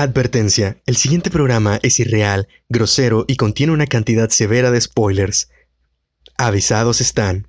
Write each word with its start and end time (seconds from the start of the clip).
Advertencia, 0.00 0.80
el 0.86 0.96
siguiente 0.96 1.28
programa 1.28 1.80
es 1.82 1.98
irreal, 1.98 2.46
grosero 2.68 3.24
y 3.26 3.34
contiene 3.34 3.72
una 3.72 3.88
cantidad 3.88 4.28
severa 4.28 4.70
de 4.70 4.80
spoilers. 4.80 5.50
Avisados 6.36 7.00
están. 7.00 7.48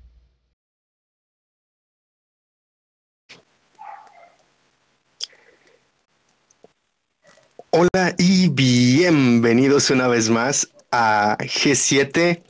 Hola 7.70 8.16
y 8.18 8.48
bienvenidos 8.48 9.90
una 9.90 10.08
vez 10.08 10.28
más 10.28 10.70
a 10.90 11.36
G7, 11.38 12.42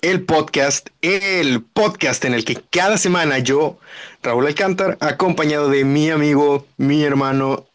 el 0.00 0.24
podcast, 0.24 0.88
el 1.02 1.62
podcast 1.62 2.24
en 2.24 2.32
el 2.32 2.46
que 2.46 2.56
cada 2.70 2.96
semana 2.96 3.38
yo, 3.38 3.78
Raúl 4.22 4.46
Alcántar, 4.46 4.96
acompañado 5.00 5.68
de 5.68 5.84
mi 5.84 6.08
amigo, 6.08 6.66
mi 6.78 7.02
hermano 7.02 7.66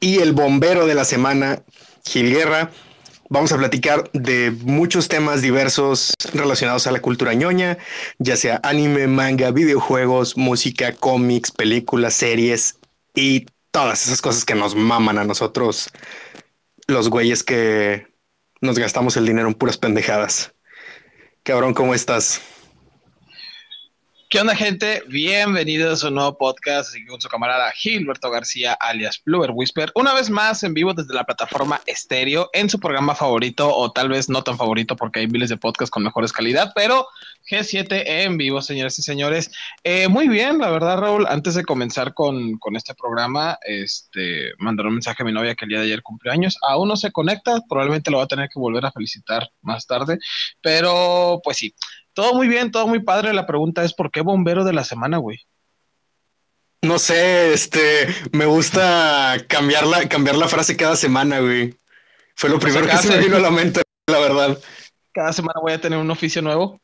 y 0.00 0.18
el 0.18 0.32
bombero 0.32 0.86
de 0.86 0.94
la 0.94 1.04
semana, 1.04 1.62
Gil 2.04 2.30
Guerra. 2.30 2.70
Vamos 3.28 3.50
a 3.50 3.56
platicar 3.56 4.08
de 4.12 4.52
muchos 4.62 5.08
temas 5.08 5.42
diversos 5.42 6.14
relacionados 6.32 6.86
a 6.86 6.92
la 6.92 7.00
cultura 7.00 7.34
ñoña, 7.34 7.76
ya 8.18 8.36
sea 8.36 8.60
anime, 8.62 9.08
manga, 9.08 9.50
videojuegos, 9.50 10.36
música, 10.36 10.92
cómics, 10.92 11.50
películas, 11.50 12.14
series 12.14 12.78
y 13.14 13.46
todas 13.72 14.06
esas 14.06 14.22
cosas 14.22 14.44
que 14.44 14.54
nos 14.54 14.76
maman 14.76 15.18
a 15.18 15.24
nosotros, 15.24 15.90
los 16.86 17.10
güeyes 17.10 17.42
que 17.42 18.06
nos 18.60 18.78
gastamos 18.78 19.16
el 19.16 19.26
dinero 19.26 19.48
en 19.48 19.54
puras 19.54 19.76
pendejadas. 19.76 20.52
Cabrón, 21.42 21.74
¿cómo 21.74 21.94
estás? 21.94 22.40
¿Qué 24.28 24.40
onda, 24.40 24.56
gente? 24.56 25.04
Bienvenidos 25.06 26.02
a 26.02 26.08
un 26.08 26.16
nuevo 26.16 26.36
podcast 26.36 26.88
así 26.88 27.06
con 27.06 27.20
su 27.20 27.28
camarada 27.28 27.70
Gilberto 27.70 28.28
García, 28.28 28.72
alias 28.72 29.22
Bluer 29.24 29.52
Whisper, 29.54 29.92
una 29.94 30.14
vez 30.14 30.30
más 30.30 30.64
en 30.64 30.74
vivo 30.74 30.92
desde 30.92 31.14
la 31.14 31.22
plataforma 31.22 31.80
Estéreo, 31.86 32.50
en 32.52 32.68
su 32.68 32.80
programa 32.80 33.14
favorito, 33.14 33.72
o 33.72 33.92
tal 33.92 34.08
vez 34.08 34.28
no 34.28 34.42
tan 34.42 34.58
favorito 34.58 34.96
porque 34.96 35.20
hay 35.20 35.28
miles 35.28 35.48
de 35.48 35.56
podcasts 35.56 35.92
con 35.92 36.02
mejores 36.02 36.32
calidad, 36.32 36.72
pero 36.74 37.06
G7 37.48 38.02
en 38.04 38.36
vivo, 38.36 38.60
señores 38.62 38.98
y 38.98 39.02
señores. 39.02 39.52
Eh, 39.84 40.08
muy 40.08 40.26
bien, 40.26 40.58
la 40.58 40.70
verdad, 40.70 40.98
Raúl, 40.98 41.26
antes 41.28 41.54
de 41.54 41.64
comenzar 41.64 42.12
con, 42.12 42.58
con 42.58 42.74
este 42.74 42.96
programa, 42.96 43.56
este, 43.62 44.50
mandaron 44.58 44.88
un 44.88 44.94
mensaje 44.96 45.22
a 45.22 45.26
mi 45.26 45.32
novia 45.32 45.54
que 45.54 45.66
el 45.66 45.68
día 45.68 45.78
de 45.78 45.84
ayer 45.84 46.02
cumplió 46.02 46.32
años. 46.32 46.58
Aún 46.68 46.88
no 46.88 46.96
se 46.96 47.12
conecta, 47.12 47.60
probablemente 47.68 48.10
lo 48.10 48.18
va 48.18 48.24
a 48.24 48.28
tener 48.28 48.48
que 48.48 48.58
volver 48.58 48.84
a 48.86 48.90
felicitar 48.90 49.48
más 49.62 49.86
tarde, 49.86 50.18
pero 50.60 51.40
pues 51.44 51.58
sí. 51.58 51.72
Todo 52.16 52.32
muy 52.32 52.48
bien, 52.48 52.70
todo 52.70 52.86
muy 52.86 53.00
padre. 53.00 53.34
La 53.34 53.46
pregunta 53.46 53.84
es, 53.84 53.92
¿por 53.92 54.10
qué 54.10 54.22
bombero 54.22 54.64
de 54.64 54.72
la 54.72 54.84
semana, 54.84 55.18
güey? 55.18 55.38
No 56.80 56.98
sé, 56.98 57.52
este, 57.52 58.08
me 58.32 58.46
gusta 58.46 59.36
cambiar 59.46 59.86
la, 59.86 60.08
cambiar 60.08 60.36
la 60.36 60.48
frase 60.48 60.78
cada 60.78 60.96
semana, 60.96 61.40
güey. 61.40 61.74
Fue 62.34 62.48
lo 62.48 62.58
primero 62.58 62.86
que 62.86 62.96
se 62.96 63.10
me 63.10 63.18
vino 63.18 63.36
a 63.36 63.40
la 63.40 63.50
mente, 63.50 63.82
la 64.10 64.18
verdad. 64.18 64.58
Cada 65.12 65.34
semana 65.34 65.60
voy 65.60 65.74
a 65.74 65.80
tener 65.80 65.98
un 65.98 66.10
oficio 66.10 66.40
nuevo. 66.40 66.80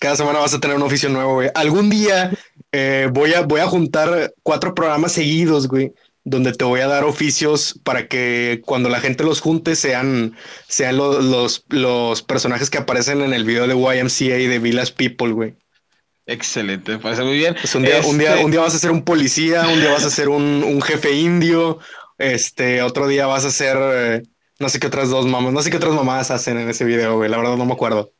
Cada 0.00 0.16
semana 0.16 0.40
vas 0.40 0.52
a 0.52 0.58
tener 0.58 0.76
un 0.76 0.82
oficio 0.82 1.08
nuevo, 1.08 1.34
güey. 1.34 1.50
Algún 1.54 1.88
día 1.88 2.32
eh, 2.72 3.08
voy, 3.12 3.34
a, 3.34 3.42
voy 3.42 3.60
a 3.60 3.68
juntar 3.68 4.34
cuatro 4.42 4.74
programas 4.74 5.12
seguidos, 5.12 5.68
güey 5.68 5.92
donde 6.24 6.52
te 6.52 6.64
voy 6.64 6.80
a 6.80 6.86
dar 6.86 7.04
oficios 7.04 7.78
para 7.84 8.08
que 8.08 8.62
cuando 8.64 8.88
la 8.88 9.00
gente 9.00 9.24
los 9.24 9.40
junte 9.40 9.76
sean, 9.76 10.36
sean 10.68 10.96
los, 10.96 11.64
los, 11.68 12.22
personajes 12.22 12.70
que 12.70 12.78
aparecen 12.78 13.20
en 13.20 13.34
el 13.34 13.44
video 13.44 13.66
de 13.66 13.74
YMCA 13.74 14.38
y 14.38 14.46
de 14.46 14.58
Village 14.58 14.94
People, 14.96 15.32
güey. 15.32 15.54
Excelente, 16.26 16.98
parece 16.98 17.22
muy 17.22 17.36
bien. 17.36 17.54
Pues 17.60 17.74
un, 17.74 17.82
día, 17.82 18.00
un, 18.06 18.18
día, 18.18 18.32
este 18.32 18.44
un 18.44 18.50
día 18.50 18.60
vas 18.60 18.74
a 18.74 18.78
ser 18.78 18.90
un 18.90 19.02
policía, 19.02 19.68
un 19.68 19.78
día 19.78 19.92
vas 19.92 20.04
a 20.04 20.10
ser 20.10 20.30
un, 20.30 20.64
un 20.64 20.80
jefe 20.80 21.12
indio, 21.12 21.78
este, 22.16 22.80
otro 22.80 23.06
día 23.06 23.26
vas 23.26 23.44
a 23.44 23.50
ser, 23.50 23.76
eh, 23.78 24.22
no 24.58 24.70
sé 24.70 24.80
qué 24.80 24.86
otras 24.86 25.10
dos 25.10 25.26
mamás, 25.26 25.52
no 25.52 25.60
sé 25.60 25.70
qué 25.70 25.76
otras 25.76 25.92
mamás 25.92 26.30
hacen 26.30 26.58
en 26.58 26.70
ese 26.70 26.86
video, 26.86 27.18
güey, 27.18 27.28
la 27.28 27.36
verdad 27.36 27.56
no 27.56 27.66
me 27.66 27.74
acuerdo. 27.74 28.12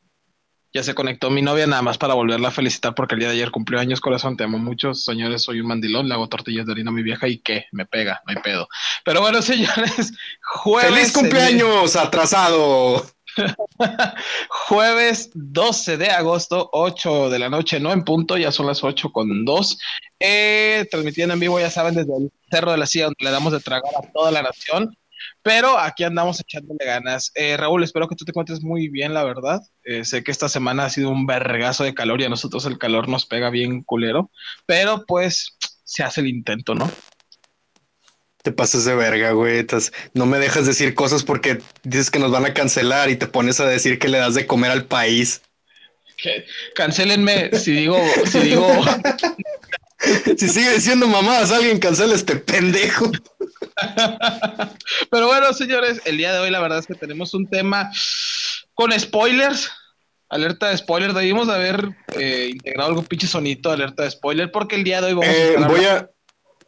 Ya 0.75 0.83
se 0.83 0.93
conectó 0.93 1.29
mi 1.29 1.41
novia 1.41 1.65
nada 1.67 1.81
más 1.81 1.97
para 1.97 2.15
volverla 2.15 2.49
a 2.49 2.51
felicitar 2.51 2.93
porque 2.95 3.15
el 3.15 3.19
día 3.19 3.29
de 3.29 3.35
ayer 3.35 3.49
cumplió 3.49 3.79
años, 3.79 4.01
corazón. 4.01 4.35
Te 4.35 4.43
amo 4.43 4.57
mucho. 4.57 4.93
Señores, 4.93 5.41
soy 5.41 5.61
un 5.61 5.67
mandilón, 5.67 6.09
le 6.09 6.15
hago 6.15 6.27
tortillas 6.27 6.65
de 6.65 6.73
harina 6.73 6.91
a 6.91 6.93
mi 6.93 7.01
vieja 7.01 7.29
y 7.29 7.37
qué, 7.37 7.67
me 7.71 7.85
pega, 7.85 8.21
no 8.25 8.33
hay 8.35 8.43
pedo. 8.43 8.67
Pero 9.05 9.21
bueno, 9.21 9.41
señores, 9.41 10.11
jueves. 10.43 10.93
¡Feliz 10.93 11.13
cumpleaños 11.13 11.95
atrasado! 11.95 13.05
Jueves 14.49 15.29
12 15.33 15.95
de 15.95 16.09
agosto, 16.09 16.69
8 16.73 17.29
de 17.29 17.39
la 17.39 17.49
noche, 17.49 17.79
no 17.79 17.93
en 17.93 18.03
punto, 18.03 18.35
ya 18.35 18.51
son 18.51 18.67
las 18.67 18.83
8 18.83 19.13
con 19.13 19.45
2. 19.45 19.77
Eh, 20.19 20.85
transmitiendo 20.91 21.35
en 21.35 21.39
vivo, 21.39 21.57
ya 21.57 21.69
saben, 21.69 21.95
desde 21.95 22.17
el 22.17 22.31
Cerro 22.51 22.71
de 22.71 22.77
la 22.77 22.85
Silla, 22.85 23.05
donde 23.05 23.23
le 23.23 23.31
damos 23.31 23.53
de 23.53 23.61
tragar 23.61 23.93
a 23.97 24.11
toda 24.11 24.29
la 24.29 24.41
nación. 24.41 24.93
Pero 25.45 25.77
aquí 25.77 26.03
andamos 26.03 26.39
echándole 26.39 26.83
ganas. 26.83 27.31
Eh, 27.35 27.55
Raúl, 27.55 27.83
espero 27.83 28.07
que 28.07 28.15
tú 28.15 28.25
te 28.25 28.31
encuentres 28.31 28.63
muy 28.63 28.89
bien, 28.89 29.13
la 29.13 29.23
verdad. 29.23 29.61
Eh, 29.83 30.03
sé 30.03 30.23
que 30.23 30.31
esta 30.31 30.49
semana 30.49 30.85
ha 30.85 30.89
sido 30.89 31.11
un 31.11 31.27
vergazo 31.27 31.83
de 31.83 31.93
calor 31.93 32.19
y 32.19 32.23
a 32.23 32.29
nosotros 32.29 32.65
el 32.65 32.79
calor 32.79 33.07
nos 33.07 33.27
pega 33.27 33.51
bien 33.51 33.83
culero, 33.83 34.31
pero 34.65 35.05
pues 35.05 35.55
se 35.83 36.01
hace 36.01 36.21
el 36.21 36.27
intento, 36.29 36.73
¿no? 36.73 36.91
Te 38.41 38.51
pasas 38.51 38.85
de 38.85 38.95
verga, 38.95 39.33
güey. 39.33 39.67
No 40.15 40.25
me 40.25 40.39
dejas 40.39 40.65
decir 40.65 40.95
cosas 40.95 41.23
porque 41.23 41.59
dices 41.83 42.09
que 42.09 42.17
nos 42.17 42.31
van 42.31 42.45
a 42.45 42.55
cancelar 42.55 43.11
y 43.11 43.15
te 43.15 43.27
pones 43.27 43.59
a 43.59 43.67
decir 43.67 43.99
que 43.99 44.07
le 44.07 44.17
das 44.17 44.33
de 44.33 44.47
comer 44.47 44.71
al 44.71 44.85
país. 44.85 45.43
Que 46.17 46.43
cancélenme 46.73 47.55
si 47.55 47.71
digo, 47.71 48.01
si 48.31 48.39
digo. 48.39 48.67
Si 50.37 50.49
sigue 50.49 50.73
diciendo 50.73 51.07
mamadas, 51.07 51.51
alguien 51.51 51.79
cancela 51.79 52.15
este 52.15 52.35
pendejo. 52.35 53.11
Pero 55.11 55.27
bueno, 55.27 55.53
señores, 55.53 56.01
el 56.05 56.17
día 56.17 56.33
de 56.33 56.39
hoy 56.39 56.49
la 56.49 56.59
verdad 56.59 56.79
es 56.79 56.87
que 56.87 56.95
tenemos 56.95 57.33
un 57.33 57.47
tema 57.47 57.91
con 58.73 58.97
spoilers. 58.97 59.71
Alerta 60.29 60.69
de 60.69 60.77
spoiler, 60.77 61.13
debimos 61.13 61.49
haber 61.49 61.95
eh, 62.17 62.49
integrado 62.51 62.89
algún 62.89 63.05
pinche 63.05 63.27
sonito 63.27 63.71
alerta 63.71 64.03
de 64.03 64.11
spoiler, 64.11 64.51
porque 64.51 64.75
el 64.75 64.83
día 64.83 64.99
de 64.99 65.07
hoy 65.07 65.13
vamos 65.13 65.29
a, 65.29 65.33
eh, 65.33 65.55
voy 65.67 65.85
a 65.85 66.09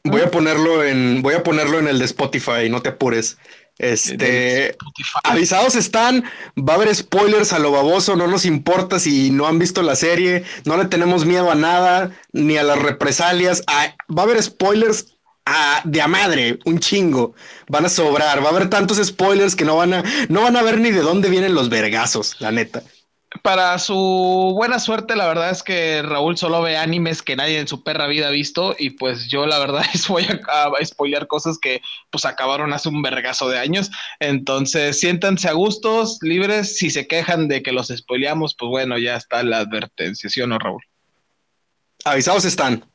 voy 0.03 0.21
a 0.21 0.31
ponerlo 0.31 0.83
en 0.83 1.21
voy 1.21 1.33
a 1.33 1.43
ponerlo 1.43 1.79
en 1.79 1.87
el 1.87 1.99
de 1.99 2.05
Spotify, 2.05 2.69
no 2.69 2.81
te 2.81 2.89
apures. 2.89 3.37
Este, 3.79 4.75
avisados 5.23 5.75
están, 5.75 6.23
va 6.57 6.73
a 6.73 6.75
haber 6.77 6.95
spoilers 6.95 7.53
a 7.53 7.59
lo 7.59 7.71
baboso, 7.71 8.15
no 8.15 8.27
nos 8.27 8.45
importa 8.45 8.99
si 8.99 9.29
no 9.29 9.45
han 9.45 9.59
visto 9.59 9.83
la 9.83 9.95
serie, 9.95 10.43
no 10.65 10.77
le 10.77 10.85
tenemos 10.85 11.25
miedo 11.25 11.51
a 11.51 11.55
nada, 11.55 12.11
ni 12.31 12.57
a 12.57 12.63
las 12.63 12.79
represalias, 12.79 13.63
va 13.67 14.21
a 14.21 14.25
haber 14.25 14.41
spoilers 14.41 15.17
de 15.85 16.01
a 16.01 16.07
madre, 16.07 16.59
un 16.65 16.79
chingo. 16.79 17.33
Van 17.67 17.85
a 17.85 17.89
sobrar, 17.89 18.43
va 18.43 18.47
a 18.47 18.51
haber 18.51 18.69
tantos 18.69 18.97
spoilers 18.97 19.55
que 19.55 19.65
no 19.65 19.77
van 19.77 19.93
a, 19.93 20.03
no 20.29 20.41
van 20.41 20.57
a 20.57 20.63
ver 20.63 20.79
ni 20.79 20.91
de 20.91 21.01
dónde 21.01 21.29
vienen 21.29 21.53
los 21.53 21.69
vergazos, 21.69 22.35
la 22.39 22.51
neta. 22.51 22.83
Para 23.41 23.77
su 23.79 24.53
buena 24.55 24.79
suerte, 24.79 25.15
la 25.15 25.27
verdad 25.27 25.49
es 25.49 25.63
que 25.63 26.01
Raúl 26.01 26.37
solo 26.37 26.61
ve 26.61 26.77
animes 26.77 27.21
que 27.21 27.35
nadie 27.35 27.59
en 27.59 27.67
su 27.67 27.83
perra 27.83 28.07
vida 28.07 28.27
ha 28.27 28.31
visto 28.31 28.75
y 28.77 28.91
pues 28.91 29.27
yo 29.27 29.45
la 29.45 29.59
verdad 29.59 29.83
es 29.93 30.07
voy 30.07 30.25
a, 30.25 30.63
a 30.63 30.85
spoilear 30.85 31.27
cosas 31.27 31.57
que 31.57 31.81
pues 32.09 32.25
acabaron 32.25 32.73
hace 32.73 32.89
un 32.89 33.01
vergazo 33.01 33.49
de 33.49 33.59
años. 33.59 33.91
Entonces 34.19 34.99
siéntanse 34.99 35.49
a 35.49 35.53
gustos, 35.53 36.19
libres. 36.21 36.77
Si 36.77 36.89
se 36.89 37.07
quejan 37.07 37.47
de 37.47 37.61
que 37.61 37.71
los 37.71 37.87
spoileamos, 37.87 38.55
pues 38.55 38.69
bueno, 38.69 38.97
ya 38.97 39.15
está 39.15 39.43
la 39.43 39.59
advertencia, 39.59 40.29
¿sí 40.29 40.41
o 40.41 40.47
no, 40.47 40.59
Raúl? 40.59 40.83
Avisados 42.05 42.45
están. 42.45 42.85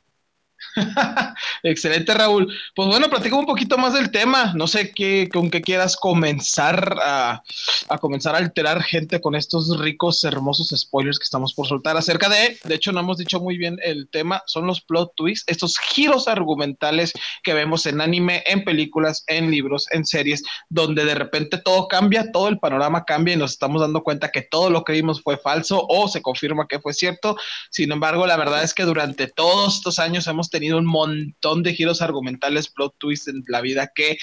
Excelente, 1.63 2.13
Raúl. 2.13 2.51
Pues 2.75 2.87
bueno, 2.87 3.09
platica 3.09 3.35
un 3.35 3.45
poquito 3.45 3.77
más 3.77 3.93
del 3.93 4.11
tema. 4.11 4.53
No 4.55 4.67
sé 4.67 4.91
qué, 4.91 5.29
con 5.31 5.49
qué 5.49 5.61
quieras 5.61 5.95
comenzar 5.95 6.97
a, 7.01 7.43
comenzar 7.99 8.35
a 8.35 8.39
alterar 8.39 8.81
gente 8.83 9.21
con 9.21 9.35
estos 9.35 9.79
ricos, 9.79 10.23
hermosos 10.23 10.73
spoilers 10.75 11.19
que 11.19 11.23
estamos 11.23 11.53
por 11.53 11.67
soltar 11.67 11.97
acerca 11.97 12.29
de, 12.29 12.57
de 12.63 12.75
hecho, 12.75 12.91
no 12.91 12.99
hemos 12.99 13.17
dicho 13.17 13.39
muy 13.39 13.57
bien 13.57 13.77
el 13.83 14.09
tema, 14.09 14.41
son 14.45 14.65
los 14.65 14.81
plot 14.81 15.13
twists, 15.15 15.45
estos 15.47 15.77
giros 15.77 16.27
argumentales 16.27 17.13
que 17.43 17.53
vemos 17.53 17.85
en 17.85 18.01
anime, 18.01 18.43
en 18.47 18.63
películas, 18.63 19.23
en 19.27 19.51
libros, 19.51 19.87
en 19.91 20.05
series, 20.05 20.43
donde 20.69 21.05
de 21.05 21.15
repente 21.15 21.57
todo 21.57 21.87
cambia, 21.87 22.31
todo 22.31 22.47
el 22.47 22.59
panorama 22.59 23.05
cambia 23.05 23.35
y 23.35 23.37
nos 23.37 23.51
estamos 23.51 23.81
dando 23.81 24.03
cuenta 24.03 24.31
que 24.31 24.41
todo 24.41 24.69
lo 24.69 24.83
que 24.83 24.93
vimos 24.93 25.21
fue 25.21 25.37
falso 25.37 25.85
o 25.87 26.07
se 26.07 26.21
confirma 26.21 26.67
que 26.67 26.79
fue 26.79 26.93
cierto. 26.93 27.37
Sin 27.69 27.91
embargo, 27.91 28.25
la 28.25 28.37
verdad 28.37 28.63
es 28.63 28.73
que 28.73 28.83
durante 28.83 29.27
todos 29.27 29.77
estos 29.77 29.99
años 29.99 30.27
hemos 30.27 30.49
tenido 30.49 30.62
un 30.71 30.85
montón 30.85 31.63
de 31.63 31.73
giros 31.73 32.01
argumentales, 32.01 32.69
plot 32.69 32.95
twists 32.97 33.27
en 33.27 33.43
la 33.47 33.61
vida 33.61 33.91
que 33.93 34.17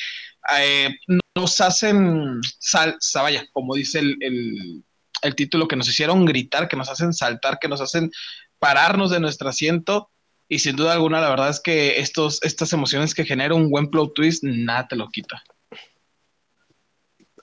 eh, 0.59 0.91
nos 1.35 1.61
hacen, 1.61 2.41
sal, 2.59 2.99
vaya, 3.15 3.47
como 3.53 3.75
dice 3.75 4.01
el, 4.01 5.35
título, 5.37 5.69
que 5.69 5.77
nos 5.77 5.89
hicieron 5.89 6.25
gritar, 6.25 6.69
que 6.69 6.77
nos 6.77 6.89
hacen 6.89 7.13
saltar, 7.13 7.59
que 7.61 7.69
nos 7.69 7.81
hacen 7.81 8.11
pararnos 8.59 9.11
de 9.11 9.21
nuestro 9.21 9.49
asiento. 9.49 10.11
Y 10.49 10.59
sin 10.59 10.77
duda 10.77 10.93
alguna, 10.93 11.21
la 11.21 11.31
verdad 11.31 11.51
es 11.51 11.61
que 11.61 12.01
estos, 12.01 12.43
estas 12.43 12.73
emociones 12.73 13.15
que 13.15 13.25
genera 13.25 13.55
un 13.55 13.71
buen 13.71 13.89
plot 13.89 14.15
twist, 14.15 14.43
nada 14.43 14.89
te 14.89 14.97
lo 14.97 15.09
quita. 15.09 15.43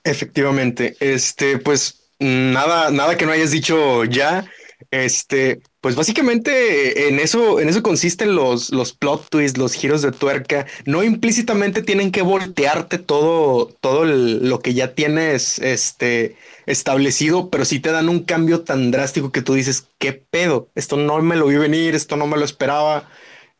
Efectivamente, 0.04 0.96
este, 1.00 1.58
pues 1.58 2.10
nada, 2.18 2.90
nada 2.90 3.16
que 3.16 3.24
no 3.24 3.32
hayas 3.32 3.50
dicho 3.50 4.04
ya. 4.04 4.44
Este, 4.90 5.62
Pues 5.80 5.94
básicamente 5.94 7.08
en 7.08 7.20
eso, 7.20 7.60
en 7.60 7.68
eso 7.68 7.84
consisten 7.84 8.34
los, 8.34 8.70
los 8.70 8.92
plot 8.92 9.28
twists, 9.30 9.58
los 9.58 9.74
giros 9.74 10.02
de 10.02 10.10
tuerca. 10.10 10.66
No 10.86 11.04
implícitamente 11.04 11.82
tienen 11.82 12.10
que 12.10 12.22
voltearte 12.22 12.98
todo, 12.98 13.66
todo 13.80 14.04
lo 14.04 14.58
que 14.58 14.74
ya 14.74 14.94
tienes 14.94 15.60
este, 15.60 16.36
establecido, 16.66 17.48
pero 17.48 17.64
sí 17.64 17.78
te 17.78 17.92
dan 17.92 18.08
un 18.08 18.24
cambio 18.24 18.62
tan 18.62 18.90
drástico 18.90 19.30
que 19.30 19.42
tú 19.42 19.54
dices, 19.54 19.86
¿qué 19.98 20.12
pedo? 20.12 20.68
Esto 20.74 20.96
no 20.96 21.22
me 21.22 21.36
lo 21.36 21.46
vi 21.46 21.56
venir, 21.56 21.94
esto 21.94 22.16
no 22.16 22.26
me 22.26 22.36
lo 22.36 22.44
esperaba. 22.44 23.08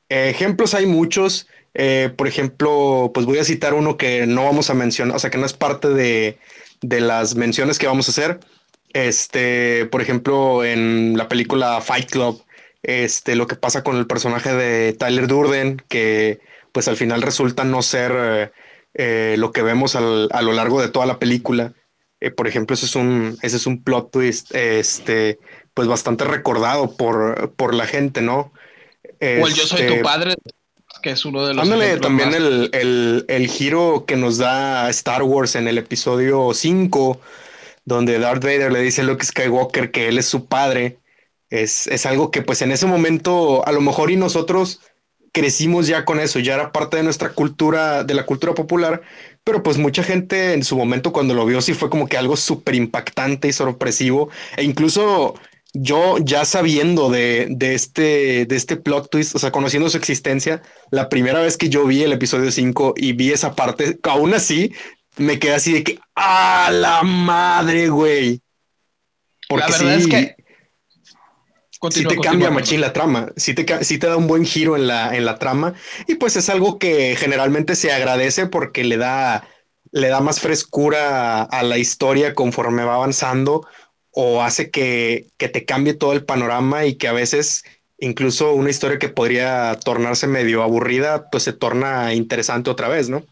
ejemplos 0.09 0.75
hay 0.75 0.87
muchos. 0.87 1.47
Eh, 1.75 2.11
por 2.17 2.27
ejemplo, 2.27 3.13
pues 3.15 3.27
voy 3.27 3.39
a 3.39 3.45
citar 3.45 3.75
uno 3.75 3.97
que 3.97 4.27
no 4.27 4.45
vamos 4.45 4.71
a 4.71 4.75
mencionar, 4.75 5.15
o 5.15 5.19
sea, 5.21 5.31
que 5.31 5.39
no 5.39 5.47
es 5.47 5.53
parte 5.53 5.89
de, 5.89 6.39
de 6.81 7.01
las 7.01 7.37
menciones 7.37 7.79
que 7.79 7.87
vamos 7.87 8.09
a 8.09 8.11
hacer 8.11 8.41
este, 8.93 9.87
por 9.87 10.01
ejemplo, 10.01 10.65
en 10.65 11.17
la 11.17 11.29
película 11.29 11.81
Fight 11.81 12.11
Club, 12.11 12.43
este, 12.83 13.37
lo 13.37 13.47
que 13.47 13.57
pasa 13.57 13.83
con 13.83 13.97
el 13.97 14.07
personaje 14.07 14.55
de 14.55 14.93
Tyler 14.93 15.27
Durden, 15.27 15.83
que 15.89 16.41
pues 16.73 16.89
al 16.89 16.97
final 16.97 17.23
resulta 17.23 17.65
no 17.65 17.83
ser 17.83 18.13
eh, 18.17 18.51
eh, 18.95 19.37
lo 19.39 19.53
que 19.53 19.63
vemos 19.63 19.97
a 19.97 20.01
lo 20.01 20.53
largo 20.53 20.81
de 20.81 20.89
toda 20.89 21.07
la 21.07 21.19
película. 21.19 21.73
Eh, 22.21 22.31
por 22.31 22.49
ejemplo, 22.49 22.75
ese 22.75 22.87
es 22.87 22.97
un, 22.97 23.39
ese 23.43 23.57
es 23.57 23.67
un 23.67 23.83
plot 23.83 24.11
twist, 24.11 24.55
este, 24.55 25.39
pues 25.75 25.87
bastante 25.87 26.25
recordado 26.25 26.97
por, 26.97 27.53
por 27.55 27.75
la 27.75 27.87
gente, 27.87 28.23
¿no? 28.23 28.53
o 29.21 29.47
el 29.47 29.55
Yo 29.55 29.67
soy 29.67 29.87
tu 29.87 29.93
este, 29.95 30.03
padre, 30.03 30.35
que 31.03 31.11
es 31.11 31.25
uno 31.25 31.47
de 31.47 31.55
los. 31.55 31.65
Ándale, 31.65 31.99
también 31.99 32.35
el, 32.35 32.71
el, 32.73 33.25
el, 33.29 33.49
giro 33.49 34.05
que 34.07 34.17
nos 34.17 34.39
da 34.39 34.89
Star 34.91 35.23
Wars 35.23 35.55
en 35.57 35.69
el 35.69 35.79
episodio 35.79 36.53
5 36.53 37.21
donde 37.89 38.19
Darth 38.19 38.45
Vader 38.45 38.71
le 38.71 38.83
dice 38.83 39.01
a 39.01 39.05
Luke 39.05 39.25
Skywalker 39.25 39.91
que 39.91 40.09
él 40.09 40.19
es 40.19 40.27
su 40.27 40.47
padre, 40.47 40.99
es, 41.51 41.87
es 41.87 42.05
algo 42.07 42.31
que 42.31 42.43
pues 42.43 42.61
en 42.63 42.71
ese 42.71 42.87
momento 42.87 43.67
a 43.67 43.73
lo 43.73 43.81
mejor 43.81 44.11
y 44.11 44.17
nosotros 44.17 44.81
crecimos 45.33 45.87
ya 45.87 46.05
con 46.05 46.21
eso, 46.21 46.39
ya 46.39 46.55
era 46.55 46.71
parte 46.71 46.99
de 46.99 47.03
nuestra 47.03 47.31
cultura, 47.31 48.05
de 48.05 48.15
la 48.15 48.27
cultura 48.27 48.55
popular, 48.55 49.01
pero 49.43 49.63
pues 49.63 49.79
mucha 49.79 50.03
gente 50.03 50.53
en 50.53 50.63
su 50.63 50.77
momento 50.77 51.13
cuando 51.13 51.33
lo 51.35 51.47
vio 51.47 51.61
sí 51.63 51.73
fue 51.73 51.89
como 51.91 52.09
que 52.09 52.19
algo 52.19 52.37
súper 52.37 52.75
impactante 52.75 53.49
y 53.49 53.53
sorpresivo, 53.53 54.29
e 54.57 54.65
incluso 54.65 55.35
yo 55.73 56.19
ya 56.19 56.45
sabiendo 56.45 57.11
de, 57.11 57.47
de, 57.51 57.75
este, 57.75 58.47
de 58.47 58.57
este 58.57 58.77
plot 58.77 59.11
twist, 59.11 59.35
o 59.35 59.39
sea, 59.39 59.51
conociendo 59.51 59.89
su 59.89 59.97
existencia, 59.97 60.63
la 60.91 61.09
primera 61.09 61.41
vez 61.41 61.57
que 61.57 61.69
yo 61.69 61.87
vi 61.87 62.03
el 62.03 62.13
episodio 62.13 62.51
5 62.51 62.95
y 62.97 63.13
vi 63.13 63.33
esa 63.33 63.55
parte, 63.55 63.99
aún 64.03 64.35
así 64.35 64.73
me 65.19 65.39
quedé 65.39 65.55
así 65.55 65.73
de 65.73 65.85
que, 65.85 66.01
¡ah, 66.15 66.71
la 66.73 67.03
madre, 67.03 67.89
güey! 67.89 68.41
Porque 69.49 69.71
la 69.71 69.79
verdad 69.79 69.95
es 69.95 70.07
que. 70.07 70.37
sí 71.91 72.05
te 72.05 72.17
cambia 72.19 72.51
machín 72.51 72.81
la 72.81 72.93
trama, 72.93 73.29
sí 73.37 73.55
te, 73.55 73.65
te 73.65 74.07
da 74.07 74.17
un 74.17 74.27
buen 74.27 74.45
giro 74.45 74.77
en 74.77 74.87
la, 74.87 75.17
en 75.17 75.25
la 75.25 75.39
trama 75.39 75.75
y 76.07 76.17
pues 76.17 76.37
es 76.37 76.49
algo 76.49 76.79
que 76.79 77.17
generalmente 77.17 77.75
se 77.77 77.93
agradece 77.93 78.47
porque 78.47 78.85
le 78.85 78.97
da, 78.97 79.49
le 79.91 80.09
da 80.09 80.21
más 80.21 80.41
frescura 80.41 81.43
a, 81.43 81.63
la 81.63 81.79
historia 81.79 82.35
conforme 82.35 82.85
va 82.85 82.97
avanzando 82.97 83.67
o 84.11 84.43
hace 84.43 84.71
que, 84.71 85.29
que 85.37 85.49
te 85.49 85.65
cambie 85.65 85.95
todo 85.95 86.13
el 86.13 86.25
panorama 86.25 86.85
y 86.85 86.97
que 86.97 87.09
a 87.09 87.13
veces 87.13 87.65
incluso 87.99 88.53
una 88.53 88.71
historia 88.71 88.99
que 88.99 89.09
podría 89.09 89.79
tornarse 89.83 90.27
medio 90.27 90.63
aburrida 90.63 91.31
pues 91.31 91.45
se 91.45 91.53
torna 91.53 92.15
interesante 92.15 92.71
otra 92.71 92.89
vez, 92.89 93.09
¿no? 93.09 93.25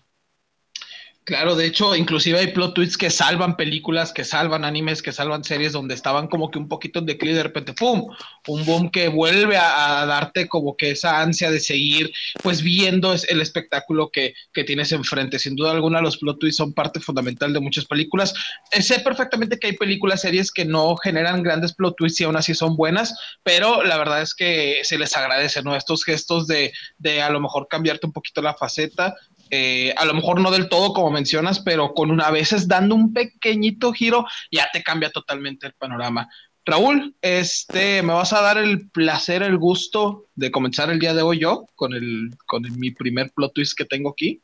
Claro, 1.27 1.57
de 1.57 1.67
hecho, 1.67 1.97
inclusive 1.97 2.39
hay 2.39 2.53
plot 2.53 2.75
twists 2.75 2.97
que 2.97 3.11
salvan 3.11 3.57
películas, 3.57 4.13
que 4.13 4.23
salvan 4.23 4.65
animes, 4.65 5.03
que 5.03 5.11
salvan 5.11 5.43
series 5.43 5.73
donde 5.73 5.93
estaban 5.93 6.29
como 6.29 6.53
que 6.53 6.59
un 6.61 6.69
poquito 6.69 7.01
en 7.01 7.07
declive 7.07 7.35
de 7.35 7.43
repente, 7.43 7.73
¡pum! 7.73 8.07
Un 8.47 8.65
boom 8.65 8.91
que 8.93 9.09
vuelve 9.09 9.57
a, 9.57 10.07
darte 10.07 10.47
como 10.47 10.77
que 10.77 10.93
esa 10.93 11.21
ansia 11.21 11.51
de 11.51 11.59
seguir, 11.59 12.13
pues 12.45 12.63
viendo 12.63 13.13
el 13.13 13.41
espectáculo 13.41 14.09
que, 14.13 14.35
que, 14.53 14.63
tienes 14.63 14.93
enfrente. 14.93 15.41
Sin 15.41 15.57
duda 15.57 15.73
alguna, 15.73 16.01
los 16.01 16.17
plot 16.17 16.39
twists 16.39 16.59
son 16.59 16.73
parte 16.73 17.01
fundamental 17.01 17.53
de 17.53 17.59
muchas 17.59 17.87
películas. 17.87 18.33
Eh, 18.71 18.81
sé 18.81 19.01
perfectamente 19.01 19.59
que 19.59 19.67
hay 19.67 19.77
películas, 19.77 20.21
series 20.21 20.53
que 20.53 20.65
no 20.65 20.95
generan 20.97 21.43
grandes 21.43 21.75
plot 21.75 21.97
twists 21.97 22.21
y 22.21 22.25
aún 22.25 22.37
así 22.37 22.55
son 22.55 22.77
buenas, 22.77 23.19
pero 23.43 23.83
la 23.83 23.99
verdad 23.99 24.23
es 24.23 24.33
que 24.33 24.79
se 24.85 24.97
les 24.97 25.17
agradece, 25.17 25.61
¿no? 25.65 25.75
Estos 25.75 26.05
gestos 26.05 26.47
de, 26.47 26.73
de 26.99 27.21
a 27.21 27.31
lo 27.31 27.41
mejor 27.41 27.67
cambiarte 27.67 28.07
un 28.07 28.13
poquito 28.13 28.43
la 28.43 28.55
faceta 28.55 29.17
eh, 29.51 29.95
a 29.97 30.05
lo 30.05 30.15
mejor 30.15 30.41
no 30.41 30.51
del 30.51 30.69
todo 30.69 30.93
como 30.93 31.11
mencionas, 31.11 31.61
pero 31.61 31.95
con 31.95 32.11
una 32.11 32.31
veces 32.31 32.69
dando 32.69 32.95
un 32.95 33.13
pequeñito 33.13 33.93
giro, 33.93 34.27
ya 34.51 34.69
te 34.73 34.83
cambia 34.83 35.11
totalmente 35.11 35.67
el 35.67 35.75
panorama. 35.75 36.29
Raúl, 36.65 37.15
este, 37.23 38.03
me 38.03 38.13
vas 38.13 38.33
a 38.33 38.41
dar 38.41 38.59
el 38.59 38.91
placer, 38.91 39.45
el 39.45 39.57
gusto 39.57 40.27
de 40.35 40.51
comenzar 40.51 40.91
el 40.91 40.99
día 40.99 41.15
de 41.15 41.23
hoy 41.23 41.39
yo 41.39 41.67
con 41.77 41.95
el, 41.95 42.31
con 42.45 42.63
mi 42.79 42.91
primer 42.91 43.31
plot 43.31 43.55
twist 43.55 43.79
que 43.79 43.85
tengo 43.85 44.11
aquí. 44.11 44.43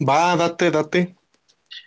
Va, 0.00 0.34
date, 0.34 0.70
date. 0.70 1.14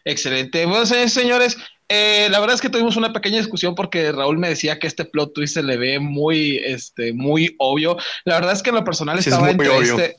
Excelente. 0.04 0.66
Bueno, 0.68 0.86
señores, 0.86 1.58
eh, 1.90 2.28
la 2.30 2.40
verdad 2.40 2.56
es 2.56 2.62
que 2.62 2.70
tuvimos 2.70 2.96
una 2.96 3.12
pequeña 3.12 3.38
discusión 3.38 3.74
porque 3.74 4.12
Raúl 4.12 4.38
me 4.38 4.50
decía 4.50 4.78
que 4.78 4.86
este 4.86 5.06
plot 5.06 5.34
twist 5.34 5.56
se 5.56 5.64
le 5.64 5.78
ve 5.78 6.00
muy, 6.00 6.58
este, 6.58 7.14
muy 7.14 7.56
obvio. 7.58 7.98
La 8.24 8.36
verdad 8.36 8.54
es 8.54 8.62
que 8.62 8.70
en 8.70 8.76
lo 8.76 8.84
personal 8.84 9.18
estaba 9.18 9.50
entre 9.50 9.78
este 9.78 10.16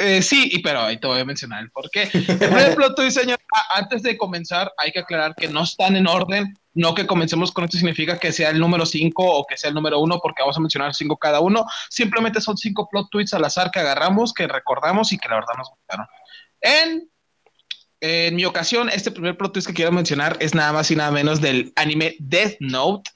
eh, 0.00 0.22
sí, 0.22 0.48
y, 0.50 0.60
pero 0.60 0.80
ahí 0.80 0.98
te 0.98 1.06
voy 1.06 1.20
a 1.20 1.24
mencionar 1.24 1.62
el 1.62 1.70
por 1.70 1.90
qué. 1.90 2.08
Por 2.26 2.58
ejemplo, 2.58 2.94
tú 2.94 3.08
señor, 3.10 3.38
antes 3.74 4.02
de 4.02 4.16
comenzar, 4.16 4.72
hay 4.78 4.92
que 4.92 5.00
aclarar 5.00 5.34
que 5.34 5.48
no 5.48 5.62
están 5.62 5.96
en 5.96 6.06
orden. 6.06 6.54
No 6.72 6.94
que 6.94 7.06
comencemos 7.06 7.50
con 7.50 7.64
esto 7.64 7.76
significa 7.76 8.18
que 8.18 8.32
sea 8.32 8.50
el 8.50 8.58
número 8.58 8.86
5 8.86 9.22
o 9.22 9.44
que 9.44 9.56
sea 9.56 9.68
el 9.68 9.74
número 9.74 9.98
1, 9.98 10.20
porque 10.22 10.42
vamos 10.42 10.56
a 10.56 10.60
mencionar 10.60 10.94
5 10.94 11.16
cada 11.18 11.40
uno. 11.40 11.66
Simplemente 11.90 12.40
son 12.40 12.56
5 12.56 12.88
plot 12.88 13.08
tweets 13.10 13.34
al 13.34 13.44
azar 13.44 13.70
que 13.70 13.80
agarramos, 13.80 14.32
que 14.32 14.46
recordamos 14.46 15.12
y 15.12 15.18
que 15.18 15.28
la 15.28 15.34
verdad 15.34 15.54
nos 15.58 15.68
gustaron. 15.68 16.06
En 16.60 17.09
en 18.00 18.36
mi 18.36 18.44
ocasión, 18.44 18.88
este 18.88 19.10
primer 19.10 19.36
plot 19.36 19.64
que 19.66 19.74
quiero 19.74 19.92
mencionar 19.92 20.36
es 20.40 20.54
nada 20.54 20.72
más 20.72 20.90
y 20.90 20.96
nada 20.96 21.10
menos 21.10 21.40
del 21.40 21.72
anime 21.76 22.16
Death 22.18 22.56
Note, 22.60 23.10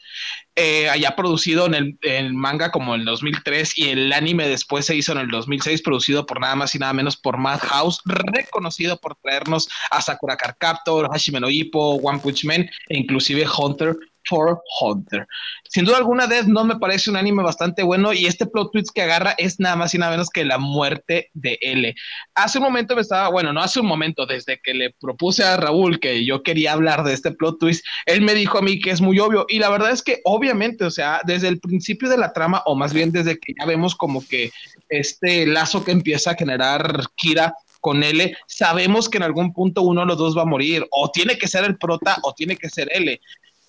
eh, 0.57 0.89
allá 0.89 1.17
producido 1.17 1.67
en 1.67 1.99
el, 2.03 2.35
manga 2.35 2.71
como 2.71 2.95
en 2.95 3.01
el 3.01 3.07
2003 3.07 3.79
y 3.79 3.89
el 3.89 4.13
anime 4.13 4.47
después 4.49 4.87
se 4.87 4.95
hizo 4.95 5.13
en 5.13 5.19
el 5.19 5.29
2006, 5.29 5.83
producido 5.83 6.27
por 6.27 6.41
nada 6.41 6.55
más 6.55 6.75
y 6.75 6.79
nada 6.79 6.93
menos 6.93 7.17
por 7.17 7.39
Madhouse, 7.39 8.01
reconocido 8.05 9.01
por 9.01 9.17
traernos 9.17 9.69
a 9.91 10.01
Sakura 10.01 10.37
Card 10.37 10.57
Captor, 10.59 11.11
Hashime 11.11 11.41
no 11.41 11.49
Ippo, 11.49 11.97
One 11.97 12.21
Punch 12.21 12.45
Man 12.45 12.69
e 12.89 12.99
inclusive 12.99 13.45
Hunter 13.59 13.97
for 14.29 14.61
Hunter. 14.81 15.27
Sin 15.69 15.85
duda 15.85 15.99
alguna, 15.99 16.27
Death 16.27 16.47
Note 16.47 16.75
me 16.75 16.79
parece 16.79 17.11
un 17.11 17.17
anime 17.17 17.43
bastante 17.43 17.83
bueno 17.83 18.13
y 18.13 18.27
este 18.27 18.47
plot 18.47 18.73
twist 18.73 18.91
que 18.95 19.03
agarra 19.03 19.35
es 19.39 19.59
nada 19.61 19.77
más 19.77 19.95
y 19.95 19.99
nada 19.99 20.13
menos 20.13 20.31
que 20.31 20.45
la 20.45 20.59
muerte 20.59 21.31
de 21.35 21.59
L. 21.61 21.95
Hace 22.35 22.59
un 22.59 22.65
momento 22.65 22.95
me 22.95 23.03
estaba, 23.03 23.29
bueno, 23.29 23.53
no 23.53 23.61
hace 23.61 23.81
un 23.81 23.87
momento, 23.87 24.27
desde 24.27 24.61
que 24.61 24.75
le 24.75 24.95
propuse 25.01 25.45
a 25.45 25.57
Raúl 25.57 26.01
que 26.01 26.25
yo 26.25 26.43
quería 26.43 26.73
hablar 26.73 27.05
de 27.05 27.13
este 27.13 27.33
plot 27.33 27.59
twist, 27.59 27.85
él 28.07 28.23
me 28.23 28.35
dijo 28.35 28.59
a 28.59 28.63
mí 28.63 28.81
que 28.81 28.91
es 28.91 29.01
muy 29.01 29.19
obvio 29.19 29.47
y 29.49 29.59
la 29.59 29.71
verdad 29.71 29.91
es 29.91 30.03
que 30.03 30.21
obviamente, 30.25 30.85
o 30.85 30.91
sea, 30.91 31.21
desde 31.25 31.49
el 31.49 31.61
principio 31.61 32.09
de 32.09 32.19
la 32.19 32.33
trama 32.33 32.63
o 32.67 32.75
más 32.75 32.93
bien 32.93 33.13
desde 33.13 33.39
que 33.39 33.55
ya 33.59 33.67
vemos 33.67 33.95
como 33.95 34.27
que 34.27 34.51
este 34.89 35.47
lazo 35.47 35.85
que 35.85 35.93
empieza 35.93 36.33
a 36.33 36.37
generar 36.37 37.05
Kira 37.17 37.55
con 37.81 38.03
L, 38.03 38.35
sabemos 38.47 39.09
que 39.09 39.19
en 39.19 39.25
algún 39.25 39.53
punto 39.53 39.83
uno 39.83 40.01
de 40.03 40.07
los 40.07 40.17
dos 40.17 40.37
va 40.37 40.43
a 40.43 40.47
morir, 40.47 40.87
o 40.91 41.11
tiene 41.11 41.37
que 41.37 41.49
ser 41.49 41.65
el 41.65 41.77
prota 41.77 42.17
o 42.23 42.33
tiene 42.33 42.57
que 42.57 42.71
ser 42.71 42.89
L. 42.93 43.21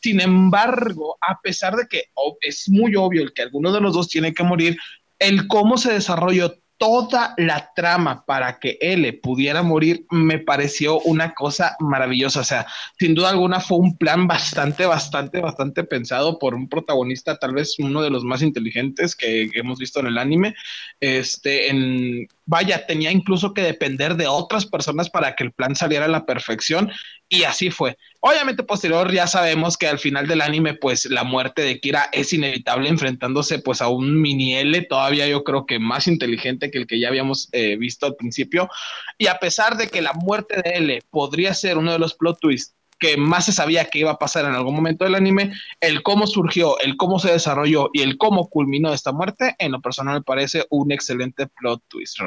Sin 0.06 0.22
embargo, 0.22 1.18
a 1.20 1.42
pesar 1.42 1.76
de 1.76 1.88
que 1.88 2.04
es 2.42 2.70
muy 2.70 2.96
obvio 2.96 3.24
el 3.24 3.34
que 3.34 3.42
alguno 3.42 3.72
de 3.72 3.82
los 3.82 3.96
dos 3.96 4.08
tiene 4.08 4.36
que 4.36 4.44
morir, 4.44 4.78
el 5.18 5.48
cómo 5.48 5.80
se 5.80 5.94
desarrolló 5.94 6.60
toda 6.78 7.34
la 7.38 7.72
trama 7.76 8.24
para 8.24 8.60
que 8.60 8.78
él 8.82 9.20
pudiera 9.24 9.64
morir 9.64 10.06
me 10.12 10.38
pareció 10.38 11.00
una 11.00 11.34
cosa 11.34 11.76
maravillosa. 11.80 12.42
O 12.42 12.44
sea, 12.44 12.68
sin 13.00 13.16
duda 13.16 13.32
alguna 13.32 13.60
fue 13.60 13.80
un 13.80 13.98
plan 13.98 14.28
bastante, 14.28 14.86
bastante, 14.86 15.40
bastante 15.40 15.84
pensado 15.84 16.38
por 16.38 16.54
un 16.54 16.70
protagonista, 16.70 17.40
tal 17.40 17.56
vez 17.56 17.80
uno 17.80 18.04
de 18.04 18.12
los 18.12 18.24
más 18.24 18.44
inteligentes 18.44 19.16
que 19.16 19.50
hemos 19.56 19.80
visto 19.80 20.02
en 20.02 20.06
el 20.06 20.20
anime. 20.20 20.54
Este, 21.00 21.72
en, 21.72 22.28
vaya, 22.46 22.86
tenía 22.86 23.12
incluso 23.12 23.56
que 23.56 23.64
depender 23.64 24.16
de 24.18 24.28
otras 24.28 24.68
personas 24.68 25.10
para 25.10 25.36
que 25.36 25.46
el 25.46 25.52
plan 25.52 25.76
saliera 25.76 26.06
a 26.06 26.10
la 26.10 26.28
perfección 26.28 26.92
y 27.30 27.44
así 27.44 27.72
fue. 27.72 27.98
Obviamente 28.20 28.64
posterior 28.64 29.12
ya 29.12 29.28
sabemos 29.28 29.78
que 29.78 29.88
al 29.88 30.00
final 30.00 30.28
del 30.28 30.42
anime 30.42 30.74
pues 30.74 31.06
la 31.06 31.24
muerte 31.24 31.62
de 31.62 31.80
Kira 31.80 32.10
es 32.12 32.34
inevitable 32.34 32.90
enfrentándose 32.90 33.60
pues 33.60 33.82
a 33.82 33.88
un 33.88 34.22
mini 34.22 34.56
L 34.56 34.82
todavía 34.84 35.28
yo 35.28 35.44
creo 35.44 35.66
que 35.66 35.80
más 35.80 36.08
inteligente 36.08 36.72
que 36.72 36.80
el 36.80 36.88
que 36.88 37.00
ya 37.00 37.08
habíamos 37.08 37.50
eh, 37.52 37.78
visto 37.78 38.06
al 38.06 38.16
principio 38.16 38.70
y 39.18 39.28
a 39.28 39.38
pesar 39.38 39.78
de 39.78 39.88
que 39.88 40.02
la 40.02 40.14
muerte 40.14 40.62
de 40.62 40.72
L 40.78 41.02
podría 41.10 41.54
ser 41.54 41.78
uno 41.78 41.92
de 41.92 42.00
los 42.00 42.16
plot 42.16 42.40
twists 42.40 42.76
que 43.00 43.18
más 43.18 43.46
se 43.46 43.52
sabía 43.52 43.86
que 43.86 44.00
iba 44.00 44.12
a 44.12 44.18
pasar 44.18 44.46
en 44.46 44.56
algún 44.56 44.74
momento 44.74 45.04
del 45.04 45.16
anime, 45.16 45.54
el 45.82 46.02
cómo 46.02 46.28
surgió, 46.28 46.80
el 46.80 46.96
cómo 46.96 47.20
se 47.20 47.32
desarrolló 47.32 47.90
y 47.94 48.02
el 48.02 48.18
cómo 48.18 48.50
culminó 48.50 48.94
esta 48.94 49.12
muerte, 49.12 49.54
en 49.60 49.74
lo 49.74 49.82
personal 49.82 50.16
me 50.16 50.24
parece 50.24 50.66
un 50.70 50.92
excelente 50.92 51.48
plot 51.48 51.84
twist. 51.90 52.18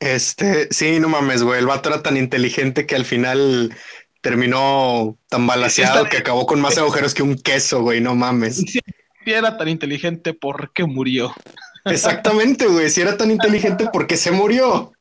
Este, 0.00 0.68
sí, 0.70 0.98
no 1.00 1.08
mames, 1.08 1.42
güey. 1.42 1.60
El 1.60 1.66
vato 1.66 1.88
era 1.88 2.02
tan 2.02 2.16
inteligente 2.16 2.86
que 2.86 2.96
al 2.96 3.04
final 3.04 3.74
terminó 4.20 5.18
tan 5.28 5.46
balaseado 5.46 6.06
que 6.06 6.18
acabó 6.18 6.46
con 6.46 6.60
más 6.60 6.78
agujeros 6.78 7.14
que 7.14 7.22
un 7.22 7.36
queso, 7.36 7.82
güey. 7.82 8.00
No 8.00 8.14
mames. 8.14 8.56
Si 8.56 8.80
era 9.26 9.56
tan 9.56 9.68
inteligente, 9.68 10.34
¿por 10.34 10.72
qué 10.72 10.84
murió? 10.84 11.34
Exactamente, 11.84 12.66
güey. 12.66 12.90
Si 12.90 13.00
era 13.00 13.16
tan 13.16 13.30
inteligente, 13.30 13.88
¿por 13.92 14.06
qué 14.06 14.16
se 14.16 14.30
murió? 14.30 14.92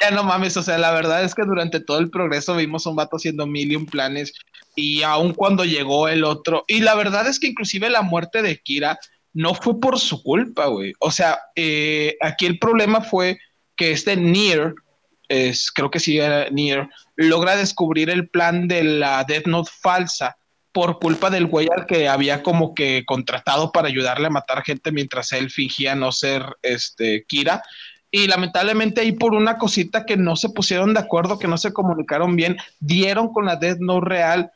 Ya 0.00 0.10
no 0.10 0.24
mames, 0.24 0.56
o 0.56 0.62
sea, 0.62 0.76
la 0.78 0.92
verdad 0.92 1.24
es 1.24 1.34
que 1.34 1.42
durante 1.42 1.80
todo 1.80 1.98
el 1.98 2.10
progreso 2.10 2.56
vimos 2.56 2.86
a 2.86 2.90
un 2.90 2.96
vato 2.96 3.16
haciendo 3.16 3.46
mil 3.46 3.70
y 3.70 3.76
un 3.76 3.86
planes 3.86 4.32
y 4.74 5.02
aun 5.02 5.32
cuando 5.32 5.64
llegó 5.64 6.08
el 6.08 6.24
otro, 6.24 6.64
y 6.66 6.80
la 6.80 6.96
verdad 6.96 7.28
es 7.28 7.38
que 7.38 7.46
inclusive 7.46 7.88
la 7.90 8.02
muerte 8.02 8.42
de 8.42 8.58
Kira 8.58 8.98
no 9.32 9.54
fue 9.54 9.78
por 9.78 9.98
su 10.00 10.22
culpa, 10.22 10.66
güey. 10.66 10.92
O 10.98 11.10
sea, 11.10 11.38
eh, 11.54 12.16
aquí 12.20 12.46
el 12.46 12.58
problema 12.58 13.00
fue 13.00 13.38
que 13.76 13.92
este 13.92 14.16
Nier, 14.16 14.74
es, 15.28 15.70
creo 15.72 15.90
que 15.90 16.00
sí 16.00 16.18
era 16.18 16.48
Nier, 16.50 16.88
logra 17.16 17.56
descubrir 17.56 18.10
el 18.10 18.28
plan 18.28 18.68
de 18.68 18.84
la 18.84 19.24
Death 19.24 19.46
Note 19.46 19.70
falsa 19.80 20.36
por 20.72 20.98
culpa 20.98 21.30
del 21.30 21.46
güey 21.46 21.68
al 21.74 21.86
que 21.86 22.08
había 22.08 22.42
como 22.42 22.74
que 22.74 23.04
contratado 23.06 23.70
para 23.70 23.86
ayudarle 23.86 24.26
a 24.26 24.30
matar 24.30 24.64
gente 24.64 24.90
mientras 24.90 25.30
él 25.32 25.50
fingía 25.50 25.94
no 25.94 26.10
ser 26.10 26.42
este 26.62 27.24
Kira. 27.28 27.62
Y 28.10 28.26
lamentablemente 28.26 29.00
ahí 29.00 29.12
por 29.12 29.34
una 29.34 29.56
cosita 29.56 30.04
que 30.04 30.16
no 30.16 30.34
se 30.34 30.48
pusieron 30.48 30.92
de 30.92 31.00
acuerdo, 31.00 31.38
que 31.38 31.48
no 31.48 31.58
se 31.58 31.72
comunicaron 31.72 32.34
bien, 32.34 32.56
dieron 32.80 33.32
con 33.32 33.44
la 33.44 33.56
Death 33.56 33.78
Note 33.78 34.06
real, 34.08 34.50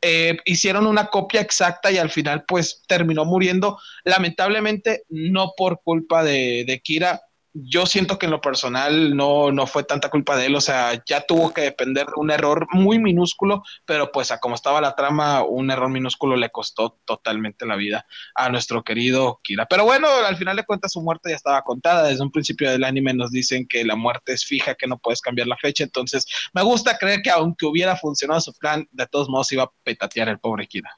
eh, 0.00 0.36
hicieron 0.44 0.86
una 0.86 1.06
copia 1.06 1.40
exacta 1.40 1.90
y 1.90 1.98
al 1.98 2.10
final 2.10 2.44
pues 2.46 2.82
terminó 2.86 3.24
muriendo, 3.24 3.78
lamentablemente 4.04 5.02
no 5.08 5.54
por 5.56 5.80
culpa 5.82 6.22
de, 6.22 6.64
de 6.66 6.80
Kira, 6.80 7.20
yo 7.54 7.86
siento 7.86 8.18
que 8.18 8.26
en 8.26 8.32
lo 8.32 8.40
personal 8.40 9.16
no, 9.16 9.52
no 9.52 9.68
fue 9.68 9.84
tanta 9.84 10.10
culpa 10.10 10.36
de 10.36 10.46
él, 10.46 10.56
o 10.56 10.60
sea, 10.60 11.00
ya 11.06 11.20
tuvo 11.20 11.54
que 11.54 11.60
depender 11.60 12.06
de 12.06 12.12
un 12.16 12.32
error 12.32 12.66
muy 12.72 12.98
minúsculo, 12.98 13.62
pero 13.84 14.10
pues 14.10 14.32
a 14.32 14.40
como 14.40 14.56
estaba 14.56 14.80
la 14.80 14.96
trama, 14.96 15.44
un 15.44 15.70
error 15.70 15.88
minúsculo 15.88 16.34
le 16.34 16.50
costó 16.50 16.98
totalmente 17.04 17.64
la 17.64 17.76
vida 17.76 18.06
a 18.34 18.48
nuestro 18.48 18.82
querido 18.82 19.40
Kira. 19.44 19.66
Pero 19.66 19.84
bueno, 19.84 20.08
al 20.08 20.36
final 20.36 20.56
de 20.56 20.64
cuentas 20.64 20.92
su 20.92 21.00
muerte 21.00 21.30
ya 21.30 21.36
estaba 21.36 21.62
contada, 21.62 22.08
desde 22.08 22.24
un 22.24 22.32
principio 22.32 22.68
del 22.68 22.82
anime 22.82 23.14
nos 23.14 23.30
dicen 23.30 23.68
que 23.68 23.84
la 23.84 23.94
muerte 23.94 24.32
es 24.32 24.44
fija, 24.44 24.74
que 24.74 24.88
no 24.88 24.98
puedes 24.98 25.20
cambiar 25.20 25.46
la 25.46 25.56
fecha, 25.56 25.84
entonces 25.84 26.26
me 26.52 26.62
gusta 26.62 26.98
creer 26.98 27.22
que 27.22 27.30
aunque 27.30 27.66
hubiera 27.66 27.96
funcionado 27.96 28.40
su 28.40 28.52
plan, 28.54 28.88
de 28.90 29.06
todos 29.06 29.28
modos 29.28 29.52
iba 29.52 29.62
a 29.62 29.72
petatear 29.84 30.28
el 30.28 30.40
pobre 30.40 30.66
Kira. 30.66 30.90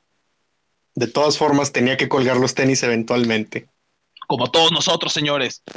De 0.95 1.07
todas 1.07 1.37
formas, 1.37 1.73
tenía 1.73 1.99
que 1.99 2.09
colgar 2.09 2.39
los 2.39 2.55
tenis 2.55 2.83
eventualmente 2.83 3.69
como 4.27 4.51
todos 4.51 4.73
nosotros, 4.73 5.13
señores. 5.13 5.63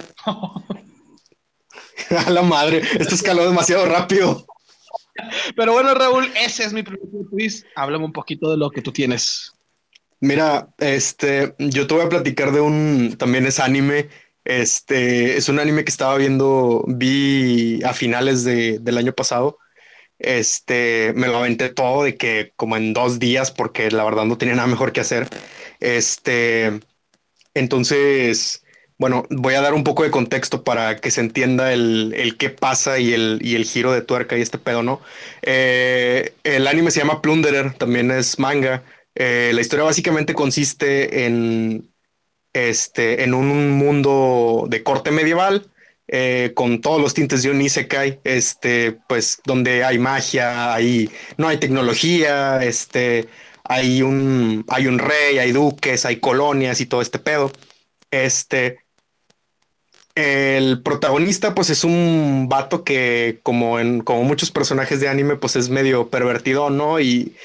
A 2.26 2.30
la 2.30 2.42
madre, 2.42 2.82
esto 3.00 3.14
escaló 3.16 3.46
demasiado 3.46 3.86
rápido. 3.86 4.46
Pero 5.56 5.74
bueno, 5.74 5.94
Raúl, 5.94 6.32
ese 6.42 6.64
es 6.64 6.74
mi 6.74 6.84
primer 6.84 7.28
quiz. 7.30 7.66
Háblame 7.76 8.06
un 8.06 8.14
poquito 8.14 8.50
de 8.50 8.58
lo 8.58 8.72
que 8.72 8.82
tú 8.82 8.92
tienes. 8.92 9.54
Mira, 10.22 10.70
este, 10.78 11.56
yo 11.60 11.88
te 11.88 11.94
voy 11.94 12.06
a 12.06 12.10
platicar 12.10 12.52
de 12.52 12.62
un, 12.62 13.16
también 13.18 13.46
es 13.46 13.60
anime. 13.60 14.10
Este, 14.44 15.38
es 15.38 15.50
un 15.50 15.60
anime 15.60 15.84
que 15.84 15.92
estaba 15.92 16.18
viendo, 16.18 16.84
vi 16.88 17.82
a 17.84 17.94
finales 17.94 18.44
de, 18.44 18.80
del 18.80 18.98
año 18.98 19.14
pasado. 19.14 19.60
Este, 20.18 21.14
me 21.16 21.28
lo 21.28 21.38
aventé 21.38 21.70
todo 21.70 22.04
de 22.04 22.18
que 22.18 22.52
como 22.58 22.76
en 22.76 22.94
dos 22.94 23.20
días, 23.20 23.52
porque 23.52 23.90
la 23.92 24.04
verdad 24.04 24.26
no 24.26 24.38
tenía 24.38 24.56
nada 24.56 24.68
mejor 24.68 24.92
que 24.92 25.02
hacer. 25.02 25.28
Este, 25.80 26.80
entonces, 27.54 28.64
bueno, 28.98 29.26
voy 29.30 29.54
a 29.54 29.62
dar 29.62 29.74
un 29.74 29.84
poco 29.84 30.04
de 30.04 30.12
contexto 30.12 30.64
para 30.64 30.98
que 30.98 31.10
se 31.10 31.22
entienda 31.22 31.74
el, 31.74 32.36
qué 32.38 32.50
pasa 32.50 33.00
y 33.00 33.14
el, 33.14 33.40
y 33.42 33.56
el, 33.56 33.66
giro 33.66 33.94
de 33.94 34.02
tuerca 34.02 34.38
y 34.38 34.42
este 34.42 34.58
pedo, 34.58 34.84
¿no? 34.84 35.02
Eh, 35.42 36.34
el 36.44 36.68
anime 36.68 36.92
se 36.92 37.00
llama 37.00 37.22
Plunderer, 37.22 37.74
también 37.74 38.12
es 38.12 38.40
manga. 38.40 38.84
Eh, 39.16 39.52
la 39.54 39.62
historia 39.62 39.86
básicamente 39.86 40.34
consiste 40.34 41.26
en, 41.26 41.90
este, 42.54 43.24
en 43.24 43.34
un 43.34 43.72
mundo 43.72 44.66
de 44.70 44.84
corte 44.84 45.12
medieval. 45.12 45.70
Eh, 46.12 46.54
con 46.56 46.82
todos 46.82 47.00
los 47.00 47.14
tintes 47.14 47.44
de 47.44 47.52
un 47.52 47.62
isekai, 47.62 48.20
este, 48.24 48.98
pues 49.08 49.42
donde 49.46 49.84
hay 49.84 50.00
magia, 50.00 50.74
hay, 50.74 51.12
no 51.38 51.48
hay 51.48 51.58
tecnología, 51.58 52.64
este, 52.64 53.28
hay 53.70 54.02
un, 54.02 54.66
hay 54.68 54.88
un 54.88 54.98
rey, 54.98 55.38
hay 55.38 55.52
duques, 55.52 56.04
hay 56.06 56.20
colonias 56.20 56.82
y 56.82 56.88
todo 56.88 57.04
este 57.04 57.20
pedo. 57.20 57.52
Este, 58.10 58.80
el 60.16 60.82
protagonista, 60.82 61.54
pues 61.54 61.70
es 61.70 61.84
un 61.84 62.48
vato 62.50 62.84
que, 62.84 63.40
como 63.44 63.80
en 63.80 64.02
como 64.02 64.24
muchos 64.24 64.50
personajes 64.50 65.00
de 65.00 65.08
anime, 65.08 65.36
pues 65.36 65.56
es 65.56 65.70
medio 65.70 66.10
pervertido, 66.10 66.72
¿no? 66.72 67.00
Y 67.00 67.36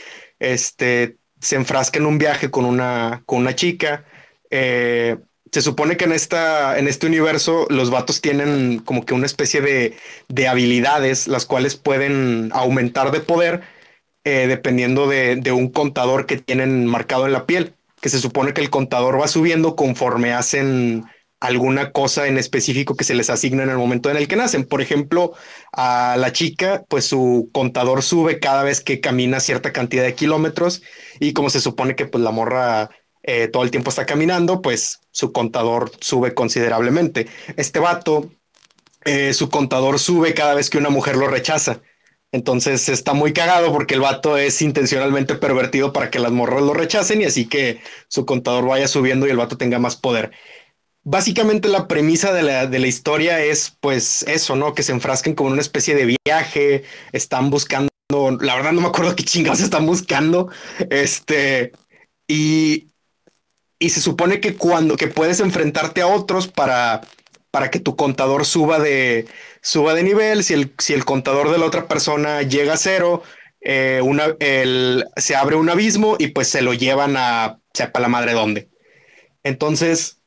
este 0.41 1.19
se 1.41 1.57
enfrasca 1.57 1.99
en 1.99 2.07
un 2.07 2.17
viaje 2.17 2.51
con 2.51 2.65
una, 2.65 3.23
con 3.27 3.41
una 3.41 3.55
chica. 3.55 4.07
Eh, 4.49 5.19
se 5.53 5.61
supone 5.61 5.99
que 5.99 6.07
en, 6.07 6.13
esta, 6.13 6.79
en 6.79 6.89
este 6.89 7.07
universo 7.07 7.67
los 7.69 7.91
vatos 7.91 8.23
tienen 8.23 8.79
como 8.79 9.05
que 9.05 9.13
una 9.13 9.27
especie 9.27 9.61
de, 9.61 9.95
de 10.29 10.49
habilidades, 10.49 11.29
las 11.29 11.45
cuales 11.45 11.77
pueden 11.77 12.49
aumentar 12.55 13.11
de 13.11 13.21
poder 13.21 13.63
eh, 14.25 14.47
dependiendo 14.49 15.07
de, 15.07 15.53
un 15.53 15.69
contador 15.69 16.27
que 16.27 16.39
tienen 16.39 16.87
marcado 16.87 17.27
en 17.27 17.33
la 17.33 17.47
piel, 17.47 17.75
que 18.01 18.09
se 18.09 18.19
supone 18.19 18.53
que 18.53 18.61
el 18.61 18.71
contador 18.71 19.21
va 19.21 19.29
subiendo 19.29 19.77
conforme 19.77 20.33
hacen 20.33 21.05
alguna 21.41 21.93
cosa 21.93 22.27
en 22.27 22.39
específico 22.39 22.97
que 22.97 23.05
se 23.05 23.15
les 23.15 23.29
asigna 23.29 23.65
en 23.65 23.71
el 23.71 23.77
momento 23.77 24.11
en 24.11 24.17
el 24.17 24.29
que 24.29 24.37
nacen. 24.37 24.65
Por 24.65 24.81
ejemplo, 24.81 25.35
a 25.73 26.17
la 26.19 26.33
chica, 26.33 26.85
pues 26.89 27.05
su 27.05 27.51
contador 27.53 28.03
sube 28.03 28.41
cada 28.41 28.63
vez 28.63 28.81
que 28.81 29.01
camina 29.01 29.41
cierta 29.41 29.73
cantidad 29.73 30.05
de 30.05 30.15
kilómetros 30.15 30.83
y 31.21 31.35
como 31.35 31.51
se 31.51 31.61
supone 31.61 31.97
que 31.97 32.07
pues 32.07 32.25
la 32.25 32.31
morra 32.31 32.91
eh, 33.23 33.49
todo 33.49 33.63
el 33.63 33.71
tiempo 33.71 33.91
está 33.91 34.07
caminando, 34.07 34.63
pues 34.63 35.01
su 35.11 35.33
contador 35.33 35.91
sube 36.01 36.35
considerablemente. 36.35 37.27
Este 37.57 37.79
vato, 37.79 38.31
eh, 39.05 39.35
su 39.35 39.51
contador 39.51 39.99
sube 39.99 40.35
cada 40.35 40.55
vez 40.55 40.71
que 40.71 40.79
una 40.79 40.91
mujer 40.91 41.17
lo 41.17 41.29
rechaza. 41.29 41.81
Entonces 42.35 42.89
está 42.89 43.15
muy 43.15 43.33
cagado 43.33 43.73
porque 43.73 43.95
el 43.95 44.01
vato 44.01 44.37
es 44.37 44.61
intencionalmente 44.61 45.37
pervertido 45.37 45.93
para 45.93 46.11
que 46.11 46.19
las 46.19 46.33
morras 46.33 46.63
lo 46.63 46.75
rechacen 46.75 47.23
y 47.23 47.27
así 47.27 47.47
que 47.47 47.81
su 48.09 48.27
contador 48.27 48.67
vaya 48.67 48.89
subiendo 48.89 49.29
y 49.29 49.31
el 49.31 49.37
vato 49.37 49.57
tenga 49.57 49.79
más 49.79 49.95
poder. 49.95 50.33
Básicamente 51.05 51.69
la 51.69 51.87
premisa 51.87 52.33
de 52.33 52.43
la, 52.43 52.67
de 52.67 52.81
la 52.81 52.89
historia 52.89 53.41
es 53.41 53.77
pues 53.81 54.25
eso, 54.25 54.57
¿no? 54.57 54.75
Que 54.75 54.83
se 54.83 54.91
enfrasquen 54.91 55.37
como 55.37 55.51
una 55.51 55.61
especie 55.61 55.95
de 55.95 56.17
viaje, 56.27 56.83
están 57.13 57.51
buscando, 57.51 57.89
la 58.41 58.57
verdad 58.57 58.73
no 58.73 58.81
me 58.81 58.89
acuerdo 58.89 59.15
qué 59.15 59.23
chingados 59.23 59.61
están 59.61 59.87
buscando, 59.87 60.51
este, 60.91 61.71
y, 62.27 62.89
y 63.79 63.91
se 63.91 64.01
supone 64.01 64.41
que 64.41 64.57
cuando, 64.57 64.97
que 64.97 65.07
puedes 65.07 65.39
enfrentarte 65.39 66.01
a 66.01 66.09
otros 66.09 66.49
para, 66.49 67.03
para 67.55 67.71
que 67.71 67.79
tu 67.79 67.95
contador 67.95 68.47
suba 68.47 68.81
de, 68.81 69.27
suba 69.63 69.95
de 69.95 70.03
nivel, 70.03 70.43
si 70.43 70.55
el, 70.55 70.75
si 70.79 70.93
el 70.93 71.05
contador 71.05 71.53
de 71.53 71.59
la 71.59 71.67
otra 71.67 71.87
persona 71.87 72.43
llega 72.43 72.73
a 72.73 72.77
cero, 72.77 73.23
eh, 73.61 74.01
una, 74.03 74.35
el, 74.41 75.05
se 75.17 75.37
abre 75.37 75.55
un 75.55 75.71
abismo 75.71 76.17
y 76.19 76.27
pues 76.27 76.49
se 76.49 76.63
lo 76.63 76.75
llevan 76.75 77.15
a 77.17 77.61
sepa 77.73 78.01
la 78.01 78.09
madre 78.09 78.33
dónde. 78.33 78.71
Entonces, 79.45 80.19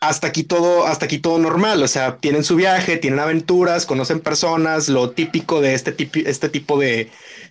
hasta 0.00 0.26
aquí 0.26 0.42
todo, 0.42 0.84
hasta 0.84 1.04
aquí 1.04 1.20
todo 1.20 1.38
normal, 1.38 1.80
o 1.80 1.86
sea, 1.86 2.16
tienen 2.16 2.42
su 2.42 2.56
viaje, 2.56 2.96
tienen 2.96 3.20
aventuras, 3.20 3.86
conocen 3.86 4.18
personas, 4.18 4.88
lo 4.88 5.10
típico 5.10 5.60
de 5.60 5.74
este, 5.74 5.94
este 6.28 6.48
tipo 6.48 6.76
de, 6.76 7.08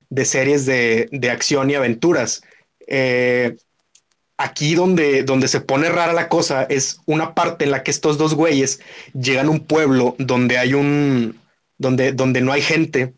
de 0.09 0.25
series 0.25 0.65
de, 0.65 1.07
de, 1.13 1.29
acción 1.29 1.69
y 1.69 1.75
aventuras. 1.75 2.41
Eh, 2.87 3.55
aquí 4.37 4.75
donde, 4.75 5.23
donde 5.23 5.47
se 5.47 5.61
pone 5.61 5.89
rara 5.89 6.13
la 6.13 6.29
cosa 6.29 6.63
es 6.63 6.99
una 7.05 7.33
parte 7.33 7.65
en 7.65 7.71
la 7.71 7.83
que 7.83 7.91
estos 7.91 8.17
dos 8.17 8.33
güeyes 8.33 8.79
llegan 9.13 9.47
a 9.47 9.51
un 9.51 9.61
pueblo 9.61 10.15
donde 10.17 10.57
hay 10.57 10.73
un, 10.73 11.39
donde, 11.77 12.11
donde 12.11 12.41
no 12.41 12.51
hay 12.51 12.61
gente. 12.61 13.13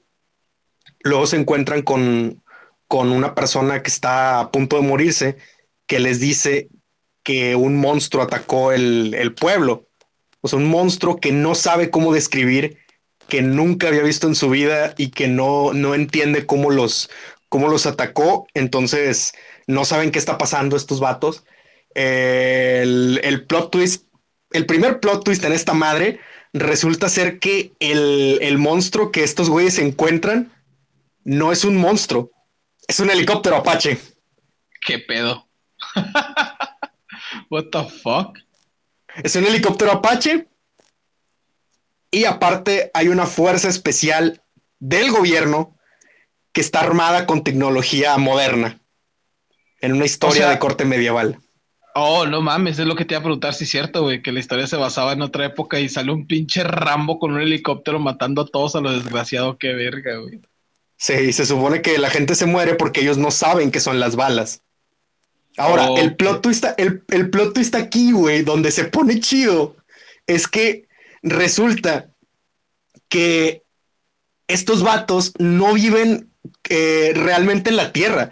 Luego 1.01 1.27
se 1.27 1.37
encuentran 1.37 1.81
con, 1.81 2.43
con 2.87 3.11
una 3.11 3.35
persona 3.35 3.81
que 3.81 3.89
está 3.89 4.39
a 4.39 4.51
punto 4.51 4.75
de 4.75 4.87
morirse, 4.87 5.37
que 5.87 5.99
les 5.99 6.19
dice 6.19 6.69
que 7.23 7.55
un 7.55 7.77
monstruo 7.77 8.23
atacó 8.23 8.71
el, 8.71 9.13
el 9.15 9.33
pueblo. 9.33 9.87
O 10.41 10.47
sea, 10.47 10.59
un 10.59 10.69
monstruo 10.69 11.17
que 11.17 11.31
no 11.31 11.55
sabe 11.55 11.89
cómo 11.89 12.13
describir, 12.13 12.77
que 13.27 13.41
nunca 13.41 13.87
había 13.87 14.03
visto 14.03 14.27
en 14.27 14.35
su 14.35 14.49
vida 14.49 14.93
y 14.97 15.09
que 15.09 15.27
no, 15.27 15.73
no 15.73 15.95
entiende 15.95 16.45
cómo 16.45 16.69
los, 16.69 17.09
cómo 17.49 17.67
los 17.67 17.85
atacó. 17.85 18.47
Entonces, 18.53 19.33
no 19.67 19.85
saben 19.85 20.11
qué 20.11 20.19
está 20.19 20.37
pasando 20.37 20.75
estos 20.75 20.99
vatos. 20.99 21.43
el, 21.93 23.45
plot 23.47 23.71
twist, 23.71 24.07
el 24.51 24.65
primer 24.65 24.99
plot 24.99 25.23
twist 25.23 25.43
en 25.43 25.53
esta 25.53 25.73
madre 25.73 26.19
resulta 26.53 27.09
ser 27.09 27.39
que 27.39 27.73
el, 27.79 28.57
monstruo 28.57 29.11
que 29.11 29.23
estos 29.23 29.49
güeyes 29.49 29.79
encuentran 29.79 30.53
no 31.23 31.51
es 31.51 31.65
un 31.65 31.77
monstruo, 31.77 32.31
es 32.87 32.99
un 32.99 33.09
helicóptero 33.09 33.57
Apache. 33.57 33.97
¿Qué 34.85 34.99
pedo? 34.99 35.47
What 37.49 37.65
the 37.71 37.83
fuck? 37.83 38.37
Es 39.23 39.35
un 39.35 39.45
helicóptero 39.45 39.91
Apache. 39.91 40.47
Y 42.11 42.25
aparte 42.25 42.91
hay 42.93 43.09
una 43.09 43.25
fuerza 43.25 43.67
especial 43.67 44.41
del 44.79 45.11
gobierno 45.11 45.77
que 46.53 46.61
está 46.61 46.79
armada 46.79 47.25
con 47.25 47.43
tecnología 47.43 48.15
moderna 48.17 48.84
en 49.85 49.93
una 49.93 50.05
historia 50.05 50.49
de 50.49 50.59
corte 50.59 50.85
medieval. 50.85 51.39
Oh, 51.93 52.25
no 52.25 52.41
mames, 52.41 52.77
es 52.77 52.85
lo 52.85 52.95
que 52.95 53.05
te 53.05 53.13
iba 53.13 53.19
a 53.19 53.23
preguntar, 53.23 53.53
si 53.53 53.63
es 53.63 53.69
cierto, 53.69 54.03
güey, 54.03 54.21
que 54.21 54.33
la 54.33 54.41
historia 54.41 54.67
se 54.67 54.75
basaba 54.75 55.13
en 55.13 55.21
otra 55.21 55.45
época 55.45 55.79
y 55.79 55.87
sale 55.87 56.11
un 56.11 56.27
pinche 56.27 56.63
Rambo 56.63 57.19
con 57.19 57.31
un 57.31 57.41
helicóptero 57.41 57.99
matando 57.99 58.41
a 58.41 58.45
todos 58.45 58.75
a 58.75 58.81
lo 58.81 58.91
desgraciado, 58.91 59.57
qué 59.57 59.73
verga, 59.73 60.17
güey. 60.17 60.41
Sí, 60.97 61.31
se 61.31 61.45
supone 61.45 61.81
que 61.81 61.97
la 61.97 62.09
gente 62.09 62.35
se 62.35 62.45
muere 62.45 62.75
porque 62.75 63.01
ellos 63.01 63.17
no 63.17 63.31
saben 63.31 63.71
que 63.71 63.79
son 63.79 63.99
las 63.99 64.15
balas. 64.15 64.61
Ahora, 65.57 65.87
el, 65.97 66.15
plot 66.15 66.41
twist, 66.41 66.65
el, 66.77 67.03
el 67.09 67.29
plot 67.29 67.53
twist 67.53 67.75
aquí, 67.75 68.11
güey, 68.11 68.41
donde 68.41 68.71
se 68.71 68.85
pone 68.85 69.21
chido, 69.21 69.77
es 70.27 70.47
que 70.47 70.87
resulta 71.21 72.09
que 73.07 73.63
estos 74.47 74.83
vatos 74.83 75.31
no 75.37 75.73
viven 75.73 76.29
eh, 76.69 77.13
realmente 77.15 77.69
en 77.69 77.77
la 77.77 77.91
Tierra, 77.93 78.31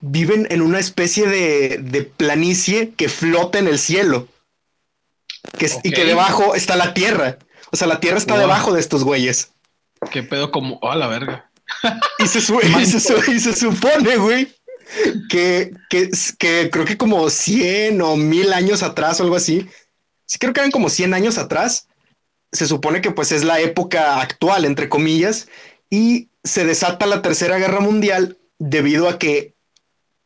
viven 0.00 0.46
en 0.50 0.62
una 0.62 0.78
especie 0.78 1.26
de, 1.26 2.12
planicie 2.16 2.92
que 2.96 3.08
flota 3.08 3.58
en 3.58 3.68
el 3.68 3.78
cielo. 3.78 4.28
Y 5.82 5.92
que 5.92 6.04
debajo 6.04 6.54
está 6.54 6.76
la 6.76 6.94
Tierra. 6.94 7.38
O 7.70 7.76
sea, 7.76 7.86
la 7.86 8.00
Tierra 8.00 8.18
está 8.18 8.36
debajo 8.38 8.72
de 8.72 8.80
estos 8.80 9.04
güeyes. 9.04 9.52
¿Qué 10.10 10.22
pedo 10.22 10.50
como? 10.50 10.78
¡Oh, 10.82 10.94
la 10.94 11.06
verga! 11.06 11.50
y, 12.18 12.26
se, 12.26 12.40
se, 12.40 13.56
supone, 13.56 14.16
güey, 14.16 14.52
que, 15.28 15.72
que, 15.88 16.10
creo 16.70 16.84
que 16.84 16.96
como 16.96 17.30
100 17.30 18.00
o 18.00 18.16
1000 18.16 18.52
años 18.52 18.82
atrás 18.82 19.20
o 19.20 19.24
algo 19.24 19.36
así, 19.36 19.68
sí 20.26 20.38
creo 20.38 20.52
que 20.52 20.60
eran 20.60 20.72
como 20.72 20.88
100 20.88 21.14
años 21.14 21.38
atrás, 21.38 21.86
se 22.50 22.66
supone 22.66 23.00
que 23.00 23.12
pues 23.12 23.30
es 23.30 23.44
la 23.44 23.60
época 23.60 24.20
actual, 24.20 24.64
entre 24.64 24.88
comillas, 24.88 25.48
y 25.90 26.28
se 26.42 26.64
desata 26.64 27.06
la 27.06 27.22
Tercera 27.22 27.58
Guerra 27.58 27.80
Mundial 27.80 28.38
debido 28.58 29.08
a 29.08 29.18
que 29.18 29.54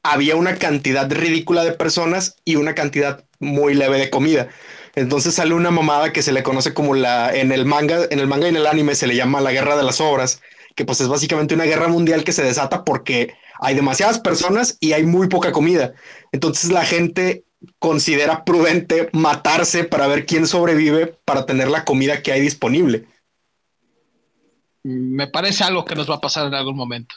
había 0.05 0.37
una 0.37 0.57
cantidad 0.57 1.11
ridícula 1.11 1.65
de 1.65 1.73
personas 1.73 2.37
y 2.45 2.57
una 2.57 2.75
cantidad 2.75 3.25
muy 3.41 3.75
leve 3.75 3.99
de 3.99 4.11
comida. 4.11 4.49
Entonces 4.95 5.35
sale 5.35 5.55
una 5.55 5.71
mamada 5.71 6.13
que 6.13 6.23
se 6.23 6.31
le 6.31 6.45
conoce 6.45 6.75
como 6.75 6.95
la 6.95 7.35
en 7.35 7.51
el 7.51 7.65
manga, 7.65 8.05
en 8.11 8.21
el 8.21 8.29
manga 8.29 8.47
y 8.47 8.51
en 8.51 8.57
el 8.57 8.67
anime 8.67 8.95
se 8.95 9.09
le 9.09 9.17
llama 9.17 9.41
la 9.41 9.51
guerra 9.51 9.77
de 9.77 9.83
las 9.83 10.01
obras, 10.01 10.41
que 10.77 10.85
pues 10.85 11.01
es 11.01 11.09
básicamente 11.09 11.55
una 11.55 11.65
guerra 11.65 11.89
mundial 11.89 12.23
que 12.23 12.33
se 12.33 12.45
desata 12.45 12.85
porque 12.85 13.35
hay 13.61 13.75
demasiadas 13.75 14.21
personas 14.21 14.77
y 14.79 14.93
hay 14.93 15.05
muy 15.05 15.29
poca 15.29 15.53
comida. 15.53 15.95
Entonces 16.33 16.71
la 16.71 16.85
gente 16.85 17.45
considera 17.79 18.45
prudente 18.45 19.09
matarse 19.13 19.85
para 19.85 20.07
ver 20.07 20.27
quién 20.27 20.47
sobrevive 20.47 21.17
para 21.25 21.47
tener 21.47 21.71
la 21.71 21.85
comida 21.85 22.23
que 22.23 22.31
hay 22.31 22.43
disponible. 22.43 23.07
Me 24.83 25.29
parece 25.29 25.65
algo 25.65 25.87
que 25.87 25.95
nos 25.95 26.11
va 26.11 26.17
a 26.17 26.21
pasar 26.21 26.47
en 26.47 26.55
algún 26.55 26.77
momento. 26.77 27.15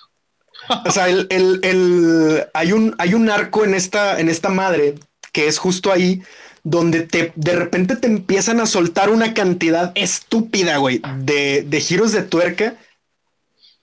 O 0.86 0.92
sea, 0.92 1.08
el, 1.08 2.46
hay, 2.54 2.72
un, 2.72 2.96
hay 2.98 3.14
un 3.14 3.30
arco 3.30 3.64
en 3.64 3.74
esta, 3.74 4.20
en 4.20 4.30
esta 4.30 4.50
madre 4.50 4.96
que 5.32 5.48
es 5.48 5.58
justo 5.58 5.92
ahí 5.92 6.22
donde 6.64 7.02
te, 7.02 7.32
de 7.36 7.54
repente 7.54 7.96
te 7.96 8.08
empiezan 8.08 8.60
a 8.60 8.66
soltar 8.66 9.10
una 9.10 9.34
cantidad 9.34 9.92
estúpida, 9.96 10.78
güey, 10.78 11.02
de, 11.20 11.64
de 11.68 11.80
giros 11.80 12.12
de 12.12 12.24
tuerca. 12.24 12.76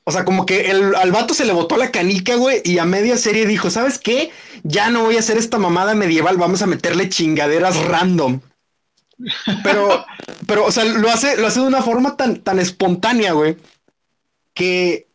O 0.05 0.13
sea, 0.13 0.27
como 0.27 0.45
que 0.45 0.71
el, 0.71 0.95
al 0.95 1.11
vato 1.11 1.33
se 1.33 1.47
le 1.47 1.55
botó 1.55 1.79
la 1.79 1.91
canica, 1.91 2.37
güey, 2.37 2.61
y 2.63 2.79
a 2.79 2.85
media 2.85 3.17
serie 3.17 3.47
dijo, 3.47 3.71
¿sabes 3.71 3.99
qué? 3.99 4.31
Ya 4.63 4.91
no 4.91 5.05
voy 5.05 5.17
a 5.17 5.21
hacer 5.21 5.39
esta 5.39 5.59
mamada 5.59 5.95
medieval, 5.95 6.37
vamos 6.37 6.61
a 6.61 6.67
meterle 6.67 7.09
chingaderas 7.09 7.77
random. 7.85 8.41
Pero, 9.63 10.05
pero, 10.47 10.67
o 10.67 10.73
sea, 10.73 10.85
lo 10.85 11.09
hace, 11.09 11.39
lo 11.39 11.47
hace 11.47 11.61
de 11.61 11.67
una 11.67 11.83
forma 11.83 12.17
tan, 12.17 12.41
tan 12.41 12.59
espontánea, 12.59 13.33
güey, 13.33 13.57
que, 14.53 15.07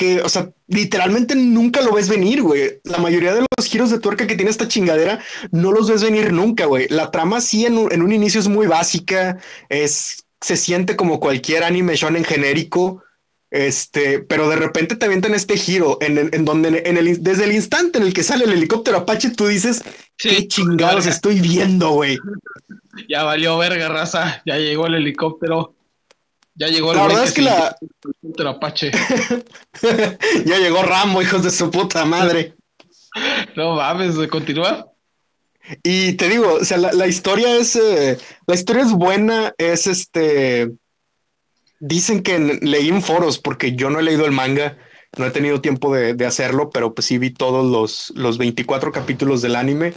que, 0.00 0.22
o 0.22 0.30
sea, 0.30 0.50
literalmente 0.66 1.36
nunca 1.36 1.82
lo 1.82 1.92
ves 1.92 2.08
venir, 2.08 2.40
güey. 2.40 2.80
La 2.84 2.96
mayoría 2.96 3.34
de 3.34 3.42
los 3.42 3.66
giros 3.66 3.90
de 3.90 3.98
tuerca 3.98 4.26
que 4.26 4.34
tiene 4.34 4.50
esta 4.50 4.66
chingadera 4.66 5.22
no 5.50 5.72
los 5.72 5.90
ves 5.90 6.02
venir 6.02 6.32
nunca, 6.32 6.64
güey. 6.64 6.88
La 6.88 7.10
trama 7.10 7.42
sí 7.42 7.66
en 7.66 7.76
un, 7.76 7.92
en 7.92 8.00
un 8.00 8.10
inicio 8.10 8.40
es 8.40 8.48
muy 8.48 8.66
básica, 8.66 9.36
es, 9.68 10.24
se 10.40 10.56
siente 10.56 10.96
como 10.96 11.20
cualquier 11.20 11.64
anime 11.64 11.96
en 12.00 12.24
genérico, 12.24 13.04
este, 13.50 14.20
pero 14.20 14.48
de 14.48 14.56
repente 14.56 14.96
te 14.96 15.04
avientan 15.04 15.34
este 15.34 15.58
giro 15.58 15.98
en, 16.00 16.16
en 16.16 16.44
donde 16.46 16.82
en 16.86 16.96
el, 16.96 17.22
desde 17.22 17.44
el 17.44 17.52
instante 17.52 17.98
en 17.98 18.04
el 18.04 18.14
que 18.14 18.22
sale 18.22 18.44
el 18.44 18.52
helicóptero 18.52 18.96
Apache, 18.96 19.32
tú 19.32 19.48
dices, 19.48 19.84
qué 20.16 20.48
chingados 20.48 21.04
estoy 21.04 21.40
viendo, 21.40 21.90
güey. 21.90 22.18
Ya 23.08 23.22
valió 23.22 23.56
verga, 23.56 23.88
raza, 23.88 24.42
ya 24.44 24.56
llegó 24.56 24.86
el 24.86 24.96
helicóptero. 24.96 25.74
Ya 26.60 26.68
llegó 26.68 26.92
la 26.92 27.06
verdad 27.06 27.24
es 27.24 27.32
que 27.32 27.40
la 27.40 27.74
Apache. 28.50 28.90
ya 30.44 30.58
llegó 30.58 30.82
Rambo, 30.82 31.22
hijos 31.22 31.42
de 31.42 31.50
su 31.50 31.70
puta 31.70 32.04
madre. 32.04 32.54
No 33.56 33.76
mames, 33.76 34.14
continúa. 34.28 34.92
Y 35.82 36.12
te 36.14 36.28
digo, 36.28 36.58
o 36.60 36.64
sea, 36.64 36.76
la, 36.76 37.06
historia 37.06 37.56
es 37.56 37.76
eh, 37.76 38.18
la 38.46 38.54
historia 38.54 38.82
es 38.82 38.92
buena, 38.92 39.54
es 39.56 39.86
este 39.86 40.70
dicen 41.78 42.22
que 42.22 42.38
leí 42.60 42.90
en 42.90 43.00
foros 43.00 43.38
porque 43.38 43.74
yo 43.74 43.88
no 43.88 43.98
he 43.98 44.02
leído 44.02 44.26
el 44.26 44.32
manga, 44.32 44.76
no 45.16 45.24
he 45.24 45.30
tenido 45.30 45.62
tiempo 45.62 45.94
de, 45.94 46.26
hacerlo, 46.26 46.68
pero 46.68 46.94
pues 46.94 47.06
sí 47.06 47.16
vi 47.16 47.30
todos 47.30 47.70
los, 47.70 48.12
los 48.14 48.36
24 48.36 48.92
capítulos 48.92 49.40
del 49.40 49.56
anime. 49.56 49.94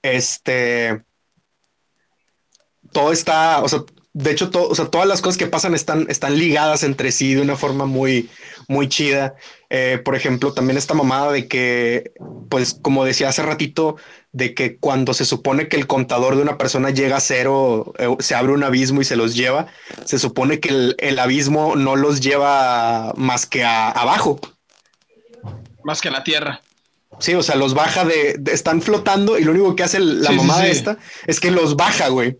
Este 0.00 1.02
todo 2.92 3.12
está, 3.12 3.62
o 3.62 3.68
sea, 3.68 3.84
de 4.18 4.32
hecho, 4.32 4.50
o 4.52 4.74
sea, 4.74 4.86
todas 4.86 5.06
las 5.06 5.22
cosas 5.22 5.38
que 5.38 5.46
pasan 5.46 5.76
están, 5.76 6.06
están 6.08 6.36
ligadas 6.36 6.82
entre 6.82 7.12
sí 7.12 7.34
de 7.34 7.40
una 7.40 7.54
forma 7.54 7.86
muy, 7.86 8.28
muy 8.66 8.88
chida. 8.88 9.36
Eh, 9.70 10.00
por 10.04 10.16
ejemplo, 10.16 10.52
también 10.52 10.76
esta 10.76 10.92
mamada 10.92 11.30
de 11.30 11.46
que, 11.46 12.10
pues, 12.50 12.74
como 12.82 13.04
decía 13.04 13.28
hace 13.28 13.44
ratito, 13.44 13.94
de 14.32 14.54
que 14.54 14.76
cuando 14.76 15.14
se 15.14 15.24
supone 15.24 15.68
que 15.68 15.76
el 15.76 15.86
contador 15.86 16.34
de 16.34 16.42
una 16.42 16.58
persona 16.58 16.90
llega 16.90 17.18
a 17.18 17.20
cero, 17.20 17.94
eh, 17.98 18.08
se 18.18 18.34
abre 18.34 18.54
un 18.54 18.64
abismo 18.64 19.00
y 19.00 19.04
se 19.04 19.14
los 19.14 19.36
lleva, 19.36 19.68
se 20.04 20.18
supone 20.18 20.58
que 20.58 20.94
el, 20.98 21.18
abismo 21.20 21.76
no 21.76 21.94
los 21.94 22.20
lleva 22.20 23.12
más 23.16 23.46
que 23.46 23.62
a, 23.62 23.88
abajo. 23.88 24.40
Más 25.84 26.00
que 26.00 26.08
a 26.08 26.10
la 26.10 26.24
tierra. 26.24 26.60
Sí, 27.20 27.34
o 27.34 27.42
sea, 27.44 27.54
los 27.54 27.74
baja 27.74 28.04
de, 28.04 28.40
están 28.52 28.82
flotando 28.82 29.38
y 29.38 29.44
lo 29.44 29.52
único 29.52 29.76
que 29.76 29.84
hace 29.84 30.00
la 30.00 30.32
mamada 30.32 30.66
esta 30.66 30.98
es 31.28 31.38
que 31.38 31.52
los 31.52 31.76
baja, 31.76 32.08
güey. 32.08 32.36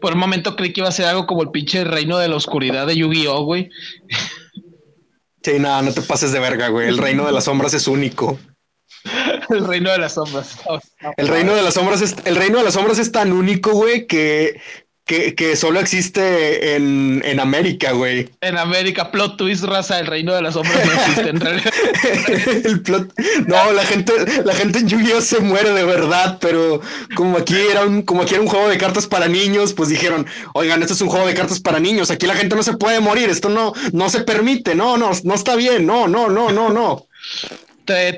Por 0.00 0.14
un 0.14 0.18
momento 0.18 0.56
creí 0.56 0.72
que 0.72 0.80
iba 0.80 0.88
a 0.88 0.92
ser 0.92 1.06
algo 1.06 1.26
como 1.26 1.42
el 1.42 1.50
pinche 1.50 1.84
reino 1.84 2.18
de 2.18 2.28
la 2.28 2.36
oscuridad 2.36 2.86
de 2.86 2.96
Yu-Gi-Oh, 2.96 3.44
güey. 3.44 3.70
Sí, 5.42 5.58
nada, 5.58 5.82
no 5.82 5.92
te 5.92 6.02
pases 6.02 6.32
de 6.32 6.40
verga, 6.40 6.68
güey. 6.68 6.88
El 6.88 6.98
reino 6.98 7.26
de 7.26 7.32
las 7.32 7.44
sombras 7.44 7.74
es 7.74 7.88
único. 7.88 8.38
el 9.50 9.66
reino 9.66 9.90
de 9.90 9.98
las 9.98 10.14
sombras. 10.14 10.58
el 11.16 11.28
reino 11.28 11.54
de 11.54 11.62
las 11.62 11.74
sombras 11.74 12.00
es, 12.00 12.16
el 12.24 12.36
reino 12.36 12.58
de 12.58 12.64
las 12.64 12.74
sombras 12.74 12.98
es 12.98 13.10
tan 13.10 13.32
único, 13.32 13.72
güey, 13.72 14.06
que 14.06 14.60
que, 15.36 15.56
solo 15.56 15.80
existe 15.80 16.74
en, 16.74 17.22
en 17.24 17.40
América, 17.40 17.92
güey. 17.92 18.30
En 18.40 18.58
América, 18.58 19.10
plot 19.10 19.36
twist, 19.36 19.64
raza, 19.64 19.98
el 19.98 20.06
reino 20.06 20.34
de 20.34 20.42
las 20.42 20.54
sombras 20.54 20.86
no 20.86 20.92
existe 20.92 21.28
en 21.28 21.40
realidad. 21.40 21.72
el 22.64 22.82
plot, 22.82 23.12
no, 23.46 23.72
la 23.72 23.84
gente, 23.84 24.12
la 24.44 24.54
gente 24.54 24.80
en 24.80 24.88
Yu-Gi-Oh 24.88 25.20
se 25.20 25.40
muere 25.40 25.70
de 25.72 25.84
verdad, 25.84 26.38
pero 26.40 26.80
como 27.14 27.38
aquí 27.38 27.56
era 27.56 27.84
un, 27.84 28.02
como 28.02 28.22
aquí 28.22 28.34
era 28.34 28.42
un 28.42 28.48
juego 28.48 28.68
de 28.68 28.78
cartas 28.78 29.06
para 29.06 29.28
niños, 29.28 29.72
pues 29.74 29.88
dijeron, 29.88 30.26
oigan, 30.54 30.80
esto 30.82 30.94
es 30.94 31.00
un 31.00 31.08
juego 31.08 31.26
de 31.26 31.34
cartas 31.34 31.60
para 31.60 31.78
niños, 31.78 32.10
aquí 32.10 32.26
la 32.26 32.34
gente 32.34 32.56
no 32.56 32.62
se 32.62 32.74
puede 32.74 33.00
morir, 33.00 33.28
esto 33.28 33.48
no, 33.48 33.72
no 33.92 34.10
se 34.10 34.20
permite, 34.20 34.74
no, 34.74 34.96
no, 34.96 35.10
no 35.24 35.34
está 35.34 35.56
bien, 35.56 35.86
no, 35.86 36.08
no, 36.08 36.28
no, 36.28 36.50
no, 36.50 36.70
no 36.70 37.06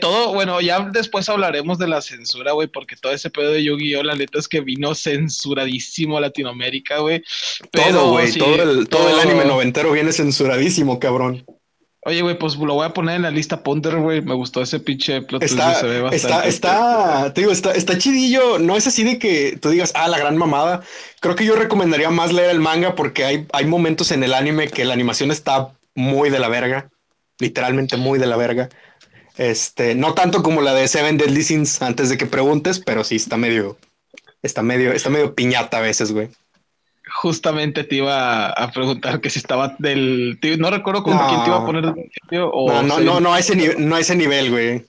todo, 0.01 0.35
bueno, 0.35 0.61
ya 0.61 0.81
después 0.93 1.29
hablaremos 1.29 1.79
de 1.79 1.89
la 1.89 2.01
censura, 2.01 2.53
güey, 2.53 2.69
porque 2.69 2.97
todo 2.97 3.13
ese 3.13 3.31
pedo 3.31 3.53
de 3.53 3.65
Yu-Gi-Oh, 3.65 4.03
la 4.03 4.15
neta 4.15 4.39
es 4.39 4.49
que 4.49 4.61
vino 4.61 4.95
censuradísimo 4.95 6.19
a 6.19 6.21
Latinoamérica, 6.21 6.99
güey. 6.99 7.23
Todo, 7.71 8.11
güey, 8.11 8.33
todo, 8.33 8.63
el, 8.63 8.89
todo... 8.89 9.09
el 9.09 9.21
anime 9.21 9.45
noventero 9.45 9.93
viene 9.93 10.13
censuradísimo, 10.13 10.99
cabrón. 10.99 11.45
Oye, 12.07 12.21
güey, 12.21 12.39
pues 12.39 12.57
lo 12.57 12.75
voy 12.75 12.85
a 12.85 12.93
poner 12.93 13.17
en 13.17 13.23
la 13.23 13.31
lista 13.31 13.63
Ponder, 13.63 13.97
güey. 13.97 14.21
Me 14.21 14.35
gustó 14.35 14.61
ese 14.61 14.79
pinche 14.79 15.23
plot 15.23 15.43
está, 15.43 15.75
se 15.75 15.87
ve 15.87 16.03
bastante. 16.03 16.49
Está, 16.49 17.23
está, 17.23 17.33
te 17.33 17.41
digo, 17.41 17.53
está, 17.53 17.73
está 17.73 17.97
chidillo. 17.97 18.59
No 18.59 18.77
es 18.77 18.87
así 18.87 19.05
de 19.05 19.19
que 19.19 19.59
tú 19.61 19.71
digas, 19.71 19.93
ah, 19.95 20.07
la 20.09 20.19
gran 20.19 20.37
mamada. 20.37 20.83
Creo 21.21 21.35
que 21.35 21.47
yo 21.47 21.57
recomendaría 21.57 22.11
más 22.11 22.31
leer 22.31 22.51
el 22.51 22.61
manga 22.61 22.95
porque 22.95 23.25
hay, 23.25 23.47
hay 23.55 23.65
momentos 23.65 24.11
en 24.11 24.23
el 24.23 24.35
anime 24.35 24.69
que 24.69 24.85
la 24.85 24.93
animación 24.93 25.31
está 25.31 25.73
muy 25.95 26.29
de 26.29 26.41
la 26.41 26.49
verga. 26.49 26.91
Literalmente 27.39 27.97
muy 27.97 28.19
de 28.19 28.27
la 28.27 28.37
verga. 28.37 28.69
Este, 29.37 29.95
no 29.95 30.15
tanto 30.15 30.43
como 30.43 30.61
la 30.61 30.75
de 30.75 30.87
Seven 30.87 31.17
Deadly 31.17 31.43
Sins 31.43 31.83
antes 31.83 32.09
de 32.09 32.17
que 32.17 32.27
preguntes, 32.27 32.79
pero 32.79 33.03
sí 33.03 33.17
está 33.17 33.37
medio, 33.37 33.77
está 34.43 34.63
medio, 34.63 34.93
está 34.93 35.11
medio 35.11 35.35
piñata 35.35 35.79
a 35.79 35.83
veces, 35.83 36.13
güey. 36.13 36.29
Justamente 37.21 37.85
te 37.85 37.97
iba 37.97 38.49
a 38.51 38.71
preguntar 38.71 39.21
que 39.21 39.31
si 39.31 39.39
estaba 39.39 39.77
del, 39.79 40.39
no 40.59 40.71
recuerdo 40.71 41.03
con 41.03 41.17
quién 41.17 41.43
te 41.43 41.49
iba 41.49 41.59
a 41.59 41.67
poner. 41.67 41.85
O 42.53 42.73
no, 42.73 42.83
no, 42.83 43.01
no, 43.01 43.21
no 43.21 43.35
a 43.35 43.39
ese 43.39 43.57
nivel, 43.57 43.89
no 43.89 43.97
a 43.97 44.01
ese 44.01 44.17
nivel, 44.17 44.51
güey. 44.51 44.85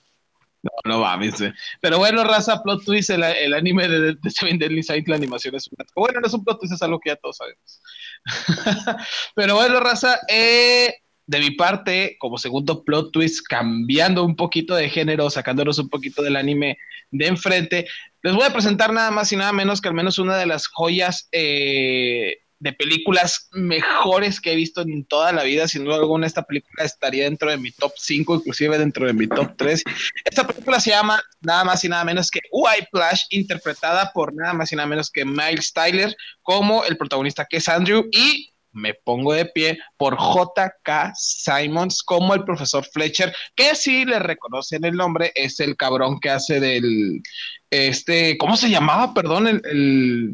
No, 0.62 0.70
no 0.84 1.00
mames, 1.00 1.38
güey. 1.38 1.52
Pero 1.80 1.98
bueno, 1.98 2.24
raza, 2.24 2.62
plot 2.62 2.84
twist, 2.84 3.10
el, 3.10 3.22
el 3.22 3.54
anime 3.54 3.88
de, 3.88 4.16
Seven 4.30 4.58
Deadly 4.58 4.82
Sins, 4.82 5.06
la 5.06 5.16
animación 5.16 5.54
es 5.54 5.68
una... 5.68 5.84
Bueno, 5.94 6.20
no 6.20 6.26
es 6.26 6.34
un 6.34 6.44
plot 6.44 6.58
twist, 6.60 6.74
es 6.74 6.82
algo 6.82 6.98
que 6.98 7.10
ya 7.10 7.16
todos 7.16 7.36
sabemos. 7.36 7.80
Pero 9.34 9.54
bueno, 9.54 9.78
raza, 9.80 10.18
eh, 10.28 10.94
de 11.26 11.40
mi 11.40 11.50
parte, 11.50 12.16
como 12.18 12.38
segundo 12.38 12.84
plot 12.84 13.12
twist, 13.12 13.44
cambiando 13.48 14.24
un 14.24 14.36
poquito 14.36 14.74
de 14.74 14.88
género, 14.88 15.28
sacándonos 15.28 15.78
un 15.78 15.88
poquito 15.88 16.22
del 16.22 16.36
anime 16.36 16.78
de 17.10 17.26
enfrente, 17.26 17.86
les 18.22 18.34
voy 18.34 18.44
a 18.44 18.52
presentar 18.52 18.92
nada 18.92 19.10
más 19.10 19.30
y 19.32 19.36
nada 19.36 19.52
menos 19.52 19.80
que 19.80 19.88
al 19.88 19.94
menos 19.94 20.18
una 20.18 20.36
de 20.36 20.46
las 20.46 20.66
joyas 20.66 21.28
eh, 21.32 22.38
de 22.58 22.72
películas 22.72 23.48
mejores 23.52 24.40
que 24.40 24.52
he 24.52 24.56
visto 24.56 24.80
en 24.80 25.04
toda 25.04 25.32
la 25.32 25.42
vida. 25.44 25.68
Sin 25.68 25.84
duda 25.84 25.96
alguna, 25.96 26.26
esta 26.26 26.42
película 26.42 26.84
estaría 26.84 27.24
dentro 27.24 27.50
de 27.50 27.58
mi 27.58 27.70
top 27.70 27.92
5, 27.96 28.36
inclusive 28.36 28.78
dentro 28.78 29.06
de 29.06 29.12
mi 29.12 29.26
top 29.26 29.52
3. 29.56 29.82
Esta 30.24 30.46
película 30.46 30.80
se 30.80 30.90
llama 30.90 31.22
nada 31.40 31.64
más 31.64 31.84
y 31.84 31.88
nada 31.88 32.04
menos 32.04 32.30
que 32.30 32.40
White 32.50 32.88
Flash, 32.90 33.22
interpretada 33.30 34.10
por 34.12 34.34
nada 34.34 34.54
más 34.54 34.72
y 34.72 34.76
nada 34.76 34.88
menos 34.88 35.10
que 35.10 35.24
Miles 35.24 35.72
Tyler 35.72 36.16
como 36.42 36.84
el 36.84 36.96
protagonista 36.96 37.46
que 37.48 37.58
es 37.58 37.68
Andrew 37.68 38.08
y 38.10 38.52
me 38.76 38.94
pongo 38.94 39.32
de 39.32 39.46
pie 39.46 39.78
por 39.96 40.16
JK 40.16 41.14
Simons 41.14 42.02
como 42.02 42.34
el 42.34 42.44
profesor 42.44 42.84
Fletcher, 42.84 43.34
que 43.54 43.74
si 43.74 44.04
le 44.04 44.18
reconocen 44.18 44.84
el 44.84 44.94
nombre, 44.94 45.32
es 45.34 45.58
el 45.60 45.76
cabrón 45.76 46.20
que 46.20 46.30
hace 46.30 46.60
del, 46.60 47.22
este, 47.70 48.36
¿cómo 48.38 48.56
se 48.56 48.70
llamaba? 48.70 49.14
Perdón, 49.14 49.48
el, 49.48 50.32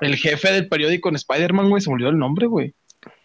el, 0.00 0.16
jefe 0.16 0.52
del 0.52 0.68
periódico 0.68 1.08
en 1.08 1.16
Spider-Man, 1.16 1.70
güey, 1.70 1.80
se 1.80 1.88
me 1.88 1.94
olvidó 1.94 2.10
el 2.10 2.18
nombre, 2.18 2.46
güey. 2.46 2.74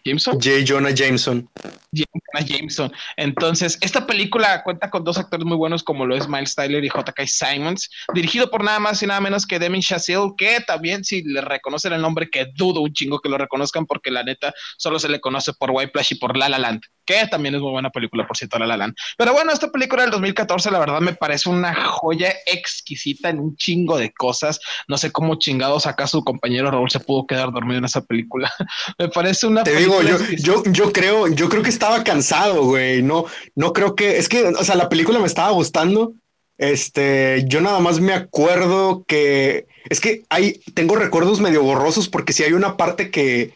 Jameson. 0.04 0.34
J. 0.34 0.64
Jonah 0.66 0.90
Jameson. 0.90 1.48
Jonah 1.92 2.46
Jameson. 2.46 2.92
Entonces, 3.16 3.78
esta 3.80 4.06
película 4.06 4.62
cuenta 4.62 4.90
con 4.90 5.02
dos 5.02 5.16
actores 5.16 5.46
muy 5.46 5.56
buenos 5.56 5.82
como 5.82 6.04
lo 6.04 6.16
es 6.16 6.28
Miles 6.28 6.54
Tyler 6.54 6.84
y 6.84 6.88
J.K. 6.88 7.26
Simons, 7.26 7.88
dirigido 8.12 8.50
por 8.50 8.62
nada 8.62 8.78
más 8.80 9.02
y 9.02 9.06
nada 9.06 9.20
menos 9.20 9.46
que 9.46 9.58
Demi 9.58 9.80
Chazelle, 9.80 10.32
que 10.36 10.60
también 10.60 11.04
si 11.04 11.22
le 11.22 11.40
reconocen 11.40 11.92
el 11.92 12.02
nombre, 12.02 12.28
que 12.28 12.46
dudo 12.54 12.80
un 12.82 12.92
chingo 12.92 13.20
que 13.20 13.28
lo 13.28 13.38
reconozcan 13.38 13.86
porque 13.86 14.10
la 14.10 14.22
neta 14.22 14.52
solo 14.76 14.98
se 14.98 15.08
le 15.08 15.20
conoce 15.20 15.52
por 15.54 15.70
White 15.70 15.92
Flash 15.92 16.12
y 16.12 16.14
por 16.16 16.36
La 16.36 16.48
La 16.48 16.58
Land, 16.58 16.82
que 17.06 17.26
también 17.28 17.54
es 17.54 17.60
muy 17.60 17.70
buena 17.70 17.90
película, 17.90 18.26
por 18.26 18.36
cierto, 18.36 18.58
La 18.58 18.66
La 18.66 18.76
Land. 18.76 18.94
Pero 19.16 19.32
bueno, 19.32 19.52
esta 19.52 19.70
película 19.70 20.02
del 20.02 20.10
2014 20.10 20.70
la 20.70 20.78
verdad 20.80 21.00
me 21.00 21.14
parece 21.14 21.48
una 21.48 21.74
joya 21.74 22.34
exquisita 22.46 23.30
en 23.30 23.40
un 23.40 23.56
chingo 23.56 23.96
de 23.96 24.12
cosas. 24.12 24.60
No 24.88 24.98
sé 24.98 25.12
cómo 25.12 25.36
chingados 25.36 25.86
acá 25.86 26.06
su 26.06 26.22
compañero 26.24 26.70
Raúl 26.70 26.90
se 26.90 27.00
pudo 27.00 27.26
quedar 27.26 27.52
dormido 27.52 27.78
en 27.78 27.84
esa 27.84 28.02
película. 28.02 28.52
me 28.98 29.08
parece 29.08 29.46
una 29.46 29.64
yo, 30.02 30.62
yo, 30.64 30.92
creo, 30.92 31.28
yo 31.28 31.48
creo 31.48 31.62
que 31.62 31.70
estaba 31.70 32.04
cansado, 32.04 32.64
güey. 32.64 33.02
No, 33.02 33.26
no 33.54 33.72
creo 33.72 33.94
que, 33.94 34.18
es 34.18 34.28
que, 34.28 34.44
o 34.46 34.64
sea, 34.64 34.74
la 34.74 34.88
película 34.88 35.18
me 35.18 35.26
estaba 35.26 35.50
gustando. 35.50 36.14
Este, 36.58 37.44
yo 37.46 37.60
nada 37.60 37.80
más 37.80 38.00
me 38.00 38.12
acuerdo 38.12 39.04
que, 39.06 39.66
es 39.90 40.00
que 40.00 40.22
hay, 40.28 40.60
tengo 40.74 40.96
recuerdos 40.96 41.40
medio 41.40 41.62
borrosos 41.62 42.08
porque 42.08 42.32
si 42.32 42.44
hay 42.44 42.52
una 42.52 42.76
parte 42.76 43.10
que, 43.10 43.54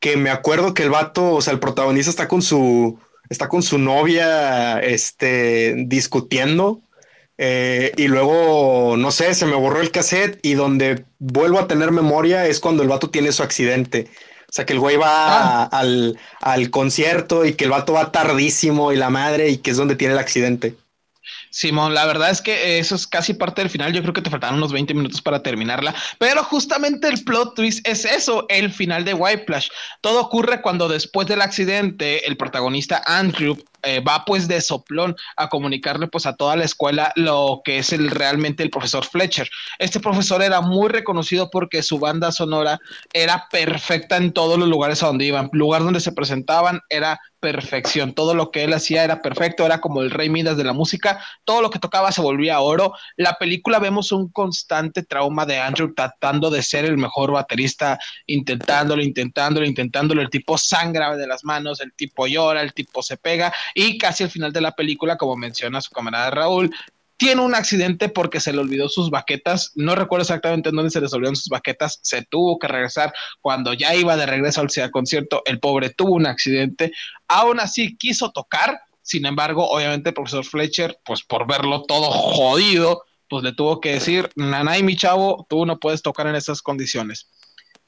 que 0.00 0.16
me 0.16 0.30
acuerdo 0.30 0.74
que 0.74 0.82
el 0.82 0.90
vato, 0.90 1.32
o 1.32 1.42
sea, 1.42 1.52
el 1.52 1.60
protagonista 1.60 2.10
está 2.10 2.28
con 2.28 2.42
su, 2.42 2.98
está 3.28 3.48
con 3.48 3.62
su 3.62 3.78
novia, 3.78 4.80
este, 4.80 5.74
discutiendo. 5.86 6.80
Eh, 7.36 7.92
y 7.96 8.06
luego, 8.06 8.96
no 8.96 9.10
sé, 9.10 9.34
se 9.34 9.46
me 9.46 9.56
borró 9.56 9.80
el 9.80 9.90
cassette 9.90 10.38
y 10.42 10.54
donde 10.54 11.04
vuelvo 11.18 11.58
a 11.58 11.66
tener 11.66 11.90
memoria 11.90 12.46
es 12.46 12.60
cuando 12.60 12.82
el 12.82 12.88
vato 12.88 13.10
tiene 13.10 13.32
su 13.32 13.42
accidente. 13.42 14.08
O 14.54 14.56
sea, 14.56 14.64
que 14.66 14.72
el 14.72 14.78
güey 14.78 14.94
va 14.94 15.64
ah. 15.64 15.68
al, 15.72 16.16
al, 16.40 16.70
concierto 16.70 17.44
y 17.44 17.54
que 17.54 17.64
el 17.64 17.70
vato 17.70 17.94
va 17.94 18.12
tardísimo 18.12 18.92
y 18.92 18.96
la 18.96 19.10
madre 19.10 19.48
y 19.48 19.56
que 19.56 19.72
es 19.72 19.76
donde 19.76 19.96
tiene 19.96 20.14
el 20.14 20.20
accidente. 20.20 20.76
Simón, 21.50 21.92
la 21.92 22.06
verdad 22.06 22.30
es 22.30 22.40
que 22.40 22.78
eso 22.78 22.94
es 22.94 23.08
casi 23.08 23.34
parte 23.34 23.62
del 23.62 23.70
final. 23.70 23.92
Yo 23.92 24.00
creo 24.02 24.14
que 24.14 24.22
te 24.22 24.30
faltan 24.30 24.54
unos 24.54 24.72
20 24.72 24.94
minutos 24.94 25.20
para 25.20 25.42
terminarla, 25.42 25.92
pero 26.18 26.44
justamente 26.44 27.08
el 27.08 27.24
plot 27.24 27.56
twist 27.56 27.88
es 27.88 28.04
eso, 28.04 28.46
el 28.48 28.72
final 28.72 29.04
de 29.04 29.14
White 29.14 29.42
Flash. 29.44 29.70
Todo 30.00 30.20
ocurre 30.20 30.62
cuando 30.62 30.86
después 30.86 31.26
del 31.26 31.42
accidente 31.42 32.24
el 32.28 32.36
protagonista 32.36 33.02
Andrew 33.06 33.58
eh, 33.84 34.00
va 34.00 34.24
pues 34.24 34.48
de 34.48 34.60
soplón 34.60 35.16
a 35.36 35.48
comunicarle 35.48 36.08
pues 36.08 36.26
a 36.26 36.36
toda 36.36 36.56
la 36.56 36.64
escuela 36.64 37.12
lo 37.16 37.62
que 37.64 37.78
es 37.78 37.92
el 37.92 38.10
realmente 38.10 38.62
el 38.62 38.70
profesor 38.70 39.04
Fletcher. 39.04 39.48
Este 39.78 40.00
profesor 40.00 40.42
era 40.42 40.60
muy 40.60 40.88
reconocido 40.88 41.50
porque 41.50 41.82
su 41.82 41.98
banda 41.98 42.32
sonora 42.32 42.80
era 43.12 43.46
perfecta 43.50 44.16
en 44.16 44.32
todos 44.32 44.58
los 44.58 44.68
lugares 44.68 45.02
a 45.02 45.06
donde 45.06 45.24
iban. 45.24 45.50
Lugar 45.52 45.82
donde 45.82 46.00
se 46.00 46.12
presentaban 46.12 46.80
era 46.88 47.20
perfección. 47.44 48.14
Todo 48.14 48.34
lo 48.34 48.50
que 48.50 48.64
él 48.64 48.72
hacía 48.72 49.04
era 49.04 49.20
perfecto, 49.20 49.66
era 49.66 49.82
como 49.82 50.00
el 50.00 50.10
rey 50.10 50.30
Midas 50.30 50.56
de 50.56 50.64
la 50.64 50.72
música. 50.72 51.22
Todo 51.44 51.60
lo 51.60 51.68
que 51.68 51.78
tocaba 51.78 52.10
se 52.10 52.22
volvía 52.22 52.60
oro. 52.60 52.94
La 53.16 53.34
película 53.34 53.78
vemos 53.78 54.12
un 54.12 54.30
constante 54.30 55.02
trauma 55.02 55.44
de 55.44 55.58
Andrew 55.58 55.92
tratando 55.94 56.48
de 56.48 56.62
ser 56.62 56.86
el 56.86 56.96
mejor 56.96 57.32
baterista, 57.32 57.98
intentándolo, 58.26 59.02
intentándolo, 59.02 59.66
intentándolo. 59.66 60.22
El 60.22 60.30
tipo 60.30 60.56
sangra 60.56 61.16
de 61.16 61.26
las 61.26 61.44
manos, 61.44 61.82
el 61.82 61.92
tipo 61.92 62.26
llora, 62.26 62.62
el 62.62 62.72
tipo 62.72 63.02
se 63.02 63.18
pega 63.18 63.52
y 63.74 63.98
casi 63.98 64.24
al 64.24 64.30
final 64.30 64.52
de 64.52 64.60
la 64.60 64.72
película, 64.72 65.16
como 65.16 65.36
menciona 65.36 65.80
su 65.80 65.90
camarada 65.90 66.30
Raúl, 66.30 66.70
tiene 67.16 67.42
un 67.42 67.54
accidente 67.54 68.08
porque 68.08 68.40
se 68.40 68.52
le 68.52 68.60
olvidó 68.60 68.88
sus 68.88 69.10
baquetas. 69.10 69.72
No 69.74 69.94
recuerdo 69.94 70.22
exactamente 70.22 70.68
en 70.68 70.76
dónde 70.76 70.90
se 70.90 71.00
les 71.00 71.12
olvidaron 71.12 71.36
sus 71.36 71.48
baquetas. 71.48 72.00
Se 72.02 72.22
tuvo 72.22 72.58
que 72.58 72.68
regresar 72.68 73.12
cuando 73.40 73.72
ya 73.72 73.94
iba 73.94 74.16
de 74.16 74.26
regreso 74.26 74.60
al 74.60 74.90
concierto. 74.90 75.42
El 75.46 75.60
pobre 75.60 75.90
tuvo 75.90 76.14
un 76.14 76.26
accidente. 76.26 76.92
Aún 77.28 77.60
así 77.60 77.96
quiso 77.96 78.30
tocar. 78.32 78.80
Sin 79.02 79.26
embargo, 79.26 79.68
obviamente 79.68 80.10
el 80.10 80.14
profesor 80.14 80.44
Fletcher, 80.44 80.98
pues 81.04 81.22
por 81.22 81.46
verlo 81.46 81.82
todo 81.82 82.10
jodido, 82.10 83.04
pues 83.28 83.44
le 83.44 83.52
tuvo 83.52 83.80
que 83.80 83.92
decir, 83.92 84.30
Nanay, 84.36 84.82
mi 84.82 84.96
chavo, 84.96 85.46
tú 85.48 85.66
no 85.66 85.78
puedes 85.78 86.02
tocar 86.02 86.26
en 86.26 86.34
esas 86.34 86.62
condiciones. 86.62 87.28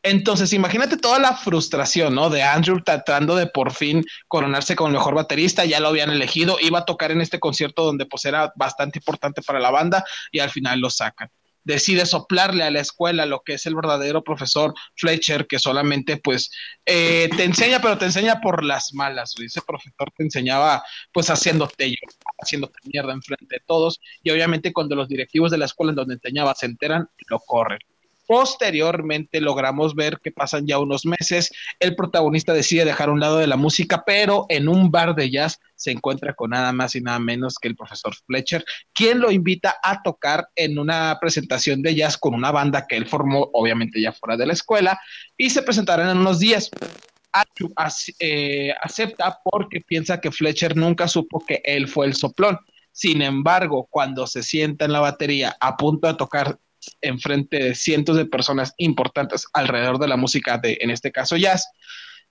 Entonces, 0.03 0.53
imagínate 0.53 0.97
toda 0.97 1.19
la 1.19 1.37
frustración, 1.37 2.15
¿no? 2.15 2.31
De 2.31 2.43
Andrew 2.43 2.81
tratando 2.83 3.35
de 3.35 3.47
por 3.47 3.73
fin 3.73 4.05
coronarse 4.29 4.77
como 4.77 4.89
el 4.89 4.95
mejor 4.95 5.15
baterista, 5.15 5.65
ya 5.65 5.81
lo 5.81 5.89
habían 5.89 6.11
elegido, 6.11 6.59
iba 6.61 6.79
a 6.81 6.85
tocar 6.85 7.11
en 7.11 7.21
este 7.21 7.41
concierto 7.41 7.85
donde 7.85 8.07
pues 8.07 8.25
era 8.25 8.53
bastante 8.57 9.01
importante 9.01 9.43
para 9.43 9.59
la 9.59 9.71
banda 9.71 10.05
y 10.31 10.39
al 10.39 10.51
final 10.51 10.81
lo 10.81 10.91
sacan. 10.91 11.29
Decide 11.65 12.07
soplarle 12.07 12.63
a 12.63 12.71
la 12.71 12.79
escuela 12.79 13.27
lo 13.27 13.43
que 13.43 13.55
es 13.55 13.67
el 13.67 13.75
verdadero 13.75 14.23
profesor 14.23 14.73
Fletcher, 14.95 15.49
que 15.49 15.59
solamente 15.59 16.17
pues 16.17 16.53
eh, 16.85 17.29
te 17.37 17.43
enseña, 17.43 17.81
pero 17.81 17.99
te 17.99 18.05
enseña 18.05 18.41
por 18.41 18.63
las 18.63 18.95
malas. 18.95 19.35
Ese 19.45 19.61
profesor 19.63 20.13
te 20.17 20.23
enseñaba 20.23 20.85
pues 21.13 21.29
haciéndote 21.29 21.97
haciéndote 22.41 22.79
mierda 22.85 23.13
enfrente 23.13 23.57
de 23.57 23.63
todos 23.67 24.01
y 24.23 24.31
obviamente 24.31 24.73
cuando 24.73 24.95
los 24.95 25.09
directivos 25.09 25.51
de 25.51 25.59
la 25.59 25.65
escuela 25.65 25.91
en 25.91 25.97
donde 25.97 26.15
enseñaba 26.15 26.55
se 26.55 26.67
enteran, 26.67 27.09
lo 27.29 27.41
corren. 27.41 27.81
Posteriormente 28.27 29.41
logramos 29.41 29.95
ver 29.95 30.19
que 30.23 30.33
pasan 30.33 30.67
ya 30.67 30.79
unos 30.79 31.07
meses, 31.07 31.53
el 31.79 31.95
protagonista 31.95 32.53
decide 32.53 32.85
dejar 32.85 33.09
un 33.11 33.21
lado 33.21 33.39
de 33.39 33.47
la 33.47 33.57
música, 33.57 34.03
pero 34.05 34.47
en 34.49 34.69
un 34.69 34.91
bar 34.91 35.15
de 35.15 35.31
jazz 35.31 35.61
se 35.77 35.93
encuentra 35.93 36.35
con 36.35 36.51
nada 36.51 36.73
más 36.73 36.97
y 36.97 37.01
nada 37.01 37.19
menos 37.19 37.57
que 37.61 37.69
el 37.69 37.77
profesor 37.77 38.15
Fletcher, 38.27 38.65
quien 38.93 39.21
lo 39.21 39.31
invita 39.31 39.77
a 39.83 40.03
tocar 40.03 40.49
en 40.57 40.79
una 40.79 41.19
presentación 41.21 41.83
de 41.83 41.95
jazz 41.95 42.17
con 42.17 42.35
una 42.35 42.51
banda 42.51 42.87
que 42.87 42.97
él 42.97 43.07
formó, 43.07 43.49
obviamente 43.53 44.01
ya 44.01 44.13
fuera 44.13 44.37
de 44.37 44.47
la 44.47 44.55
escuela, 44.55 44.99
y 45.37 45.51
se 45.51 45.63
presentarán 45.63 46.11
en 46.11 46.19
unos 46.19 46.41
días. 46.41 46.71
Eh, 48.19 48.73
acepta 48.81 49.39
porque 49.45 49.83
piensa 49.83 50.21
que 50.21 50.33
Fletcher 50.33 50.75
nunca 50.75 51.07
supo 51.07 51.45
que 51.47 51.61
él 51.65 51.87
fue 51.87 52.07
el 52.07 52.15
soplón. 52.15 52.59
Sin 52.93 53.21
embargo, 53.21 53.87
cuando 53.91 54.27
se 54.27 54.43
sienta 54.43 54.87
en 54.87 54.93
la 54.93 55.01
batería 55.01 55.55
a 55.61 55.77
punto 55.77 56.09
de 56.09 56.15
tocar 56.15 56.59
enfrente 57.01 57.63
de 57.63 57.75
cientos 57.75 58.17
de 58.17 58.27
personas 58.27 58.75
importantes 58.79 59.47
alrededor 59.53 59.99
de 59.99 60.09
la 60.09 60.17
música 60.17 60.59
de, 60.59 60.79
en 60.81 60.91
este 60.91 61.13
caso, 61.13 61.37
jazz, 61.37 61.69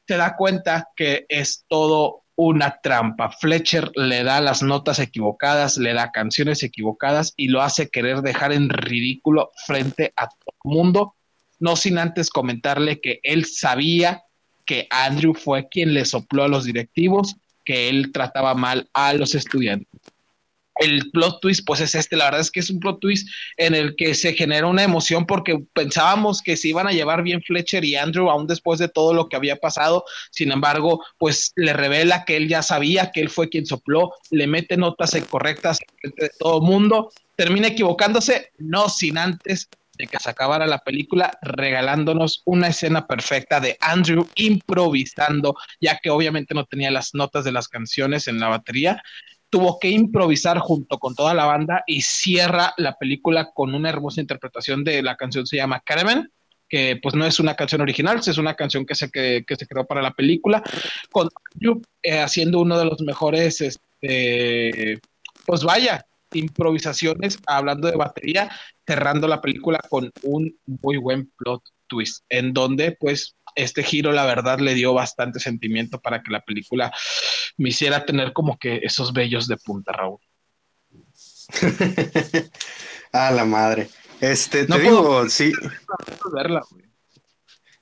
te 0.06 0.18
da 0.18 0.36
cuenta 0.36 0.90
que 0.96 1.26
es 1.30 1.66
todo 1.68 2.24
una 2.36 2.80
trampa. 2.82 3.32
Fletcher 3.32 3.92
le 3.96 4.24
da 4.24 4.42
las 4.42 4.62
notas 4.62 5.00
equivocadas, 5.00 5.78
le 5.78 5.94
da 5.94 6.12
canciones 6.12 6.64
equivocadas 6.64 7.34
y 7.38 7.48
lo 7.48 7.62
hace 7.62 7.90
querer 7.90 8.22
dejar 8.22 8.52
en 8.52 8.70
ridículo 8.70 9.52
frente 9.66 10.14
a 10.16 10.28
todo 10.28 10.54
el 10.64 10.72
mundo, 10.72 11.16
no 11.60 11.76
sin 11.76 11.98
antes 11.98 12.30
comentarle 12.30 13.00
que 13.00 13.20
él 13.24 13.46
sabía 13.46 14.24
que 14.66 14.88
Andrew 14.90 15.34
fue 15.34 15.70
quien 15.70 15.94
le 15.94 16.06
sopló 16.06 16.44
a 16.44 16.48
los 16.48 16.66
directivos, 16.66 17.36
que 17.64 17.90
él 17.90 18.12
trataba 18.12 18.54
mal 18.54 18.90
a 18.94 19.14
los 19.14 19.36
estudiantes 19.36 20.15
el 20.78 21.10
plot 21.12 21.40
twist, 21.42 21.66
pues 21.66 21.82
es 21.82 21.96
este. 21.96 22.16
La 22.16 22.26
verdad 22.26 22.42
es 22.42 22.52
que 22.52 22.60
es 22.60 22.70
un 22.70 22.80
plot 22.80 23.00
twist 23.00 23.28
en 23.58 23.76
el 23.76 23.96
que 23.96 24.14
se 24.14 24.34
genera 24.34 24.68
una 24.68 24.84
emoción 24.84 25.26
porque 25.26 25.60
pensábamos 25.74 26.42
que 26.42 26.58
se 26.58 26.70
iban 26.70 26.88
a 26.88 26.92
llevar 26.92 27.24
bien 27.24 27.42
Fletcher 27.42 27.84
y 27.86 27.96
Andrew 27.96 28.30
aún 28.30 28.48
después 28.48 28.80
de 28.80 28.90
todo 28.90 29.14
lo 29.14 29.30
que 29.30 29.36
había 29.36 29.56
pasado. 29.56 30.06
Sin 30.32 30.52
embargo, 30.52 31.04
pues 31.18 31.52
le 31.56 31.74
revela 31.74 32.26
que 32.26 32.38
él 32.38 32.48
ya 32.48 32.62
sabía 32.62 33.12
que 33.12 33.22
él 33.22 33.30
fue 33.30 33.50
quien 33.50 33.66
sopló, 33.66 34.14
le 34.32 34.48
mete 34.48 34.78
notas 34.78 35.14
incorrectas 35.16 35.80
de 36.04 36.30
todo 36.40 36.62
el 36.62 36.68
mundo, 36.68 37.12
termina 37.36 37.68
equivocándose, 37.68 38.52
no 38.58 38.90
sin 38.90 39.18
antes 39.18 39.70
de 39.98 40.08
que 40.08 40.20
se 40.20 40.30
acabara 40.30 40.68
la 40.68 40.80
película 40.80 41.38
regalándonos 41.42 42.42
una 42.46 42.68
escena 42.68 43.08
perfecta 43.08 43.60
de 43.60 43.78
Andrew 43.80 44.28
improvisando, 44.36 45.56
ya 45.80 46.00
que 46.02 46.10
obviamente 46.10 46.54
no 46.54 46.66
tenía 46.66 46.92
las 46.92 47.14
notas 47.14 47.46
de 47.46 47.54
las 47.54 47.68
canciones 47.68 48.28
en 48.28 48.40
la 48.40 48.50
batería 48.50 49.02
tuvo 49.56 49.80
que 49.80 49.88
improvisar 49.90 50.60
junto 50.60 50.98
con 50.98 51.16
toda 51.16 51.34
la 51.34 51.46
banda 51.46 51.82
y 51.88 52.02
cierra 52.02 52.74
la 52.76 52.98
película 52.98 53.54
con 53.54 53.74
una 53.74 53.88
hermosa 53.88 54.20
interpretación 54.20 54.84
de 54.84 55.02
la 55.02 55.16
canción, 55.16 55.48
se 55.48 55.56
llama 55.56 55.80
Carmen, 55.80 56.30
que 56.68 57.00
pues 57.02 57.16
no 57.16 57.26
es 57.26 57.40
una 57.40 57.56
canción 57.56 57.80
original, 57.80 58.20
es 58.20 58.38
una 58.38 58.56
canción 58.56 58.86
que 58.86 58.96
se, 58.96 59.10
que, 59.10 59.46
se 59.48 59.66
creó 59.66 59.86
para 59.86 60.02
la 60.02 60.12
película, 60.12 60.62
con 61.10 61.30
eh, 62.04 62.20
haciendo 62.20 62.60
uno 62.60 62.78
de 62.78 62.84
los 62.84 63.00
mejores, 63.00 63.62
este, 63.62 65.00
pues 65.46 65.64
vaya, 65.64 66.06
improvisaciones 66.34 67.40
hablando 67.48 67.90
de 67.90 67.96
batería, 67.96 68.52
cerrando 68.86 69.26
la 69.26 69.40
película 69.40 69.80
con 69.88 70.12
un 70.24 70.54
muy 70.66 70.98
buen 70.98 71.32
plot 71.38 71.64
twist, 71.88 72.26
en 72.28 72.52
donde 72.52 72.92
pues 72.92 73.38
este 73.56 73.84
giro 73.84 74.12
la 74.12 74.26
verdad 74.26 74.60
le 74.60 74.74
dio 74.74 74.94
bastante 74.94 75.40
sentimiento 75.40 76.00
para 76.00 76.22
que 76.22 76.32
la 76.32 76.42
película 76.42 76.92
me 77.58 77.70
hiciera 77.70 78.06
tener 78.06 78.34
como 78.34 78.58
que 78.58 78.82
esos 78.84 79.14
bellos 79.14 79.48
de 79.48 79.58
punta, 79.58 79.92
Raúl. 79.92 80.20
A 83.12 83.32
la 83.32 83.46
madre. 83.46 83.90
Este, 84.20 84.66
te 84.66 84.80
digo, 84.80 85.30
sí. 85.30 85.52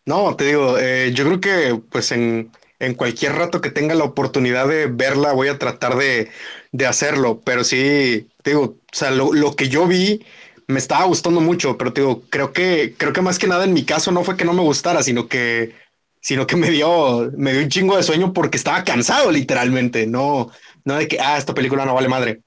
No, 0.05 0.35
te 0.35 0.45
digo, 0.45 0.77
eh, 0.77 1.11
yo 1.13 1.25
creo 1.25 1.39
que 1.39 1.81
pues 1.89 2.11
en, 2.11 2.51
en, 2.79 2.93
cualquier 2.93 3.33
rato 3.33 3.61
que 3.61 3.71
tenga 3.71 3.95
la 3.95 4.03
oportunidad 4.03 4.67
de 4.67 4.87
verla 4.87 5.31
voy 5.31 5.47
a 5.47 5.57
tratar 5.57 5.95
de, 5.95 6.29
de 6.71 6.85
hacerlo, 6.85 7.41
pero 7.45 7.63
sí, 7.63 8.27
te 8.41 8.51
digo, 8.51 8.63
o 8.63 8.77
sea, 8.91 9.11
lo, 9.11 9.31
lo, 9.31 9.55
que 9.55 9.69
yo 9.69 9.87
vi 9.87 10.25
me 10.67 10.79
estaba 10.79 11.05
gustando 11.05 11.41
mucho, 11.41 11.77
pero 11.77 11.93
te 11.93 12.01
digo, 12.01 12.23
creo 12.29 12.53
que, 12.53 12.95
creo 12.97 13.13
que 13.13 13.21
más 13.21 13.39
que 13.39 13.47
nada 13.47 13.65
en 13.65 13.73
mi 13.73 13.83
caso 13.83 14.11
no 14.11 14.23
fue 14.23 14.37
que 14.37 14.45
no 14.45 14.53
me 14.53 14.61
gustara, 14.61 15.03
sino 15.03 15.27
que, 15.27 15.75
sino 16.21 16.47
que 16.47 16.55
me 16.55 16.69
dio, 16.69 17.31
me 17.37 17.53
dio 17.53 17.63
un 17.63 17.69
chingo 17.69 17.97
de 17.97 18.03
sueño 18.03 18.33
porque 18.33 18.57
estaba 18.57 18.83
cansado 18.83 19.31
literalmente, 19.31 20.07
no, 20.07 20.51
no 20.85 20.95
de 20.95 21.07
que, 21.07 21.19
ah, 21.19 21.37
esta 21.37 21.53
película 21.53 21.85
no 21.85 21.93
vale 21.93 22.07
madre. 22.09 22.41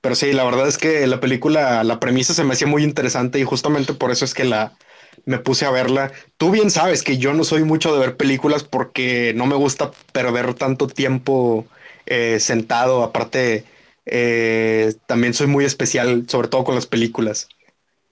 Pero 0.00 0.14
sí, 0.14 0.32
la 0.32 0.44
verdad 0.44 0.66
es 0.66 0.78
que 0.78 1.06
la 1.06 1.20
película, 1.20 1.84
la 1.84 2.00
premisa 2.00 2.32
se 2.34 2.44
me 2.44 2.54
hacía 2.54 2.66
muy 2.66 2.84
interesante 2.84 3.38
y 3.38 3.44
justamente 3.44 3.92
por 3.92 4.10
eso 4.10 4.24
es 4.24 4.34
que 4.34 4.44
la 4.44 4.72
me 5.26 5.38
puse 5.38 5.66
a 5.66 5.70
verla. 5.70 6.12
Tú 6.36 6.50
bien 6.50 6.70
sabes 6.70 7.02
que 7.02 7.18
yo 7.18 7.34
no 7.34 7.44
soy 7.44 7.64
mucho 7.64 7.92
de 7.92 8.00
ver 8.00 8.16
películas 8.16 8.64
porque 8.64 9.32
no 9.34 9.46
me 9.46 9.56
gusta 9.56 9.90
perder 10.12 10.54
tanto 10.54 10.86
tiempo 10.86 11.66
eh, 12.06 12.38
sentado. 12.40 13.02
Aparte, 13.02 13.64
eh, 14.06 14.94
también 15.06 15.34
soy 15.34 15.46
muy 15.46 15.64
especial, 15.64 16.24
sobre 16.28 16.48
todo 16.48 16.64
con 16.64 16.74
las 16.74 16.86
películas, 16.86 17.48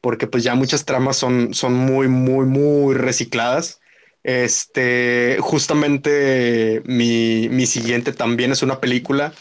porque 0.01 0.27
pues 0.27 0.45
ya 0.45 0.55
muchas 0.55 0.85
tramas 0.85 1.17
son, 1.17 1.55
son 1.55 1.75
muy, 1.75 2.09
muy, 2.09 2.47
muy 2.47 2.95
recicladas. 2.95 3.81
Este, 4.25 5.39
justamente 5.41 6.83
mi, 6.85 7.49
mi 7.49 7.67
siguiente 7.67 8.13
también 8.13 8.53
es 8.53 8.63
una 8.63 8.81
película 8.81 9.33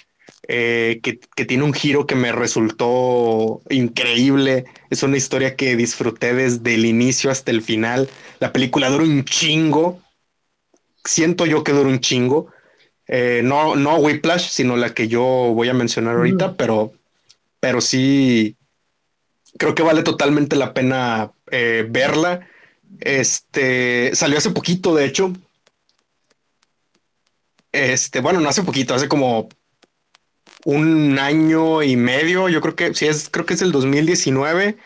eh, 0.50 1.02
que, 1.04 1.46
tiene 1.46 1.64
un 1.64 1.74
giro 1.74 2.06
que 2.08 2.16
me 2.16 2.32
resultó 2.32 3.62
increíble. 3.70 4.66
Es 4.90 5.04
una 5.04 5.18
historia 5.18 5.56
que 5.56 5.76
disfruté 5.76 6.34
desde 6.34 6.76
el 6.76 6.86
inicio 6.86 7.30
hasta 7.30 7.52
el 7.52 7.62
final. 7.62 8.10
La 8.40 8.54
película 8.54 8.90
dura 8.90 9.04
un 9.04 9.26
chingo. 9.26 10.00
Siento 11.04 11.46
yo 11.46 11.64
que 11.64 11.74
dura 11.74 11.90
un 11.90 12.00
chingo. 12.00 12.48
Eh, 13.08 13.42
no, 13.44 13.76
no 13.76 13.98
Whiplash, 13.98 14.50
sino 14.50 14.78
la 14.78 14.94
que 14.94 15.08
yo 15.08 15.22
voy 15.22 15.70
a 15.70 15.74
mencionar 15.74 16.16
ahorita, 16.16 16.56
pero, 16.56 16.94
pero 17.60 17.82
sí 17.82 18.57
creo 19.58 19.76
que 19.76 19.84
vale 19.84 20.04
totalmente 20.04 20.56
la 20.56 20.74
pena 20.74 21.32
eh, 21.52 21.86
verla. 21.90 22.48
Este 23.00 24.12
salió 24.16 24.38
hace 24.38 24.52
poquito, 24.52 24.96
de 24.96 25.06
hecho. 25.06 25.34
Este, 27.72 28.22
bueno, 28.22 28.40
no 28.40 28.50
hace 28.50 28.64
poquito, 28.64 28.96
hace 28.96 29.08
como 29.08 29.50
un 30.66 31.20
año 31.20 31.84
y 31.84 31.96
medio, 31.96 32.50
yo 32.50 32.60
creo 32.62 32.76
que 32.76 32.94
sí 32.94 33.06
es, 33.06 33.30
creo 33.30 33.46
que 33.46 33.54
es 33.54 33.62
el 33.62 33.72
2019. 33.72 34.78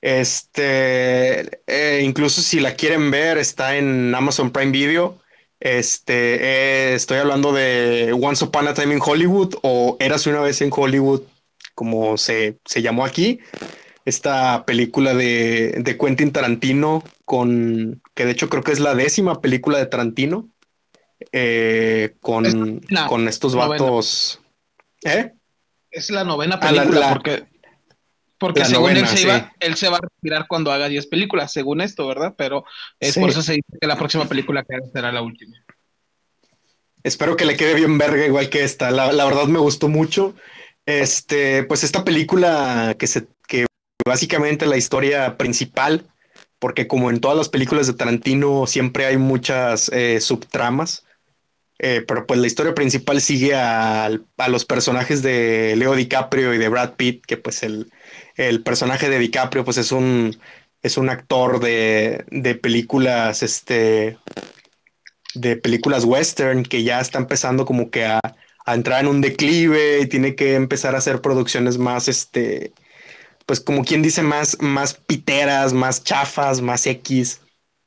Este, 0.00 1.60
eh, 1.66 2.02
incluso 2.04 2.40
si 2.40 2.60
la 2.60 2.74
quieren 2.74 3.10
ver, 3.10 3.38
está 3.38 3.76
en 3.76 4.14
Amazon 4.14 4.50
Prime 4.50 4.72
Video. 4.72 5.18
Este, 5.60 6.36
eh, 6.92 6.94
estoy 6.94 7.18
hablando 7.18 7.52
de 7.52 8.12
Once 8.12 8.44
Upon 8.44 8.68
a 8.68 8.74
Time 8.74 8.94
in 8.94 9.00
Hollywood 9.04 9.54
o 9.62 9.96
Eras 9.98 10.26
una 10.26 10.40
vez 10.40 10.60
en 10.60 10.70
Hollywood, 10.72 11.22
como 11.74 12.16
se, 12.16 12.58
se 12.64 12.82
llamó 12.82 13.04
aquí. 13.04 13.40
Esta 14.08 14.64
película 14.64 15.12
de, 15.12 15.82
de, 15.84 15.98
Quentin 15.98 16.32
Tarantino, 16.32 17.04
con 17.26 18.00
que 18.14 18.24
de 18.24 18.32
hecho 18.32 18.48
creo 18.48 18.62
que 18.62 18.72
es 18.72 18.80
la 18.80 18.94
décima 18.94 19.42
película 19.42 19.76
de 19.76 19.84
Tarantino, 19.84 20.48
eh, 21.30 22.14
con, 22.22 22.80
con 23.06 23.28
estos 23.28 23.54
vatos. 23.54 24.40
¿Eh? 25.04 25.32
Es 25.90 26.08
la 26.08 26.24
novena 26.24 26.58
ah, 26.58 26.70
película, 26.70 27.10
porque, 27.10 27.44
porque 28.38 28.64
según 28.64 28.96
él, 28.96 29.06
se 29.06 29.20
iba, 29.20 29.52
él 29.60 29.74
se 29.76 29.90
va 29.90 29.98
a 29.98 30.00
retirar 30.00 30.46
cuando 30.48 30.72
haga 30.72 30.88
10 30.88 31.06
películas, 31.08 31.52
según 31.52 31.82
esto, 31.82 32.06
¿verdad? 32.06 32.34
Pero 32.38 32.64
es 33.00 33.14
por 33.18 33.28
eso 33.28 33.42
se 33.42 33.56
dice 33.56 33.78
que 33.78 33.86
la 33.86 33.98
próxima 33.98 34.26
película 34.26 34.64
que 34.64 34.74
haga 34.74 34.86
será 34.90 35.12
la 35.12 35.20
última. 35.20 35.54
Espero 37.02 37.36
que 37.36 37.44
le 37.44 37.58
quede 37.58 37.74
bien 37.74 37.98
verga 37.98 38.24
igual 38.24 38.48
que 38.48 38.64
esta. 38.64 38.90
La, 38.90 39.24
verdad 39.26 39.48
me 39.48 39.58
gustó 39.58 39.88
mucho. 39.88 40.34
Este, 40.86 41.64
pues 41.64 41.84
esta 41.84 42.04
película 42.04 42.96
que 42.98 43.06
se, 43.06 43.26
básicamente 44.08 44.66
la 44.66 44.76
historia 44.76 45.36
principal, 45.36 46.06
porque 46.58 46.88
como 46.88 47.10
en 47.10 47.20
todas 47.20 47.36
las 47.36 47.48
películas 47.48 47.86
de 47.86 47.94
Tarantino 47.94 48.66
siempre 48.66 49.06
hay 49.06 49.16
muchas 49.16 49.90
eh, 49.90 50.20
subtramas. 50.20 51.04
Eh, 51.80 52.04
pero 52.06 52.26
pues 52.26 52.40
la 52.40 52.48
historia 52.48 52.74
principal 52.74 53.20
sigue 53.20 53.54
a, 53.54 54.10
los 54.48 54.64
personajes 54.64 55.22
de 55.22 55.74
Leo 55.76 55.94
DiCaprio 55.94 56.52
y 56.52 56.58
de 56.58 56.68
Brad 56.68 56.94
Pitt, 56.94 57.24
que 57.24 57.36
pues 57.36 57.62
el, 57.62 57.92
personaje 58.64 59.08
de 59.08 59.18
DiCaprio 59.18 59.64
pues 59.64 59.78
es 59.78 59.92
un, 59.92 60.36
es 60.82 60.96
un 60.96 61.08
actor 61.08 61.60
de, 61.60 62.24
películas, 62.60 63.42
este, 63.42 64.18
de 65.34 65.56
películas 65.56 66.04
western 66.04 66.64
que 66.64 66.82
ya 66.82 67.00
está 67.00 67.18
empezando 67.18 67.64
como 67.64 67.90
que 67.90 68.06
a, 68.06 68.20
entrar 68.66 69.00
en 69.00 69.08
un 69.08 69.20
declive 69.22 70.00
y 70.00 70.06
tiene 70.06 70.34
que 70.34 70.54
empezar 70.54 70.94
a 70.94 70.98
hacer 70.98 71.22
producciones 71.22 71.78
más, 71.78 72.08
este, 72.08 72.72
pues 73.48 73.60
como 73.60 73.82
quien 73.82 74.02
dice, 74.02 74.22
más, 74.22 74.58
más 74.60 74.92
piteras, 74.92 75.72
más 75.72 76.04
chafas, 76.04 76.60
más 76.60 76.86
X. 76.86 77.40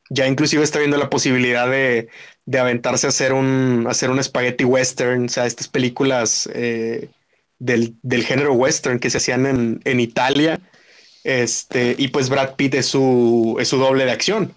Ya 0.10 0.26
inclusive 0.26 0.63
está 0.63 0.80
viendo 0.80 0.97
la 0.97 1.12
posibilidad 1.12 1.69
de, 1.69 2.10
de 2.47 2.58
aventarse 2.58 3.06
a 3.06 3.10
hacer 3.10 3.32
un, 3.32 3.86
hacer 3.88 4.10
un 4.10 4.21
spaghetti 4.24 4.63
western, 4.63 5.26
o 5.26 5.30
sea, 5.30 5.45
estas 5.45 5.67
películas 5.67 6.50
eh, 6.56 7.10
del, 7.60 7.95
género 8.26 8.54
western 8.54 8.97
que 8.97 9.12
se 9.12 9.19
hacían 9.19 9.80
en, 9.86 10.00
Italia. 10.00 10.60
Este, 11.24 11.93
y 11.95 12.08
pues 12.08 12.30
Brad 12.30 12.56
Pitt 12.56 12.74
es 12.74 12.88
su, 12.88 13.56
es 13.60 13.67
su 13.67 13.78
doble 13.78 14.06
de 14.06 14.12
acción. 14.13 14.56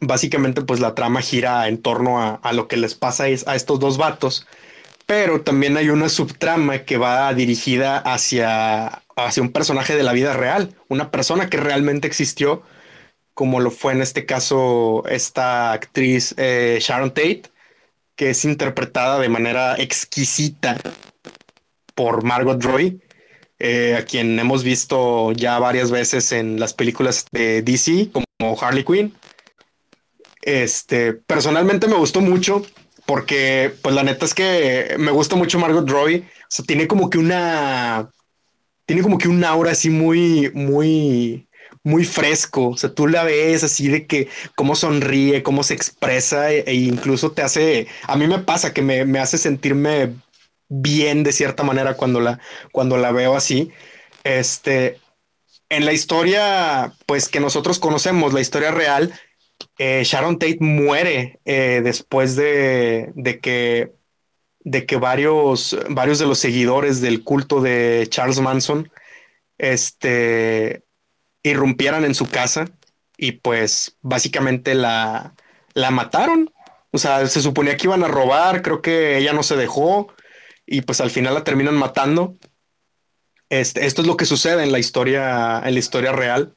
Básicamente, 0.00 0.62
pues 0.62 0.78
la 0.78 0.94
trama 0.94 1.22
gira 1.22 1.66
en 1.66 1.82
torno 1.82 2.22
a, 2.22 2.52
lo 2.52 2.68
que 2.68 2.76
les 2.76 2.94
pasa 2.94 3.24
a 3.24 3.56
estos 3.56 3.80
dos 3.80 3.98
vatos, 3.98 4.46
pero 5.06 5.42
también 5.42 5.76
hay 5.76 5.90
una 5.90 6.08
subtrama 6.08 6.80
que 6.80 6.96
va 6.96 7.32
dirigida 7.34 7.98
hacia, 7.98 9.02
hacia 9.16 9.42
un 9.42 9.52
personaje 9.52 9.96
de 9.96 10.02
la 10.02 10.12
vida 10.12 10.32
real, 10.32 10.74
una 10.88 11.10
persona 11.10 11.48
que 11.50 11.58
realmente 11.58 12.06
existió 12.06 12.62
como 13.34 13.60
lo 13.60 13.70
fue 13.70 13.92
en 13.92 14.00
este 14.00 14.24
caso 14.24 15.04
esta 15.08 15.72
actriz 15.72 16.34
eh, 16.38 16.78
Sharon 16.80 17.10
Tate, 17.10 17.42
que 18.16 18.30
es 18.30 18.44
interpretada 18.44 19.18
de 19.18 19.28
manera 19.28 19.74
exquisita 19.76 20.76
por 21.94 22.22
Margot 22.22 22.62
Roy, 22.62 23.00
eh, 23.58 23.96
a 23.98 24.04
quien 24.04 24.38
hemos 24.38 24.62
visto 24.62 25.32
ya 25.32 25.58
varias 25.58 25.90
veces 25.90 26.30
en 26.32 26.60
las 26.60 26.74
películas 26.74 27.26
de 27.32 27.62
DC, 27.62 28.10
como 28.12 28.60
Harley 28.60 28.84
Quinn. 28.84 29.14
Este, 30.42 31.14
personalmente 31.14 31.88
me 31.88 31.94
gustó 31.96 32.20
mucho 32.20 32.62
porque, 33.06 33.72
pues 33.82 33.94
la 33.94 34.02
neta 34.02 34.24
es 34.24 34.34
que 34.34 34.96
me 34.98 35.10
gusta 35.10 35.36
mucho 35.36 35.58
Margot 35.58 35.88
Roy. 35.88 36.16
O 36.16 36.46
sea, 36.48 36.64
tiene 36.64 36.86
como 36.88 37.10
que 37.10 37.18
una, 37.18 38.10
tiene 38.86 39.02
como 39.02 39.18
que 39.18 39.28
un 39.28 39.44
aura 39.44 39.72
así 39.72 39.90
muy, 39.90 40.50
muy, 40.54 41.48
muy 41.82 42.04
fresco. 42.04 42.70
O 42.70 42.76
sea, 42.76 42.90
tú 42.92 43.06
la 43.06 43.24
ves 43.24 43.64
así 43.64 43.88
de 43.88 44.06
que 44.06 44.28
cómo 44.56 44.74
sonríe, 44.74 45.42
cómo 45.42 45.62
se 45.62 45.74
expresa 45.74 46.52
e, 46.52 46.64
e 46.66 46.74
incluso 46.74 47.32
te 47.32 47.42
hace, 47.42 47.86
a 48.06 48.16
mí 48.16 48.26
me 48.26 48.38
pasa 48.38 48.72
que 48.72 48.82
me, 48.82 49.04
me, 49.04 49.18
hace 49.18 49.38
sentirme 49.38 50.14
bien 50.68 51.22
de 51.22 51.32
cierta 51.32 51.62
manera 51.62 51.94
cuando 51.96 52.20
la, 52.20 52.40
cuando 52.72 52.96
la 52.96 53.12
veo 53.12 53.36
así. 53.36 53.70
Este, 54.24 54.98
en 55.68 55.84
la 55.84 55.92
historia, 55.92 56.92
pues 57.06 57.28
que 57.28 57.40
nosotros 57.40 57.78
conocemos, 57.78 58.32
la 58.32 58.40
historia 58.40 58.70
real, 58.70 59.12
eh, 59.78 60.02
Sharon 60.04 60.38
Tate 60.38 60.58
muere 60.60 61.40
eh, 61.44 61.80
después 61.82 62.36
de, 62.36 63.12
de, 63.14 63.40
que, 63.40 63.92
de 64.60 64.86
que 64.86 64.96
varios, 64.96 65.76
varios 65.90 66.18
de 66.18 66.26
los 66.26 66.38
seguidores 66.38 67.00
del 67.00 67.24
culto 67.24 67.60
de 67.60 68.06
Charles 68.08 68.40
Manson 68.40 68.90
este, 69.58 70.84
irrumpieran 71.42 72.04
en 72.04 72.14
su 72.14 72.26
casa 72.28 72.66
y 73.16 73.32
pues 73.32 73.96
básicamente 74.00 74.74
la, 74.74 75.34
la 75.74 75.90
mataron. 75.90 76.50
O 76.90 76.98
sea, 76.98 77.26
se 77.26 77.40
suponía 77.40 77.76
que 77.76 77.86
iban 77.86 78.04
a 78.04 78.08
robar, 78.08 78.62
creo 78.62 78.80
que 78.80 79.18
ella 79.18 79.32
no 79.32 79.42
se 79.42 79.56
dejó 79.56 80.12
y 80.66 80.82
pues 80.82 81.00
al 81.00 81.10
final 81.10 81.34
la 81.34 81.44
terminan 81.44 81.74
matando. 81.74 82.36
Este, 83.48 83.86
esto 83.86 84.02
es 84.02 84.08
lo 84.08 84.16
que 84.16 84.24
sucede 84.24 84.62
en 84.62 84.72
la 84.72 84.78
historia, 84.78 85.60
en 85.64 85.74
la 85.74 85.80
historia 85.80 86.12
real. 86.12 86.56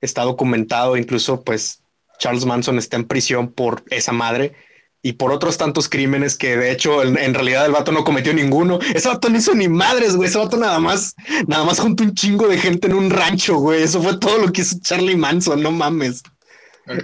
está 0.00 0.22
documentado, 0.22 0.96
incluso 0.96 1.42
pues 1.42 1.82
Charles 2.18 2.44
Manson 2.44 2.78
está 2.78 2.96
en 2.96 3.04
prisión 3.04 3.52
por 3.52 3.84
esa 3.90 4.12
madre 4.12 4.54
y 5.02 5.12
por 5.12 5.30
otros 5.30 5.56
tantos 5.56 5.88
crímenes 5.88 6.36
que 6.36 6.56
de 6.56 6.72
hecho 6.72 7.02
en, 7.02 7.34
realidad 7.34 7.64
el 7.64 7.72
vato 7.72 7.92
no 7.92 8.02
cometió 8.02 8.34
ninguno. 8.34 8.80
Ese 8.94 9.08
vato 9.08 9.28
no 9.28 9.38
hizo 9.38 9.54
ni 9.54 9.68
madres, 9.68 10.16
güey. 10.16 10.28
Ese 10.28 10.38
vato 10.38 10.56
nada 10.56 10.80
más, 10.80 11.14
nada 11.46 11.64
más 11.64 11.78
juntó 11.78 12.02
un 12.02 12.14
chingo 12.14 12.48
de 12.48 12.58
gente 12.58 12.88
en 12.88 12.94
un 12.94 13.10
rancho, 13.10 13.56
güey. 13.56 13.82
Eso 13.82 14.02
fue 14.02 14.18
todo 14.18 14.38
lo 14.38 14.52
que 14.52 14.62
hizo 14.62 14.76
Charlie 14.82 15.16
Manson, 15.16 15.62
no 15.62 15.70
mames. 15.70 16.22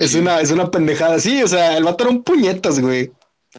Es 0.01 0.15
una, 0.15 0.41
es 0.41 0.51
una 0.51 0.71
pendejada. 0.71 1.21
Sí, 1.21 1.43
o 1.43 1.49
sea, 1.49 1.77
el 1.77 1.85
vato 1.85 2.05
era 2.05 2.13
un 2.13 2.23
puñetas, 2.23 2.81
güey. 2.81 3.13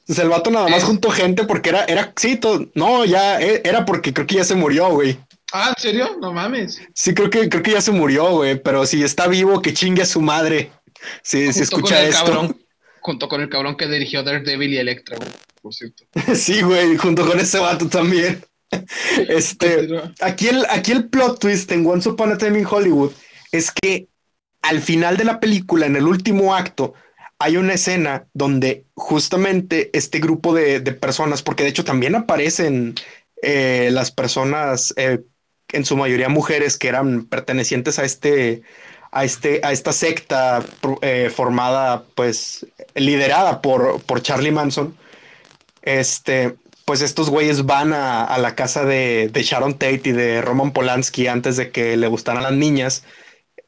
O 0.09 0.13
sea, 0.13 0.23
el 0.23 0.29
vato 0.29 0.49
nada 0.49 0.67
más 0.67 0.83
juntó 0.83 1.11
gente 1.11 1.45
porque 1.45 1.69
era, 1.69 1.85
era, 1.85 2.13
sí, 2.15 2.35
todo, 2.35 2.67
no, 2.73 3.05
ya, 3.05 3.39
e, 3.39 3.61
era 3.63 3.85
porque 3.85 4.13
creo 4.13 4.25
que 4.25 4.35
ya 4.35 4.43
se 4.43 4.55
murió, 4.55 4.89
güey. 4.89 5.19
Ah, 5.53 5.71
¿en 5.77 5.81
serio? 5.81 6.17
No 6.19 6.33
mames. 6.33 6.81
Sí, 6.95 7.13
creo 7.13 7.29
que, 7.29 7.47
creo 7.47 7.61
que 7.61 7.71
ya 7.71 7.81
se 7.81 7.91
murió, 7.91 8.31
güey, 8.31 8.61
pero 8.61 8.85
si 8.87 9.03
está 9.03 9.27
vivo, 9.27 9.61
que 9.61 9.73
chingue 9.73 10.01
a 10.01 10.07
su 10.07 10.19
madre. 10.19 10.71
Sí, 11.21 11.51
si 11.53 11.61
escucha 11.61 12.03
esto 12.03 12.55
junto 13.03 13.27
con 13.27 13.41
el 13.41 13.49
cabrón 13.49 13.75
que 13.75 13.87
dirigió 13.87 14.23
Daredevil 14.23 14.73
y 14.73 14.77
Electra, 14.77 15.17
por 15.61 15.73
cierto. 15.73 16.05
sí, 16.35 16.61
güey, 16.61 16.95
junto 16.97 17.27
con 17.27 17.39
ese 17.39 17.59
vato 17.59 17.87
también. 17.87 18.43
Este, 19.29 19.87
aquí 20.19 20.47
el, 20.47 20.65
aquí 20.67 20.93
el 20.93 21.07
plot 21.07 21.39
twist 21.39 21.71
en 21.71 21.85
Once 21.85 22.09
Upon 22.09 22.31
a 22.31 22.39
Time 22.39 22.57
in 22.57 22.65
Hollywood 22.65 23.11
es 23.51 23.69
que 23.69 24.07
al 24.63 24.81
final 24.81 25.15
de 25.15 25.25
la 25.25 25.39
película, 25.39 25.85
en 25.85 25.95
el 25.95 26.07
último 26.07 26.55
acto, 26.55 26.95
hay 27.37 27.57
una 27.57 27.73
escena 27.73 28.25
donde 28.33 28.87
justamente 28.95 29.91
este 29.93 30.17
grupo 30.17 30.55
de, 30.55 30.81
personas, 30.93 31.43
porque 31.43 31.61
de 31.61 31.69
hecho 31.69 31.83
también 31.83 32.15
aparecen 32.15 32.95
eh, 33.43 33.89
las 33.91 34.09
personas, 34.09 34.91
eh, 34.97 35.21
en 35.71 35.85
su 35.85 35.95
mayoría 35.95 36.29
mujeres, 36.29 36.79
que 36.79 36.87
eran 36.87 37.25
pertenecientes 37.25 37.99
a 37.99 38.05
este, 38.05 38.63
a, 39.13 39.23
este, 39.23 39.61
a 39.63 39.71
esta 39.71 39.93
secta 39.93 40.65
eh, 41.01 41.31
formada, 41.33 42.03
pues, 42.15 42.65
liderada 42.95 43.61
por, 43.61 44.01
por 44.01 44.23
Charlie 44.23 44.51
Manson, 44.51 44.97
este, 45.83 46.55
pues 46.85 47.01
estos 47.01 47.29
güeyes 47.29 47.65
van 47.65 47.93
a, 47.93 48.35
la 48.39 48.55
casa 48.55 48.83
de, 48.85 49.31
Sharon 49.33 49.73
Tate 49.73 50.01
y 50.05 50.11
de 50.11 50.41
Roman 50.41 50.73
Polanski 50.73 51.27
antes 51.27 51.57
de 51.57 51.71
que 51.71 51.95
le 51.95 52.07
gustaran 52.07 52.43
las 52.43 52.53
niñas, 52.53 53.03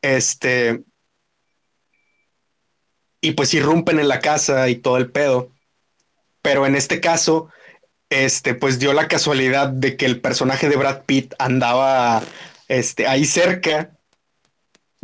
este, 0.02 0.84
y 3.22 3.32
pues 3.32 3.54
irrumpen 3.54 4.00
en 4.00 4.08
la 4.08 4.20
casa 4.20 4.68
y 4.70 4.76
todo 4.76 4.98
el 4.98 5.12
pedo. 5.12 5.52
Pero 6.42 6.66
en 6.66 6.76
este 6.76 7.00
caso, 7.00 7.50
este, 8.10 8.56
pues 8.56 8.80
dio 8.80 8.94
la 8.94 9.08
casualidad 9.08 9.70
de 9.70 9.96
que 9.96 10.06
el 10.06 10.22
personaje 10.22 10.70
de 10.70 10.76
Brad 10.76 11.04
Pitt 11.06 11.34
andaba 11.38 12.24
este, 12.68 13.08
ahí 13.08 13.26
cerca 13.26 13.95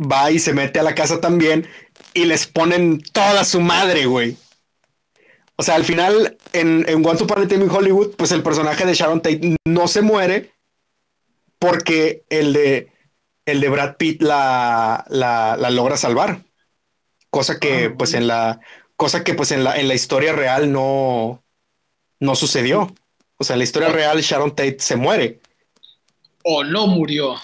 va 0.00 0.30
y 0.30 0.38
se 0.38 0.52
mete 0.52 0.78
a 0.78 0.82
la 0.82 0.94
casa 0.94 1.20
también 1.20 1.66
y 2.14 2.24
les 2.24 2.46
ponen 2.46 3.00
toda 3.00 3.44
su 3.44 3.60
madre, 3.60 4.06
güey. 4.06 4.36
O 5.56 5.62
sea, 5.62 5.74
al 5.74 5.84
final, 5.84 6.36
en, 6.52 6.84
en 6.88 7.06
Once 7.06 7.22
Upon 7.22 7.42
a 7.42 7.48
Time 7.48 7.64
in 7.64 7.70
Hollywood, 7.70 8.14
pues 8.16 8.32
el 8.32 8.42
personaje 8.42 8.84
de 8.84 8.94
Sharon 8.94 9.22
Tate 9.22 9.56
no 9.64 9.86
se 9.86 10.02
muere 10.02 10.52
porque 11.58 12.24
el 12.30 12.52
de, 12.52 12.90
el 13.46 13.60
de 13.60 13.68
Brad 13.68 13.96
Pitt 13.96 14.22
la, 14.22 15.04
la, 15.08 15.70
logra 15.70 15.96
salvar. 15.96 16.42
Cosa 17.30 17.60
que, 17.60 17.86
ah, 17.86 17.94
pues, 17.96 18.14
en 18.14 18.26
la, 18.26 18.60
cosa 18.96 19.22
que, 19.24 19.34
pues, 19.34 19.52
en 19.52 19.62
la, 19.62 19.76
en 19.76 19.88
la 19.88 19.94
historia 19.94 20.32
real 20.32 20.72
no, 20.72 21.42
no 22.18 22.34
sucedió. 22.34 22.92
O 23.36 23.44
sea, 23.44 23.54
en 23.54 23.60
la 23.60 23.64
historia 23.64 23.88
oh. 23.88 23.92
real, 23.92 24.20
Sharon 24.20 24.50
Tate 24.50 24.80
se 24.80 24.96
muere. 24.96 25.40
O 26.42 26.64
no 26.64 26.86
murió. 26.86 27.36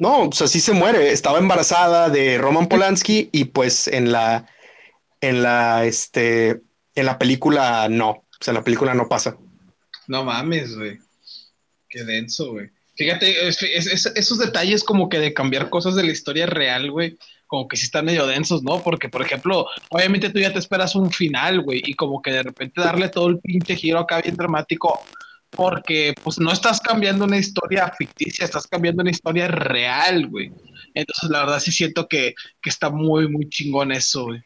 No, 0.00 0.28
o 0.28 0.32
sea, 0.32 0.46
sí 0.46 0.60
se 0.60 0.72
muere. 0.72 1.12
Estaba 1.12 1.38
embarazada 1.38 2.08
de 2.08 2.38
Roman 2.38 2.68
Polanski 2.68 3.28
y 3.32 3.44
pues 3.44 3.86
en 3.86 4.10
la, 4.10 4.46
en 5.20 5.42
la, 5.42 5.84
este, 5.84 6.62
en 6.94 7.04
la 7.06 7.18
película 7.18 7.86
no. 7.90 8.08
O 8.08 8.26
sea, 8.40 8.54
la 8.54 8.64
película 8.64 8.94
no 8.94 9.08
pasa. 9.08 9.36
No 10.08 10.24
mames, 10.24 10.74
güey. 10.74 10.98
Qué 11.90 12.02
denso, 12.04 12.52
güey. 12.52 12.70
Fíjate, 12.96 13.46
esos 13.46 14.38
detalles 14.38 14.84
como 14.84 15.10
que 15.10 15.18
de 15.18 15.34
cambiar 15.34 15.68
cosas 15.68 15.94
de 15.94 16.02
la 16.02 16.12
historia 16.12 16.46
real, 16.46 16.90
güey, 16.90 17.18
como 17.46 17.68
que 17.68 17.76
sí 17.76 17.84
están 17.84 18.06
medio 18.06 18.26
densos, 18.26 18.62
¿no? 18.62 18.82
Porque, 18.82 19.08
por 19.08 19.22
ejemplo, 19.22 19.66
obviamente 19.90 20.30
tú 20.30 20.38
ya 20.38 20.52
te 20.52 20.58
esperas 20.58 20.94
un 20.94 21.10
final, 21.10 21.60
güey, 21.60 21.82
y 21.84 21.94
como 21.94 22.22
que 22.22 22.30
de 22.30 22.42
repente 22.42 22.80
darle 22.80 23.08
todo 23.08 23.28
el 23.28 23.38
pinche 23.38 23.76
giro 23.76 23.98
acá 23.98 24.20
bien 24.20 24.36
dramático 24.36 25.00
porque 25.50 26.14
pues 26.22 26.38
no 26.38 26.52
estás 26.52 26.80
cambiando 26.80 27.24
una 27.24 27.38
historia 27.38 27.92
ficticia, 27.96 28.44
estás 28.44 28.66
cambiando 28.66 29.02
una 29.02 29.10
historia 29.10 29.48
real, 29.48 30.28
güey. 30.28 30.52
Entonces, 30.94 31.30
la 31.30 31.40
verdad 31.40 31.60
sí 31.60 31.72
siento 31.72 32.08
que, 32.08 32.34
está 32.64 32.90
muy, 32.90 33.28
muy 33.28 33.48
chingón 33.48 33.92
eso, 33.92 34.24
güey. 34.24 34.40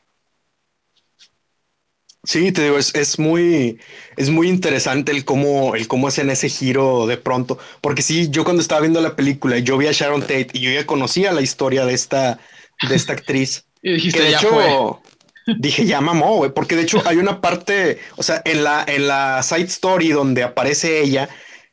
Sí, 2.27 2.53
te 2.53 2.65
digo, 2.65 2.79
es, 2.79 3.19
muy, 3.19 3.79
es 4.17 4.31
muy 4.31 4.49
interesante 4.49 5.13
el 5.13 5.27
cómo, 5.27 5.75
el 5.75 5.87
cómo 5.89 6.09
hacen 6.09 6.31
ese 6.31 6.49
giro 6.49 7.07
de 7.07 7.19
pronto. 7.19 7.59
Porque 7.83 8.01
sí, 8.01 8.31
yo 8.31 8.45
cuando 8.45 8.63
estaba 8.63 8.81
viendo 8.81 9.03
la 9.03 9.15
película, 9.15 9.59
yo 9.59 9.77
vi 9.77 9.89
a 9.89 9.93
Sharon 9.93 10.23
Tate 10.23 10.49
y 10.55 10.61
yo 10.61 10.71
ya 10.71 10.87
conocía 10.87 11.33
la 11.33 11.43
historia 11.43 11.85
de 11.85 11.93
esta, 11.93 12.39
de 12.89 12.95
esta 12.95 13.13
actriz. 13.15 13.67
y 13.83 13.93
dijiste, 13.93 14.23
de 14.23 14.31
hecho, 14.31 15.03
Dije, 15.47 15.85
ya 15.87 16.01
mamó, 16.01 16.37
güey, 16.37 16.53
porque 16.53 16.77
de 16.77 16.83
hecho 16.83 17.03
hay 17.07 17.19
una 17.19 17.41
parte, 17.41 17.99
o 18.17 18.23
sea, 18.23 18.41
en 18.45 18.65
la, 18.65 18.85
en 18.87 19.07
la 19.09 19.43
side 19.43 19.65
story 19.65 20.11
donde 20.11 20.43
aparece 20.43 21.01
ella, 21.03 21.29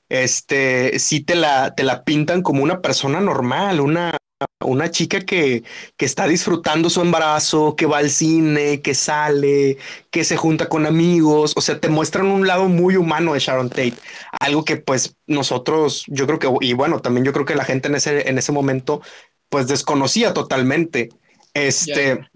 este, 0.10 1.00
sí 1.00 1.22
te 1.22 1.36
la, 1.36 1.74
te 1.76 1.84
la 1.84 2.04
pintan 2.04 2.42
como 2.42 2.64
una 2.64 2.82
persona 2.82 3.22
normal, 3.22 3.80
una, 3.80 4.18
una 4.60 4.92
chica 4.92 5.22
que, 5.22 5.64
que 5.98 6.06
está 6.06 6.28
disfrutando 6.28 6.90
su 6.90 7.02
embarazo, 7.02 7.76
que 7.76 7.86
va 7.86 8.00
al 8.00 8.10
cine, 8.10 8.82
que 8.82 8.94
sale, 8.94 9.78
que 10.10 10.24
se 10.24 10.38
junta 10.38 10.68
con 10.70 10.86
amigos, 10.86 11.54
o 11.56 11.62
sea, 11.62 11.80
te 11.80 11.90
muestran 11.90 12.28
un 12.28 12.48
lado 12.48 12.68
muy 12.68 12.96
humano 12.98 13.34
de 13.34 13.40
Sharon 13.40 13.70
Tate, 13.70 13.94
algo 14.40 14.66
que 14.66 14.78
pues 14.78 15.16
nosotros, 15.28 16.04
yo 16.08 16.28
creo 16.28 16.40
que, 16.40 16.50
y 16.62 16.74
bueno, 16.74 17.00
también 17.02 17.26
yo 17.26 17.34
creo 17.34 17.46
que 17.46 17.56
la 17.56 17.66
gente 17.66 17.88
en 17.88 17.96
ese, 17.96 18.30
en 18.30 18.38
ese 18.38 18.52
momento, 18.52 19.02
pues 19.50 19.68
desconocía 19.68 20.34
totalmente. 20.34 21.10
Este, 21.54 22.30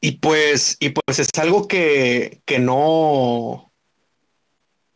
y 0.00 0.12
pues, 0.12 0.76
y 0.80 0.90
pues 0.90 1.18
es 1.18 1.30
algo 1.38 1.66
que, 1.68 2.40
que 2.44 2.58
no 2.58 3.68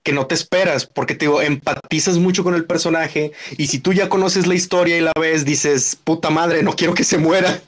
que 0.05 0.13
no 0.13 0.27
te 0.27 0.35
esperas, 0.35 0.85
porque 0.87 1.15
te 1.15 1.27
digo, 1.27 1.41
empatizas 1.41 2.19
mucho 2.19 2.43
con 2.43 2.55
el 2.55 2.65
personaje 2.65 3.33
y 3.57 3.69
si 3.69 3.79
tú 3.79 3.93
ya 3.93 4.09
conoces 4.09 4.49
la 4.49 4.55
historia 4.55 4.99
y 4.99 5.01
la 5.01 5.13
ves, 5.19 5.45
dices, 5.45 5.97
puta 6.03 6.29
madre, 6.29 6.63
no 6.63 6.73
quiero 6.73 6.95
que 6.95 7.05
se 7.05 7.19
muera. 7.19 7.63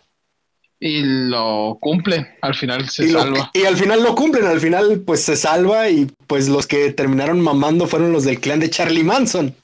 Y 0.81 1.03
lo 1.03 1.79
cumple, 1.81 2.37
al 2.43 2.55
final 2.57 2.89
se 2.89 3.09
salva. 3.09 3.51
y 3.55 3.63
al 3.65 3.77
final 3.77 4.03
lo 4.03 4.15
cumplen, 4.17 4.47
al 4.47 4.61
final 4.61 5.03
pues 5.07 5.23
se 5.23 5.37
salva 5.37 5.89
y 5.89 6.11
pues 6.27 6.49
los 6.49 6.67
que 6.67 6.93
terminaron 6.93 7.41
mamando 7.41 7.87
fueron 7.87 8.13
los 8.13 8.25
del 8.25 8.41
clan 8.41 8.61
de 8.61 8.69
Charlie 8.71 9.05
Manson. 9.05 9.55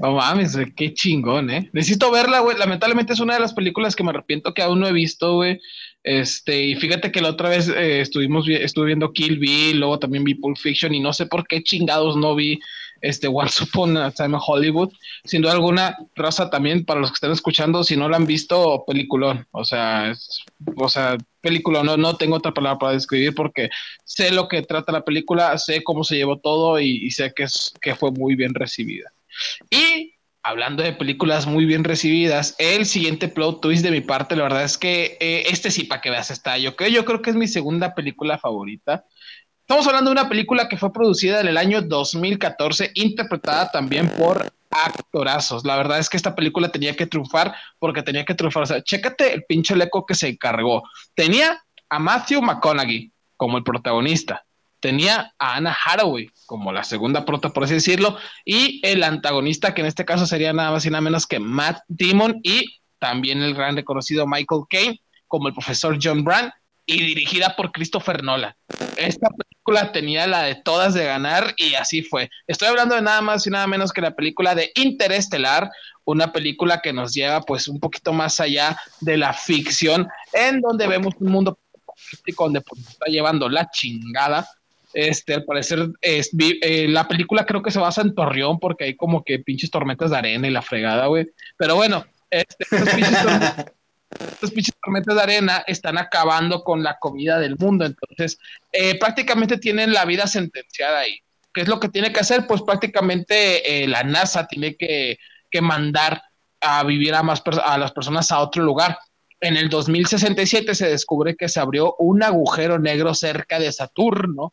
No 0.00 0.14
mames, 0.14 0.56
qué 0.76 0.94
chingón, 0.94 1.50
¿eh? 1.50 1.70
Necesito 1.72 2.10
verla, 2.10 2.40
güey. 2.40 2.56
Lamentablemente 2.56 3.12
es 3.12 3.20
una 3.20 3.34
de 3.34 3.40
las 3.40 3.52
películas 3.52 3.94
que 3.94 4.02
me 4.02 4.10
arrepiento 4.10 4.54
que 4.54 4.62
aún 4.62 4.80
no 4.80 4.88
he 4.88 4.92
visto, 4.92 5.34
güey. 5.34 5.60
Este, 6.02 6.62
y 6.62 6.76
fíjate 6.76 7.12
que 7.12 7.20
la 7.20 7.30
otra 7.30 7.50
vez 7.50 7.68
eh, 7.68 8.00
estuvimos 8.00 8.48
estuve 8.48 8.86
viendo 8.86 9.12
Kill 9.12 9.38
Bill, 9.38 9.80
luego 9.80 9.98
también 9.98 10.24
vi 10.24 10.34
Pulp 10.34 10.56
Fiction 10.56 10.94
y 10.94 11.00
no 11.00 11.12
sé 11.12 11.26
por 11.26 11.46
qué 11.46 11.62
chingados 11.62 12.16
no 12.16 12.34
vi 12.34 12.58
este 13.02 13.28
Once 13.28 13.62
Upon 13.64 13.96
a 13.96 14.10
Time 14.10 14.38
Hollywood. 14.40 14.92
Sin 15.24 15.42
duda 15.42 15.52
alguna, 15.52 15.96
raza 16.14 16.50
también 16.50 16.84
para 16.84 17.00
los 17.00 17.10
que 17.10 17.14
están 17.14 17.32
escuchando, 17.32 17.84
si 17.84 17.96
no 17.96 18.08
la 18.08 18.16
han 18.16 18.26
visto, 18.26 18.84
peliculón. 18.86 19.46
O 19.52 19.64
sea, 19.64 20.10
es, 20.10 20.42
o 20.76 20.88
sea, 20.88 21.16
película, 21.40 21.82
no, 21.82 21.96
no 21.96 22.16
tengo 22.16 22.36
otra 22.36 22.54
palabra 22.54 22.78
para 22.78 22.92
describir 22.92 23.34
porque 23.34 23.70
sé 24.04 24.30
lo 24.30 24.48
que 24.48 24.62
trata 24.62 24.92
la 24.92 25.04
película, 25.04 25.56
sé 25.58 25.82
cómo 25.82 26.04
se 26.04 26.16
llevó 26.16 26.38
todo 26.38 26.80
y, 26.80 27.04
y 27.04 27.10
sé 27.10 27.32
que, 27.34 27.44
es, 27.44 27.74
que 27.80 27.94
fue 27.94 28.10
muy 28.10 28.34
bien 28.36 28.54
recibida. 28.54 29.12
Y 29.70 30.14
hablando 30.42 30.82
de 30.82 30.92
películas 30.92 31.46
muy 31.46 31.64
bien 31.64 31.84
recibidas, 31.84 32.54
el 32.58 32.86
siguiente 32.86 33.28
plot 33.28 33.60
twist 33.60 33.84
de 33.84 33.90
mi 33.90 34.00
parte, 34.00 34.36
la 34.36 34.44
verdad 34.44 34.64
es 34.64 34.78
que 34.78 35.16
eh, 35.20 35.44
este 35.48 35.70
sí, 35.70 35.84
para 35.84 36.00
que 36.00 36.10
veas, 36.10 36.30
está. 36.30 36.58
Yo 36.58 36.76
creo, 36.76 36.88
yo 36.88 37.04
creo 37.04 37.22
que 37.22 37.30
es 37.30 37.36
mi 37.36 37.48
segunda 37.48 37.94
película 37.94 38.38
favorita. 38.38 39.04
Estamos 39.60 39.86
hablando 39.86 40.10
de 40.10 40.20
una 40.20 40.28
película 40.28 40.68
que 40.68 40.76
fue 40.76 40.92
producida 40.92 41.40
en 41.40 41.48
el 41.48 41.56
año 41.56 41.82
2014, 41.82 42.90
interpretada 42.94 43.70
también 43.70 44.08
por 44.08 44.52
actorazos. 44.70 45.64
La 45.64 45.76
verdad 45.76 45.98
es 45.98 46.08
que 46.08 46.16
esta 46.16 46.34
película 46.34 46.70
tenía 46.70 46.96
que 46.96 47.06
triunfar 47.06 47.54
porque 47.78 48.02
tenía 48.02 48.24
que 48.24 48.34
triunfar. 48.34 48.64
O 48.64 48.66
sea, 48.66 48.82
chécate 48.82 49.32
el 49.32 49.44
pinche 49.44 49.76
leco 49.76 50.04
que 50.04 50.14
se 50.14 50.28
encargó. 50.28 50.82
Tenía 51.14 51.62
a 51.88 51.98
Matthew 51.98 52.42
McConaughey 52.42 53.12
como 53.36 53.58
el 53.58 53.64
protagonista 53.64 54.44
tenía 54.80 55.32
a 55.38 55.56
Anna 55.56 55.76
Hathaway 55.84 56.30
como 56.50 56.72
la 56.72 56.82
segunda 56.82 57.24
prota, 57.24 57.50
por 57.50 57.62
así 57.62 57.74
decirlo, 57.74 58.18
y 58.44 58.80
el 58.84 59.04
antagonista, 59.04 59.72
que 59.72 59.82
en 59.82 59.86
este 59.86 60.04
caso 60.04 60.26
sería 60.26 60.52
nada 60.52 60.72
más 60.72 60.84
y 60.84 60.90
nada 60.90 61.00
menos 61.00 61.28
que 61.28 61.38
Matt 61.38 61.78
Damon, 61.86 62.40
y 62.42 62.80
también 62.98 63.40
el 63.40 63.54
gran 63.54 63.76
reconocido 63.76 64.26
Michael 64.26 64.62
Caine 64.68 65.00
como 65.28 65.46
el 65.46 65.54
profesor 65.54 65.96
John 66.02 66.24
Brand, 66.24 66.50
y 66.86 67.04
dirigida 67.04 67.54
por 67.54 67.70
Christopher 67.70 68.24
Nolan. 68.24 68.52
Esta 68.96 69.28
película 69.28 69.92
tenía 69.92 70.26
la 70.26 70.42
de 70.42 70.56
todas 70.56 70.92
de 70.92 71.04
ganar 71.04 71.54
y 71.56 71.74
así 71.74 72.02
fue. 72.02 72.28
Estoy 72.48 72.66
hablando 72.66 72.96
de 72.96 73.02
nada 73.02 73.20
más 73.20 73.46
y 73.46 73.50
nada 73.50 73.68
menos 73.68 73.92
que 73.92 74.00
la 74.00 74.16
película 74.16 74.56
de 74.56 74.72
Interestelar, 74.74 75.70
una 76.04 76.32
película 76.32 76.80
que 76.80 76.92
nos 76.92 77.14
lleva 77.14 77.42
pues 77.42 77.68
un 77.68 77.78
poquito 77.78 78.12
más 78.12 78.40
allá 78.40 78.76
de 79.02 79.16
la 79.16 79.32
ficción, 79.32 80.08
en 80.32 80.60
donde 80.60 80.88
vemos 80.88 81.14
un 81.20 81.30
mundo 81.30 81.60
donde 82.36 82.60
pues, 82.60 82.88
está 82.88 83.06
llevando 83.06 83.48
la 83.48 83.70
chingada. 83.70 84.48
Este, 84.92 85.34
al 85.34 85.44
parecer, 85.44 85.88
es, 86.00 86.30
eh, 86.38 86.88
la 86.88 87.06
película 87.06 87.46
creo 87.46 87.62
que 87.62 87.70
se 87.70 87.78
basa 87.78 88.02
en 88.02 88.14
Torreón 88.14 88.58
porque 88.58 88.84
hay 88.84 88.96
como 88.96 89.22
que 89.22 89.38
pinches 89.38 89.70
tormentas 89.70 90.10
de 90.10 90.16
arena 90.16 90.48
y 90.48 90.50
la 90.50 90.62
fregada, 90.62 91.06
güey. 91.06 91.28
Pero 91.56 91.76
bueno, 91.76 92.04
este, 92.28 92.64
estas 92.70 92.90
pinches 94.54 94.74
tormentas 94.82 95.14
de 95.14 95.22
arena 95.22 95.64
están 95.66 95.98
acabando 95.98 96.64
con 96.64 96.82
la 96.82 96.98
comida 96.98 97.38
del 97.38 97.56
mundo. 97.56 97.84
Entonces, 97.84 98.38
eh, 98.72 98.98
prácticamente 98.98 99.58
tienen 99.58 99.92
la 99.92 100.04
vida 100.04 100.26
sentenciada 100.26 101.00
ahí. 101.00 101.18
¿Qué 101.52 101.62
es 101.62 101.68
lo 101.68 101.80
que 101.80 101.88
tiene 101.88 102.12
que 102.12 102.20
hacer? 102.20 102.46
Pues 102.46 102.62
prácticamente 102.62 103.82
eh, 103.82 103.88
la 103.88 104.02
NASA 104.02 104.46
tiene 104.46 104.76
que, 104.76 105.18
mandar 105.60 106.22
a 106.60 106.84
vivir 106.84 107.12
a, 107.14 107.24
más 107.24 107.42
a 107.64 107.76
las 107.76 107.90
personas 107.92 108.30
a 108.30 108.40
otro 108.40 108.62
lugar. 108.62 108.98
En 109.40 109.56
el 109.56 109.68
2067 109.68 110.74
se 110.74 110.88
descubre 110.88 111.34
que 111.34 111.48
se 111.48 111.58
abrió 111.58 111.96
un 111.98 112.22
agujero 112.22 112.78
negro 112.78 113.14
cerca 113.14 113.58
de 113.58 113.72
Saturno 113.72 114.52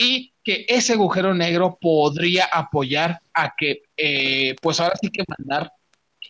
y 0.00 0.32
que 0.42 0.64
ese 0.66 0.94
agujero 0.94 1.34
negro 1.34 1.76
podría 1.78 2.46
apoyar 2.46 3.20
a 3.34 3.52
que, 3.54 3.82
eh, 3.98 4.56
pues 4.62 4.80
ahora 4.80 4.94
sí 4.98 5.10
que 5.10 5.22
mandar 5.28 5.70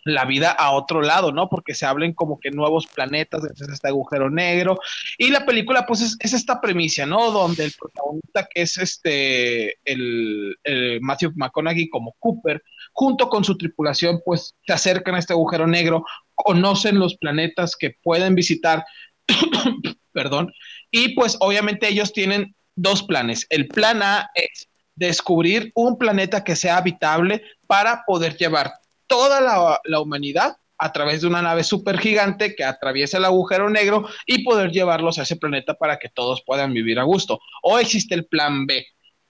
la 0.03 0.25
vida 0.25 0.51
a 0.51 0.71
otro 0.71 1.01
lado, 1.01 1.31
¿no? 1.31 1.47
Porque 1.47 1.73
se 1.73 1.85
hablen 1.85 2.13
como 2.13 2.37
que 2.37 2.51
nuevos 2.51 2.85
planetas, 2.87 3.45
es 3.45 3.61
este 3.61 3.87
agujero 3.87 4.29
negro. 4.29 4.77
Y 5.17 5.29
la 5.29 5.45
película, 5.45 5.85
pues, 5.85 6.17
es, 6.19 6.33
esta 6.33 6.59
premisa, 6.59 7.05
¿no? 7.05 7.31
Donde 7.31 7.63
el 7.63 7.71
protagonista, 7.79 8.45
que 8.53 8.63
es 8.63 8.77
este, 8.77 9.77
el, 9.85 10.57
Matthew 10.99 11.31
McConaughey 11.35 11.87
como 11.87 12.13
Cooper, 12.19 12.61
junto 12.91 13.29
con 13.29 13.45
su 13.45 13.57
tripulación, 13.57 14.21
pues, 14.25 14.53
se 14.67 14.73
acercan 14.73 15.15
a 15.15 15.19
este 15.19 15.31
agujero 15.31 15.65
negro, 15.65 16.03
conocen 16.35 16.99
los 16.99 17.15
planetas 17.15 17.77
que 17.77 17.95
pueden 18.03 18.35
visitar, 18.35 18.83
perdón, 20.11 20.51
y 20.89 21.15
pues, 21.15 21.37
obviamente 21.39 21.87
ellos 21.87 22.11
tienen 22.11 22.53
dos 22.75 23.03
planes. 23.03 23.45
El 23.49 23.67
plan 23.67 24.01
A 24.03 24.29
es 24.33 24.69
descubrir 24.95 25.71
un 25.75 25.97
planeta 25.97 26.43
que 26.43 26.55
sea 26.55 26.77
habitable 26.77 27.43
para 27.67 28.03
poder 28.05 28.37
llevar 28.37 28.73
toda 29.07 29.41
la, 29.41 29.99
humanidad 29.99 30.57
a 30.77 30.91
través 30.91 31.21
de 31.21 31.27
una 31.27 31.41
nave 31.41 31.63
súper 31.63 31.99
gigante 31.99 32.55
que 32.55 32.63
atraviesa 32.63 33.17
el 33.17 33.25
agujero 33.25 33.69
negro 33.69 34.07
y 34.25 34.43
poder 34.43 34.71
llevarlos 34.71 35.19
a 35.19 35.23
ese 35.23 35.35
planeta 35.35 35.73
para 35.75 35.97
que 35.97 36.09
todos 36.09 36.43
puedan 36.45 36.73
vivir 36.73 36.99
a 36.99 37.03
gusto. 37.03 37.39
O 37.61 37.77
existe 37.77 38.15
el 38.15 38.25
plan 38.25 38.65
B, 38.65 38.85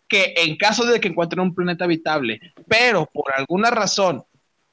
que 0.07 0.33
en 0.37 0.55
caso 0.55 0.85
de 0.85 0.99
que 0.99 1.09
encuentren 1.09 1.41
un 1.41 1.55
planeta 1.55 1.85
habitable, 1.85 2.39
pero 2.67 3.05
por 3.05 3.33
alguna 3.35 3.69
razón 3.69 4.23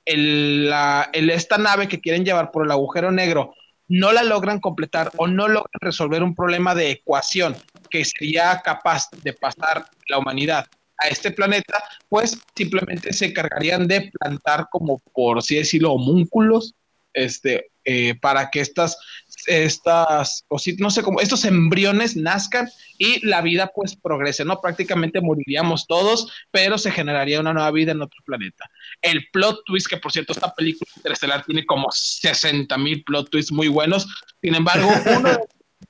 esta 0.04 1.58
nave 1.58 1.86
que 1.86 2.00
quieren 2.00 2.24
llevar 2.24 2.50
por 2.50 2.64
el 2.64 2.70
agujero 2.70 3.10
negro 3.10 3.54
no 3.88 4.12
la 4.12 4.22
logran 4.22 4.58
completar 4.58 5.10
o 5.16 5.26
no 5.26 5.48
logran 5.48 5.80
resolver 5.80 6.22
un 6.22 6.34
problema 6.34 6.74
de 6.74 6.90
ecuación 6.90 7.56
que 7.90 8.04
sería 8.04 8.60
capaz 8.64 9.08
de 9.22 9.32
pasar 9.32 9.84
la 10.08 10.18
humanidad 10.18 10.66
a 10.98 11.08
este 11.08 11.30
planeta, 11.30 11.82
pues 12.08 12.38
simplemente 12.56 13.12
se 13.12 13.32
cargarían 13.32 13.86
de 13.86 14.10
plantar 14.18 14.68
como 14.70 14.98
por 15.12 15.38
así 15.38 15.54
decirlo 15.54 15.92
homúnculos, 15.92 16.74
este, 17.14 17.70
eh, 17.84 18.14
para 18.20 18.50
que 18.50 18.60
estas, 18.60 18.98
estas, 19.46 20.44
no 20.78 20.90
sé 20.90 21.02
cómo, 21.02 21.20
estos 21.20 21.44
embriones 21.44 22.16
nazcan 22.16 22.68
y 22.98 23.26
la 23.26 23.40
vida 23.40 23.70
pues 23.74 23.96
progrese, 23.96 24.44
¿no? 24.44 24.60
Prácticamente 24.60 25.20
moriríamos 25.20 25.86
todos, 25.86 26.30
pero 26.50 26.76
se 26.78 26.90
generaría 26.90 27.40
una 27.40 27.54
nueva 27.54 27.70
vida 27.70 27.92
en 27.92 28.02
otro 28.02 28.20
planeta. 28.24 28.70
El 29.00 29.26
plot 29.32 29.64
twist, 29.64 29.86
que 29.86 29.96
por 29.96 30.12
cierto 30.12 30.32
esta 30.32 30.54
película 30.54 30.90
interestelar 30.96 31.44
tiene 31.44 31.64
como 31.64 31.88
60 31.90 32.76
mil 32.78 33.02
plot 33.04 33.30
twists 33.30 33.52
muy 33.52 33.68
buenos, 33.68 34.06
sin 34.42 34.54
embargo, 34.54 34.88
uno 35.16 35.38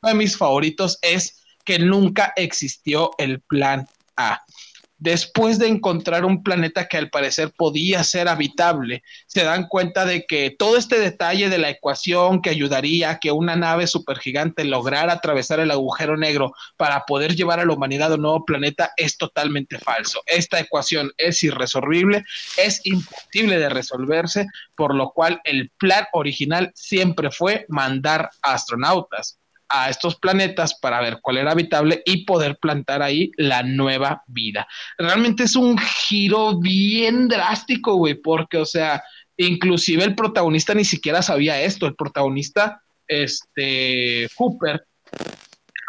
de 0.02 0.14
mis 0.14 0.36
favoritos 0.36 0.98
es 1.02 1.42
que 1.68 1.78
nunca 1.78 2.32
existió 2.34 3.10
el 3.18 3.42
plan 3.42 3.86
A 4.16 4.42
después 4.98 5.58
de 5.58 5.68
encontrar 5.68 6.24
un 6.24 6.42
planeta 6.42 6.88
que 6.88 6.96
al 6.96 7.10
parecer 7.10 7.52
podía 7.56 8.02
ser 8.04 8.28
habitable, 8.28 9.02
se 9.26 9.44
dan 9.44 9.68
cuenta 9.68 10.04
de 10.04 10.26
que 10.26 10.50
todo 10.50 10.76
este 10.76 10.98
detalle 10.98 11.48
de 11.48 11.58
la 11.58 11.70
ecuación 11.70 12.42
que 12.42 12.50
ayudaría 12.50 13.10
a 13.10 13.18
que 13.18 13.30
una 13.30 13.56
nave 13.56 13.86
supergigante 13.86 14.64
lograra 14.64 15.12
atravesar 15.12 15.60
el 15.60 15.70
agujero 15.70 16.16
negro 16.16 16.52
para 16.76 17.04
poder 17.06 17.36
llevar 17.36 17.60
a 17.60 17.64
la 17.64 17.72
humanidad 17.72 18.12
a 18.12 18.16
un 18.16 18.22
nuevo 18.22 18.44
planeta 18.44 18.92
es 18.96 19.16
totalmente 19.16 19.78
falso. 19.78 20.22
Esta 20.26 20.58
ecuación 20.58 21.12
es 21.16 21.42
irresolvible, 21.42 22.24
es 22.56 22.80
imposible 22.84 23.58
de 23.58 23.68
resolverse, 23.68 24.46
por 24.74 24.94
lo 24.94 25.10
cual 25.10 25.40
el 25.44 25.70
plan 25.78 26.06
original 26.12 26.72
siempre 26.74 27.30
fue 27.30 27.66
mandar 27.68 28.30
astronautas 28.42 29.38
a 29.68 29.90
estos 29.90 30.16
planetas 30.16 30.78
para 30.78 31.00
ver 31.00 31.18
cuál 31.20 31.38
era 31.38 31.52
habitable 31.52 32.02
y 32.04 32.24
poder 32.24 32.58
plantar 32.58 33.02
ahí 33.02 33.30
la 33.36 33.62
nueva 33.62 34.22
vida. 34.26 34.66
Realmente 34.96 35.44
es 35.44 35.56
un 35.56 35.78
giro 35.78 36.58
bien 36.58 37.28
drástico, 37.28 37.96
güey, 37.96 38.14
porque, 38.14 38.58
o 38.58 38.66
sea, 38.66 39.02
inclusive 39.36 40.04
el 40.04 40.14
protagonista 40.14 40.74
ni 40.74 40.84
siquiera 40.84 41.22
sabía 41.22 41.60
esto. 41.60 41.86
El 41.86 41.94
protagonista, 41.94 42.82
este, 43.06 44.28
Cooper, 44.34 44.84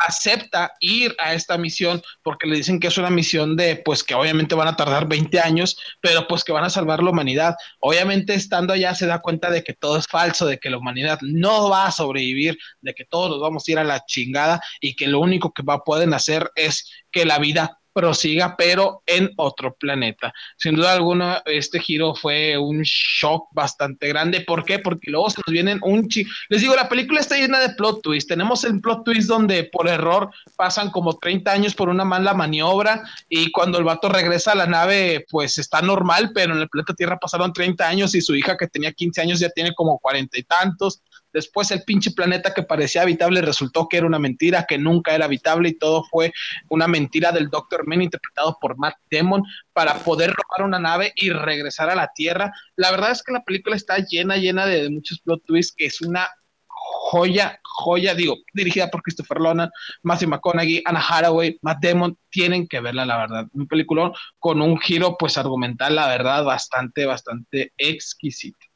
acepta 0.07 0.71
ir 0.79 1.15
a 1.19 1.33
esta 1.33 1.57
misión 1.57 2.01
porque 2.23 2.47
le 2.47 2.55
dicen 2.55 2.79
que 2.79 2.87
es 2.87 2.97
una 2.97 3.09
misión 3.09 3.55
de, 3.55 3.77
pues 3.77 4.03
que 4.03 4.15
obviamente 4.15 4.55
van 4.55 4.67
a 4.67 4.75
tardar 4.75 5.07
20 5.07 5.39
años, 5.39 5.77
pero 6.01 6.27
pues 6.27 6.43
que 6.43 6.51
van 6.51 6.63
a 6.63 6.69
salvar 6.69 7.03
la 7.03 7.11
humanidad. 7.11 7.55
Obviamente 7.79 8.33
estando 8.33 8.73
allá 8.73 8.95
se 8.95 9.05
da 9.05 9.19
cuenta 9.19 9.49
de 9.49 9.63
que 9.63 9.73
todo 9.73 9.97
es 9.97 10.07
falso, 10.07 10.45
de 10.45 10.57
que 10.57 10.69
la 10.69 10.77
humanidad 10.77 11.19
no 11.21 11.69
va 11.69 11.87
a 11.87 11.91
sobrevivir, 11.91 12.57
de 12.81 12.93
que 12.93 13.05
todos 13.05 13.29
nos 13.29 13.41
vamos 13.41 13.67
a 13.67 13.71
ir 13.71 13.79
a 13.79 13.83
la 13.83 14.05
chingada 14.05 14.61
y 14.81 14.95
que 14.95 15.07
lo 15.07 15.19
único 15.19 15.51
que 15.53 15.63
va, 15.63 15.83
pueden 15.83 16.13
hacer 16.13 16.51
es 16.55 16.89
que 17.11 17.25
la 17.25 17.39
vida 17.39 17.78
prosiga, 17.93 18.55
pero 18.57 19.03
en 19.05 19.31
otro 19.37 19.75
planeta. 19.75 20.33
Sin 20.57 20.75
duda 20.75 20.93
alguna, 20.93 21.41
este 21.45 21.79
giro 21.79 22.15
fue 22.15 22.57
un 22.57 22.81
shock 22.83 23.49
bastante 23.51 24.07
grande. 24.07 24.41
¿Por 24.41 24.63
qué? 24.63 24.79
Porque 24.79 25.11
luego 25.11 25.29
se 25.29 25.41
nos 25.45 25.51
vienen 25.51 25.79
un 25.81 26.07
chi. 26.07 26.25
Les 26.49 26.61
digo, 26.61 26.75
la 26.75 26.89
película 26.89 27.19
está 27.19 27.37
llena 27.37 27.59
de 27.59 27.75
plot 27.75 28.01
twists. 28.01 28.27
Tenemos 28.27 28.63
el 28.63 28.79
plot 28.81 29.03
twist 29.03 29.27
donde 29.27 29.63
por 29.65 29.87
error 29.87 30.29
pasan 30.55 30.91
como 30.91 31.17
30 31.17 31.51
años 31.51 31.75
por 31.75 31.89
una 31.89 32.05
mala 32.05 32.33
maniobra 32.33 33.03
y 33.27 33.51
cuando 33.51 33.77
el 33.77 33.83
vato 33.83 34.09
regresa 34.09 34.51
a 34.51 34.55
la 34.55 34.67
nave, 34.67 35.25
pues 35.29 35.57
está 35.57 35.81
normal, 35.81 36.31
pero 36.33 36.53
en 36.53 36.61
el 36.61 36.69
planeta 36.69 36.93
Tierra 36.93 37.17
pasaron 37.17 37.53
30 37.53 37.87
años 37.87 38.15
y 38.15 38.21
su 38.21 38.35
hija 38.35 38.57
que 38.57 38.67
tenía 38.67 38.91
15 38.91 39.21
años 39.21 39.39
ya 39.39 39.49
tiene 39.49 39.73
como 39.73 39.99
40 39.99 40.37
y 40.37 40.43
tantos. 40.43 41.01
Después 41.33 41.71
el 41.71 41.83
pinche 41.83 42.11
planeta 42.11 42.53
que 42.53 42.63
parecía 42.63 43.03
habitable 43.03 43.41
resultó 43.41 43.87
que 43.87 43.97
era 43.97 44.07
una 44.07 44.19
mentira, 44.19 44.65
que 44.67 44.77
nunca 44.77 45.13
era 45.13 45.25
habitable 45.25 45.69
y 45.69 45.77
todo 45.77 46.03
fue 46.03 46.31
una 46.69 46.87
mentira 46.87 47.31
del 47.31 47.49
Dr. 47.49 47.87
Men 47.87 48.01
interpretado 48.01 48.57
por 48.59 48.77
Matt 48.77 48.95
Damon 49.11 49.43
para 49.73 49.95
poder 49.99 50.31
robar 50.31 50.67
una 50.67 50.79
nave 50.79 51.13
y 51.15 51.29
regresar 51.29 51.89
a 51.89 51.95
la 51.95 52.11
Tierra. 52.13 52.51
La 52.75 52.91
verdad 52.91 53.11
es 53.11 53.23
que 53.23 53.31
la 53.31 53.43
película 53.43 53.75
está 53.75 53.97
llena, 53.99 54.37
llena 54.37 54.65
de, 54.65 54.89
muchos 54.89 55.19
plot 55.19 55.43
twists, 55.45 55.75
que 55.75 55.85
es 55.85 56.01
una 56.01 56.27
joya, 56.67 57.59
joya, 57.63 58.13
digo, 58.15 58.37
dirigida 58.53 58.89
por 58.89 59.01
Christopher 59.01 59.39
Nolan, 59.39 59.69
Matthew 60.03 60.29
McConaughey, 60.29 60.81
Anna 60.85 60.99
Haraway, 60.99 61.57
Matt 61.61 61.83
Damon, 61.83 62.17
tienen 62.29 62.67
que 62.67 62.79
verla, 62.79 63.05
la 63.05 63.17
verdad. 63.17 63.47
Un 63.53 63.67
película 63.67 64.11
con 64.39 64.61
un 64.61 64.79
giro, 64.79 65.15
pues, 65.17 65.37
argumental, 65.37 65.95
la 65.95 66.07
verdad, 66.07 66.43
bastante, 66.43 67.05
bastante 67.05 67.73
exquisito. 67.77 68.68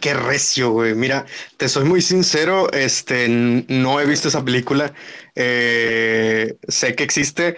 Qué 0.00 0.14
recio, 0.14 0.70
güey. 0.70 0.94
Mira, 0.94 1.26
te 1.56 1.68
soy 1.68 1.84
muy 1.84 2.02
sincero, 2.02 2.70
este, 2.72 3.28
no 3.28 4.00
he 4.00 4.06
visto 4.06 4.28
esa 4.28 4.44
película. 4.44 4.92
Eh, 5.34 6.56
sé 6.66 6.94
que 6.94 7.04
existe, 7.04 7.56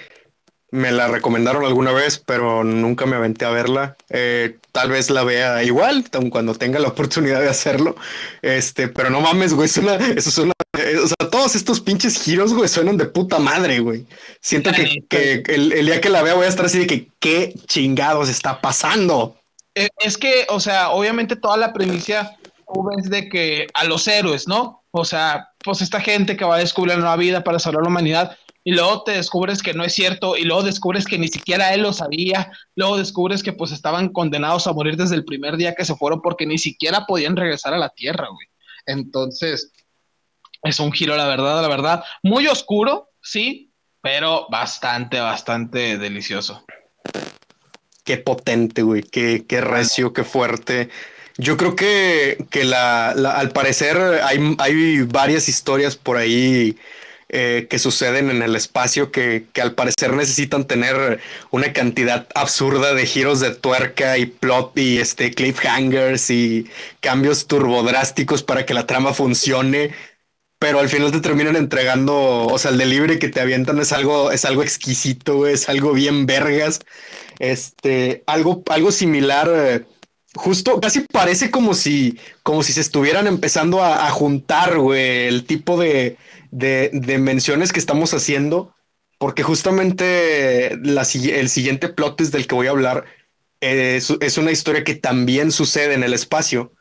me 0.74 0.90
la 0.90 1.06
recomendaron 1.06 1.64
alguna 1.64 1.92
vez, 1.92 2.18
pero 2.18 2.64
nunca 2.64 3.06
me 3.06 3.14
aventé 3.14 3.44
a 3.44 3.50
verla. 3.50 3.96
Eh, 4.10 4.58
tal 4.72 4.90
vez 4.90 5.08
la 5.08 5.22
vea 5.22 5.62
igual, 5.62 6.04
cuando 6.30 6.54
tenga 6.56 6.80
la 6.80 6.88
oportunidad 6.88 7.40
de 7.40 7.48
hacerlo. 7.48 7.94
Este, 8.42 8.88
pero 8.88 9.08
no 9.08 9.20
mames, 9.20 9.54
güey, 9.54 9.68
suena, 9.68 9.94
eso 10.16 10.32
suena, 10.32 10.52
eh, 10.76 10.98
o 11.02 11.06
sea, 11.06 11.30
todos 11.30 11.54
estos 11.54 11.80
pinches 11.80 12.20
giros, 12.20 12.52
güey, 12.52 12.68
suenan 12.68 12.96
de 12.96 13.06
puta 13.06 13.38
madre, 13.38 13.78
güey. 13.78 14.04
Siento 14.40 14.72
que, 14.72 15.44
el, 15.46 15.72
el, 15.72 15.86
día 15.86 16.00
que 16.00 16.10
la 16.10 16.22
vea 16.22 16.34
voy 16.34 16.46
a 16.46 16.48
estar 16.48 16.66
así 16.66 16.80
de 16.80 16.88
que, 16.88 17.08
¿qué 17.20 17.54
chingados 17.68 18.28
está 18.28 18.60
pasando? 18.60 19.36
Eh, 19.74 19.88
es 19.98 20.16
que, 20.16 20.46
o 20.48 20.60
sea, 20.60 20.90
obviamente 20.90 21.36
toda 21.36 21.56
la 21.56 21.72
premisa 21.72 22.36
tú 22.72 22.84
ves 22.84 23.10
de 23.10 23.28
que 23.28 23.66
a 23.74 23.84
los 23.84 24.06
héroes, 24.08 24.48
¿no? 24.48 24.84
O 24.90 25.04
sea, 25.04 25.48
pues 25.62 25.80
esta 25.82 26.00
gente 26.00 26.36
que 26.36 26.44
va 26.44 26.56
a 26.56 26.60
descubrir 26.60 26.98
la 26.98 27.16
vida 27.16 27.42
para 27.42 27.58
salvar 27.58 27.82
la 27.82 27.88
humanidad, 27.88 28.36
y 28.66 28.72
luego 28.72 29.02
te 29.02 29.12
descubres 29.12 29.62
que 29.62 29.74
no 29.74 29.84
es 29.84 29.92
cierto, 29.92 30.36
y 30.36 30.44
luego 30.44 30.62
descubres 30.62 31.04
que 31.04 31.18
ni 31.18 31.28
siquiera 31.28 31.74
él 31.74 31.82
lo 31.82 31.92
sabía, 31.92 32.50
luego 32.74 32.96
descubres 32.96 33.42
que 33.42 33.52
pues 33.52 33.72
estaban 33.72 34.08
condenados 34.08 34.66
a 34.66 34.72
morir 34.72 34.96
desde 34.96 35.16
el 35.16 35.24
primer 35.24 35.58
día 35.58 35.74
que 35.74 35.84
se 35.84 35.94
fueron 35.96 36.22
porque 36.22 36.46
ni 36.46 36.56
siquiera 36.56 37.04
podían 37.04 37.36
regresar 37.36 37.74
a 37.74 37.78
la 37.78 37.90
Tierra, 37.90 38.28
güey. 38.28 38.48
Entonces, 38.86 39.70
Es 40.66 40.80
un 40.80 40.92
giro, 40.92 41.14
la 41.14 41.26
verdad, 41.26 41.60
la 41.60 41.68
verdad. 41.68 42.04
Muy 42.22 42.46
oscuro, 42.46 43.10
sí, 43.20 43.70
pero 44.00 44.46
bastante, 44.50 45.20
bastante 45.20 45.98
delicioso. 45.98 46.64
Qué 48.04 48.18
potente, 48.18 48.82
güey. 48.82 49.02
Qué, 49.02 49.44
qué 49.48 49.60
recio, 49.60 50.12
qué 50.12 50.24
fuerte. 50.24 50.90
Yo 51.36 51.56
creo 51.56 51.74
que, 51.74 52.44
que 52.50 52.64
la, 52.64 53.10
al 53.10 53.50
parecer 53.50 53.96
hay, 54.22 54.56
hay 54.58 55.02
varias 55.02 55.48
historias 55.48 55.96
por 55.96 56.16
ahí 56.16 56.76
eh, 57.30 57.66
que 57.68 57.80
suceden 57.80 58.30
en 58.30 58.42
el 58.42 58.54
espacio 58.54 59.10
que, 59.10 59.46
que, 59.52 59.60
al 59.60 59.74
parecer 59.74 60.12
necesitan 60.12 60.66
tener 60.66 61.18
una 61.50 61.72
cantidad 61.72 62.28
absurda 62.34 62.94
de 62.94 63.06
giros 63.06 63.40
de 63.40 63.52
tuerca 63.52 64.18
y 64.18 64.26
plot 64.26 64.78
y 64.78 64.98
este 64.98 65.32
cliffhangers 65.32 66.30
y 66.30 66.70
cambios 67.00 67.48
turbodrásticos 67.48 68.44
para 68.44 68.66
que 68.66 68.74
la 68.74 68.86
trama 68.86 69.14
funcione. 69.14 69.90
Pero 70.64 70.78
al 70.78 70.88
final 70.88 71.12
te 71.12 71.20
terminan 71.20 71.56
entregando, 71.56 72.46
o 72.46 72.58
sea, 72.58 72.70
el 72.70 72.78
delivery 72.78 73.18
que 73.18 73.28
te 73.28 73.42
avientan 73.42 73.78
es 73.80 73.92
algo, 73.92 74.32
es 74.32 74.46
algo 74.46 74.62
exquisito, 74.62 75.46
es 75.46 75.68
algo 75.68 75.92
bien 75.92 76.24
vergas. 76.24 76.80
Este, 77.38 78.24
algo, 78.26 78.62
algo 78.70 78.90
similar. 78.90 79.50
Eh, 79.54 79.84
justo 80.34 80.80
casi 80.80 81.00
parece 81.00 81.50
como 81.50 81.74
si, 81.74 82.18
como 82.42 82.62
si 82.62 82.72
se 82.72 82.80
estuvieran 82.80 83.26
empezando 83.26 83.84
a, 83.84 84.08
juntar, 84.08 84.78
güey, 84.78 85.26
el 85.26 85.44
tipo 85.44 85.78
de, 85.78 86.16
de, 86.50 87.18
menciones 87.18 87.70
que 87.70 87.78
estamos 87.78 88.14
haciendo, 88.14 88.74
porque 89.18 89.42
justamente 89.42 90.72
el 90.72 91.48
siguiente 91.50 91.90
plot 91.90 92.22
es 92.22 92.32
del 92.32 92.46
que 92.46 92.54
voy 92.54 92.68
a 92.68 92.70
hablar 92.70 93.04
es, 93.60 94.38
una 94.38 94.50
historia 94.50 94.84
que 94.84 94.94
también 94.94 95.52
sucede 95.52 95.92
en 95.92 96.04
el 96.04 96.14
espacio. 96.14 96.72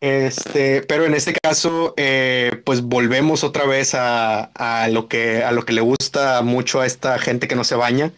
Este, 0.00 0.82
pero 0.82 1.06
en 1.06 1.14
este 1.14 1.32
caso, 1.32 1.94
eh, 1.96 2.62
pues 2.64 2.82
volvemos 2.82 3.42
otra 3.42 3.66
vez 3.66 3.94
a, 3.94 4.44
a, 4.44 4.88
lo 4.88 5.08
que, 5.08 5.42
a 5.42 5.50
lo 5.50 5.64
que 5.64 5.72
le 5.72 5.80
gusta 5.80 6.42
mucho 6.42 6.80
a 6.80 6.86
esta 6.86 7.18
gente 7.18 7.48
que 7.48 7.56
no 7.56 7.64
se 7.64 7.74
baña. 7.74 8.12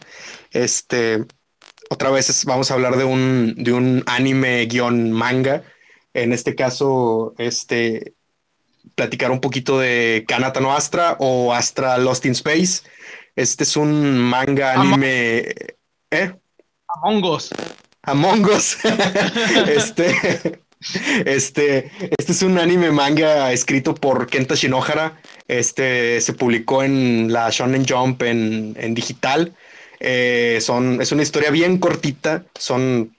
Este, 0.51 1.25
otra 1.89 2.11
vez 2.11 2.45
vamos 2.45 2.69
a 2.69 2.75
hablar 2.75 2.97
de 2.97 3.03
un, 3.03 3.55
de 3.57 3.73
un 3.73 4.03
anime 4.05 4.65
guion 4.65 5.11
manga. 5.11 5.63
En 6.13 6.33
este 6.33 6.55
caso, 6.55 7.33
este, 7.37 8.13
platicar 8.95 9.31
un 9.31 9.41
poquito 9.41 9.79
de 9.79 10.25
Kanata 10.27 10.59
no 10.59 10.73
Astra 10.73 11.15
o 11.19 11.53
Astra 11.53 11.97
Lost 11.97 12.25
in 12.25 12.33
Space. 12.33 12.83
Este 13.35 13.63
es 13.63 13.75
un 13.75 14.17
manga 14.17 14.73
anime. 14.73 15.55
¿Eh? 16.11 16.33
Among 16.87 17.23
Us. 17.23 17.49
Among 18.03 18.45
Us. 18.45 18.77
este. 19.67 20.61
Este, 21.25 21.91
este 22.17 22.31
es 22.31 22.41
un 22.41 22.57
anime 22.57 22.91
manga 22.91 23.51
escrito 23.51 23.93
por 23.93 24.27
Kenta 24.27 24.55
Shinohara. 24.55 25.21
Este 25.47 26.19
se 26.21 26.33
publicó 26.33 26.83
en 26.83 27.31
la 27.31 27.49
Shonen 27.49 27.85
Jump 27.87 28.23
en, 28.23 28.75
en 28.79 28.93
digital. 28.93 29.55
Eh, 29.99 30.57
son, 30.61 30.99
es 31.01 31.11
una 31.11 31.21
historia 31.21 31.51
bien 31.51 31.77
cortita, 31.77 32.45
son 32.57 33.15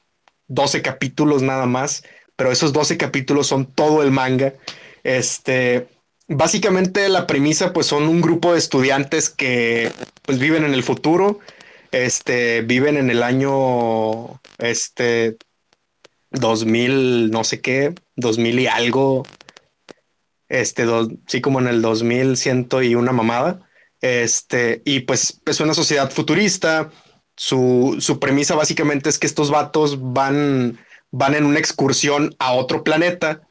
12 0.48 0.82
capítulos 0.82 1.42
nada 1.42 1.66
más, 1.66 2.02
pero 2.34 2.50
esos 2.50 2.72
12 2.72 2.96
capítulos 2.96 3.46
son 3.46 3.66
todo 3.66 4.02
el 4.02 4.10
manga. 4.10 4.54
Este, 5.04 5.86
básicamente 6.26 7.08
la 7.08 7.26
premisa 7.26 7.72
pues 7.72 7.86
son 7.86 8.04
un 8.08 8.20
grupo 8.20 8.52
de 8.52 8.58
estudiantes 8.58 9.28
que 9.28 9.92
pues 10.22 10.38
viven 10.38 10.64
en 10.64 10.74
el 10.74 10.82
futuro, 10.82 11.38
este, 11.92 12.62
viven 12.62 12.96
en 12.96 13.10
el 13.10 13.22
año, 13.22 14.40
este, 14.58 15.36
2000, 16.32 17.30
no 17.30 17.44
sé 17.44 17.60
qué, 17.60 17.94
2000 18.16 18.60
y 18.60 18.66
algo, 18.66 19.24
este, 20.48 20.86
sí 21.26 21.40
como 21.40 21.60
en 21.60 21.68
el 21.68 21.82
2100 21.82 22.68
y 22.82 22.94
una 22.94 23.12
mamada. 23.12 23.68
Este, 24.00 24.82
y 24.84 25.00
pues 25.00 25.40
es 25.46 25.60
una 25.60 25.74
sociedad 25.74 26.10
futurista. 26.10 26.90
Su, 27.36 27.96
su, 28.00 28.18
premisa 28.18 28.54
básicamente 28.54 29.08
es 29.08 29.18
que 29.18 29.26
estos 29.26 29.50
vatos 29.50 30.12
van, 30.12 30.78
van 31.10 31.34
en 31.34 31.44
una 31.44 31.58
excursión 31.58 32.34
a 32.38 32.52
otro 32.52 32.84
planeta. 32.84 33.48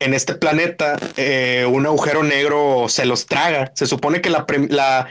En 0.00 0.12
este 0.12 0.34
planeta, 0.34 0.98
eh, 1.16 1.66
un 1.70 1.86
agujero 1.86 2.22
negro 2.22 2.86
se 2.88 3.06
los 3.06 3.26
traga. 3.26 3.72
Se 3.74 3.86
supone 3.86 4.20
que 4.20 4.30
la, 4.30 4.44
la, 4.68 5.08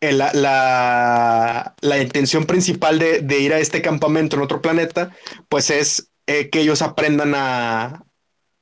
eh, 0.00 0.12
la, 0.12 0.32
la, 0.32 1.74
la, 1.80 1.98
intención 1.98 2.46
principal 2.46 2.98
de, 2.98 3.20
de, 3.20 3.38
ir 3.38 3.52
a 3.52 3.60
este 3.60 3.82
campamento 3.82 4.36
en 4.36 4.42
otro 4.42 4.60
planeta, 4.60 5.14
pues 5.48 5.70
es 5.70 6.10
eh, 6.26 6.50
que 6.50 6.60
ellos 6.60 6.82
aprendan 6.82 7.34
a, 7.34 8.04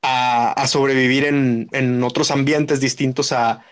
a, 0.02 0.66
sobrevivir 0.66 1.24
en, 1.24 1.68
en, 1.72 2.02
otros 2.02 2.30
ambientes 2.30 2.80
distintos 2.80 3.32
a, 3.32 3.64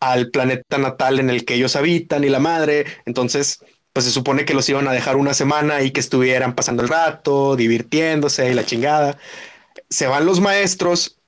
al 0.00 0.30
planeta 0.30 0.78
natal 0.78 1.20
en 1.20 1.30
el 1.30 1.44
que 1.44 1.54
ellos 1.54 1.76
habitan 1.76 2.24
y 2.24 2.28
la 2.28 2.38
madre. 2.38 2.86
Entonces, 3.06 3.60
pues 3.92 4.06
se 4.06 4.12
supone 4.12 4.44
que 4.44 4.54
los 4.54 4.68
iban 4.68 4.88
a 4.88 4.92
dejar 4.92 5.16
una 5.16 5.34
semana 5.34 5.82
y 5.82 5.90
que 5.90 6.00
estuvieran 6.00 6.54
pasando 6.54 6.82
el 6.82 6.88
rato, 6.88 7.56
divirtiéndose 7.56 8.50
y 8.50 8.54
la 8.54 8.64
chingada. 8.64 9.18
Se 9.88 10.06
van 10.06 10.26
los 10.26 10.40
maestros, 10.40 11.18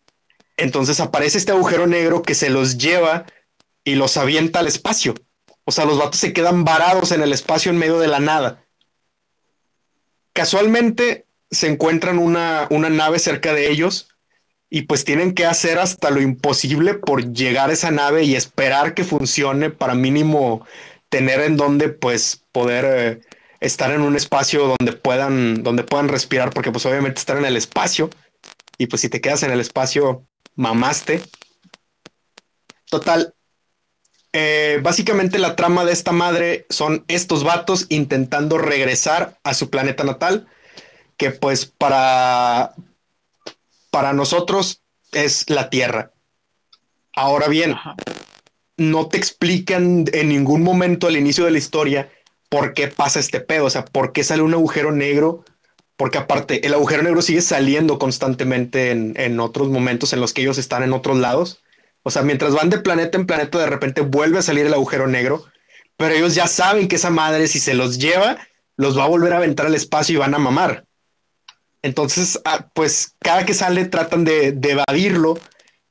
entonces 0.56 1.00
aparece 1.00 1.38
este 1.38 1.52
agujero 1.52 1.86
negro 1.86 2.22
que 2.22 2.34
se 2.34 2.50
los 2.50 2.78
lleva 2.78 3.26
y 3.84 3.94
los 3.94 4.16
avienta 4.16 4.60
al 4.60 4.66
espacio. 4.66 5.14
O 5.64 5.72
sea, 5.72 5.84
los 5.84 5.98
vatos 5.98 6.20
se 6.20 6.32
quedan 6.32 6.64
varados 6.64 7.12
en 7.12 7.22
el 7.22 7.32
espacio 7.32 7.70
en 7.70 7.78
medio 7.78 7.98
de 7.98 8.08
la 8.08 8.20
nada. 8.20 8.64
Casualmente 10.32 11.25
se 11.50 11.68
encuentran 11.68 12.18
una, 12.18 12.66
una 12.70 12.90
nave 12.90 13.18
cerca 13.18 13.52
de 13.52 13.70
ellos 13.70 14.08
y 14.68 14.82
pues 14.82 15.04
tienen 15.04 15.34
que 15.34 15.46
hacer 15.46 15.78
hasta 15.78 16.10
lo 16.10 16.20
imposible 16.20 16.94
por 16.94 17.32
llegar 17.32 17.70
a 17.70 17.72
esa 17.72 17.90
nave 17.90 18.24
y 18.24 18.34
esperar 18.34 18.94
que 18.94 19.04
funcione 19.04 19.70
para 19.70 19.94
mínimo 19.94 20.66
tener 21.08 21.40
en 21.40 21.56
donde 21.56 21.88
pues 21.88 22.42
poder 22.52 22.84
eh, 22.84 23.20
estar 23.60 23.92
en 23.92 24.00
un 24.00 24.16
espacio 24.16 24.76
donde 24.76 24.92
puedan 24.92 25.62
donde 25.62 25.84
puedan 25.84 26.08
respirar 26.08 26.50
porque 26.50 26.72
pues 26.72 26.84
obviamente 26.86 27.20
estar 27.20 27.36
en 27.36 27.44
el 27.44 27.56
espacio. 27.56 28.10
Y 28.78 28.86
pues 28.86 29.02
si 29.02 29.08
te 29.08 29.20
quedas 29.20 29.42
en 29.44 29.52
el 29.52 29.60
espacio 29.60 30.26
mamaste. 30.56 31.22
Total 32.90 33.34
eh, 34.32 34.80
básicamente 34.82 35.38
la 35.38 35.56
trama 35.56 35.84
de 35.84 35.92
esta 35.92 36.12
madre 36.12 36.66
son 36.68 37.04
estos 37.08 37.42
vatos 37.42 37.86
intentando 37.88 38.58
regresar 38.58 39.38
a 39.44 39.54
su 39.54 39.70
planeta 39.70 40.04
natal 40.04 40.46
que 41.16 41.30
pues 41.30 41.66
para 41.66 42.74
para 43.90 44.12
nosotros 44.12 44.82
es 45.12 45.48
la 45.48 45.70
Tierra. 45.70 46.12
Ahora 47.14 47.48
bien, 47.48 47.74
no 48.76 49.08
te 49.08 49.16
explican 49.16 50.04
en 50.12 50.28
ningún 50.28 50.62
momento 50.62 51.06
al 51.06 51.16
inicio 51.16 51.44
de 51.46 51.50
la 51.50 51.58
historia 51.58 52.10
por 52.50 52.74
qué 52.74 52.88
pasa 52.88 53.20
este 53.20 53.40
pedo, 53.40 53.64
o 53.64 53.70
sea, 53.70 53.84
por 53.84 54.12
qué 54.12 54.22
sale 54.22 54.42
un 54.42 54.52
agujero 54.52 54.92
negro, 54.92 55.44
porque 55.96 56.18
aparte 56.18 56.66
el 56.66 56.74
agujero 56.74 57.02
negro 57.02 57.22
sigue 57.22 57.40
saliendo 57.40 57.98
constantemente 57.98 58.90
en, 58.90 59.14
en 59.16 59.40
otros 59.40 59.68
momentos 59.68 60.12
en 60.12 60.20
los 60.20 60.32
que 60.32 60.42
ellos 60.42 60.58
están 60.58 60.82
en 60.82 60.92
otros 60.92 61.16
lados. 61.16 61.62
O 62.02 62.10
sea, 62.10 62.22
mientras 62.22 62.54
van 62.54 62.70
de 62.70 62.78
planeta 62.78 63.18
en 63.18 63.26
planeta, 63.26 63.58
de 63.58 63.66
repente 63.66 64.02
vuelve 64.02 64.38
a 64.38 64.42
salir 64.42 64.66
el 64.66 64.74
agujero 64.74 65.06
negro, 65.06 65.44
pero 65.96 66.14
ellos 66.14 66.34
ya 66.34 66.46
saben 66.46 66.86
que 66.86 66.96
esa 66.96 67.10
madre, 67.10 67.48
si 67.48 67.58
se 67.58 67.74
los 67.74 67.98
lleva, 67.98 68.36
los 68.76 68.96
va 68.96 69.04
a 69.04 69.08
volver 69.08 69.32
a 69.32 69.38
aventar 69.38 69.66
al 69.66 69.74
espacio 69.74 70.14
y 70.14 70.18
van 70.18 70.34
a 70.34 70.38
mamar. 70.38 70.85
Entonces, 71.86 72.40
ah, 72.44 72.66
pues 72.74 73.14
cada 73.20 73.46
que 73.46 73.54
sale 73.54 73.84
tratan 73.84 74.24
de, 74.24 74.58
evadirlo. 74.62 75.38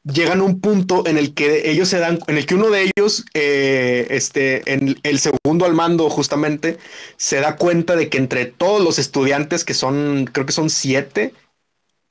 Llegan 0.03 0.41
a 0.41 0.43
un 0.43 0.61
punto 0.61 1.07
en 1.07 1.17
el 1.17 1.33
que 1.33 1.71
ellos 1.71 1.89
se 1.89 1.97
dan, 1.97 2.19
en 2.27 2.37
el 2.37 2.45
que 2.45 2.53
uno 2.53 2.69
de 2.69 2.91
ellos, 2.95 3.25
eh, 3.33 4.05
este, 4.11 4.71
en 4.71 4.99
el 5.01 5.19
segundo 5.19 5.65
al 5.65 5.73
mando 5.73 6.09
justamente, 6.11 6.77
se 7.17 7.39
da 7.39 7.55
cuenta 7.55 7.95
de 7.95 8.09
que 8.09 8.19
entre 8.19 8.45
todos 8.45 8.83
los 8.83 8.99
estudiantes, 8.99 9.63
que 9.63 9.73
son, 9.73 10.29
creo 10.31 10.45
que 10.45 10.51
son 10.51 10.69
siete, 10.69 11.33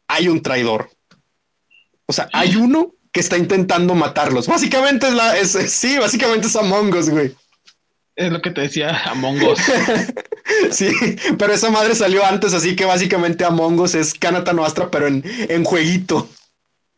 hay 0.09 0.27
un 0.27 0.43
traidor. 0.43 0.91
O 2.07 2.13
sea, 2.13 2.29
hay 2.33 2.57
uno 2.57 2.95
que 3.13 3.21
está 3.21 3.39
intentando 3.39 3.95
matarlos. 3.95 4.49
Básicamente 4.49 5.07
es 5.07 5.13
la, 5.15 5.39
es, 5.39 5.53
sí, 5.69 5.97
básicamente 5.99 6.49
es 6.49 6.57
Among 6.57 6.93
Us, 6.95 7.11
güey. 7.11 7.37
Es 8.17 8.31
lo 8.31 8.41
que 8.41 8.51
te 8.51 8.61
decía 8.61 8.97
Among 9.07 9.43
Us. 9.43 9.59
sí, 10.71 10.89
pero 11.37 11.53
esa 11.53 11.71
madre 11.71 11.95
salió 11.95 12.25
antes, 12.25 12.55
así 12.55 12.77
que 12.77 12.85
básicamente 12.85 13.45
Among 13.45 13.81
Us 13.81 13.97
es 13.97 14.15
Kanata 14.15 14.53
Nostra, 14.53 14.91
pero 14.91 15.09
en, 15.09 15.23
en 15.49 15.65
jueguito. 15.65 16.29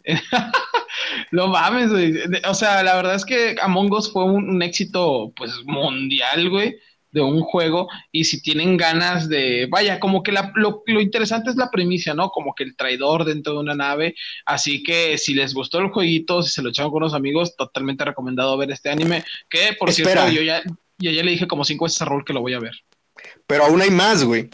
no 1.32 1.48
mames, 1.48 1.90
güey. 1.90 2.14
O 2.48 2.54
sea, 2.54 2.82
la 2.82 2.96
verdad 2.96 3.14
es 3.14 3.24
que 3.24 3.56
Among 3.60 3.92
Us 3.92 4.12
fue 4.12 4.24
un, 4.24 4.62
éxito, 4.62 5.32
pues, 5.36 5.52
mundial, 5.64 6.50
güey, 6.50 6.76
de 7.12 7.22
un 7.22 7.40
juego. 7.40 7.88
Y 8.12 8.24
si 8.24 8.42
tienen 8.42 8.76
ganas 8.76 9.26
de, 9.28 9.68
vaya, 9.70 9.98
como 9.98 10.22
que 10.22 10.32
lo, 10.32 10.82
lo, 10.84 11.00
interesante 11.00 11.48
es 11.48 11.56
la 11.56 11.70
premisa, 11.70 12.12
¿no? 12.12 12.28
Como 12.28 12.54
que 12.54 12.64
el 12.64 12.76
traidor 12.76 13.24
dentro 13.24 13.54
de 13.54 13.60
una 13.60 13.74
nave. 13.74 14.14
Así 14.44 14.82
que 14.82 15.16
si 15.16 15.32
les 15.32 15.54
gustó 15.54 15.78
el 15.78 15.88
jueguito, 15.88 16.42
si 16.42 16.50
se 16.50 16.62
lo 16.62 16.68
echaron 16.68 16.92
con 16.92 17.02
los 17.02 17.14
amigos, 17.14 17.56
totalmente 17.56 18.04
recomendado 18.04 18.58
ver 18.58 18.70
este 18.70 18.90
anime. 18.90 19.24
Que, 19.48 19.74
por 19.78 19.92
cierto, 19.92 20.28
yo 20.28 20.42
ya, 20.42 20.62
y 20.98 21.08
ayer 21.08 21.24
le 21.24 21.32
dije 21.32 21.46
como 21.46 21.64
cinco 21.64 21.84
veces 21.84 22.00
a 22.02 22.06
Raúl 22.06 22.24
que 22.24 22.32
lo 22.32 22.40
voy 22.40 22.54
a 22.54 22.60
ver. 22.60 22.74
Pero 23.46 23.64
aún 23.64 23.80
hay 23.80 23.90
más, 23.90 24.24
güey. 24.24 24.48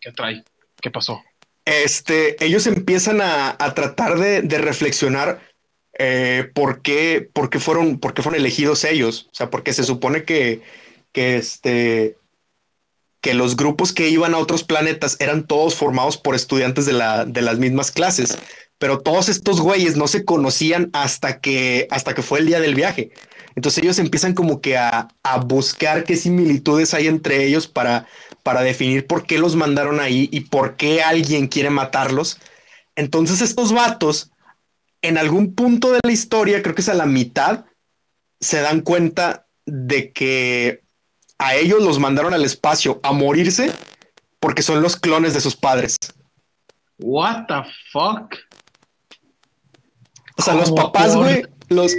¿Qué 0.00 0.12
trae? 0.12 0.44
¿Qué 0.80 0.90
pasó? 0.90 1.22
Este, 1.64 2.42
ellos 2.44 2.66
empiezan 2.66 3.20
a, 3.20 3.56
tratar 3.74 4.18
de, 4.18 4.40
reflexionar 4.58 5.40
eh, 5.98 6.50
¿por, 6.54 6.82
qué, 6.82 7.28
por, 7.32 7.50
qué 7.50 7.58
fueron, 7.58 7.98
por 7.98 8.14
qué 8.14 8.22
fueron 8.22 8.40
elegidos 8.40 8.84
ellos. 8.84 9.28
O 9.32 9.34
sea, 9.34 9.50
porque 9.50 9.72
se 9.72 9.84
supone 9.84 10.24
que, 10.24 10.62
que, 11.12 11.36
este, 11.36 12.16
que 13.28 13.34
los 13.34 13.56
grupos 13.56 13.92
que 13.92 14.08
iban 14.08 14.32
a 14.32 14.38
otros 14.38 14.64
planetas 14.64 15.18
eran 15.20 15.46
todos 15.46 15.74
formados 15.74 16.16
por 16.16 16.34
estudiantes 16.34 16.86
de, 16.86 16.94
la, 16.94 17.26
de 17.26 17.42
las 17.42 17.58
mismas 17.58 17.90
clases. 17.90 18.38
Pero 18.78 19.00
todos 19.00 19.28
estos 19.28 19.60
güeyes 19.60 19.98
no 19.98 20.08
se 20.08 20.24
conocían 20.24 20.88
hasta 20.94 21.38
que, 21.38 21.86
hasta 21.90 22.14
que 22.14 22.22
fue 22.22 22.38
el 22.38 22.46
día 22.46 22.58
del 22.58 22.74
viaje. 22.74 23.10
Entonces 23.54 23.84
ellos 23.84 23.98
empiezan 23.98 24.32
como 24.32 24.62
que 24.62 24.78
a, 24.78 25.08
a 25.22 25.38
buscar 25.40 26.04
qué 26.04 26.16
similitudes 26.16 26.94
hay 26.94 27.06
entre 27.06 27.44
ellos 27.44 27.66
para, 27.66 28.06
para 28.42 28.62
definir 28.62 29.06
por 29.06 29.26
qué 29.26 29.36
los 29.36 29.56
mandaron 29.56 30.00
ahí 30.00 30.30
y 30.32 30.40
por 30.40 30.76
qué 30.76 31.02
alguien 31.02 31.48
quiere 31.48 31.68
matarlos. 31.68 32.38
Entonces 32.96 33.42
estos 33.42 33.74
vatos, 33.74 34.30
en 35.02 35.18
algún 35.18 35.54
punto 35.54 35.92
de 35.92 36.00
la 36.02 36.12
historia, 36.12 36.62
creo 36.62 36.74
que 36.74 36.80
es 36.80 36.88
a 36.88 36.94
la 36.94 37.04
mitad, 37.04 37.66
se 38.40 38.62
dan 38.62 38.80
cuenta 38.80 39.46
de 39.66 40.12
que 40.12 40.87
a 41.38 41.54
ellos 41.54 41.82
los 41.82 41.98
mandaron 41.98 42.34
al 42.34 42.44
espacio 42.44 43.00
a 43.02 43.12
morirse 43.12 43.72
porque 44.40 44.62
son 44.62 44.82
los 44.82 44.96
clones 44.96 45.34
de 45.34 45.40
sus 45.40 45.56
padres. 45.56 45.96
What 46.98 47.46
the 47.46 47.62
fuck? 47.92 48.34
O 50.36 50.42
sea, 50.42 50.54
los 50.54 50.70
papás, 50.70 51.16
güey, 51.16 51.42
los, 51.68 51.96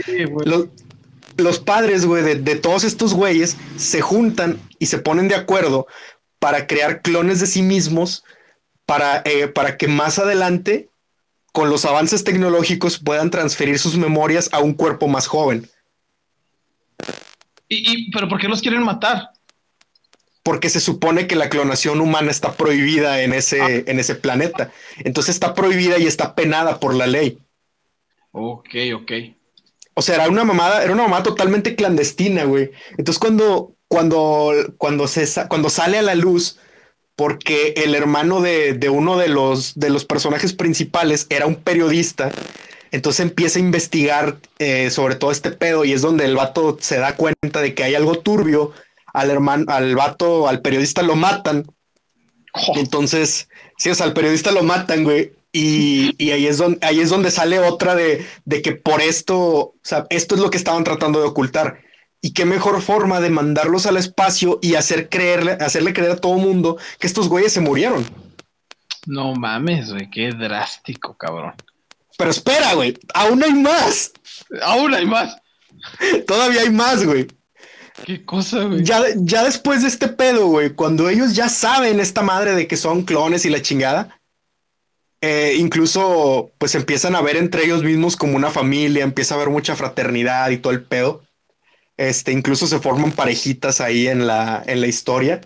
los, 1.38 1.60
padres, 1.60 2.06
güey, 2.06 2.24
de, 2.24 2.56
todos 2.56 2.84
estos 2.86 3.14
güeyes 3.14 3.58
se 3.78 4.02
juntan 4.02 4.60
y 4.80 4.86
se 4.86 4.98
ponen 4.98 5.28
de 5.28 5.36
acuerdo 5.36 5.88
para 6.40 6.66
crear 6.66 7.02
clones 7.02 7.42
de 7.42 7.48
sí 7.48 7.62
mismos 7.62 8.24
para, 8.86 9.22
eh, 9.26 9.50
para 9.50 9.78
que 9.78 9.88
más 9.88 10.20
adelante, 10.20 10.90
con 11.52 11.70
los 11.70 11.84
avances 11.84 12.24
tecnológicos, 12.24 12.98
puedan 12.98 13.30
transferir 13.30 13.78
sus 13.78 13.98
memorias 13.98 14.50
a 14.54 14.60
un 14.60 14.74
cuerpo 14.74 15.08
más 15.08 15.28
joven. 15.28 15.70
¿Y, 17.70 18.12
pero 18.12 18.28
por 18.28 18.40
qué 18.40 18.48
los 18.48 18.62
quieren 18.62 18.84
matar? 18.84 19.30
Porque 20.44 20.70
se 20.70 20.80
supone 20.80 21.28
que 21.28 21.36
la 21.36 21.50
clonación 21.50 22.02
humana 22.02 22.32
está 22.32 22.54
prohibida 22.54 23.22
en 23.22 23.34
ese, 23.34 23.62
ah. 23.62 23.70
en 23.70 24.00
ese 24.00 24.16
planeta. 24.16 24.72
Entonces 24.98 25.36
está 25.36 25.54
prohibida 25.54 26.00
y 26.00 26.08
está 26.08 26.34
penada 26.34 26.80
por 26.80 26.96
la 26.96 27.06
ley. 27.06 27.38
Ok, 28.32 28.70
ok. 28.96 29.12
O 29.94 30.02
sea, 30.02 30.16
era 30.16 30.30
una 30.30 30.44
mamada, 30.44 30.84
era 30.84 30.94
una 30.94 31.04
mamada 31.04 31.24
totalmente 31.24 31.76
clandestina, 31.76 32.46
güey. 32.46 32.72
Entonces 32.98 33.20
cuando, 33.20 33.76
cuando, 33.88 34.54
cuando, 34.78 35.08
se, 35.08 35.28
cuando 35.48 35.70
sale 35.70 35.98
a 35.98 36.02
la 36.02 36.16
luz, 36.16 36.58
porque 37.16 37.74
el 37.76 37.96
hermano 37.96 38.40
de, 38.40 38.74
de, 38.74 38.90
uno 38.90 39.18
de 39.18 39.28
los, 39.28 39.78
de 39.78 39.90
los 39.90 40.06
personajes 40.06 40.54
principales 40.54 41.28
era 41.30 41.48
un 41.48 41.56
periodista, 41.56 42.32
entonces 42.92 43.22
empieza 43.22 43.60
a 43.60 43.62
investigar 43.62 44.38
eh, 44.58 44.90
sobre 44.90 45.16
todo 45.16 45.32
este 45.32 45.52
pedo 45.52 45.86
y 45.86 45.94
es 45.94 46.02
donde 46.02 46.26
el 46.26 46.36
vato 46.36 46.78
se 46.80 46.98
da 46.98 47.16
cuenta 47.16 47.62
de 47.62 47.74
que 47.74 47.84
hay 47.84 47.96
algo 47.96 48.20
turbio. 48.20 48.72
Al 49.14 49.32
hermano, 49.32 49.66
al 49.70 49.96
vato, 49.96 50.48
al 50.48 50.62
periodista 50.62 51.02
lo 51.02 51.16
matan. 51.16 51.66
Entonces, 52.76 53.50
sí, 53.78 53.90
o 53.90 53.96
sea, 53.96 54.06
al 54.06 54.14
periodista 54.14 54.52
lo 54.52 54.64
matan, 54.64 55.04
güey. 55.04 55.34
Y, 55.52 56.32
ahí, 56.32 56.46
es 56.46 56.58
donde, 56.58 56.86
ahí 56.86 57.00
es 57.00 57.10
donde 57.10 57.32
sale 57.32 57.60
otra 57.60 57.96
de, 57.96 58.26
de, 58.46 58.62
que 58.62 58.74
por 58.74 59.02
esto, 59.02 59.40
o 59.40 59.76
sea, 59.82 60.06
esto 60.12 60.36
es 60.36 60.42
lo 60.42 60.52
que 60.52 60.58
estaban 60.58 60.84
tratando 60.84 61.20
de 61.20 61.28
ocultar. 61.28 61.82
Y 62.22 62.34
qué 62.34 62.46
mejor 62.46 62.82
forma 62.82 63.20
de 63.20 63.32
mandarlos 63.32 63.88
al 63.88 63.98
espacio 63.98 64.60
y 64.62 64.76
hacer 64.76 65.10
creerle, 65.10 65.54
hacerle 65.54 65.94
creer 65.94 66.12
a 66.12 66.18
todo 66.18 66.34
mundo 66.34 66.78
que 67.00 67.08
estos 67.08 67.30
güeyes 67.30 67.54
se 67.54 67.62
murieron. 67.62 68.06
No 69.08 69.34
mames, 69.34 69.92
güey, 69.92 70.10
qué 70.12 70.32
drástico, 70.32 71.16
cabrón. 71.18 71.54
Pero 72.20 72.32
espera, 72.32 72.74
güey, 72.74 73.00
aún 73.14 73.42
hay 73.42 73.54
más. 73.54 74.12
Aún 74.62 74.94
hay 74.94 75.06
más. 75.06 75.38
Todavía 76.28 76.64
hay 76.64 76.70
más, 76.70 77.06
güey. 77.06 77.28
¿Qué 78.06 78.26
cosa, 78.26 78.66
güey? 78.66 78.84
Ya, 78.84 79.02
ya 79.16 79.46
después 79.46 79.84
de 79.84 79.88
este 79.88 80.10
pedo, 80.10 80.48
güey, 80.48 80.72
cuando 80.72 81.08
ellos 81.08 81.34
ya 81.34 81.48
saben 81.48 82.02
esta 82.02 82.22
madre 82.22 82.56
de 82.56 82.68
que 82.68 82.76
son 82.76 83.04
clones 83.04 83.46
y 83.46 83.50
la 83.50 83.62
chingada, 83.62 84.20
eh, 85.22 85.56
incluso 85.60 86.52
pues 86.58 86.76
empiezan 86.76 87.16
a 87.16 87.22
ver 87.22 87.38
entre 87.38 87.64
ellos 87.64 87.84
mismos 87.84 88.18
como 88.18 88.36
una 88.36 88.50
familia, 88.50 89.06
empieza 89.06 89.36
a 89.36 89.38
haber 89.38 89.50
mucha 89.50 89.78
fraternidad 89.78 90.50
y 90.50 90.58
todo 90.58 90.74
el 90.74 90.84
pedo. 90.84 91.24
Este, 91.96 92.34
incluso 92.34 92.68
se 92.68 92.80
forman 92.80 93.14
parejitas 93.14 93.80
ahí 93.80 94.10
en 94.10 94.28
la, 94.28 94.62
en 94.68 94.82
la 94.82 94.88
historia. 94.88 95.40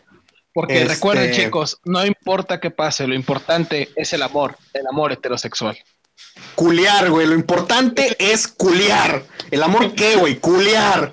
Porque 0.51 0.81
este, 0.81 0.95
recuerden, 0.95 1.31
chicos, 1.33 1.79
no 1.85 2.03
importa 2.03 2.59
qué 2.59 2.71
pase, 2.71 3.05
lo 3.05 3.13
importante 3.13 3.89
es 3.95 4.11
el 4.13 4.23
amor, 4.23 4.57
el 4.73 4.87
amor 4.87 5.11
heterosexual. 5.11 5.77
Culiar, 6.55 7.09
güey, 7.09 7.27
lo 7.27 7.35
importante 7.35 8.15
es 8.19 8.47
culiar. 8.47 9.23
¿El 9.51 9.63
amor 9.63 9.93
qué, 9.93 10.15
güey? 10.15 10.37
Culiar. 10.39 11.11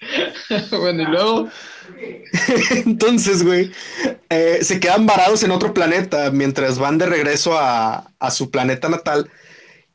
bueno, 0.70 1.02
y 1.02 1.06
luego. 1.06 1.48
Entonces, 2.70 3.44
güey, 3.44 3.70
eh, 4.30 4.58
se 4.62 4.80
quedan 4.80 5.06
varados 5.06 5.42
en 5.42 5.50
otro 5.50 5.74
planeta 5.74 6.30
mientras 6.30 6.78
van 6.78 6.98
de 6.98 7.06
regreso 7.06 7.58
a, 7.58 8.10
a, 8.18 8.30
su 8.30 8.50
planeta 8.50 8.88
natal. 8.88 9.30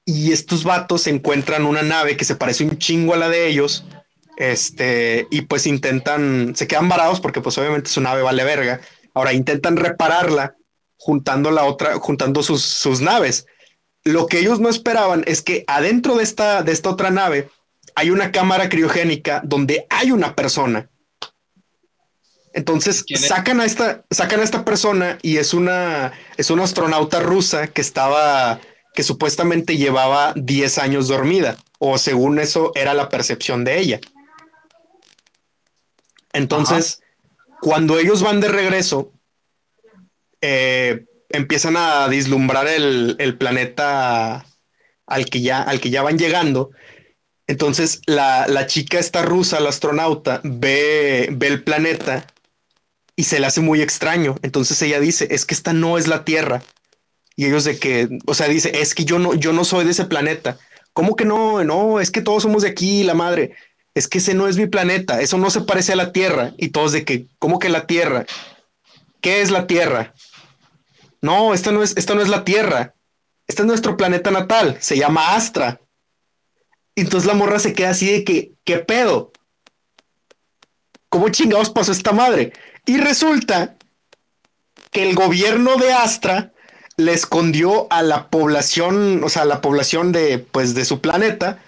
Y 0.06 0.32
estos 0.32 0.64
vatos 0.64 1.08
encuentran 1.08 1.66
una 1.66 1.82
nave 1.82 2.16
que 2.16 2.26
se 2.26 2.36
parece 2.36 2.64
un 2.64 2.78
chingo 2.78 3.14
a 3.14 3.18
la 3.18 3.30
de 3.30 3.48
ellos 3.48 3.86
este, 4.38 5.28
y 5.32 5.42
pues 5.42 5.66
intentan, 5.66 6.56
se 6.56 6.68
quedan 6.68 6.88
varados 6.88 7.20
porque 7.20 7.42
pues 7.42 7.58
obviamente 7.58 7.90
su 7.90 8.02
nave 8.02 8.22
vale 8.22 8.44
verga. 8.44 8.80
Ahora 9.14 9.34
intentan 9.34 9.76
repararla 9.76 10.56
juntando 10.96 11.50
la 11.52 11.66
otra, 11.66 11.96
juntando 11.96 12.44
sus, 12.44 12.62
sus 12.64 13.02
naves. 13.02 13.48
Lo 14.08 14.28
que 14.28 14.40
ellos 14.40 14.62
no 14.62 14.70
esperaban 14.70 15.24
es 15.28 15.42
que 15.42 15.66
adentro 15.68 16.16
de 16.16 16.24
esta, 16.24 16.64
de 16.64 16.72
esta 16.72 16.90
otra 16.90 17.12
nave 17.12 17.50
hay 17.94 18.10
una 18.10 18.32
cámara 18.32 18.70
criogénica 18.70 19.42
donde 19.44 19.86
hay 19.90 20.12
una 20.12 20.34
persona. 20.34 20.90
Entonces 22.54 23.04
sacan 23.16 23.60
a 23.60 23.66
esta, 23.66 24.06
sacan 24.10 24.40
a 24.40 24.44
esta 24.44 24.64
persona 24.64 25.20
y 25.22 25.38
es 25.38 25.54
una, 25.54 26.14
es 26.38 26.50
una 26.50 26.64
astronauta 26.64 27.20
rusa 27.20 27.68
que 27.68 27.82
estaba, 27.82 28.62
que 28.94 29.04
supuestamente 29.04 29.76
llevaba 29.76 30.34
10 30.38 30.78
años 30.78 31.10
dormida, 31.10 31.58
o 31.78 31.98
según 31.98 32.40
eso 32.40 32.72
era 32.76 32.94
la 32.94 33.10
percepción 33.10 33.66
de 33.66 33.78
ella. 33.78 34.00
Entonces, 36.32 37.02
cuando 37.60 38.00
ellos 38.00 38.24
van 38.24 38.40
de 38.40 38.48
regreso, 38.48 39.12
eh, 40.40 41.07
empiezan 41.30 41.78
a 41.78 42.08
vislumbrar 42.08 42.68
el, 42.68 43.38
planeta 43.38 44.46
al 45.06 45.26
que, 45.26 45.42
ya, 45.42 45.62
al 45.62 45.80
que 45.80 45.90
ya 45.90 46.02
van 46.02 46.18
llegando. 46.18 46.72
Entonces, 47.48 48.02
la, 48.06 48.66
chica 48.68 49.00
esta 49.00 49.22
rusa, 49.22 49.60
la 49.60 49.70
astronauta, 49.70 50.42
ve, 50.44 51.30
ve 51.32 51.48
el 51.48 51.64
planeta 51.64 52.28
y 53.16 53.24
se 53.24 53.40
le 53.40 53.48
hace 53.48 53.62
muy 53.62 53.82
extraño. 53.82 54.36
Entonces 54.42 54.82
ella 54.82 55.00
dice, 55.00 55.28
es 55.32 55.46
que 55.46 55.54
esta 55.54 55.74
no 55.74 55.98
es 55.98 56.08
la 56.08 56.24
Tierra. 56.26 56.62
Y 57.36 57.46
ellos 57.46 57.64
de 57.64 57.78
que, 57.78 58.10
o 58.26 58.34
sea, 58.34 58.48
dice, 58.48 58.80
es 58.82 58.96
que 58.96 59.06
yo 59.06 59.20
no, 59.20 59.34
yo 59.34 59.54
no 59.54 59.64
soy 59.64 59.86
de 59.86 59.92
ese 59.92 60.06
planeta. 60.06 60.58
¿Cómo 60.94 61.16
que 61.16 61.26
no? 61.26 61.64
No, 61.64 62.00
es 62.00 62.12
que 62.12 62.22
todos 62.22 62.44
somos 62.44 62.64
de 62.64 62.70
aquí, 62.70 63.04
la 63.04 63.14
madre 63.14 63.54
es 63.98 64.08
que 64.08 64.20
ese 64.20 64.34
no 64.34 64.48
es 64.48 64.58
mi 64.58 64.68
planeta, 64.68 65.22
eso 65.22 65.38
no 65.38 65.50
se 65.50 65.62
parece 65.62 65.94
a 65.94 65.96
la 65.96 66.12
Tierra. 66.12 66.54
Y 66.58 66.70
todos 66.70 66.92
de 66.92 67.04
que, 67.04 67.28
¿cómo 67.40 67.60
que 67.60 67.70
la 67.70 67.88
Tierra? 67.88 68.26
¿Qué 69.22 69.42
es 69.42 69.52
la 69.52 69.68
Tierra? 69.68 70.14
No, 71.22 71.54
esta 71.54 71.72
no 71.72 71.84
es, 71.84 71.96
esta 71.98 72.16
no 72.16 72.22
es 72.22 72.30
la 72.30 72.44
Tierra. 72.44 72.94
Este 73.48 73.62
es 73.62 73.68
nuestro 73.68 73.96
planeta 73.98 74.30
natal, 74.30 74.78
se 74.82 74.98
llama 74.98 75.36
Astra. 75.36 75.80
Y 76.96 77.02
entonces 77.02 77.28
la 77.28 77.34
morra 77.34 77.60
se 77.60 77.74
queda 77.74 77.92
así 77.92 78.12
de 78.12 78.24
que, 78.24 78.52
¿qué 78.64 78.80
pedo? 78.80 79.32
¿Cómo 81.10 81.30
chingados 81.30 81.70
pasó 81.70 81.92
esta 81.92 82.12
madre? 82.12 82.54
Y 82.86 82.98
resulta 82.98 83.78
que 84.92 85.04
el 85.08 85.16
gobierno 85.16 85.78
de 85.78 85.94
Astra 85.94 86.52
le 86.98 87.14
escondió 87.14 87.88
a 87.92 88.02
la 88.02 88.30
población, 88.30 89.24
o 89.24 89.30
sea, 89.30 89.44
a 89.44 89.46
la 89.46 89.62
población 89.62 90.12
de, 90.12 90.40
pues, 90.40 90.74
de 90.74 90.86
su 90.86 91.00
planeta, 91.00 91.62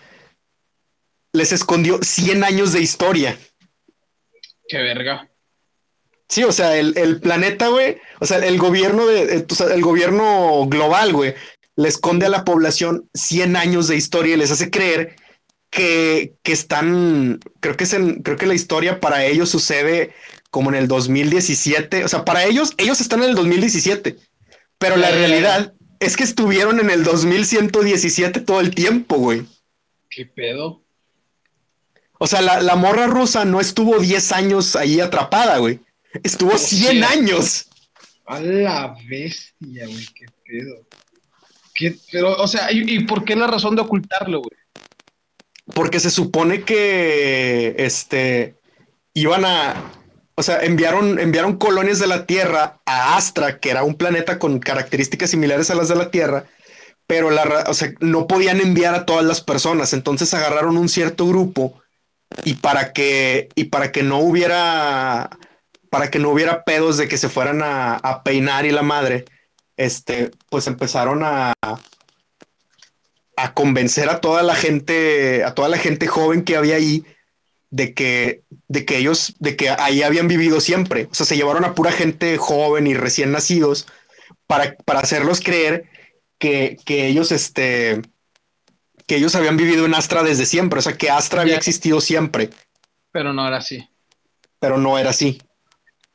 les 1.31 1.51
escondió 1.51 1.99
100 2.01 2.43
años 2.43 2.73
de 2.73 2.81
historia. 2.81 3.37
Qué 4.67 4.77
verga. 4.79 5.28
Sí, 6.29 6.43
o 6.43 6.51
sea, 6.51 6.77
el, 6.77 7.19
planeta, 7.19 7.69
güey, 7.69 7.97
o 8.19 8.25
sea, 8.25 8.37
el 8.37 8.59
gobierno 8.59 9.07
de, 9.07 9.37
eh, 9.37 9.45
el 9.73 9.81
gobierno 9.81 10.67
global, 10.67 11.11
güey, 11.11 11.33
le 11.75 11.89
esconde 11.89 12.27
a 12.27 12.29
la 12.29 12.45
población 12.45 13.09
100 13.15 13.55
años 13.55 13.87
de 13.87 13.95
historia 13.95 14.35
y 14.35 14.37
les 14.37 14.51
hace 14.51 14.69
creer 14.69 15.15
que, 15.71 16.35
están, 16.43 17.39
creo 17.59 17.75
que 17.75 17.83
es 17.83 17.93
en, 17.93 18.21
creo 18.21 18.37
que 18.37 18.45
la 18.45 18.53
historia 18.53 18.99
para 18.99 19.25
ellos 19.25 19.49
sucede 19.49 20.13
como 20.51 20.69
en 20.69 20.75
el 20.75 20.87
2017, 20.87 22.05
o 22.05 22.07
sea, 22.07 22.25
para 22.25 22.45
ellos, 22.45 22.73
ellos 22.77 23.01
están 23.01 23.23
en 23.23 23.29
el 23.29 23.35
2017, 23.35 24.17
pero 24.77 24.97
la 24.97 25.09
realidad 25.09 25.73
es 25.99 26.15
que 26.15 26.23
estuvieron 26.23 26.79
en 26.79 26.91
el 26.91 27.03
2117 27.03 28.41
todo 28.41 28.59
el 28.59 28.73
tiempo, 28.73 29.17
güey. 29.17 29.45
¿Qué 30.09 30.25
pedo? 30.25 30.83
O 32.19 32.27
sea, 32.27 32.41
la, 32.41 32.75
morra 32.75 33.07
rusa 33.07 33.45
no 33.45 33.61
estuvo 33.61 33.97
10 33.99 34.31
años 34.33 34.75
ahí 34.75 34.99
atrapada, 34.99 35.57
güey. 35.57 35.79
Estuvo 36.23 36.57
100 36.57 37.03
años. 37.03 37.67
A 38.25 38.39
la 38.39 38.95
bestia, 39.07 39.85
güey, 39.87 40.05
qué 40.15 40.25
pedo. 40.45 40.85
¿Qué, 41.73 41.95
pero, 42.11 42.35
o 42.35 42.47
sea, 42.47 42.71
¿y, 42.71 43.05
por 43.05 43.23
qué 43.23 43.35
la 43.35 43.47
razón 43.47 43.75
de 43.75 43.81
ocultarlo, 43.81 44.41
güey? 44.41 44.59
porque 45.73 45.99
se 45.99 46.09
supone 46.09 46.63
que 46.63 47.75
este 47.77 48.55
iban 49.13 49.45
a, 49.45 49.75
o 50.35 50.43
sea, 50.43 50.63
enviaron, 50.63 51.19
enviaron 51.19 51.57
colonias 51.57 51.99
de 51.99 52.07
la 52.07 52.25
Tierra 52.25 52.79
a 52.85 53.15
Astra, 53.17 53.59
que 53.59 53.69
era 53.69 53.83
un 53.83 53.95
planeta 53.95 54.39
con 54.39 54.59
características 54.59 55.29
similares 55.29 55.69
a 55.69 55.75
las 55.75 55.89
de 55.89 55.95
la 55.95 56.11
Tierra, 56.11 56.45
pero 57.07 57.29
la, 57.29 57.65
o 57.67 57.73
sea, 57.73 57.93
no 57.99 58.27
podían 58.27 58.61
enviar 58.61 58.95
a 58.95 59.05
todas 59.05 59.25
las 59.25 59.41
personas, 59.41 59.93
entonces 59.93 60.33
agarraron 60.33 60.77
un 60.77 60.89
cierto 60.89 61.27
grupo 61.27 61.81
y 62.43 62.55
para 62.55 62.93
que, 62.93 63.49
y 63.55 63.65
para 63.65 63.91
que 63.91 64.03
no 64.03 64.19
hubiera, 64.19 65.29
para 65.89 66.11
que 66.11 66.19
no 66.19 66.29
hubiera 66.29 66.63
pedos 66.63 66.97
de 66.97 67.07
que 67.07 67.17
se 67.17 67.29
fueran 67.29 67.61
a, 67.63 67.95
a 67.95 68.23
peinar 68.23 68.65
y 68.65 68.71
la 68.71 68.83
madre, 68.83 69.25
este, 69.77 70.31
pues 70.49 70.67
empezaron 70.67 71.23
a, 71.23 71.53
a 73.37 73.53
convencer 73.53 74.09
a 74.09 74.19
toda 74.19 74.43
la 74.43 74.55
gente, 74.55 75.43
a 75.43 75.53
toda 75.55 75.69
la 75.69 75.77
gente 75.77 76.07
joven 76.07 76.43
que 76.43 76.57
había 76.57 76.75
ahí 76.75 77.05
de 77.69 77.93
que, 77.93 78.43
de 78.67 78.85
que 78.85 78.97
ellos, 78.97 79.35
de 79.39 79.55
que 79.55 79.69
ahí 79.69 80.03
habían 80.03 80.27
vivido 80.27 80.59
siempre. 80.59 81.07
O 81.11 81.13
sea, 81.13 81.25
se 81.25 81.37
llevaron 81.37 81.63
a 81.63 81.73
pura 81.73 81.91
gente 81.91 82.37
joven 82.37 82.87
y 82.87 82.93
recién 82.93 83.31
nacidos 83.31 83.87
para, 84.47 84.75
para 84.85 84.99
hacerlos 84.99 85.39
creer 85.39 85.85
que, 86.37 86.77
que 86.85 87.07
ellos, 87.07 87.31
este, 87.31 88.01
que 89.07 89.15
ellos 89.15 89.35
habían 89.35 89.57
vivido 89.57 89.85
en 89.85 89.93
Astra 89.93 90.23
desde 90.23 90.45
siempre. 90.45 90.79
O 90.79 90.81
sea, 90.81 90.97
que 90.97 91.09
Astra 91.09 91.41
había 91.41 91.55
existido 91.55 92.01
siempre. 92.01 92.49
Pero 93.11 93.33
no 93.33 93.47
era 93.47 93.57
así. 93.57 93.87
Pero 94.59 94.77
no 94.77 94.97
era 94.99 95.11
así. 95.11 95.39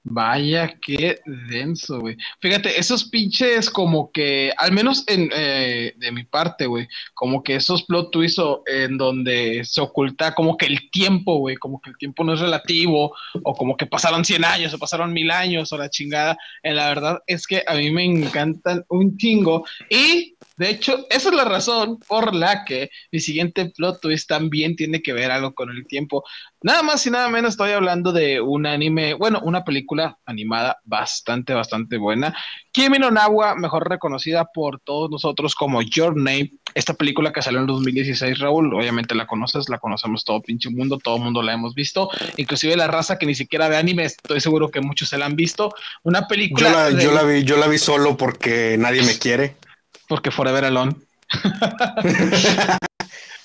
Vaya, 0.07 0.79
qué 0.83 1.19
denso, 1.49 1.99
güey. 1.99 2.19
Fíjate, 2.39 2.79
esos 2.79 3.05
pinches 3.09 3.71
como 3.71 4.13
que, 4.13 4.53
al 4.59 4.71
menos 4.71 5.03
en, 5.07 5.31
eh, 5.35 5.95
de 5.97 6.13
mi 6.13 6.25
parte, 6.25 6.67
güey, 6.67 6.87
como 7.15 7.43
que 7.43 7.55
esos 7.55 7.85
plot 7.85 8.11
twists 8.11 8.43
en 8.67 8.99
donde 8.99 9.63
se 9.65 9.81
oculta 9.81 10.35
como 10.35 10.59
que 10.59 10.67
el 10.67 10.91
tiempo, 10.91 11.39
güey, 11.39 11.57
como 11.57 11.81
que 11.81 11.89
el 11.89 11.97
tiempo 11.97 12.23
no 12.23 12.35
es 12.35 12.41
relativo, 12.41 13.17
o 13.43 13.55
como 13.55 13.79
que 13.79 13.87
pasaron 13.87 14.27
100 14.27 14.45
años, 14.45 14.75
o 14.75 14.79
pasaron 14.79 15.11
mil 15.11 15.31
años, 15.31 15.73
o 15.73 15.79
la 15.79 15.89
chingada. 15.89 16.37
En 16.63 16.77
la 16.77 16.89
verdad 16.89 17.23
es 17.27 17.47
que 17.47 17.63
a 17.67 17.75
mí 17.75 17.91
me 17.91 18.05
encantan 18.05 18.85
un 18.91 19.17
chingo. 19.17 19.65
Y, 19.89 20.37
de 20.57 20.71
hecho, 20.71 21.05
esa 21.11 21.31
es 21.31 21.35
la 21.35 21.45
razón 21.45 21.99
por 22.07 22.33
la 22.33 22.65
que 22.65 22.91
mi 23.11 23.19
siguiente 23.19 23.73
plot 23.77 24.01
twist 24.01 24.29
también 24.29 24.77
tiene 24.77 25.03
que 25.03 25.13
ver 25.13 25.33
algo 25.33 25.53
con 25.53 25.71
el 25.71 25.85
tiempo. 25.87 26.23
Nada 26.63 26.83
más 26.83 27.05
y 27.07 27.11
nada 27.11 27.29
menos 27.29 27.55
estoy 27.55 27.73
hablando 27.73 28.13
de 28.13 28.41
un 28.41 28.65
anime, 28.65 29.15
bueno, 29.15 29.41
una 29.43 29.65
película 29.65 30.17
animada 30.25 30.79
bastante, 30.85 31.55
bastante 31.55 31.97
buena. 31.97 32.37
Kimi 32.71 32.99
no 32.99 33.11
Nawa, 33.11 33.57
mejor 33.57 33.89
reconocida 33.89 34.45
por 34.45 34.79
todos 34.81 35.11
nosotros 35.11 35.57
como 35.57 35.83
Your 35.83 36.17
Name. 36.17 36.53
Esta 36.75 36.95
película 36.95 37.33
que 37.33 37.43
salió 37.43 37.59
en 37.61 37.67
2016, 37.67 38.39
Raúl, 38.39 38.73
obviamente 38.75 39.17
la 39.17 39.27
conoces, 39.27 39.69
la 39.69 39.79
conocemos 39.79 40.25
todo 40.25 40.41
pinche 40.41 40.71
mundo, 40.71 40.99
todo 40.99 41.19
mundo 41.19 41.43
la 41.43 41.53
hemos 41.53 41.75
visto, 41.75 42.11
inclusive 42.37 42.77
la 42.77 42.87
raza 42.87 43.19
que 43.19 43.27
ni 43.27 43.35
siquiera 43.35 43.69
ve 43.69 43.77
anime, 43.77 44.05
estoy 44.05 44.41
seguro 44.41 44.71
que 44.71 44.81
muchos 44.81 45.09
se 45.09 45.19
la 45.19 45.27
han 45.27 45.37
visto. 45.37 45.73
Una 46.05 46.29
película... 46.29 46.91
Yo 46.91 46.97
la, 46.97 47.03
yo 47.03 47.13
la 47.13 47.23
vi, 47.25 47.45
yo 47.45 47.57
la 47.57 47.67
vi 47.67 47.79
solo 47.79 48.17
porque 48.17 48.77
nadie 48.79 49.03
me 49.03 49.19
quiere. 49.19 49.57
Porque 50.09 50.31
Forever 50.31 50.65
Alone. 50.65 50.95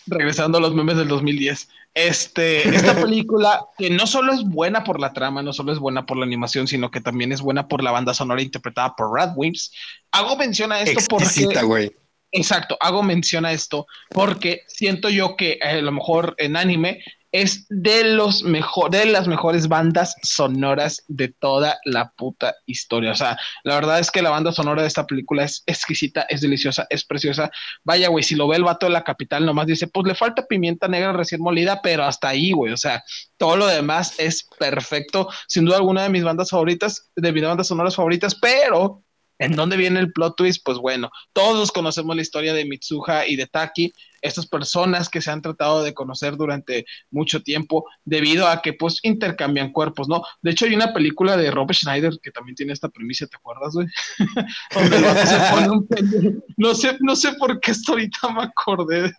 regresando 0.09 0.57
a 0.57 0.61
los 0.61 0.73
memes 0.73 0.97
del 0.97 1.07
2010. 1.07 1.69
Este, 1.93 2.67
esta 2.67 2.95
película 2.95 3.65
que 3.77 3.89
no 3.89 4.07
solo 4.07 4.33
es 4.33 4.43
buena 4.43 4.83
por 4.83 4.99
la 4.99 5.13
trama, 5.13 5.41
no 5.41 5.53
solo 5.53 5.71
es 5.71 5.79
buena 5.79 6.05
por 6.05 6.17
la 6.17 6.25
animación, 6.25 6.67
sino 6.67 6.91
que 6.91 7.01
también 7.01 7.31
es 7.31 7.41
buena 7.41 7.67
por 7.67 7.83
la 7.83 7.91
banda 7.91 8.13
sonora 8.13 8.41
interpretada 8.41 8.95
por 8.95 9.13
Radwimps. 9.13 9.71
Hago 10.11 10.35
mención 10.37 10.71
a 10.71 10.81
esto 10.81 10.99
Exquisita, 10.99 11.61
porque... 11.61 11.95
Exacto, 12.31 12.77
hago 12.79 13.01
mención 13.01 13.43
a 13.43 13.51
esto 13.51 13.87
porque 14.11 14.61
siento 14.67 15.09
yo 15.09 15.35
que 15.35 15.53
eh, 15.53 15.79
a 15.79 15.81
lo 15.81 15.91
mejor 15.91 16.35
en 16.37 16.57
anime 16.57 17.03
es 17.31 17.65
de 17.69 18.03
los 18.03 18.43
mejor, 18.43 18.89
de 18.89 19.05
las 19.05 19.27
mejores 19.27 19.67
bandas 19.67 20.15
sonoras 20.23 21.03
de 21.07 21.27
toda 21.27 21.79
la 21.85 22.11
puta 22.11 22.55
historia. 22.65 23.11
O 23.11 23.15
sea, 23.15 23.37
la 23.63 23.75
verdad 23.75 23.99
es 23.99 24.09
que 24.11 24.21
la 24.21 24.31
banda 24.31 24.51
sonora 24.51 24.81
de 24.81 24.87
esta 24.87 25.05
película 25.05 25.43
es 25.43 25.63
exquisita, 25.65 26.21
es 26.23 26.41
deliciosa, 26.41 26.87
es 26.89 27.05
preciosa. 27.05 27.51
Vaya, 27.83 28.09
güey, 28.09 28.23
si 28.23 28.35
lo 28.35 28.47
ve 28.47 28.57
el 28.57 28.63
vato 28.63 28.87
de 28.87 28.93
la 28.93 29.03
capital, 29.03 29.45
nomás 29.45 29.67
dice, 29.67 29.87
pues 29.87 30.07
le 30.07 30.15
falta 30.15 30.47
pimienta 30.47 30.87
negra 30.87 31.13
recién 31.13 31.41
molida, 31.41 31.81
pero 31.81 32.03
hasta 32.03 32.29
ahí, 32.29 32.51
güey. 32.51 32.73
O 32.73 32.77
sea, 32.77 33.03
todo 33.37 33.57
lo 33.57 33.67
demás 33.67 34.15
es 34.19 34.47
perfecto. 34.57 35.29
Sin 35.47 35.65
duda 35.65 35.77
alguna 35.77 36.03
de 36.03 36.09
mis 36.09 36.23
bandas 36.23 36.49
favoritas, 36.49 37.11
de 37.15 37.31
mis 37.31 37.43
bandas 37.43 37.67
sonoras 37.67 37.95
favoritas, 37.95 38.35
pero 38.35 39.03
¿En 39.39 39.55
dónde 39.55 39.77
viene 39.77 40.01
el 40.01 40.11
plot 40.11 40.35
twist? 40.35 40.61
Pues 40.63 40.77
bueno, 40.77 41.09
todos 41.33 41.71
conocemos 41.71 42.15
la 42.15 42.21
historia 42.21 42.53
de 42.53 42.65
Mitsuha 42.65 43.25
y 43.25 43.37
de 43.37 43.47
Taki, 43.47 43.93
estas 44.21 44.47
personas 44.47 45.07
que 45.07 45.21
se 45.21 45.31
han 45.31 45.41
tratado 45.41 45.81
de 45.81 45.93
conocer 45.93 46.35
durante 46.35 46.85
mucho 47.09 47.41
tiempo 47.41 47.85
debido 48.03 48.47
a 48.47 48.61
que 48.61 48.73
pues 48.73 48.99
intercambian 49.03 49.71
cuerpos, 49.71 50.09
¿no? 50.09 50.21
De 50.41 50.51
hecho 50.51 50.65
hay 50.65 50.75
una 50.75 50.93
película 50.93 51.37
de 51.37 51.51
Robert 51.51 51.79
Schneider 51.79 52.19
que 52.21 52.31
también 52.31 52.55
tiene 52.55 52.73
esta 52.73 52.89
premisa, 52.89 53.27
¿te 53.27 53.37
acuerdas, 53.37 53.73
güey? 53.73 53.87
No 56.57 56.75
sé, 56.75 56.97
no 56.99 57.15
sé 57.15 57.33
por 57.33 57.59
qué 57.61 57.71
hasta 57.71 57.93
ahorita 57.93 58.33
me 58.33 58.43
acordé 58.43 59.13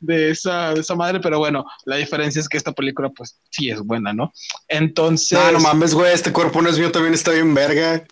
de, 0.00 0.30
esa, 0.30 0.74
de 0.74 0.80
esa 0.80 0.94
madre, 0.94 1.20
pero 1.20 1.38
bueno, 1.38 1.64
la 1.84 1.96
diferencia 1.96 2.40
es 2.40 2.48
que 2.48 2.56
esta 2.56 2.72
película 2.72 3.10
pues 3.10 3.38
sí 3.50 3.70
es 3.70 3.80
buena, 3.80 4.12
¿no? 4.12 4.32
Entonces... 4.68 5.38
No, 5.38 5.52
no 5.52 5.60
mames, 5.60 5.94
güey, 5.94 6.12
este 6.12 6.32
cuerpo 6.32 6.62
no 6.62 6.68
es 6.68 6.78
mío, 6.78 6.92
también 6.92 7.14
está 7.14 7.32
bien 7.32 7.54
verga. 7.54 8.04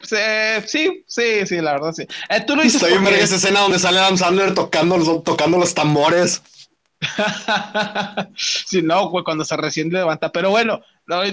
Sí, 0.00 1.04
sí, 1.06 1.46
sí, 1.46 1.60
la 1.60 1.72
verdad 1.72 1.92
sí. 1.92 2.06
Eh, 2.28 2.40
tú 2.46 2.54
lo 2.54 2.62
dices 2.62 2.82
Estoy 2.82 2.98
en 2.98 3.06
esa 3.14 3.36
escena 3.36 3.60
donde 3.60 3.78
sale 3.78 3.98
Adam 3.98 4.16
Sandler 4.16 4.54
tocando, 4.54 5.22
tocando 5.22 5.58
los 5.58 5.74
tambores. 5.74 6.42
sí, 8.36 8.82
no, 8.82 9.10
cuando 9.24 9.44
se 9.44 9.56
recién 9.56 9.90
levanta. 9.90 10.30
Pero 10.30 10.50
bueno, 10.50 10.80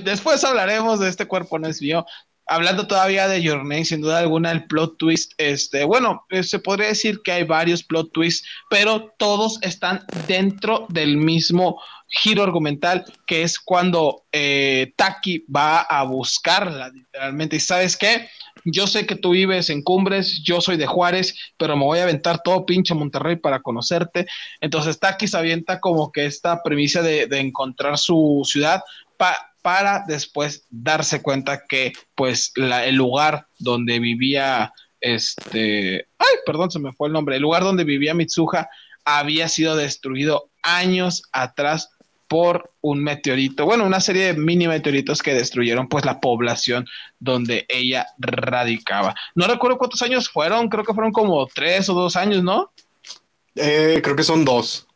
después 0.03 0.43
hablaremos 0.43 0.99
de 0.99 1.09
este 1.09 1.27
cuerpo 1.27 1.59
no 1.59 1.67
es 1.67 1.81
mío. 1.81 2.05
Hablando 2.47 2.85
todavía 2.85 3.27
de 3.27 3.41
Your 3.41 3.59
Name, 3.59 3.85
sin 3.85 4.01
duda 4.01 4.19
alguna, 4.19 4.51
el 4.51 4.67
plot 4.67 4.97
twist, 4.99 5.33
este, 5.39 5.83
bueno, 5.83 6.25
eh, 6.29 6.43
se 6.43 6.59
podría 6.59 6.89
decir 6.89 7.21
que 7.23 7.31
hay 7.31 7.43
varios 7.43 7.83
plot 7.83 8.11
twists, 8.11 8.47
pero 8.69 9.15
todos 9.17 9.57
están 9.63 10.05
dentro 10.27 10.85
del 10.89 11.17
mismo 11.17 11.81
giro 12.07 12.43
argumental, 12.43 13.03
que 13.25 13.41
es 13.41 13.59
cuando 13.59 14.25
eh, 14.31 14.93
Taki 14.95 15.43
va 15.53 15.81
a 15.81 16.03
buscarla, 16.03 16.89
literalmente. 16.89 17.55
¿Y 17.55 17.59
sabes 17.59 17.97
qué? 17.97 18.29
Yo 18.65 18.87
sé 18.87 19.05
que 19.05 19.15
tú 19.15 19.31
vives 19.31 19.69
en 19.69 19.83
Cumbres, 19.83 20.41
yo 20.43 20.59
soy 20.59 20.75
de 20.77 20.87
Juárez, 20.87 21.35
pero 21.57 21.77
me 21.77 21.85
voy 21.85 21.99
a 21.99 22.03
aventar 22.03 22.41
todo 22.43 22.65
pinche 22.65 22.93
Monterrey 22.93 23.35
para 23.37 23.61
conocerte. 23.61 24.25
Entonces 24.59 24.99
Taki 24.99 25.27
se 25.27 25.37
avienta 25.37 25.79
como 25.79 26.11
que 26.11 26.25
esta 26.25 26.61
premisa 26.63 27.01
de, 27.01 27.27
encontrar 27.39 27.97
su 27.97 28.41
ciudad 28.45 28.81
para 29.61 30.03
después 30.07 30.65
darse 30.69 31.21
cuenta 31.21 31.63
que 31.67 31.93
pues 32.15 32.51
el 32.55 32.95
lugar 32.95 33.47
donde 33.59 33.99
vivía 33.99 34.73
este, 34.99 36.07
ay, 36.17 36.35
perdón, 36.45 36.71
se 36.71 36.79
me 36.79 36.91
fue 36.93 37.07
el 37.07 37.13
nombre, 37.13 37.35
el 37.35 37.41
lugar 37.43 37.63
donde 37.63 37.83
vivía 37.83 38.15
Mitsuha 38.15 38.67
había 39.05 39.47
sido 39.47 39.75
destruido 39.75 40.49
años 40.63 41.23
atrás 41.31 41.94
por 42.27 42.71
un 42.81 43.03
meteorito, 43.03 43.65
bueno, 43.65 43.85
una 43.85 43.99
serie 43.99 44.25
de 44.25 44.33
mini 44.33 44.67
meteoritos 44.67 45.21
que 45.21 45.33
destruyeron 45.33 45.87
pues 45.87 46.05
la 46.05 46.19
población 46.19 46.87
donde 47.19 47.65
ella 47.69 48.07
radicaba. 48.17 49.15
No 49.35 49.47
recuerdo 49.47 49.77
cuántos 49.77 50.01
años 50.01 50.29
fueron, 50.29 50.69
creo 50.69 50.83
que 50.83 50.93
fueron 50.93 51.11
como 51.11 51.45
tres 51.47 51.89
o 51.89 51.93
dos 51.93 52.15
años, 52.15 52.43
¿no? 52.43 52.71
Eh, 53.55 54.01
creo 54.03 54.15
que 54.15 54.23
son 54.23 54.43
dos. 54.43 54.87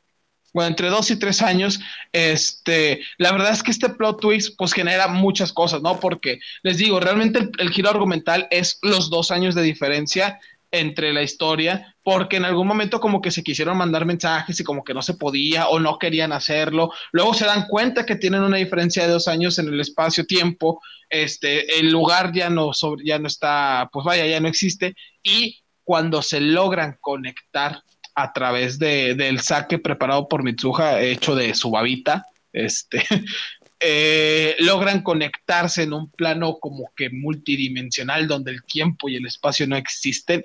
Bueno, 0.51 0.69
entre 0.69 0.89
dos 0.89 1.11
y 1.11 1.19
tres 1.19 1.43
años, 1.43 1.80
este, 2.11 3.01
la 3.19 3.32
verdad 3.32 3.51
es 3.51 3.61
que 3.61 3.69
este 3.69 3.89
plot 3.89 4.19
twist 4.19 4.55
pues 4.57 4.73
genera 4.73 5.07
muchas 5.07 5.53
cosas, 5.53 5.82
¿no? 5.84 5.99
Porque 5.99 6.39
les 6.63 6.77
digo, 6.77 6.99
realmente 6.99 7.39
el, 7.39 7.51
el 7.59 7.69
giro 7.69 7.89
argumental 7.89 8.47
es 8.49 8.80
los 8.82 9.11
dos 9.11 9.30
años 9.30 9.53
de 9.53 9.61
diferencia 9.61 10.39
entre 10.72 11.13
la 11.13 11.24
historia, 11.24 11.95
porque 12.03 12.38
en 12.38 12.45
algún 12.45 12.67
momento 12.67 12.99
como 12.99 13.22
que 13.22 13.32
se 13.32 13.43
quisieron 13.43 13.78
mandar 13.78 14.05
mensajes 14.05 14.59
y 14.59 14.63
como 14.63 14.84
que 14.84 14.93
no 14.93 15.01
se 15.01 15.15
podía 15.15 15.67
o 15.67 15.80
no 15.80 15.97
querían 15.97 16.32
hacerlo. 16.32 16.91
Luego 17.11 17.34
se 17.34 17.45
dan 17.45 17.65
cuenta 17.67 18.05
que 18.05 18.15
tienen 18.15 18.43
una 18.43 18.57
diferencia 18.57 19.03
de 19.03 19.11
dos 19.11 19.28
años 19.28 19.57
en 19.59 19.67
el 19.67 19.80
espacio-tiempo, 19.80 20.82
este, 21.09 21.80
el 21.80 21.89
lugar 21.89 22.32
ya 22.34 22.49
no, 22.49 22.72
ya 23.03 23.20
no 23.20 23.28
está, 23.28 23.89
pues 23.91 24.05
vaya, 24.05 24.26
ya 24.28 24.39
no 24.39 24.47
existe. 24.47 24.95
Y 25.24 25.59
cuando 25.84 26.22
se 26.22 26.39
logran 26.39 26.97
conectar 27.01 27.84
a 28.13 28.32
través 28.34 28.78
de, 28.78 29.15
del 29.15 29.39
saque 29.39 29.80
preparado 29.80 30.28
por 30.28 30.43
Mitsuha, 30.43 31.01
hecho 31.01 31.36
de 31.36 31.55
su 31.55 31.72
babita, 31.72 32.26
este, 32.53 33.03
Eh, 33.82 34.57
logran 34.59 35.03
conectarse 35.03 35.84
en 35.84 35.93
un 35.93 36.11
plano 36.11 36.57
como 36.59 36.91
que 36.95 37.09
multidimensional 37.09 38.27
donde 38.27 38.51
el 38.51 38.63
tiempo 38.65 39.07
y 39.07 39.15
el 39.15 39.25
espacio 39.25 39.67
no 39.67 39.77
existen 39.77 40.43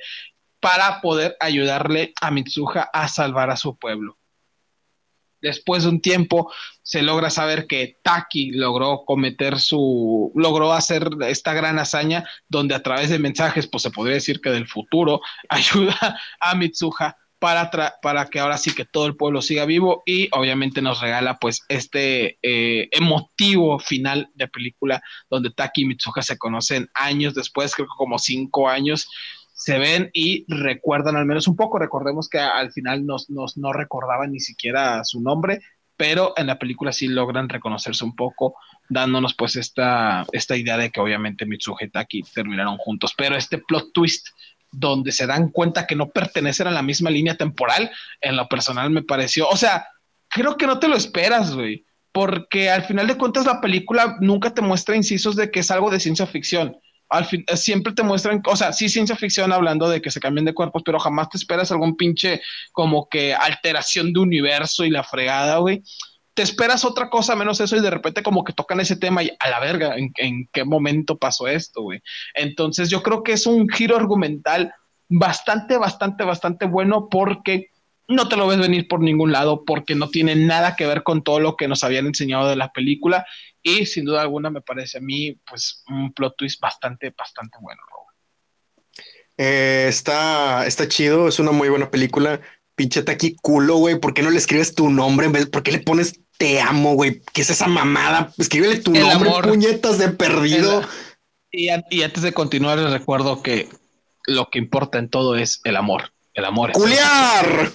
para 0.61 1.01
poder 1.01 1.37
ayudarle 1.41 2.13
a 2.21 2.31
Mitsuha 2.31 2.89
a 2.93 3.09
salvar 3.09 3.51
a 3.51 3.57
su 3.57 3.77
pueblo. 3.77 4.19
Después 5.41 5.83
de 5.83 5.91
un 5.91 6.01
tiempo 6.01 6.51
se 6.83 7.03
logra 7.03 7.29
saber 7.29 7.67
que 7.67 7.99
Taki 8.03 8.53
logró 8.53 9.05
cometer 9.05 9.61
su, 9.61 10.33
logró 10.35 10.73
hacer 10.73 11.11
esta 11.29 11.53
gran 11.53 11.79
hazaña 11.79 12.27
donde 12.49 12.75
a 12.75 12.83
través 12.83 13.11
de 13.11 13.19
mensajes, 13.19 13.67
pues 13.67 13.83
se 13.83 13.91
podría 13.91 14.15
decir 14.15 14.41
que 14.41 14.49
del 14.49 14.67
futuro, 14.67 15.21
ayuda 15.51 16.19
a 16.41 16.55
Mitsuha 16.55 17.17
para, 17.45 17.71
para 18.01 18.25
que 18.25 18.41
ahora 18.41 18.57
sí 18.57 18.75
que 18.75 18.87
todo 18.87 19.07
el 19.07 19.17
pueblo 19.17 19.43
siga 19.43 19.67
vivo 19.67 20.03
y 20.07 20.31
obviamente 20.33 20.81
nos 20.81 21.03
regala 21.03 21.39
pues 21.39 21.61
este 21.69 22.39
eh, 22.41 22.89
emotivo 22.91 23.79
final 23.79 24.31
de 24.35 24.49
película 24.49 25.03
donde 25.29 25.51
Taki 25.51 25.83
y 25.83 25.85
Mitsuha 25.85 26.23
se 26.23 26.39
conocen 26.39 26.89
años 26.95 27.35
después, 27.35 27.75
creo 27.75 27.87
que 27.87 27.99
como 27.99 28.19
cinco 28.19 28.67
años, 28.67 29.11
se 29.53 29.79
ven 29.79 30.09
y 30.15 30.47
recuerdan 30.49 31.17
al 31.17 31.27
menos 31.27 31.47
un 31.47 31.55
poco. 31.55 31.79
Recordemos 31.79 32.31
que 32.31 32.39
al 32.39 32.73
final 32.73 33.05
nos, 33.05 33.29
nos, 33.29 33.59
no 33.59 33.75
recordaban 33.75 34.33
ni 34.33 34.41
siquiera 34.41 35.05
su 35.05 35.21
nombre, 35.21 35.61
pero 35.99 36.33
en 36.39 36.47
la 36.47 36.59
película 36.59 36.93
sí 36.93 37.09
logran 37.09 37.51
reconocerse 37.51 38.07
un 38.07 38.17
poco, 38.17 38.55
dándonos 38.89 39.35
pues 39.35 39.57
esta, 39.57 40.25
esta 40.33 40.57
idea 40.57 40.79
de 40.79 40.91
que 40.91 41.01
obviamente 41.01 41.45
Mitsuha 41.45 41.77
y 41.83 41.91
Taki 41.91 42.23
terminaron 42.23 42.79
juntos. 42.79 43.13
Pero 43.15 43.37
este 43.37 43.59
plot 43.59 43.93
twist 43.93 44.29
donde 44.77 45.13
se 45.13 45.27
dan 45.27 45.51
cuenta 45.51 45.87
que 45.87 45.97
no 45.97 46.11
pertenecen 46.11 46.67
a 46.67 46.73
la 46.73 46.83
misma 46.83 47.11
línea 47.11 47.37
temporal, 47.37 47.91
en 48.21 48.37
lo 48.37 48.49
personal 48.49 48.91
me 48.91 49.03
pareció, 49.03 49.49
o 49.49 49.57
sea, 49.57 49.87
creo 50.29 50.57
que 50.57 50.67
no 50.67 50.79
te 50.79 50.89
lo 50.89 50.97
esperas, 50.97 51.55
güey, 51.55 51.85
porque 52.13 52.71
al 52.71 52.85
final 52.85 53.07
de 53.07 53.17
cuentas 53.17 53.47
la 53.47 53.61
película 53.61 54.17
nunca 54.21 54.53
te 54.53 54.63
muestra 54.63 54.97
incisos 54.97 55.37
de 55.37 55.51
que 55.51 55.61
es 55.61 55.71
algo 55.71 55.91
de 55.91 56.01
ciencia 56.01 56.27
ficción. 56.27 56.77
Al 57.09 57.27
fin, 57.27 57.45
eh, 57.47 57.57
siempre 57.57 57.93
te 57.93 58.03
muestran, 58.03 58.43
o 58.47 58.57
sea, 58.57 58.73
sí 58.73 58.89
ciencia 58.89 59.15
ficción 59.15 59.53
hablando 59.53 59.89
de 59.89 60.01
que 60.01 60.11
se 60.11 60.21
cambien 60.21 60.45
de 60.45 60.55
cuerpos, 60.55 60.83
pero 60.85 60.99
jamás 60.99 61.29
te 61.29 61.37
esperas 61.37 61.71
algún 61.71 61.97
pinche 61.97 62.41
como 62.73 63.09
que 63.09 63.35
alteración 63.35 64.13
de 64.13 64.21
universo 64.21 64.85
y 64.85 64.91
la 64.91 65.05
fregada, 65.05 65.59
güey 65.59 65.83
te 66.35 66.43
esperas 66.43 66.85
otra 66.85 67.09
cosa 67.11 67.37
menos 67.37 67.61
eso 67.61 67.77
y 67.77 67.81
de 67.81 67.91
repente 67.91 68.23
como 68.23 68.45
que 68.45 68.53
tocan 68.53 68.81
ese 68.81 68.97
tema 68.97 69.23
y 69.23 69.31
a 69.39 69.49
la 69.49 69.61
verga, 69.61 69.95
¿en, 69.97 70.49
qué 70.53 70.65
momento 70.65 71.17
pasó 71.17 71.47
esto, 71.47 71.83
güey? 71.83 72.03
Entonces 72.35 72.91
yo 72.91 73.03
creo 73.03 73.23
que 73.23 73.33
es 73.33 73.47
un 73.47 73.69
giro 73.69 73.97
argumental 73.97 74.75
bastante, 75.09 75.77
bastante, 75.77 76.25
bastante 76.25 76.67
bueno 76.67 77.09
porque 77.09 77.71
no 78.09 78.29
te 78.29 78.37
lo 78.37 78.47
ves 78.47 78.59
venir 78.59 78.89
por 78.89 79.01
ningún 79.01 79.33
lado, 79.33 79.65
porque 79.65 79.95
no 79.95 80.11
tiene 80.11 80.35
nada 80.35 80.77
que 80.77 80.87
ver 80.87 81.05
con 81.05 81.23
todo 81.23 81.41
lo 81.41 81.57
que 81.57 81.69
nos 81.69 81.85
habían 81.85 82.07
enseñado 82.07 82.49
de 82.49 82.57
la 82.57 82.73
película 82.73 83.25
y 83.63 83.87
sin 83.87 84.05
duda 84.05 84.23
alguna 84.23 84.51
me 84.51 84.61
parece 84.61 84.99
a 84.99 85.01
mí 85.01 85.39
pues 85.49 85.85
un 85.89 86.13
plot 86.13 86.37
twist 86.37 86.61
bastante, 86.61 87.15
bastante 87.17 87.57
bueno, 87.61 87.81
eh, 89.37 89.87
está, 89.89 90.67
está 90.67 90.89
chido, 90.89 91.29
es 91.29 91.39
una 91.39 91.51
muy 91.51 91.69
buena 91.69 91.91
película. 91.91 92.41
Pinche 92.75 93.05
aquí 93.07 93.37
culo, 93.41 93.77
güey. 93.77 93.99
¿Por 93.99 94.15
qué 94.15 94.23
no 94.23 94.31
le 94.31 94.39
escribes 94.39 94.75
tu 94.75 94.91
nombre 94.91 95.27
en 95.27 95.33
vez? 95.33 95.47
¿Por 95.47 95.63
qué 95.63 95.73
le 95.73 95.79
pones 95.79 96.21
te 96.39 96.61
amo, 96.61 96.95
güey. 96.95 97.23
¿Qué 97.33 97.43
es 97.43 97.51
esa 97.51 97.69
mamada? 97.69 98.33
Escríbele 98.39 98.81
tu 98.81 98.93
nombre, 98.93 99.31
puñetas 99.43 99.99
de 99.99 100.09
perdido. 100.09 100.83
Y, 101.51 101.69
antes 101.69 102.23
de 102.23 102.33
continuar, 102.33 102.79
les 102.79 102.91
recuerdo 102.91 103.43
que 103.43 103.69
lo 104.27 104.51
que 104.51 104.59
importa 104.59 104.99
en 104.99 105.09
todo 105.09 105.37
es 105.37 105.61
el 105.65 105.77
amor. 105.77 106.13
El 106.33 106.45
amor. 106.45 106.73
¡Culiar! 106.73 107.71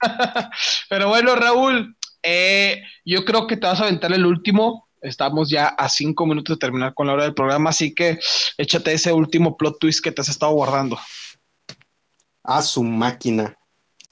Pero 0.88 1.08
bueno, 1.08 1.34
Raúl, 1.34 1.96
eh, 2.22 2.82
yo 3.04 3.24
creo 3.24 3.48
que 3.48 3.56
te 3.56 3.66
vas 3.66 3.80
a 3.80 3.84
aventar 3.84 4.12
el 4.12 4.24
último. 4.24 4.88
Estamos 5.02 5.50
ya 5.50 5.66
a 5.66 5.88
cinco 5.88 6.24
minutos 6.24 6.56
de 6.56 6.60
terminar 6.60 6.94
con 6.94 7.08
la 7.08 7.14
hora 7.14 7.24
del 7.24 7.34
programa, 7.34 7.70
así 7.70 7.92
que 7.94 8.18
échate 8.56 8.92
ese 8.92 9.12
último 9.12 9.56
plot 9.56 9.78
twist 9.80 10.02
que 10.02 10.12
te 10.12 10.22
has 10.22 10.28
estado 10.28 10.52
guardando. 10.52 10.98
A 12.44 12.62
su 12.62 12.84
máquina. 12.84 13.58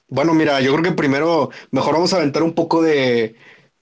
Bueno, 0.07 0.33
mira, 0.33 0.61
yo 0.61 0.71
creo 0.73 0.83
que 0.83 0.91
primero 0.91 1.49
mejor 1.71 1.93
vamos 1.93 2.13
a 2.13 2.17
aventar 2.17 2.43
un 2.43 2.53
poco 2.53 2.81
de 2.81 3.35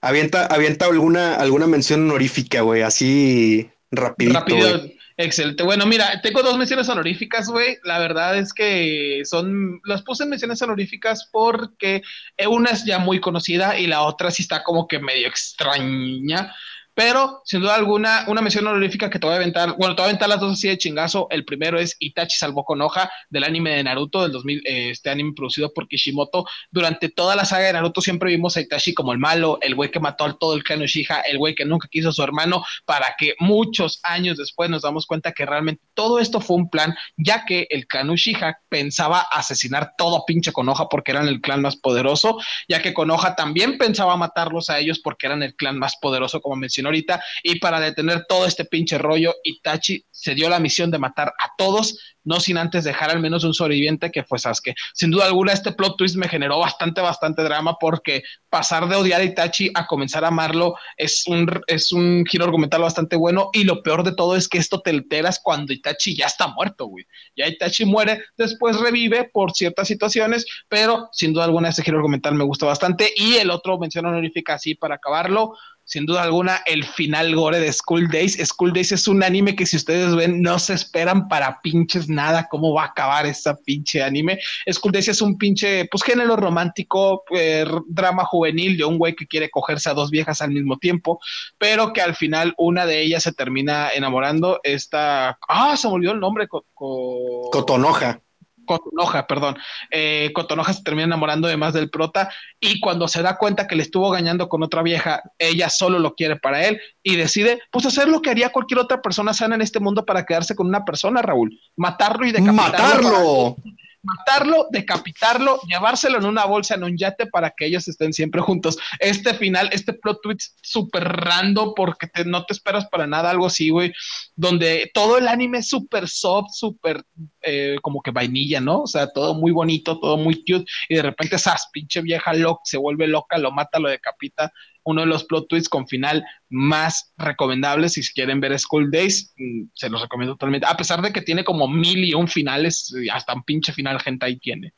Avienta, 0.04 0.46
avienta 0.46 0.86
alguna, 0.86 1.36
alguna 1.36 1.68
mención 1.68 2.02
honorífica, 2.02 2.62
güey, 2.62 2.82
así 2.82 3.70
rapidito. 3.92 4.40
Rápido, 4.40 4.90
excelente. 5.16 5.62
Bueno, 5.62 5.86
mira, 5.86 6.20
tengo 6.22 6.42
dos 6.42 6.58
menciones 6.58 6.88
honoríficas, 6.88 7.48
güey. 7.48 7.78
La 7.84 8.00
verdad 8.00 8.36
es 8.36 8.52
que 8.52 9.22
son, 9.24 9.80
las 9.84 10.02
puse 10.02 10.24
en 10.24 10.30
menciones 10.30 10.60
honoríficas 10.60 11.28
porque 11.30 12.02
una 12.48 12.70
es 12.70 12.84
ya 12.84 12.98
muy 12.98 13.20
conocida 13.20 13.78
y 13.78 13.86
la 13.86 14.02
otra 14.02 14.32
sí 14.32 14.42
está 14.42 14.64
como 14.64 14.88
que 14.88 14.98
medio 14.98 15.28
extraña. 15.28 16.52
Pero, 16.94 17.40
sin 17.44 17.60
duda 17.60 17.74
alguna, 17.74 18.24
una 18.28 18.42
mención 18.42 18.66
honorífica 18.66 19.08
que 19.08 19.18
te 19.18 19.26
voy 19.26 19.34
a 19.34 19.36
aventar, 19.36 19.76
bueno, 19.78 19.94
te 19.94 20.02
voy 20.02 20.08
a 20.08 20.10
aventar 20.10 20.28
las 20.28 20.40
dos 20.40 20.52
así 20.52 20.68
de 20.68 20.78
chingazo. 20.78 21.26
El 21.30 21.44
primero 21.44 21.78
es 21.78 21.96
Itachi 21.98 22.36
salvó 22.36 22.64
con 22.64 22.82
del 23.30 23.44
anime 23.44 23.70
de 23.70 23.84
Naruto 23.84 24.22
del 24.22 24.32
2000, 24.32 24.62
eh, 24.66 24.90
este 24.90 25.10
anime 25.10 25.32
producido 25.34 25.72
por 25.72 25.88
Kishimoto. 25.88 26.44
Durante 26.70 27.08
toda 27.08 27.36
la 27.36 27.44
saga 27.44 27.66
de 27.66 27.72
Naruto 27.74 28.00
siempre 28.00 28.30
vimos 28.30 28.56
a 28.56 28.60
Itachi 28.60 28.92
como 28.94 29.12
el 29.12 29.18
malo, 29.18 29.58
el 29.62 29.74
güey 29.74 29.90
que 29.90 30.00
mató 30.00 30.24
a 30.24 30.36
todo 30.36 30.54
el 30.54 30.64
clan 30.64 30.82
Uchiha, 30.82 31.20
el 31.20 31.38
güey 31.38 31.54
que 31.54 31.64
nunca 31.64 31.88
quiso 31.88 32.10
a 32.10 32.12
su 32.12 32.22
hermano, 32.22 32.64
para 32.84 33.14
que 33.18 33.34
muchos 33.38 34.00
años 34.02 34.36
después 34.36 34.68
nos 34.68 34.82
damos 34.82 35.06
cuenta 35.06 35.32
que 35.32 35.46
realmente 35.46 35.82
todo 35.94 36.18
esto 36.18 36.40
fue 36.40 36.56
un 36.56 36.70
plan, 36.70 36.94
ya 37.16 37.44
que 37.44 37.66
el 37.70 37.86
clan 37.86 38.10
Uchiha 38.10 38.58
pensaba 38.68 39.20
asesinar 39.20 39.92
todo 39.96 40.24
pinche 40.26 40.52
con 40.52 40.68
hoja 40.68 40.88
porque 40.88 41.12
eran 41.12 41.28
el 41.28 41.40
clan 41.40 41.62
más 41.62 41.76
poderoso, 41.76 42.38
ya 42.68 42.82
que 42.82 42.92
Konoha 42.92 43.34
también 43.36 43.78
pensaba 43.78 44.16
matarlos 44.16 44.70
a 44.70 44.78
ellos 44.78 45.00
porque 45.00 45.26
eran 45.26 45.42
el 45.42 45.54
clan 45.54 45.78
más 45.78 45.96
poderoso, 46.00 46.40
como 46.40 46.56
mencioné 46.56 46.81
ahorita, 46.88 47.22
y 47.42 47.58
para 47.58 47.80
detener 47.80 48.24
todo 48.28 48.46
este 48.46 48.64
pinche 48.64 48.98
rollo, 48.98 49.34
Itachi 49.42 50.04
se 50.10 50.34
dio 50.34 50.48
la 50.48 50.60
misión 50.60 50.90
de 50.90 50.98
matar 50.98 51.28
a 51.28 51.50
todos, 51.58 51.98
no 52.24 52.38
sin 52.38 52.56
antes 52.56 52.84
dejar 52.84 53.10
al 53.10 53.20
menos 53.20 53.44
un 53.44 53.54
sobreviviente 53.54 54.10
que 54.10 54.22
fue 54.22 54.38
Sasuke. 54.38 54.74
Sin 54.94 55.10
duda 55.10 55.26
alguna, 55.26 55.52
este 55.52 55.72
plot 55.72 55.96
twist 55.96 56.16
me 56.16 56.28
generó 56.28 56.58
bastante, 56.58 57.00
bastante 57.00 57.42
drama 57.42 57.76
porque 57.80 58.22
pasar 58.48 58.88
de 58.88 58.96
odiar 58.96 59.20
a 59.20 59.24
Itachi 59.24 59.70
a 59.74 59.86
comenzar 59.86 60.24
a 60.24 60.28
amarlo 60.28 60.76
es 60.96 61.26
un, 61.26 61.48
es 61.66 61.90
un 61.90 62.24
giro 62.24 62.44
argumental 62.44 62.82
bastante 62.82 63.16
bueno 63.16 63.50
y 63.52 63.64
lo 63.64 63.82
peor 63.82 64.04
de 64.04 64.14
todo 64.14 64.36
es 64.36 64.48
que 64.48 64.58
esto 64.58 64.80
te 64.80 64.90
enteras 64.90 65.40
cuando 65.42 65.72
Itachi 65.72 66.14
ya 66.14 66.26
está 66.26 66.48
muerto, 66.48 66.86
güey. 66.86 67.06
Ya 67.36 67.48
Itachi 67.48 67.84
muere, 67.84 68.22
después 68.36 68.78
revive 68.78 69.28
por 69.32 69.52
ciertas 69.52 69.88
situaciones, 69.88 70.46
pero 70.68 71.08
sin 71.12 71.32
duda 71.32 71.44
alguna 71.44 71.70
ese 71.70 71.82
giro 71.82 71.96
argumental 71.96 72.34
me 72.34 72.44
gusta 72.44 72.66
bastante 72.66 73.10
y 73.16 73.36
el 73.36 73.50
otro 73.50 73.78
mención 73.78 74.06
honorífica 74.06 74.54
así 74.54 74.74
para 74.74 74.96
acabarlo, 74.96 75.56
sin 75.92 76.06
duda 76.06 76.22
alguna, 76.22 76.62
el 76.64 76.84
final 76.84 77.36
gore 77.36 77.60
de 77.60 77.70
School 77.70 78.08
Days. 78.08 78.38
School 78.48 78.72
Days 78.72 78.92
es 78.92 79.06
un 79.06 79.22
anime 79.22 79.54
que 79.54 79.66
si 79.66 79.76
ustedes 79.76 80.16
ven, 80.16 80.40
no 80.40 80.58
se 80.58 80.72
esperan 80.72 81.28
para 81.28 81.60
pinches 81.60 82.08
nada 82.08 82.48
cómo 82.48 82.72
va 82.72 82.84
a 82.84 82.86
acabar 82.86 83.26
esta 83.26 83.54
pinche 83.54 84.02
anime. 84.02 84.38
School 84.70 84.90
Days 84.90 85.08
es 85.08 85.20
un 85.20 85.36
pinche, 85.36 85.86
pues 85.90 86.02
género 86.02 86.36
romántico, 86.36 87.24
eh, 87.36 87.66
drama 87.88 88.24
juvenil 88.24 88.78
de 88.78 88.86
un 88.86 88.96
güey 88.96 89.14
que 89.14 89.26
quiere 89.26 89.50
cogerse 89.50 89.90
a 89.90 89.94
dos 89.94 90.10
viejas 90.10 90.40
al 90.40 90.52
mismo 90.52 90.78
tiempo, 90.78 91.20
pero 91.58 91.92
que 91.92 92.00
al 92.00 92.14
final 92.14 92.54
una 92.56 92.86
de 92.86 93.02
ellas 93.02 93.24
se 93.24 93.32
termina 93.32 93.90
enamorando. 93.90 94.60
Esta, 94.62 95.38
ah, 95.46 95.76
se 95.76 95.88
me 95.88 95.94
olvidó 95.94 96.12
el 96.12 96.20
nombre. 96.20 96.48
Cotonoja. 96.48 98.18
Cotonoja, 98.66 99.26
perdón. 99.26 99.56
Eh, 99.90 100.30
Cotonoja 100.34 100.72
se 100.72 100.82
termina 100.82 101.04
enamorando 101.04 101.48
de 101.48 101.56
más 101.56 101.72
del 101.74 101.90
prota 101.90 102.30
y 102.60 102.80
cuando 102.80 103.08
se 103.08 103.22
da 103.22 103.36
cuenta 103.36 103.66
que 103.66 103.76
le 103.76 103.82
estuvo 103.82 104.08
engañando 104.08 104.48
con 104.48 104.62
otra 104.62 104.82
vieja, 104.82 105.22
ella 105.38 105.68
solo 105.68 105.98
lo 105.98 106.14
quiere 106.14 106.36
para 106.36 106.66
él 106.66 106.80
y 107.02 107.16
decide 107.16 107.60
pues 107.70 107.86
hacer 107.86 108.08
lo 108.08 108.22
que 108.22 108.30
haría 108.30 108.50
cualquier 108.50 108.80
otra 108.80 109.02
persona 109.02 109.34
sana 109.34 109.54
en 109.54 109.62
este 109.62 109.80
mundo 109.80 110.04
para 110.04 110.24
quedarse 110.24 110.54
con 110.54 110.66
una 110.66 110.84
persona, 110.84 111.22
Raúl. 111.22 111.58
Matarlo 111.76 112.26
y 112.26 112.32
decapitarlo. 112.32 112.62
¡Matarlo! 112.62 113.56
matarlo, 114.02 114.66
decapitarlo, 114.70 115.60
llevárselo 115.62 116.18
en 116.18 116.26
una 116.26 116.44
bolsa, 116.44 116.74
en 116.74 116.84
un 116.84 116.96
yate 116.96 117.26
para 117.26 117.50
que 117.50 117.66
ellos 117.66 117.86
estén 117.88 118.12
siempre 118.12 118.40
juntos. 118.40 118.76
Este 118.98 119.34
final, 119.34 119.70
este 119.72 119.92
plot 119.92 120.20
twist 120.22 120.58
súper 120.62 121.04
random 121.04 121.72
porque 121.74 122.08
no 122.26 122.44
te 122.44 122.52
esperas 122.52 122.86
para 122.88 123.06
nada 123.06 123.30
algo 123.30 123.46
así, 123.46 123.70
güey, 123.70 123.92
donde 124.34 124.90
todo 124.94 125.18
el 125.18 125.28
anime 125.28 125.58
es 125.58 125.68
súper 125.68 126.08
soft, 126.08 126.50
súper 126.52 127.04
eh, 127.42 127.76
como 127.82 128.00
que 128.02 128.10
vainilla, 128.10 128.60
¿no? 128.60 128.82
O 128.82 128.86
sea, 128.86 129.06
todo 129.12 129.34
muy 129.34 129.52
bonito, 129.52 129.98
todo 130.00 130.16
muy 130.16 130.36
cute 130.44 130.64
y 130.88 130.96
de 130.96 131.02
repente 131.02 131.36
esa 131.36 131.56
pinche 131.72 132.00
vieja 132.00 132.32
loca 132.32 132.62
se 132.64 132.78
vuelve 132.78 133.06
loca, 133.06 133.38
lo 133.38 133.52
mata, 133.52 133.78
lo 133.78 133.88
decapita 133.88 134.52
uno 134.84 135.02
de 135.02 135.06
los 135.06 135.24
plot 135.24 135.48
twists 135.48 135.68
con 135.68 135.86
final 135.86 136.24
más 136.48 137.12
recomendables. 137.16 137.92
Si 137.92 138.02
quieren 138.12 138.40
ver 138.40 138.58
School 138.58 138.90
Days, 138.90 139.32
mm, 139.36 139.64
se 139.74 139.88
los 139.88 140.02
recomiendo 140.02 140.34
totalmente. 140.34 140.66
A 140.66 140.76
pesar 140.76 141.02
de 141.02 141.12
que 141.12 141.22
tiene 141.22 141.44
como 141.44 141.68
mil 141.68 142.04
y 142.04 142.14
un 142.14 142.28
finales, 142.28 142.92
hasta 143.12 143.34
un 143.34 143.44
pinche 143.44 143.72
final 143.72 144.00
gente 144.00 144.26
ahí 144.26 144.38
tiene. 144.38 144.72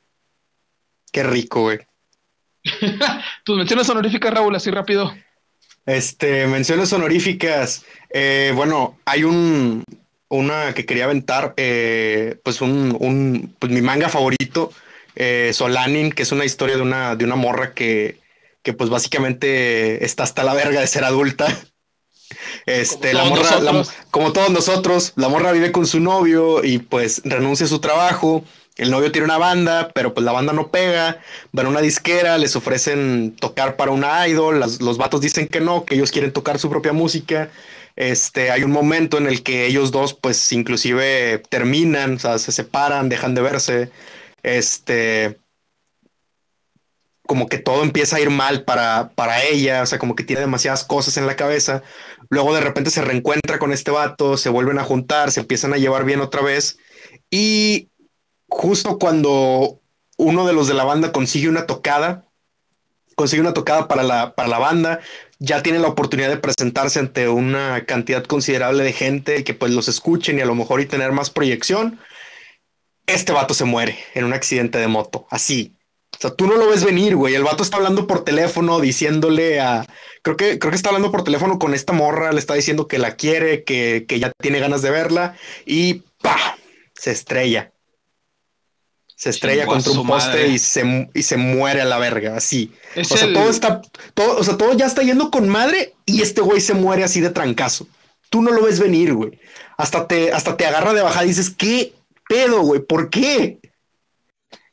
Qué 1.13 1.23
rico, 1.23 1.63
güey. 1.63 1.79
Tus 3.45 3.57
menciones 3.57 3.89
honoríficas, 3.89 4.33
Raúl, 4.33 4.55
así 4.55 4.71
rápido. 4.71 5.15
Este, 5.87 6.47
menciones 6.47 6.93
honoríficas. 6.93 7.85
Eh, 8.11 8.53
bueno, 8.55 8.99
hay 9.05 9.25
un 9.25 9.85
una 10.29 10.75
que 10.75 10.85
quería 10.85 11.05
aventar, 11.05 11.55
eh, 11.57 12.39
pues 12.43 12.61
un, 12.61 12.97
un 12.99 13.55
pues 13.59 13.71
mi 13.71 13.83
manga 13.83 14.09
favorito, 14.09 14.73
eh, 15.15 15.51
Solanin, 15.53 16.11
que 16.13 16.23
es 16.25 16.33
una 16.33 16.45
historia 16.45 16.77
de 16.77 16.83
una, 16.83 17.15
de 17.15 17.25
una 17.25 17.37
morra 17.37 17.73
que, 17.73 18.19
que 18.63 18.73
pues 18.73 18.91
básicamente 18.91 20.05
está 20.05 20.25
hasta 20.25 20.43
la 20.43 20.55
verga 20.55 20.81
de 20.81 20.87
ser 20.87 21.05
adulta. 21.05 21.47
Este, 22.67 23.13
la 23.13 23.25
morra, 23.25 23.61
como 24.11 24.33
todos 24.33 24.51
nosotros, 24.51 25.13
la 25.17 25.29
morra 25.29 25.53
vive 25.53 25.71
con 25.71 25.87
su 25.87 26.01
novio 26.01 26.65
y 26.65 26.79
pues 26.79 27.21
renuncia 27.25 27.67
a 27.67 27.69
su 27.69 27.79
trabajo. 27.79 28.43
El 28.77 28.91
novio 28.91 29.13
tiene 29.13 29.27
una 29.27 29.39
banda, 29.39 29.91
pero 29.95 30.15
pues 30.15 30.25
la 30.25 30.33
banda 30.33 30.53
no 30.53 30.71
pega. 30.71 31.21
Van 31.53 31.67
a 31.67 31.69
una 31.69 31.81
disquera, 31.81 32.39
les 32.39 32.57
ofrecen 32.57 33.37
tocar 33.39 33.77
para 33.77 33.93
una 33.93 34.27
idol. 34.27 34.61
los 34.61 34.99
vatos 34.99 35.21
dicen 35.21 35.47
que 35.49 35.61
no, 35.61 35.85
que 35.85 35.95
ellos 35.95 36.11
quieren 36.11 36.33
tocar 36.33 36.59
su 36.59 36.69
propia 36.71 36.93
música. 36.93 37.51
Este, 37.97 38.51
hay 38.51 38.65
un 38.65 38.73
momento 38.73 39.19
en 39.19 39.27
el 39.29 39.43
que 39.45 39.67
ellos 39.67 39.93
dos, 39.93 40.15
pues, 40.15 40.51
inclusive 40.53 41.43
terminan, 41.49 42.15
o 42.17 42.19
sea, 42.19 42.39
se 42.39 42.53
separan, 42.53 43.09
dejan 43.09 43.35
de 43.35 43.43
verse. 43.43 43.91
Este, 44.43 45.39
como 47.27 47.49
que 47.49 47.59
todo 47.59 47.83
empieza 47.83 48.17
a 48.17 48.21
ir 48.21 48.31
mal 48.31 48.65
para, 48.65 49.11
para 49.15 49.43
ella, 49.45 49.83
o 49.83 49.87
sea, 49.87 49.99
como 49.99 50.15
que 50.15 50.25
tiene 50.25 50.41
demasiadas 50.43 50.85
cosas 50.85 51.17
en 51.17 51.27
la 51.27 51.37
cabeza. 51.37 51.83
Luego 52.29 52.55
de 52.55 52.61
repente 52.61 52.91
se 52.91 53.03
reencuentra 53.03 53.59
con 53.59 53.73
este 53.73 53.91
vato, 53.91 54.37
se 54.37 54.51
vuelven 54.51 54.79
a 54.79 54.85
juntar, 54.85 55.31
se 55.31 55.41
empiezan 55.41 55.73
a 55.73 55.79
llevar 55.79 56.05
bien 56.05 56.21
otra 56.21 56.43
vez. 56.43 56.79
Y 57.31 57.91
justo 58.55 58.99
cuando 58.99 59.81
uno 60.17 60.47
de 60.47 60.53
los 60.53 60.69
de 60.69 60.75
la 60.75 60.85
banda 60.85 61.13
consigue 61.13 61.49
una 61.49 61.67
tocada, 61.67 62.25
consigue 63.17 63.43
una 63.43 63.53
tocada 63.53 63.89
para 63.89 64.05
la, 64.05 64.35
para 64.35 64.49
la 64.49 64.59
banda, 64.59 65.01
ya 65.41 65.63
tiene 65.63 65.81
la 65.81 65.89
oportunidad 65.89 66.29
de 66.29 66.37
presentarse 66.37 67.01
ante 67.01 67.29
una 67.29 67.85
cantidad 67.85 68.25
considerable 68.25 68.85
de 68.85 68.93
gente 68.93 69.43
que 69.43 69.55
pues 69.55 69.73
los 69.73 69.89
escuchen 69.89 70.39
y 70.39 70.43
a 70.43 70.47
lo 70.47 70.55
mejor 70.55 70.81
y 70.81 70.87
tener 70.87 71.11
más 71.11 71.31
proyección. 71.31 71.99
Este 73.07 73.33
vato 73.33 73.55
se 73.55 73.65
muere 73.65 73.99
en 74.15 74.25
un 74.25 74.33
accidente 74.33 74.79
de 74.79 74.87
moto, 74.87 75.27
así. 75.31 75.75
O 76.17 76.21
sea, 76.21 76.31
tú 76.31 76.47
no 76.47 76.55
lo 76.55 76.69
ves 76.69 76.85
venir, 76.85 77.17
güey. 77.17 77.35
El 77.35 77.43
vato 77.43 77.65
está 77.65 77.77
hablando 77.77 78.07
por 78.07 78.25
teléfono, 78.25 78.81
diciéndole 78.81 79.61
a. 79.61 79.85
Creo 80.23 80.37
que, 80.37 80.61
creo 80.61 80.71
que 80.71 80.77
está 80.77 80.91
hablando 80.91 81.11
por 81.11 81.25
teléfono 81.25 81.59
con 81.59 81.75
esta 81.75 81.93
morra, 81.93 82.33
le 82.33 82.39
está 82.39 82.55
diciendo 82.55 82.87
que 82.87 82.99
la 82.99 83.17
quiere, 83.17 83.65
que, 83.65 84.07
que 84.09 84.21
ya 84.21 84.31
tiene 84.41 84.61
ganas 84.61 84.81
de 84.81 84.91
verla, 84.91 85.37
y 85.67 86.05
¡pa! 86.23 86.57
Se 86.95 87.11
estrella. 87.11 87.74
Se 89.17 89.31
estrella 89.31 89.67
contra 89.67 89.93
un 89.93 90.07
poste 90.07 90.49
y 90.49 90.59
se, 90.59 91.09
y 91.15 91.23
se 91.23 91.37
muere 91.37 91.81
a 91.81 91.85
la 91.85 91.99
verga, 91.99 92.37
así. 92.37 92.73
o 92.97 93.05
sea, 93.05 93.33
todo 93.33 93.49
está, 93.49 93.81
todo, 94.13 94.39
o 94.39 94.45
sea, 94.45 94.57
todo 94.57 94.75
ya 94.75 94.87
está 94.87 95.03
yendo 95.03 95.31
con 95.31 95.49
madre 95.49 95.95
y 96.05 96.23
este 96.23 96.41
güey 96.41 96.61
se 96.61 96.75
muere 96.75 97.05
así 97.05 97.21
de 97.21 97.31
trancazo. 97.31 97.87
Tú 98.29 98.43
no 98.43 98.51
lo 98.51 98.65
ves 98.65 98.81
venir, 98.81 99.15
güey. 99.15 99.39
Hasta 99.77 100.09
te, 100.09 100.33
hasta 100.33 100.57
te 100.57 100.67
agarra 100.67 100.93
de 100.93 101.03
bajada 101.03 101.25
y 101.25 101.29
dices, 101.29 101.51
¿qué 101.51 101.95
pedo, 102.29 102.63
güey? 102.63 102.81
¿Por 102.81 103.11
qué? 103.11 103.61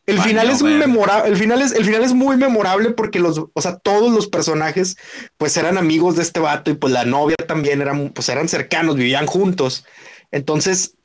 El 0.07 0.19
final 0.19 0.49
es 0.49 0.61
muy 0.61 0.73
memorable, 0.73 1.29
el 1.29 1.37
final 1.37 1.61
es, 1.61 1.71
el 1.73 1.85
final 1.85 2.03
es 2.03 2.13
muy 2.13 2.35
memorable 2.35 2.89
porque 2.89 3.19
los, 3.19 3.45
o 3.53 3.61
sea, 3.61 3.77
todos 3.77 4.11
los 4.11 4.27
personajes 4.27 4.97
pues 5.37 5.55
eran 5.57 5.77
amigos 5.77 6.15
de 6.15 6.23
este 6.23 6.39
vato 6.39 6.71
y 6.71 6.73
pues 6.73 6.91
la 6.91 7.05
novia 7.05 7.37
también 7.47 7.81
eran, 7.81 8.09
pues 8.09 8.27
eran 8.29 8.49
cercanos, 8.49 8.95
vivían 8.95 9.27
juntos. 9.27 9.85
Entonces, 10.31 10.95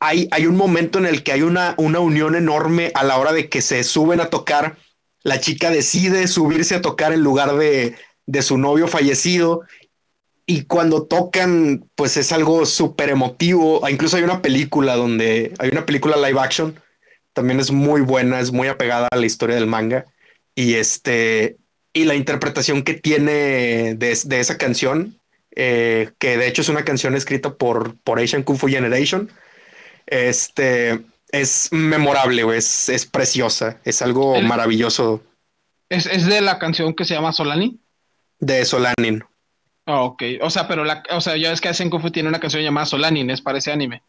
hay, 0.00 0.46
un 0.46 0.56
momento 0.56 0.98
en 0.98 1.06
el 1.06 1.22
que 1.22 1.32
hay 1.32 1.42
una, 1.42 1.74
una 1.78 2.00
unión 2.00 2.34
enorme 2.34 2.92
a 2.94 3.04
la 3.04 3.18
hora 3.18 3.32
de 3.32 3.48
que 3.48 3.62
se 3.62 3.82
suben 3.84 4.20
a 4.20 4.30
tocar. 4.30 4.76
La 5.22 5.40
chica 5.40 5.70
decide 5.70 6.28
subirse 6.28 6.74
a 6.74 6.82
tocar 6.82 7.12
en 7.12 7.20
lugar 7.20 7.56
de, 7.56 7.96
de 8.26 8.42
su 8.42 8.58
novio 8.58 8.88
fallecido 8.88 9.62
y 10.46 10.62
cuando 10.62 11.04
tocan, 11.04 11.88
pues 11.96 12.16
es 12.16 12.30
algo 12.30 12.66
súper 12.66 13.10
emotivo. 13.10 13.86
Incluso 13.88 14.16
hay 14.16 14.22
una 14.22 14.42
película 14.42 14.94
donde 14.94 15.52
hay 15.58 15.70
una 15.70 15.86
película 15.86 16.16
live 16.16 16.40
action, 16.40 16.80
también 17.32 17.58
es 17.58 17.72
muy 17.72 18.00
buena, 18.00 18.38
es 18.38 18.52
muy 18.52 18.68
apegada 18.68 19.08
a 19.10 19.16
la 19.16 19.26
historia 19.26 19.56
del 19.56 19.66
manga. 19.66 20.06
Y 20.54 20.74
este, 20.74 21.56
y 21.92 22.04
la 22.04 22.14
interpretación 22.14 22.82
que 22.82 22.94
tiene 22.94 23.94
de, 23.94 24.18
de 24.24 24.40
esa 24.40 24.56
canción, 24.56 25.18
eh, 25.54 26.10
que 26.18 26.36
de 26.36 26.46
hecho 26.46 26.62
es 26.62 26.68
una 26.68 26.84
canción 26.84 27.16
escrita 27.16 27.54
por, 27.54 27.96
por 28.04 28.20
Asian 28.20 28.42
Kung 28.42 28.58
Fu 28.58 28.68
Generation, 28.68 29.30
este 30.06 31.00
es 31.30 31.68
memorable, 31.72 32.56
es, 32.56 32.88
es 32.88 33.06
preciosa, 33.06 33.80
es 33.84 34.02
algo 34.02 34.40
maravilloso. 34.42 35.22
¿Es, 35.88 36.06
¿Es, 36.06 36.26
de 36.26 36.40
la 36.40 36.58
canción 36.58 36.94
que 36.94 37.04
se 37.04 37.14
llama 37.14 37.32
Solanin? 37.32 37.80
De 38.38 38.64
Solanin. 38.64 39.24
Oh, 39.86 40.04
ok, 40.06 40.22
o 40.40 40.50
sea, 40.50 40.66
pero 40.66 40.84
la, 40.84 41.02
o 41.10 41.20
sea, 41.20 41.36
ya 41.36 41.52
es 41.52 41.60
que 41.60 41.68
Asian 41.68 41.90
Kung 41.90 42.02
Fu 42.02 42.10
tiene 42.10 42.28
una 42.28 42.40
canción 42.40 42.62
llamada 42.62 42.86
Solanin, 42.86 43.30
es 43.30 43.40
para 43.40 43.58
ese 43.58 43.70
anime. 43.70 44.02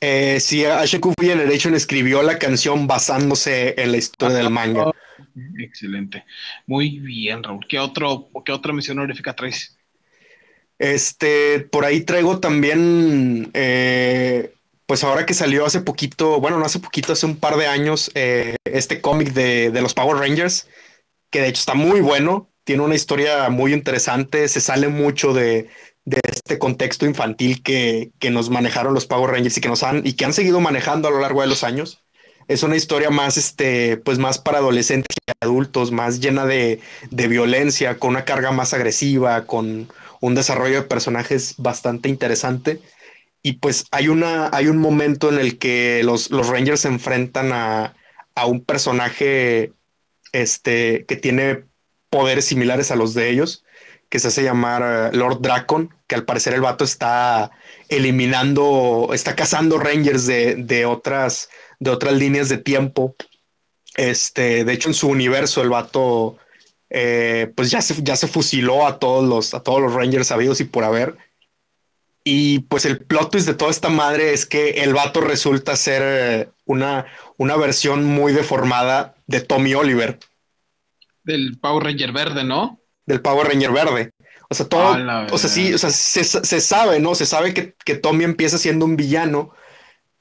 Eh, 0.00 0.40
sí, 0.40 0.64
Asian 0.64 1.00
Kung 1.00 1.14
Fu 1.16 1.24
Generation 1.24 1.74
escribió 1.74 2.22
la 2.22 2.38
canción 2.38 2.86
basándose 2.86 3.80
en 3.80 3.92
la 3.92 3.98
historia 3.98 4.36
del 4.36 4.50
manga. 4.50 4.88
Oh, 4.88 4.94
excelente. 5.58 6.24
Muy 6.66 6.98
bien, 6.98 7.42
Raúl. 7.42 7.66
¿Qué, 7.68 7.78
otro, 7.78 8.28
qué 8.44 8.52
otra 8.52 8.72
misión 8.72 8.98
honorífica 8.98 9.34
traes? 9.34 9.76
Este, 10.78 11.60
por 11.60 11.84
ahí 11.84 12.02
traigo 12.02 12.40
también 12.40 13.50
eh, 13.54 14.52
pues 14.86 15.02
ahora 15.02 15.26
que 15.26 15.34
salió 15.34 15.66
hace 15.66 15.80
poquito, 15.80 16.40
bueno, 16.40 16.58
no 16.58 16.64
hace 16.64 16.78
poquito, 16.78 17.12
hace 17.12 17.26
un 17.26 17.36
par 17.36 17.56
de 17.56 17.66
años, 17.66 18.10
eh, 18.14 18.56
este 18.64 19.00
cómic 19.00 19.32
de, 19.32 19.70
los 19.82 19.94
Power 19.94 20.16
Rangers, 20.16 20.68
que 21.30 21.40
de 21.40 21.48
hecho 21.48 21.60
está 21.60 21.74
muy 21.74 22.00
bueno, 22.00 22.48
tiene 22.64 22.82
una 22.82 22.94
historia 22.94 23.48
muy 23.50 23.72
interesante, 23.72 24.48
se 24.48 24.60
sale 24.60 24.88
mucho 24.88 25.32
de, 25.32 25.68
este 26.04 26.58
contexto 26.58 27.04
infantil 27.04 27.64
que, 27.64 28.12
nos 28.30 28.48
manejaron 28.48 28.94
los 28.94 29.06
Power 29.06 29.32
Rangers 29.32 29.58
y 29.58 29.60
que 29.60 29.68
nos 29.68 29.82
han, 29.82 30.06
y 30.06 30.12
que 30.12 30.24
han 30.24 30.32
seguido 30.32 30.60
manejando 30.60 31.08
a 31.08 31.10
lo 31.10 31.20
largo 31.20 31.40
de 31.40 31.48
los 31.48 31.64
años. 31.64 32.02
Es 32.46 32.62
una 32.62 32.76
historia 32.76 33.10
más, 33.10 33.36
este, 33.36 33.96
pues 33.96 34.18
más 34.18 34.38
para 34.38 34.58
adolescentes 34.58 35.16
y 35.16 35.32
adultos, 35.44 35.90
más 35.90 36.20
llena 36.20 36.46
de, 36.46 36.80
de 37.10 37.26
violencia, 37.26 37.98
con 37.98 38.10
una 38.10 38.24
carga 38.24 38.52
más 38.52 38.72
agresiva, 38.72 39.46
con 39.46 39.88
un 40.20 40.34
desarrollo 40.36 40.76
de 40.76 40.82
personajes 40.82 41.54
bastante 41.58 42.08
interesante 42.08 42.80
y 43.46 43.52
pues 43.52 43.84
hay, 43.92 44.08
una, 44.08 44.50
hay 44.52 44.66
un 44.66 44.78
momento 44.78 45.28
en 45.28 45.38
el 45.38 45.56
que 45.56 46.02
los, 46.02 46.32
los 46.32 46.48
Rangers 46.48 46.80
se 46.80 46.88
enfrentan 46.88 47.52
a, 47.52 47.94
un 48.44 48.64
personaje 48.64 49.72
este, 50.32 51.04
que 51.06 51.14
tiene 51.14 51.62
poderes 52.10 52.46
similares 52.46 52.90
a 52.90 52.96
los 52.96 53.14
de 53.14 53.30
ellos, 53.30 53.64
que 54.08 54.18
se 54.18 54.28
hace 54.28 54.42
llamar 54.42 54.82
eh, 54.82 55.16
Lord 55.16 55.42
Dracon, 55.42 55.94
que 56.08 56.16
al 56.16 56.24
parecer 56.24 56.54
el 56.54 56.60
vato 56.60 56.82
está 56.82 57.52
eliminando, 57.88 59.10
está 59.12 59.36
cazando 59.36 59.78
Rangers 59.78 60.26
de, 60.26 60.84
otras, 60.84 61.48
de 61.78 61.90
otras 61.92 62.14
líneas 62.14 62.48
de 62.48 62.58
tiempo. 62.58 63.14
Este, 63.94 64.64
de 64.64 64.72
hecho, 64.72 64.88
en 64.88 64.94
su 64.94 65.06
universo, 65.06 65.62
el 65.62 65.68
vato 65.70 66.36
eh, 66.90 67.52
pues 67.54 67.70
ya 67.70 67.80
se, 67.80 68.02
ya 68.02 68.16
se 68.16 68.26
fusiló 68.26 68.88
a 68.88 68.98
todos 68.98 69.24
los, 69.24 69.54
a 69.54 69.62
todos 69.62 69.80
los 69.80 69.94
Rangers 69.94 70.26
sabidos 70.26 70.60
y 70.60 70.64
por 70.64 70.82
haber. 70.82 71.16
Y 72.28 72.58
pues 72.58 72.84
el 72.86 72.98
plot 72.98 73.30
twist 73.30 73.46
de 73.46 73.54
toda 73.54 73.70
esta 73.70 73.88
madre 73.88 74.32
es 74.32 74.46
que 74.46 74.82
el 74.82 74.92
vato 74.92 75.20
resulta 75.20 75.76
ser 75.76 76.02
eh, 76.04 76.48
una, 76.64 77.06
una 77.36 77.54
versión 77.54 78.04
muy 78.04 78.32
deformada 78.32 79.14
de 79.28 79.40
Tommy 79.40 79.74
Oliver. 79.74 80.18
Del 81.22 81.56
Power 81.60 81.84
Ranger 81.84 82.10
verde, 82.10 82.42
¿no? 82.42 82.80
Del 83.06 83.22
Power 83.22 83.46
Ranger 83.46 83.70
verde. 83.70 84.10
O 84.50 84.54
sea, 84.56 84.66
todo, 84.66 84.96
o 85.30 85.38
sea, 85.38 85.48
sí, 85.48 85.72
o 85.72 85.78
sea, 85.78 85.90
se, 85.90 86.24
se, 86.24 86.60
sabe, 86.60 86.98
¿no? 86.98 87.14
Se 87.14 87.26
sabe 87.26 87.54
que, 87.54 87.76
que, 87.84 87.94
Tommy 87.94 88.24
empieza 88.24 88.58
siendo 88.58 88.86
un 88.86 88.96
villano, 88.96 89.52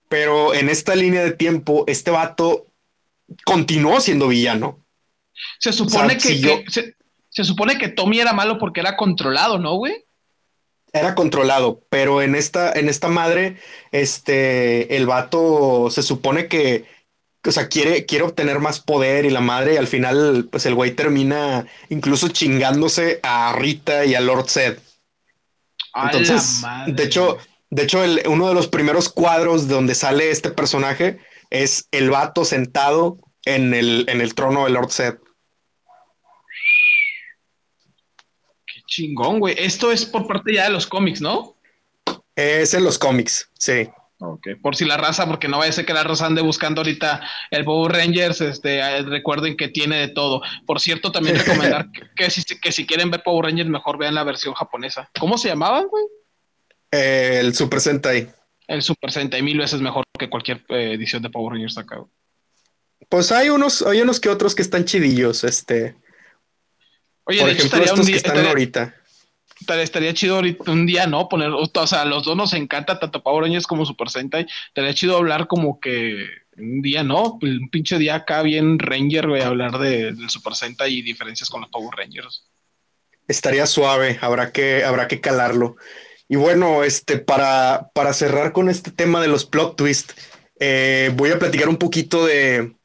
pero 0.08 0.54
en 0.54 0.70
esta 0.70 0.94
línea 0.94 1.24
de 1.24 1.32
tiempo, 1.32 1.86
este 1.88 2.12
vato 2.12 2.68
continuó 3.46 4.00
siendo 4.00 4.28
villano. 4.28 4.86
Se 5.58 5.74
supone 5.74 6.18
que, 6.18 6.64
se, 6.68 6.96
se, 7.30 7.44
supone 7.44 7.80
que 7.80 7.88
Tommy 7.88 8.20
era 8.20 8.34
malo 8.34 8.60
porque 8.60 8.82
era 8.82 8.96
controlado, 8.96 9.58
¿no, 9.58 9.76
güey? 9.78 10.05
Era 10.96 11.14
controlado, 11.14 11.84
pero 11.90 12.22
en 12.22 12.36
esta, 12.36 12.72
en 12.72 12.88
esta 12.88 13.10
madre, 13.10 13.58
este, 13.92 14.96
el 14.96 15.06
vato 15.06 15.90
se 15.92 16.02
supone 16.02 16.48
que, 16.48 16.86
o 17.46 17.52
sea, 17.52 17.68
quiere, 17.68 18.06
quiere 18.06 18.24
obtener 18.24 18.60
más 18.60 18.80
poder 18.80 19.26
y 19.26 19.30
la 19.30 19.42
madre, 19.42 19.74
y 19.74 19.78
al 19.78 19.88
final, 19.88 20.48
pues 20.50 20.66
el 20.66 20.74
güey 20.74 20.92
termina 20.92 21.68
incluso 21.90 22.30
chingándose 22.30 23.20
a 23.24 23.54
Rita 23.58 24.06
y 24.06 24.16
a 24.16 24.22
Lord 24.22 24.50
Zed. 24.50 24.78
Entonces, 25.94 26.62
de 26.88 27.04
hecho, 27.04 27.38
de 27.70 27.84
hecho, 27.84 28.02
uno 28.28 28.48
de 28.48 28.54
los 28.54 28.68
primeros 28.68 29.10
cuadros 29.10 29.68
donde 29.68 29.96
sale 29.96 30.32
este 30.32 30.50
personaje 30.50 31.20
es 31.50 31.88
el 31.92 32.10
vato 32.10 32.46
sentado 32.46 33.18
en 33.44 33.74
el, 33.74 34.06
en 34.08 34.22
el 34.22 34.34
trono 34.34 34.64
de 34.64 34.72
Lord 34.72 34.92
Zed. 34.92 35.16
Chingón, 38.88 39.40
güey. 39.40 39.56
Esto 39.58 39.92
es 39.92 40.06
por 40.06 40.28
parte 40.28 40.54
ya 40.54 40.66
de 40.66 40.72
los 40.72 40.88
cómics, 40.88 41.22
¿no? 41.22 41.56
Es 42.36 42.74
en 42.74 42.84
los 42.84 42.98
cómics, 42.98 43.50
sí. 43.58 43.90
Ok, 44.20 44.48
por 44.62 44.76
si 44.76 44.86
la 44.86 44.96
raza, 44.96 45.28
porque 45.28 45.48
no 45.48 45.58
vaya 45.58 45.70
a 45.70 45.74
ser 45.74 45.86
que 45.86 45.94
la 45.94 46.04
raza 46.04 46.26
ande 46.26 46.42
buscando 46.42 46.82
ahorita 46.82 47.22
el 47.52 47.66
Power 47.66 47.92
Rangers, 47.92 48.40
este, 48.40 48.80
eh, 48.80 49.02
recuerden 49.04 49.58
que 49.58 49.68
tiene 49.68 49.98
de 49.98 50.08
todo. 50.08 50.42
Por 50.66 50.80
cierto, 50.80 51.12
también 51.12 51.36
recomendar 51.46 51.90
que, 52.16 52.30
si, 52.30 52.44
que 52.44 52.72
si 52.72 52.86
quieren 52.86 53.12
ver 53.12 53.24
Power 53.24 53.46
Rangers, 53.46 53.70
mejor 53.70 53.98
vean 53.98 54.16
la 54.16 54.24
versión 54.24 54.54
japonesa. 54.54 55.10
¿Cómo 55.20 55.38
se 55.38 55.50
llamaban, 55.50 55.88
güey? 55.88 56.06
el 56.92 57.54
Super 57.54 57.82
Sentai. 57.82 58.32
El 58.68 58.82
Super 58.82 59.12
Sentai, 59.12 59.42
mil 59.42 59.58
veces 59.58 59.82
mejor 59.82 60.06
que 60.18 60.30
cualquier 60.30 60.64
eh, 60.70 60.94
edición 60.94 61.22
de 61.22 61.30
Power 61.30 61.54
Rangers 61.54 61.78
acá. 61.78 62.02
Pues 63.10 63.34
hay 63.34 63.50
unos, 63.50 63.82
hay 63.82 64.02
unos 64.02 64.22
que 64.22 64.30
otros 64.30 64.56
que 64.56 64.62
están 64.62 64.86
chidillos, 64.86 65.44
este. 65.44 65.98
Oye, 67.26 67.44
de 67.44 67.52
hecho, 67.52 67.66
estaría 67.66 67.94
un 67.94 68.06
día, 68.06 68.16
estaría, 68.16 68.50
ahorita. 68.50 68.96
Estaría, 69.82 70.14
chido 70.14 70.36
ahorita 70.36 70.72
un 70.72 70.86
día, 70.86 71.08
¿no? 71.08 71.28
Poner, 71.28 71.50
o 71.50 71.88
sea, 71.88 72.06
los 72.06 72.24
dos 72.24 72.36
nos 72.36 72.54
encanta 72.54 73.00
tanto 73.00 73.24
Power 73.24 73.44
Rangers 73.44 73.66
como 73.66 73.86
Super 73.86 74.10
Sentai. 74.10 74.46
Estaría 74.68 74.94
chido 74.94 75.18
hablar 75.18 75.48
como 75.48 75.80
que 75.80 76.28
un 76.58 76.82
día, 76.82 77.04
¿no? 77.04 77.40
Un 77.42 77.70
pinche 77.70 77.98
día 77.98 78.16
acá 78.16 78.44
bien 78.44 78.78
Ranger, 78.78 79.28
güey, 79.28 79.42
hablar 79.42 79.80
de, 79.80 80.14
del 80.14 80.30
Super 80.30 80.56
Sentai 80.56 80.94
y 80.94 81.02
diferencias 81.02 81.50
con 81.50 81.62
los 81.62 81.70
Power 81.70 81.96
Rangers. 81.98 82.46
Estaría 83.28 83.66
suave, 83.66 84.20
habrá 84.22 84.52
que, 84.52 84.84
habrá 84.84 85.08
que 85.08 85.20
calarlo. 85.20 85.78
Y 86.28 86.36
bueno, 86.36 86.84
este, 86.84 87.18
para, 87.18 87.90
para 87.94 88.14
cerrar 88.14 88.52
con 88.52 88.70
este 88.70 88.92
tema 88.92 89.20
de 89.22 89.28
los 89.28 89.46
plot 89.46 89.76
twists, 89.76 90.16
eh, 90.60 91.12
voy 91.16 91.32
a 91.32 91.40
platicar 91.40 91.70
un 91.70 91.78
poquito 91.78 92.26
de. 92.26 92.76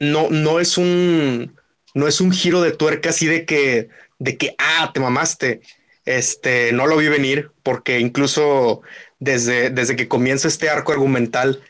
No, 0.00 0.28
no 0.30 0.58
es 0.58 0.76
un 0.78 1.57
no 1.94 2.06
es 2.08 2.20
un 2.20 2.32
giro 2.32 2.60
de 2.62 2.72
tuerca 2.72 3.10
así 3.10 3.26
de 3.26 3.44
que, 3.44 3.88
de 4.18 4.36
que, 4.36 4.54
ah, 4.58 4.90
te 4.92 5.00
mamaste. 5.00 5.60
Este, 6.04 6.72
no 6.72 6.86
lo 6.86 6.96
vi 6.96 7.08
venir 7.08 7.50
porque 7.62 8.00
incluso 8.00 8.80
desde, 9.18 9.68
desde 9.70 9.94
que 9.94 10.08
comienza 10.08 10.48
este 10.48 10.70
arco 10.70 10.92
argumental 10.92 11.62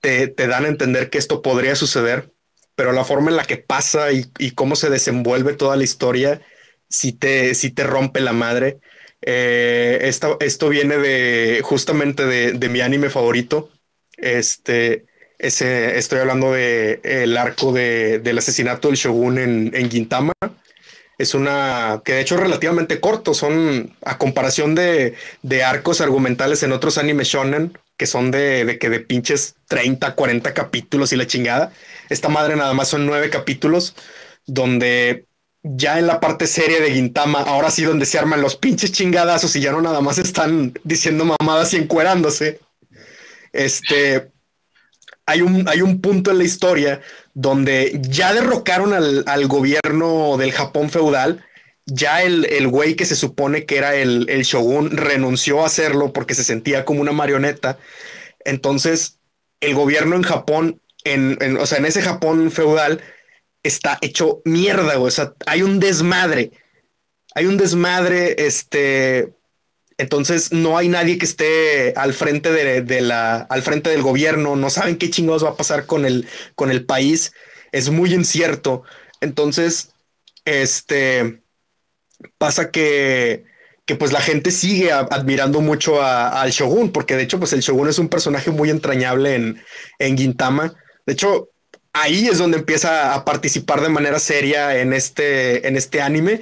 te, 0.00 0.26
te 0.26 0.48
dan 0.48 0.64
a 0.64 0.68
entender 0.68 1.10
que 1.10 1.18
esto 1.18 1.42
podría 1.42 1.76
suceder, 1.76 2.32
pero 2.74 2.92
la 2.92 3.04
forma 3.04 3.30
en 3.30 3.36
la 3.36 3.44
que 3.44 3.56
pasa 3.56 4.12
y, 4.12 4.26
y 4.38 4.50
cómo 4.52 4.76
se 4.76 4.90
desenvuelve 4.90 5.54
toda 5.54 5.76
la 5.76 5.84
historia, 5.84 6.40
si 6.88 7.12
te, 7.12 7.54
si 7.54 7.70
te 7.70 7.84
rompe 7.84 8.20
la 8.20 8.32
madre. 8.32 8.80
Eh, 9.22 10.00
esto, 10.02 10.36
esto, 10.40 10.68
viene 10.68 10.98
de 10.98 11.60
justamente 11.62 12.26
de, 12.26 12.52
de, 12.52 12.68
mi 12.68 12.80
anime 12.80 13.10
favorito. 13.10 13.70
Este, 14.16 15.06
ese, 15.38 15.98
estoy 15.98 16.20
hablando 16.20 16.52
de 16.52 17.00
el 17.02 17.36
arco 17.36 17.72
de, 17.72 18.18
del 18.20 18.38
asesinato 18.38 18.88
del 18.88 18.96
shogun 18.96 19.38
en, 19.38 19.70
en 19.74 19.88
es 21.16 21.34
una 21.34 22.02
que 22.04 22.14
de 22.14 22.20
hecho 22.20 22.34
es 22.34 22.40
relativamente 22.40 23.00
corto, 23.00 23.34
son 23.34 23.96
a 24.04 24.18
comparación 24.18 24.74
de, 24.74 25.14
de 25.42 25.62
arcos 25.62 26.00
argumentales 26.00 26.62
en 26.62 26.72
otros 26.72 26.98
animes 26.98 27.28
shonen 27.28 27.78
que 27.96 28.06
son 28.06 28.32
de, 28.32 28.64
de, 28.64 28.78
que 28.78 28.90
de 28.90 29.00
pinches 29.00 29.54
30, 29.68 30.16
40 30.16 30.52
capítulos 30.52 31.12
y 31.12 31.16
la 31.16 31.28
chingada. 31.28 31.72
Esta 32.08 32.28
madre 32.28 32.56
nada 32.56 32.74
más 32.74 32.88
son 32.88 33.06
nueve 33.06 33.30
capítulos 33.30 33.94
donde 34.46 35.26
ya 35.62 35.98
en 35.98 36.06
la 36.08 36.20
parte 36.20 36.46
seria 36.46 36.80
de 36.80 36.92
Gintama, 36.92 37.40
ahora 37.40 37.70
sí 37.70 37.84
donde 37.84 38.06
se 38.06 38.18
arman 38.18 38.42
los 38.42 38.56
pinches 38.56 38.92
chingadazos 38.92 39.54
y 39.56 39.60
ya 39.60 39.72
no 39.72 39.80
nada 39.80 40.00
más 40.00 40.18
están 40.18 40.74
diciendo 40.82 41.24
mamadas 41.24 41.72
y 41.72 41.76
encuerándose. 41.76 42.60
Este, 43.52 44.32
hay 45.26 45.40
un, 45.42 45.68
hay 45.68 45.82
un 45.82 46.00
punto 46.00 46.30
en 46.30 46.38
la 46.38 46.44
historia 46.44 47.00
donde 47.32 47.98
ya 48.02 48.32
derrocaron 48.34 48.92
al, 48.92 49.24
al 49.26 49.46
gobierno 49.46 50.36
del 50.36 50.52
Japón 50.52 50.90
feudal, 50.90 51.44
ya 51.86 52.22
el, 52.22 52.46
el 52.46 52.68
güey 52.68 52.94
que 52.94 53.06
se 53.06 53.16
supone 53.16 53.66
que 53.66 53.76
era 53.76 53.94
el, 53.94 54.26
el, 54.28 54.42
shogun 54.42 54.96
renunció 54.96 55.62
a 55.62 55.66
hacerlo 55.66 56.12
porque 56.12 56.34
se 56.34 56.44
sentía 56.44 56.84
como 56.84 57.00
una 57.00 57.12
marioneta. 57.12 57.78
Entonces, 58.44 59.18
el 59.60 59.74
gobierno 59.74 60.16
en 60.16 60.22
Japón, 60.22 60.80
en, 61.04 61.38
en 61.40 61.56
o 61.58 61.66
sea, 61.66 61.78
en 61.78 61.86
ese 61.86 62.02
Japón 62.02 62.50
feudal, 62.50 63.02
está 63.62 63.98
hecho 64.02 64.42
mierda, 64.44 64.98
O 64.98 65.10
sea, 65.10 65.34
hay 65.46 65.62
un 65.62 65.80
desmadre. 65.80 66.52
Hay 67.34 67.46
un 67.46 67.56
desmadre, 67.56 68.46
este, 68.46 69.34
entonces 69.98 70.52
no 70.52 70.76
hay 70.76 70.88
nadie 70.88 71.18
que 71.18 71.24
esté 71.24 71.94
al 71.96 72.14
frente 72.14 72.50
de, 72.52 73.00
la, 73.00 73.36
al 73.36 73.62
frente 73.62 73.90
del 73.90 74.02
gobierno, 74.02 74.56
no 74.56 74.70
saben 74.70 74.96
qué 74.96 75.10
chingados 75.10 75.44
va 75.44 75.50
a 75.50 75.56
pasar 75.56 75.86
con 75.86 76.04
el, 76.04 76.26
con 76.54 76.70
el 76.70 76.84
país, 76.84 77.32
es 77.72 77.90
muy 77.90 78.12
incierto. 78.12 78.82
Entonces, 79.20 79.92
este 80.44 81.40
pasa 82.38 82.70
que, 82.70 83.44
que 83.86 83.96
pues 83.96 84.12
la 84.12 84.20
gente 84.20 84.50
sigue 84.50 84.92
admirando 84.92 85.60
mucho 85.60 86.02
al 86.02 86.50
Shogun, 86.50 86.90
porque 86.92 87.16
de 87.16 87.24
hecho, 87.24 87.38
pues 87.38 87.52
el 87.52 87.60
Shogun 87.60 87.88
es 87.88 87.98
un 87.98 88.08
personaje 88.08 88.50
muy 88.50 88.70
entrañable 88.70 89.34
en, 89.34 89.62
en 89.98 90.16
Gintama. 90.16 90.74
De 91.06 91.12
hecho, 91.12 91.50
ahí 91.92 92.28
es 92.28 92.38
donde 92.38 92.58
empieza 92.58 93.14
a 93.14 93.24
participar 93.24 93.80
de 93.80 93.88
manera 93.88 94.18
seria 94.18 94.80
en 94.80 94.92
este, 94.92 95.66
en 95.68 95.76
este 95.76 96.00
anime 96.00 96.40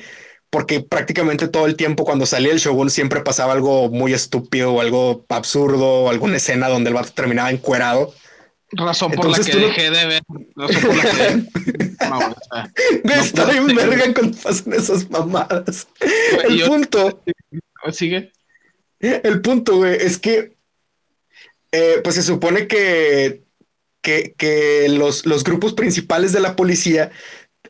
porque 0.53 0.81
prácticamente 0.81 1.49
todo 1.49 1.65
el 1.65 1.77
tiempo 1.77 2.05
cuando 2.05 2.27
salía 2.27 2.53
el 2.53 2.59
Shogun 2.59 2.91
siempre 2.91 3.23
pasaba 3.23 3.55
algo 3.55 3.89
muy 3.89 4.13
estúpido 4.13 4.75
o 4.75 4.83
algo 4.83 5.25
absurdo 5.31 6.03
o 6.03 6.11
alguna 6.11 6.37
escena 6.37 6.69
donde 6.69 6.91
el 6.91 6.95
vato 6.95 7.11
terminaba 7.15 7.51
encuerado. 7.51 8.13
Razón 8.73 9.13
por 9.13 9.25
Entonces, 9.25 9.47
la 9.47 9.61
que 9.61 9.67
dejé 9.67 9.91
de 9.91 10.07
ver. 10.07 10.23
Razón 10.55 10.83
por 10.83 10.97
la 10.97 11.03
que... 11.05 12.07
no, 12.07 12.19
o 12.19 12.35
sea, 12.51 12.73
no 13.05 13.13
Está 13.15 13.47
bien 13.47 13.67
verga 13.67 14.13
cuando 14.13 14.37
pasan 14.37 14.75
esas 14.75 15.09
mamadas. 15.09 15.89
El 16.45 16.59
yo... 16.59 16.67
punto... 16.67 17.23
Sigue. 17.91 18.31
El 19.01 19.41
punto, 19.41 19.77
güey, 19.79 19.97
es 20.03 20.19
que 20.19 20.55
eh, 21.73 22.01
pues 22.05 22.15
se 22.15 22.23
supone 22.23 22.67
que, 22.67 23.43
que, 24.03 24.35
que 24.37 24.87
los, 24.91 25.25
los 25.25 25.45
grupos 25.45 25.73
principales 25.73 26.33
de 26.33 26.41
la 26.41 26.57
policía 26.57 27.11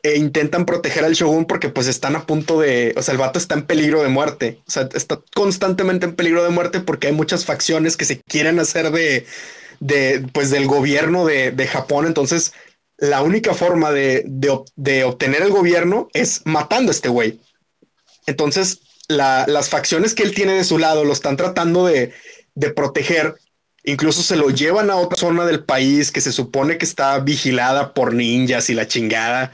e 0.03 0.17
intentan 0.17 0.65
proteger 0.65 1.05
al 1.05 1.13
shogun 1.13 1.45
porque 1.45 1.69
pues 1.69 1.87
están 1.87 2.15
a 2.15 2.25
punto 2.25 2.59
de, 2.59 2.93
o 2.97 3.01
sea, 3.01 3.13
el 3.13 3.17
vato 3.17 3.39
está 3.39 3.55
en 3.55 3.65
peligro 3.65 4.03
de 4.03 4.09
muerte, 4.09 4.59
o 4.67 4.71
sea, 4.71 4.89
está 4.93 5.21
constantemente 5.33 6.05
en 6.05 6.15
peligro 6.15 6.43
de 6.43 6.49
muerte 6.49 6.81
porque 6.81 7.07
hay 7.07 7.13
muchas 7.13 7.45
facciones 7.45 7.95
que 7.95 8.05
se 8.05 8.21
quieren 8.21 8.59
hacer 8.59 8.91
de, 8.91 9.25
de 9.79 10.27
pues 10.33 10.49
del 10.49 10.67
gobierno 10.67 11.25
de, 11.25 11.51
de 11.51 11.67
Japón, 11.67 12.05
entonces 12.05 12.53
la 12.97 13.21
única 13.21 13.53
forma 13.53 13.91
de, 13.91 14.23
de, 14.27 14.59
de, 14.75 15.03
obtener 15.05 15.41
el 15.41 15.51
gobierno 15.51 16.09
es 16.13 16.41
matando 16.45 16.91
a 16.91 16.95
este 16.95 17.09
güey. 17.09 17.39
Entonces, 18.27 18.79
la, 19.07 19.45
las 19.47 19.69
facciones 19.69 20.13
que 20.13 20.23
él 20.23 20.33
tiene 20.33 20.53
de 20.53 20.63
su 20.63 20.77
lado 20.77 21.03
lo 21.03 21.11
están 21.11 21.35
tratando 21.35 21.85
de, 21.85 22.13
de 22.55 22.69
proteger 22.69 23.35
Incluso 23.85 24.23
se 24.23 24.37
lo 24.37 24.49
llevan 24.49 24.89
a 24.89 24.95
otra 24.95 25.17
zona 25.17 25.45
del 25.45 25.65
país 25.65 26.11
que 26.11 26.21
se 26.21 26.31
supone 26.31 26.77
que 26.77 26.85
está 26.85 27.19
vigilada 27.19 27.93
por 27.93 28.13
ninjas 28.13 28.69
y 28.69 28.73
la 28.73 28.87
chingada. 28.87 29.51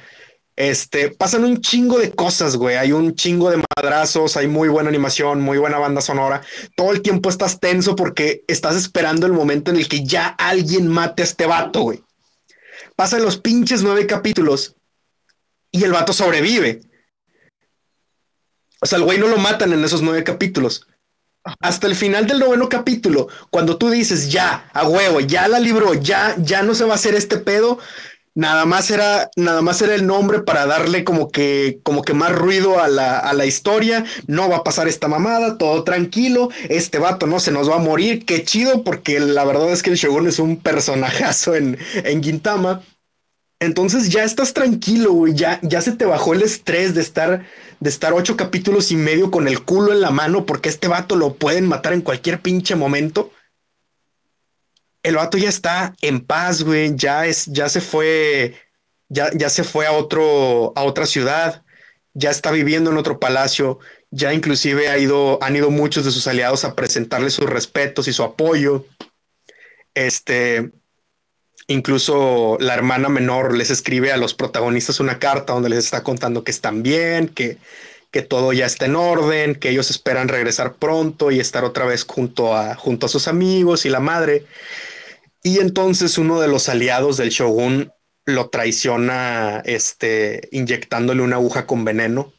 Este, 0.60 1.10
pasan 1.12 1.46
un 1.46 1.62
chingo 1.62 1.98
de 2.00 2.12
cosas, 2.12 2.58
güey. 2.58 2.76
Hay 2.76 2.92
un 2.92 3.16
chingo 3.16 3.50
de 3.50 3.64
madrazos, 3.78 4.36
hay 4.36 4.50
muy 4.50 4.68
buena 4.68 4.90
animación, 4.90 5.40
muy 5.40 5.58
buena 5.58 5.78
banda 5.78 6.02
sonora. 6.02 6.42
Todo 6.76 6.92
el 6.92 7.02
tiempo 7.02 7.30
estás 7.30 7.62
tenso 7.62 7.96
porque 7.96 8.44
estás 8.46 8.76
esperando 8.76 9.26
el 9.26 9.32
momento 9.32 9.72
en 9.72 9.78
el 9.78 9.88
que 9.88 10.04
ya 10.04 10.28
alguien 10.28 10.90
mate 10.90 11.22
a 11.22 11.26
este 11.26 11.46
vato, 11.46 11.84
güey. 11.84 12.04
Pasan 12.98 13.22
los 13.22 13.38
pinches 13.38 13.84
nueve 13.84 14.06
capítulos 14.06 14.76
y 15.72 15.86
el 15.86 15.94
vato 15.94 16.12
sobrevive. 16.12 16.82
O 18.82 18.86
sea, 18.86 18.98
el 18.98 19.06
güey 19.06 19.18
no 19.18 19.30
lo 19.30 19.38
matan 19.38 19.72
en 19.72 19.82
esos 19.86 20.02
nueve 20.02 20.26
capítulos. 20.26 20.86
Hasta 21.62 21.88
el 21.88 21.96
final 21.96 22.28
del 22.28 22.40
noveno 22.40 22.68
capítulo, 22.68 23.30
cuando 23.50 23.78
tú 23.78 23.90
dices 23.90 24.30
ya, 24.30 24.70
a 24.74 24.90
huevo, 24.90 25.22
ya 25.22 25.48
la 25.48 25.58
libró, 25.58 25.94
ya, 25.94 26.36
ya 26.38 26.64
no 26.64 26.76
se 26.76 26.84
va 26.84 26.92
a 26.92 26.96
hacer 26.96 27.16
este 27.16 27.38
pedo, 27.38 27.80
nada 28.36 28.66
más 28.66 28.90
era, 28.92 29.30
nada 29.36 29.62
más 29.62 29.82
era 29.82 29.96
el 29.96 30.08
nombre 30.08 30.42
para 30.42 30.66
darle 30.66 31.04
como 31.04 31.30
que, 31.30 31.80
como 31.84 32.02
que 32.02 32.14
más 32.14 32.32
ruido 32.32 32.80
a 32.80 32.88
la, 32.88 33.20
a 33.20 33.34
la 33.34 33.46
historia. 33.46 34.06
No 34.28 34.50
va 34.50 34.58
a 34.58 34.64
pasar 34.64 34.88
esta 34.88 35.08
mamada, 35.08 35.58
todo 35.58 35.84
tranquilo. 35.84 36.50
Este 36.70 37.00
vato 37.00 37.28
no 37.28 37.40
se 37.40 37.52
nos 37.52 37.70
va 37.70 37.76
a 37.76 37.80
morir. 37.80 38.26
Qué 38.26 38.44
chido, 38.44 38.84
porque 38.84 39.20
la 39.20 39.46
verdad 39.46 39.72
es 39.72 39.84
que 39.84 39.90
el 39.90 39.98
Shogun 39.98 40.28
es 40.28 40.40
un 40.40 40.58
personajazo 40.58 41.56
en, 41.56 41.78
en 41.96 42.24
Gintama. 42.24 42.82
Entonces 43.62 44.10
ya 44.10 44.24
estás 44.24 44.54
tranquilo, 44.54 45.12
güey. 45.12 45.34
Ya, 45.34 45.60
ya 45.62 45.82
se 45.82 45.92
te 45.92 46.06
bajó 46.06 46.34
el 46.34 46.42
estrés 46.42 46.96
de 46.96 47.02
estar, 47.02 47.46
de 47.80 47.90
estar 47.90 48.14
ocho 48.14 48.38
capítulos 48.38 48.92
y 48.92 48.96
medio 48.96 49.32
con 49.32 49.48
el 49.48 49.64
culo 49.64 49.92
en 49.92 50.00
la 50.00 50.12
mano, 50.12 50.46
porque 50.46 50.70
este 50.70 50.88
vato 50.88 51.18
lo 51.18 51.34
pueden 51.34 51.68
matar 51.68 51.92
en 51.94 52.02
cualquier 52.02 52.42
pinche 52.42 52.76
momento 52.76 53.32
el 55.04 55.16
vato 55.16 55.38
ya 55.38 55.50
está 55.50 55.96
en 56.02 56.22
paz, 56.26 56.64
güey, 56.64 56.96
ya 56.96 57.26
es, 57.26 57.46
ya 57.48 57.70
se 57.70 57.82
fue, 57.82 58.56
ya, 59.08 59.30
ya 59.34 59.50
se 59.50 59.64
fue 59.64 59.88
a 59.88 59.94
otro, 59.94 60.74
a 60.76 60.84
otra 60.84 61.06
ciudad, 61.06 61.64
ya 62.14 62.32
está 62.32 62.52
viviendo 62.52 62.92
en 62.92 62.98
otro 62.98 63.20
palacio, 63.20 63.80
ya 64.12 64.34
inclusive 64.34 64.90
ha 64.90 64.98
ido, 64.98 65.40
han 65.42 65.56
ido 65.56 65.70
muchos 65.70 66.06
de 66.06 66.12
sus 66.12 66.28
aliados 66.28 66.66
a 66.66 66.76
presentarle 66.76 67.30
sus 67.30 67.50
respetos 67.50 68.08
y 68.08 68.14
su 68.14 68.24
apoyo. 68.24 68.86
Este, 69.94 70.72
incluso 71.68 72.58
la 72.60 72.74
hermana 72.74 73.10
menor 73.10 73.56
les 73.56 73.70
escribe 73.70 74.12
a 74.12 74.18
los 74.18 74.34
protagonistas 74.34 75.00
una 75.00 75.20
carta 75.20 75.54
donde 75.54 75.70
les 75.70 75.86
está 75.86 76.04
contando 76.04 76.44
que 76.44 76.52
están 76.52 76.84
bien, 76.84 77.30
que, 77.30 77.58
que 78.12 78.22
todo 78.22 78.54
ya 78.54 78.66
está 78.66 78.86
en 78.86 78.96
orden, 78.96 79.56
que 79.56 79.70
ellos 79.70 79.92
esperan 79.92 80.28
regresar 80.28 80.74
pronto 80.76 81.32
y 81.32 81.40
estar 81.40 81.64
otra 81.64 81.86
vez 81.86 82.04
junto 82.06 82.56
a, 82.56 82.76
junto 82.76 83.06
a 83.06 83.10
sus 83.10 83.28
amigos 83.28 83.86
y 83.86 83.90
la 83.90 84.00
madre. 84.00 84.46
Y 85.44 85.60
entonces 85.60 86.18
uno 86.18 86.40
de 86.40 86.48
los 86.48 86.70
aliados 86.70 87.18
del 87.18 87.30
shogun 87.30 87.92
lo 88.26 88.50
traiciona 88.50 89.62
este, 89.66 90.48
inyectándole 90.52 91.22
una 91.22 91.38
aguja 91.38 91.66
con 91.66 91.86
veneno. 91.86 92.34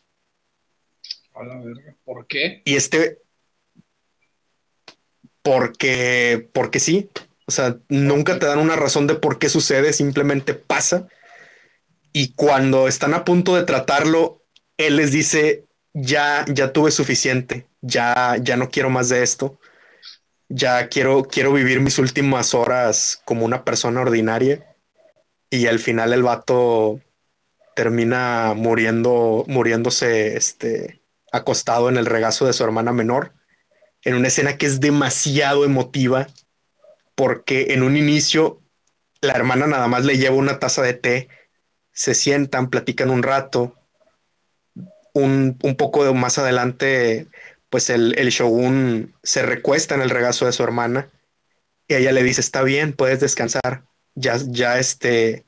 A 1.35 1.45
la 1.45 1.59
verga. 1.59 1.97
¿Por 2.05 2.27
qué? 2.27 2.63
Y 2.65 2.77
este. 2.77 3.23
Porque, 5.43 6.49
porque 6.53 6.81
sí. 6.81 7.11
O 7.47 7.51
sea, 7.51 7.79
nunca 7.89 8.39
te 8.39 8.47
dan 8.47 8.59
una 8.59 8.77
razón 8.77 9.07
de 9.07 9.15
por 9.15 9.39
qué 9.39 9.49
sucede, 9.49 9.93
simplemente 9.93 10.55
pasa. 10.55 11.09
Y 12.13 12.35
cuando 12.35 12.87
están 12.87 13.15
a 13.15 13.25
punto 13.25 13.57
de 13.57 13.65
tratarlo, 13.65 14.45
él 14.77 14.97
les 14.97 15.11
dice: 15.11 15.65
Ya, 15.95 16.45
ya 16.53 16.73
tuve 16.73 16.91
suficiente, 16.91 17.67
ya, 17.81 18.37
ya 18.41 18.57
no 18.57 18.69
quiero 18.69 18.91
más 18.91 19.09
de 19.09 19.23
esto 19.23 19.60
ya 20.51 20.89
quiero, 20.89 21.23
quiero 21.23 21.53
vivir 21.53 21.81
mis 21.81 21.99
últimas 21.99 22.55
horas 22.55 23.23
como 23.25 23.47
una 23.47 23.65
persona 23.65 24.01
ordinaria. 24.01 24.77
Y 25.49 25.67
al 25.67 25.79
final 25.79 26.13
el 26.13 26.23
vato 26.23 27.01
termina 27.75 28.53
muriendo, 28.55 29.45
muriéndose 29.47 30.37
este, 30.37 31.01
acostado 31.33 31.89
en 31.89 31.97
el 31.97 32.07
regazo 32.07 32.47
de 32.47 32.53
su 32.53 32.65
hermana 32.65 32.93
menor, 32.93 33.33
en 34.03 34.17
una 34.17 34.29
escena 34.29 34.59
que 34.59 34.67
es 34.67 34.81
demasiado 34.81 35.65
emotiva, 35.65 36.27
porque 37.15 37.69
en 37.71 37.83
un 37.83 37.97
inicio 37.97 38.61
la 39.21 39.35
hermana 39.35 39.67
nada 39.67 39.87
más 39.87 40.05
le 40.05 40.19
lleva 40.19 40.37
una 40.37 40.59
taza 40.59 40.83
de 40.83 40.95
té, 40.95 41.29
se 41.93 42.15
sientan, 42.15 42.71
platican 42.71 43.11
un 43.11 43.23
rato. 43.23 43.77
Un, 45.13 45.59
un 45.65 45.77
poco 45.77 46.15
más 46.15 46.39
adelante, 46.39 47.27
pues 47.71 47.89
el, 47.89 48.19
el 48.19 48.29
shogun 48.31 49.15
se 49.23 49.43
recuesta 49.43 49.95
en 49.95 50.03
el 50.03 50.11
regazo 50.11 50.47
de 50.47 50.53
su 50.53 50.63
hermana 50.63 51.11
y 51.89 51.95
ella 51.95 52.13
le 52.13 52.23
dice, 52.23 52.41
está 52.41 52.63
bien, 52.63 52.93
puedes 52.93 53.21
descansar, 53.21 53.85
ya, 54.15 54.39
ya 54.47 54.79
este, 54.79 55.45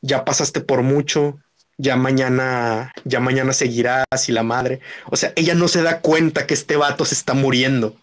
ya 0.00 0.24
pasaste 0.24 0.60
por 0.60 0.82
mucho, 0.82 1.38
ya 1.78 1.96
mañana, 1.96 2.92
ya 3.04 3.20
mañana 3.20 3.52
seguirás 3.52 4.28
y 4.28 4.32
la 4.32 4.42
madre. 4.42 4.80
O 5.06 5.16
sea, 5.16 5.32
ella 5.36 5.54
no 5.54 5.68
se 5.68 5.82
da 5.82 6.00
cuenta 6.00 6.46
que 6.46 6.54
este 6.54 6.76
vato 6.76 7.04
se 7.04 7.14
está 7.14 7.34
muriendo. 7.34 7.96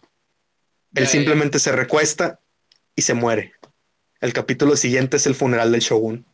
Él 0.95 1.07
simplemente 1.07 1.59
se 1.59 1.72
recuesta 1.72 2.39
y 2.95 3.01
se 3.01 3.13
muere. 3.13 3.53
El 4.22 4.31
capítulo 4.31 4.77
siguiente 4.77 5.17
es 5.17 5.27
el 5.27 5.35
funeral 5.35 5.72
del 5.72 5.81
shogun. 5.81 6.26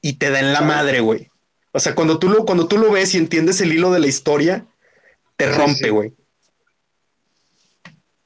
Y 0.00 0.14
te 0.14 0.30
da 0.30 0.40
en 0.40 0.52
la 0.52 0.62
madre, 0.62 1.00
güey. 1.00 1.30
O 1.72 1.80
sea, 1.80 1.94
cuando 1.94 2.18
tú 2.18 2.30
lo, 2.30 2.46
cuando 2.46 2.66
tú 2.66 2.78
lo 2.78 2.90
ves 2.90 3.14
y 3.14 3.18
entiendes 3.18 3.60
el 3.60 3.72
hilo 3.72 3.90
de 3.90 4.00
la 4.00 4.06
historia, 4.06 4.66
te 5.38 5.46
rompe, 5.50 5.90
güey. 5.90 6.12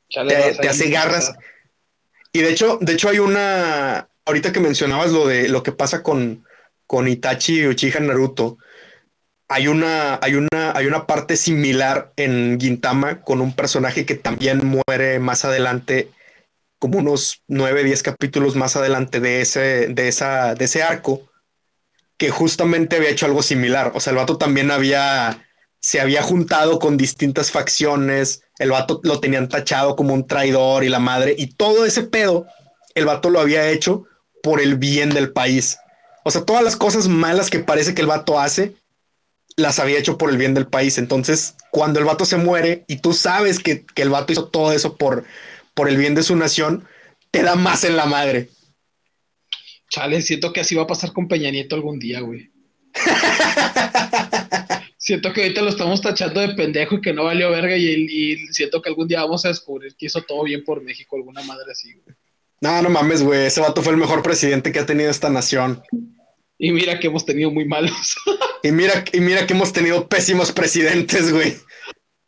Te, 0.09 0.55
te 0.61 0.69
hace 0.69 0.91
garras. 0.91 1.33
Y 2.33 2.41
de 2.41 2.51
hecho, 2.51 2.79
de 2.81 2.95
hecho 2.95 3.09
hay 3.11 3.19
una, 3.19 4.09
ahorita 4.25 4.53
que 4.53 4.61
mencionabas 4.61 5.13
lo 5.13 5.27
de 5.27 5.49
lo 5.49 5.63
que 5.63 5.73
pasa 5.73 6.03
con, 6.03 6.45
con 6.87 7.07
Itachi 7.07 7.67
Uchiha 7.67 8.01
Naruto, 8.01 8.59
hay 9.49 9.69
una, 9.69 10.19
hay, 10.23 10.37
una, 10.37 10.73
hay 10.75 10.87
una 10.87 11.07
parte 11.07 11.37
similar 11.37 12.15
en 12.17 12.59
Gintama 12.59 13.21
con 13.21 13.43
un 13.43 13.55
personaje 13.55 14.07
que 14.07 14.15
también 14.15 14.63
muere 14.65 15.19
más 15.19 15.45
adelante, 15.45 16.09
como 16.79 16.99
unos 16.99 17.43
9, 17.49 17.85
10 17.85 18.03
capítulos 18.03 18.57
más 18.57 18.77
adelante 18.77 19.21
de 19.21 19.43
ese, 19.43 19.89
de, 19.89 20.09
esa, 20.09 20.55
de 20.55 20.65
ese 20.65 20.83
arco, 20.83 21.31
que 22.17 22.31
justamente 22.31 22.97
había 22.97 23.11
hecho 23.11 23.27
algo 23.27 23.43
similar. 23.43 23.93
O 23.95 24.01
sea, 24.01 24.13
el 24.13 24.17
vato 24.17 24.39
también 24.39 24.71
había, 24.71 25.47
se 25.83 26.01
había 26.01 26.23
juntado 26.23 26.79
con 26.79 26.97
distintas 26.97 27.51
facciones, 27.51 28.45
el 28.61 28.71
vato 28.71 29.01
lo 29.03 29.19
tenían 29.19 29.49
tachado 29.49 29.97
como 29.97 30.15
un 30.15 30.29
traidor 30.29 30.85
y 30.85 30.89
la 30.89 31.01
madre, 31.01 31.35
y 31.37 31.49
todo 31.49 31.85
ese 31.85 32.05
pedo, 32.05 32.47
el 32.95 33.05
vato 33.05 33.31
lo 33.31 33.41
había 33.41 33.69
hecho 33.69 34.05
por 34.45 34.61
el 34.61 34.77
bien 34.77 35.11
del 35.11 35.33
país. 35.33 35.79
O 36.23 36.31
sea, 36.31 36.45
todas 36.45 36.63
las 36.63 36.77
cosas 36.77 37.09
malas 37.09 37.51
que 37.51 37.59
parece 37.59 37.95
que 37.95 38.01
el 38.01 38.07
vato 38.07 38.39
hace, 38.39 38.77
las 39.57 39.81
había 39.81 39.99
hecho 39.99 40.19
por 40.19 40.31
el 40.31 40.39
bien 40.39 40.55
del 40.55 40.69
país. 40.69 40.99
Entonces, 40.99 41.57
cuando 41.73 41.99
el 41.99 42.05
vato 42.05 42.25
se 42.27 42.37
muere 42.37 42.85
y 42.87 42.99
tú 42.99 43.13
sabes 43.13 43.59
que, 43.59 43.85
el 43.97 44.11
vato 44.11 44.33
hizo 44.33 44.49
todo 44.49 44.73
eso 44.73 44.97
por, 44.97 45.25
por 45.75 45.89
el 45.89 45.97
bien 45.97 46.15
de 46.15 46.23
su 46.23 46.37
nación, 46.37 46.87
te 47.33 47.43
da 47.43 47.57
más 47.57 47.83
en 47.83 47.97
la 47.97 48.07
madre. 48.07 48.51
Chale, 49.91 50.23
siento 50.23 50.53
que 50.53 50.61
así 50.61 50.77
va 50.77 50.85
a 50.85 50.87
pasar 50.87 51.13
con 51.13 51.27
Peña 51.27 51.51
Nieto 51.51 51.75
algún 51.75 51.99
día, 51.99 52.21
güey. 52.21 52.53
siento 55.03 55.33
que 55.33 55.43
ahorita 55.43 55.63
lo 55.63 55.69
estamos 55.69 56.01
tachando 56.01 56.41
de 56.41 56.55
pendejo 56.55 56.95
y 56.95 57.01
que 57.01 57.13
no 57.13 57.25
valió 57.25 57.51
verga 57.51 57.77
y, 57.77 57.87
y, 57.87 58.37
siento 58.53 58.81
que 58.81 58.89
algún 58.89 59.09
día 59.09 59.23
vamos 59.23 59.45
a 59.45 59.49
descubrir 59.49 59.97
que 59.97 60.07
hizo 60.07 60.23
todo 60.23 60.45
bien 60.45 60.63
por 60.65 60.81
México, 60.81 61.17
alguna 61.17 61.43
madre 61.43 61.73
así, 61.73 61.93
güey. 61.93 62.17
No, 62.61 62.81
no 62.81 62.89
mames, 62.89 63.25
güey. 63.25 63.47
Ese 63.47 63.61
vato 63.61 63.83
fue 63.83 63.93
el 63.93 63.99
mejor 63.99 64.23
presidente 64.23 64.71
que 64.71 64.79
ha 64.79 64.87
tenido 64.87 65.11
esta 65.11 65.29
nación. 65.29 65.83
Y 66.57 66.71
mira 66.71 67.01
que 67.01 67.09
hemos 67.09 67.27
tenido 67.27 67.51
muy 67.51 67.65
malos. 67.65 68.17
y 68.63 68.71
mira, 68.71 69.05
y 69.13 69.19
mira 69.19 69.45
que 69.45 69.55
hemos 69.55 69.73
tenido 69.73 70.09
pésimos 70.09 70.53
presidentes, 70.53 71.33
güey. 71.33 71.57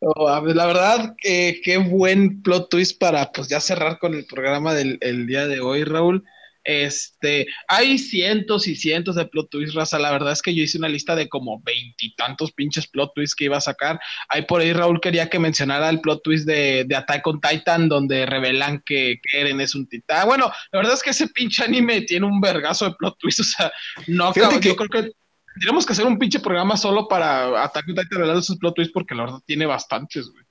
la 0.01 0.65
verdad, 0.65 1.15
qué 1.21 1.81
buen 1.89 2.41
plot 2.41 2.69
twist 2.69 2.99
para 2.99 3.31
pues 3.31 3.47
ya 3.47 3.61
cerrar 3.61 3.97
con 3.97 4.13
el 4.13 4.25
programa 4.25 4.73
del 4.73 5.25
día 5.25 5.47
de 5.47 5.61
hoy, 5.61 5.85
Raúl. 5.85 6.25
Este, 6.65 7.45
hay 7.67 7.99
cientos 7.99 8.67
y 8.67 8.75
cientos 8.75 9.15
de 9.15 9.25
plot 9.27 9.51
twists, 9.51 9.75
raza. 9.75 9.99
La 9.99 10.11
verdad 10.11 10.33
es 10.33 10.41
que 10.41 10.53
yo 10.53 10.63
hice 10.63 10.79
una 10.79 10.89
lista 10.89 11.15
de 11.15 11.29
como 11.29 11.61
veintitantos 11.61 12.51
pinches 12.51 12.87
plot 12.87 13.13
twists 13.13 13.35
que 13.35 13.45
iba 13.45 13.57
a 13.57 13.61
sacar. 13.61 13.99
Ahí 14.29 14.41
por 14.41 14.61
ahí 14.61 14.73
Raúl 14.73 14.99
quería 14.99 15.29
que 15.29 15.37
mencionara 15.37 15.89
el 15.89 16.01
plot 16.01 16.23
twist 16.23 16.47
de, 16.47 16.83
de 16.87 16.95
Attack 16.95 17.25
on 17.27 17.39
Titan, 17.39 17.87
donde 17.87 18.25
revelan 18.25 18.81
que, 18.83 19.19
Eren 19.31 19.61
es 19.61 19.75
un 19.75 19.87
titán. 19.87 20.25
Bueno, 20.27 20.51
la 20.71 20.79
verdad 20.79 20.95
es 20.95 21.03
que 21.03 21.11
ese 21.11 21.27
pinche 21.27 21.63
anime 21.63 22.01
tiene 22.01 22.25
un 22.25 22.41
vergazo 22.41 22.85
de 22.85 22.95
plot 22.95 23.17
twist. 23.19 23.41
O 23.41 23.43
sea, 23.43 23.71
no 24.07 24.27
acabo, 24.27 24.59
yo 24.59 24.75
creo 24.75 24.89
que 24.89 25.11
tendríamos 25.53 25.85
que 25.85 25.93
hacer 25.93 26.05
un 26.05 26.17
pinche 26.17 26.39
programa 26.39 26.75
solo 26.77 27.07
para 27.07 27.63
Attack 27.63 27.85
on 27.89 27.95
Titan 27.95 28.09
revelando 28.11 28.39
esos 28.39 28.57
plot 28.57 28.75
twists, 28.75 28.93
porque 28.93 29.13
la 29.13 29.25
verdad 29.25 29.39
tiene 29.45 29.67
bastantes, 29.67 30.29
güey. 30.31 30.43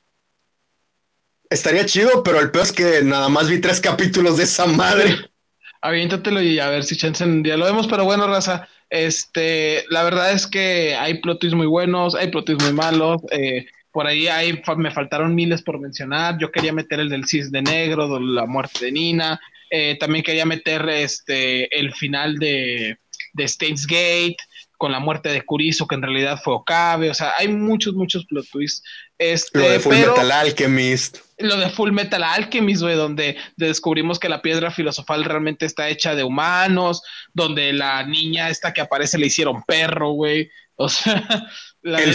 Estaría 1.50 1.84
chido, 1.86 2.22
pero 2.22 2.40
el 2.40 2.50
peor 2.50 2.64
es 2.64 2.72
que 2.72 3.02
nada 3.02 3.28
más 3.28 3.48
vi 3.48 3.60
tres 3.60 3.80
capítulos 3.80 4.38
de 4.38 4.44
esa 4.44 4.66
madre. 4.66 5.30
aviéntatelo 5.84 6.40
y 6.40 6.58
a 6.58 6.70
ver 6.70 6.82
si 6.82 6.96
chance 6.96 7.22
en 7.22 7.42
día 7.42 7.58
lo 7.58 7.66
vemos, 7.66 7.86
pero 7.86 8.04
bueno, 8.04 8.26
raza, 8.26 8.66
este, 8.88 9.84
la 9.90 10.02
verdad 10.02 10.32
es 10.32 10.46
que 10.46 10.96
hay 10.96 11.20
plotis 11.20 11.52
muy 11.52 11.66
buenos, 11.66 12.14
hay 12.14 12.28
plotis 12.28 12.56
muy 12.62 12.72
malos, 12.72 13.20
eh, 13.30 13.66
por 13.92 14.06
ahí 14.06 14.26
hay, 14.26 14.62
me 14.78 14.90
faltaron 14.90 15.34
miles 15.34 15.60
por 15.62 15.78
mencionar, 15.78 16.38
yo 16.38 16.50
quería 16.50 16.72
meter 16.72 17.00
el 17.00 17.10
del 17.10 17.26
cis 17.26 17.52
de 17.52 17.60
negro, 17.60 18.08
de 18.08 18.20
la 18.24 18.46
muerte 18.46 18.86
de 18.86 18.92
Nina, 18.92 19.38
eh, 19.68 19.98
también 20.00 20.24
quería 20.24 20.46
meter 20.46 20.88
este, 20.88 21.78
el 21.78 21.92
final 21.92 22.38
de, 22.38 22.96
de 23.34 23.44
States 23.44 23.86
Gate, 23.86 24.38
con 24.78 24.90
la 24.90 25.00
muerte 25.00 25.28
de 25.28 25.42
Kuriso, 25.42 25.86
que 25.86 25.96
en 25.96 26.02
realidad 26.02 26.40
fue 26.42 26.54
Okabe, 26.54 27.10
o 27.10 27.14
sea, 27.14 27.34
hay 27.38 27.48
muchos, 27.48 27.92
muchos 27.92 28.24
plot 28.24 28.46
twists. 28.50 28.82
Este, 29.18 29.58
lo 29.58 29.70
de 29.70 29.80
Full 29.80 29.96
Metal 29.96 30.32
Alchemist. 30.32 31.18
Lo 31.38 31.56
de 31.56 31.70
Full 31.70 31.92
Metal 31.92 32.22
Alchemist, 32.22 32.82
güey, 32.82 32.94
donde 32.94 33.36
descubrimos 33.56 34.18
que 34.18 34.28
la 34.28 34.42
piedra 34.42 34.70
filosofal 34.70 35.24
realmente 35.24 35.66
está 35.66 35.88
hecha 35.88 36.14
de 36.14 36.24
humanos, 36.24 37.02
donde 37.32 37.72
la 37.72 38.04
niña 38.04 38.50
esta 38.50 38.72
que 38.72 38.80
aparece 38.80 39.18
le 39.18 39.26
hicieron 39.26 39.62
perro, 39.64 40.10
güey. 40.10 40.50
O 40.76 40.88
sea, 40.88 41.48
el, 41.82 42.14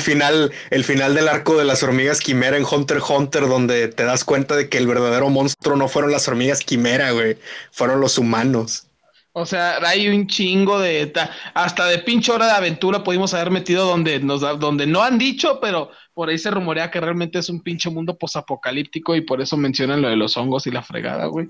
final, 0.00 0.52
el 0.70 0.84
final 0.84 1.14
del 1.14 1.28
arco 1.28 1.56
de 1.56 1.64
las 1.64 1.82
hormigas 1.82 2.20
quimera 2.20 2.56
en 2.56 2.64
Hunter 2.64 2.98
x 2.98 3.10
Hunter, 3.10 3.48
donde 3.48 3.88
te 3.88 4.04
das 4.04 4.24
cuenta 4.24 4.54
de 4.56 4.68
que 4.68 4.78
el 4.78 4.86
verdadero 4.86 5.28
monstruo 5.30 5.76
no 5.76 5.88
fueron 5.88 6.12
las 6.12 6.28
hormigas 6.28 6.60
quimera, 6.60 7.10
güey, 7.10 7.36
fueron 7.70 8.00
los 8.00 8.18
humanos. 8.18 8.86
O 9.34 9.46
sea, 9.46 9.78
hay 9.86 10.08
un 10.08 10.26
chingo 10.26 10.78
de 10.78 11.10
hasta 11.54 11.86
de 11.86 11.98
pinche 12.00 12.30
hora 12.30 12.46
de 12.46 12.52
aventura 12.52 13.02
pudimos 13.02 13.32
haber 13.32 13.50
metido 13.50 13.86
donde 13.86 14.20
nos 14.20 14.42
donde 14.60 14.86
no 14.86 15.02
han 15.02 15.16
dicho, 15.16 15.58
pero 15.58 15.90
por 16.12 16.28
ahí 16.28 16.38
se 16.38 16.50
rumorea 16.50 16.90
que 16.90 17.00
realmente 17.00 17.38
es 17.38 17.48
un 17.48 17.62
pinche 17.62 17.88
mundo 17.88 18.18
posapocalíptico 18.18 19.16
y 19.16 19.22
por 19.22 19.40
eso 19.40 19.56
mencionan 19.56 20.02
lo 20.02 20.10
de 20.10 20.16
los 20.16 20.36
hongos 20.36 20.66
y 20.66 20.70
la 20.70 20.82
fregada, 20.82 21.24
güey. 21.26 21.48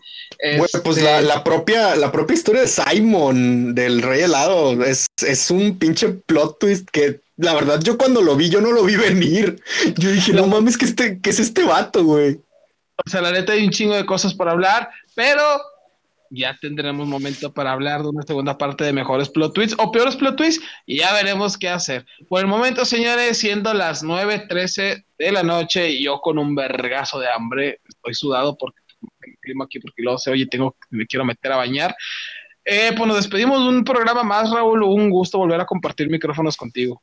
pues 0.84 0.96
este 0.96 1.22
la, 1.22 1.42
propia 1.42 1.96
la 1.96 2.12
propia 2.12 2.34
historia 2.34 2.60
de 2.60 2.68
Simon 2.68 3.74
del 3.74 4.00
Rey 4.00 4.22
Helado 4.22 4.80
es, 4.84 5.06
es 5.26 5.50
un 5.50 5.76
pinche 5.76 6.08
plot 6.08 6.60
twist 6.60 6.88
que 6.88 7.20
la 7.36 7.52
verdad 7.52 7.80
yo 7.82 7.98
cuando 7.98 8.22
lo 8.22 8.36
vi 8.36 8.48
yo 8.48 8.60
no 8.60 8.70
lo 8.70 8.84
vi 8.84 8.94
venir. 9.10 9.60
Yo 9.98 10.12
dije, 10.12 10.32
no, 10.32 10.46
mames, 10.46 10.78
que 10.78 10.84
este 10.84 11.20
que 11.20 11.30
es 11.30 11.40
este 11.40 11.64
vato, 11.64 12.04
güey. 12.04 12.40
O 13.04 13.10
sea, 13.10 13.22
la 13.22 13.32
neta 13.32 13.54
hay 13.54 13.64
un 13.64 13.70
chingo 13.70 13.96
de 13.96 14.06
cosas 14.06 14.34
por 14.34 14.48
hablar, 14.48 14.88
pero 15.16 15.42
ya 16.32 16.56
tendremos 16.60 17.06
momento 17.06 17.52
para 17.52 17.72
hablar 17.72 18.02
de 18.02 18.08
una 18.08 18.22
segunda 18.22 18.56
parte 18.56 18.84
de 18.84 18.92
mejores 18.92 19.28
plot 19.28 19.52
twists 19.52 19.76
o 19.78 19.92
peores 19.92 20.16
plot 20.16 20.36
twists 20.36 20.64
y 20.86 20.98
ya 20.98 21.12
veremos 21.12 21.58
qué 21.58 21.68
hacer. 21.68 22.06
Por 22.28 22.40
el 22.40 22.46
momento, 22.46 22.84
señores, 22.84 23.38
siendo 23.38 23.74
las 23.74 24.02
9.13 24.02 25.04
de 25.18 25.32
la 25.32 25.42
noche 25.42 25.90
y 25.90 26.04
yo 26.04 26.20
con 26.20 26.38
un 26.38 26.54
vergazo 26.54 27.20
de 27.20 27.30
hambre, 27.30 27.80
estoy 27.86 28.14
sudado 28.14 28.56
porque 28.56 28.80
el 29.22 29.36
clima 29.40 29.66
aquí, 29.66 29.78
porque 29.78 30.02
luego 30.02 30.18
se 30.18 30.30
oye, 30.30 30.46
tengo, 30.46 30.74
me 30.90 31.06
quiero 31.06 31.24
meter 31.24 31.52
a 31.52 31.56
bañar. 31.56 31.94
Eh, 32.64 32.92
pues 32.96 33.06
nos 33.06 33.16
despedimos 33.16 33.60
de 33.60 33.68
un 33.68 33.84
programa 33.84 34.22
más, 34.22 34.50
Raúl. 34.50 34.82
Un 34.84 35.10
gusto 35.10 35.38
volver 35.38 35.60
a 35.60 35.66
compartir 35.66 36.08
micrófonos 36.08 36.56
contigo. 36.56 37.02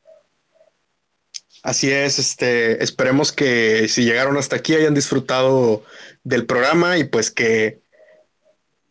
Así 1.62 1.90
es, 1.90 2.18
este, 2.18 2.82
esperemos 2.82 3.32
que 3.32 3.86
si 3.88 4.04
llegaron 4.04 4.38
hasta 4.38 4.56
aquí 4.56 4.74
hayan 4.74 4.94
disfrutado 4.94 5.84
del 6.24 6.46
programa 6.46 6.96
y 6.96 7.04
pues 7.04 7.30
que 7.30 7.82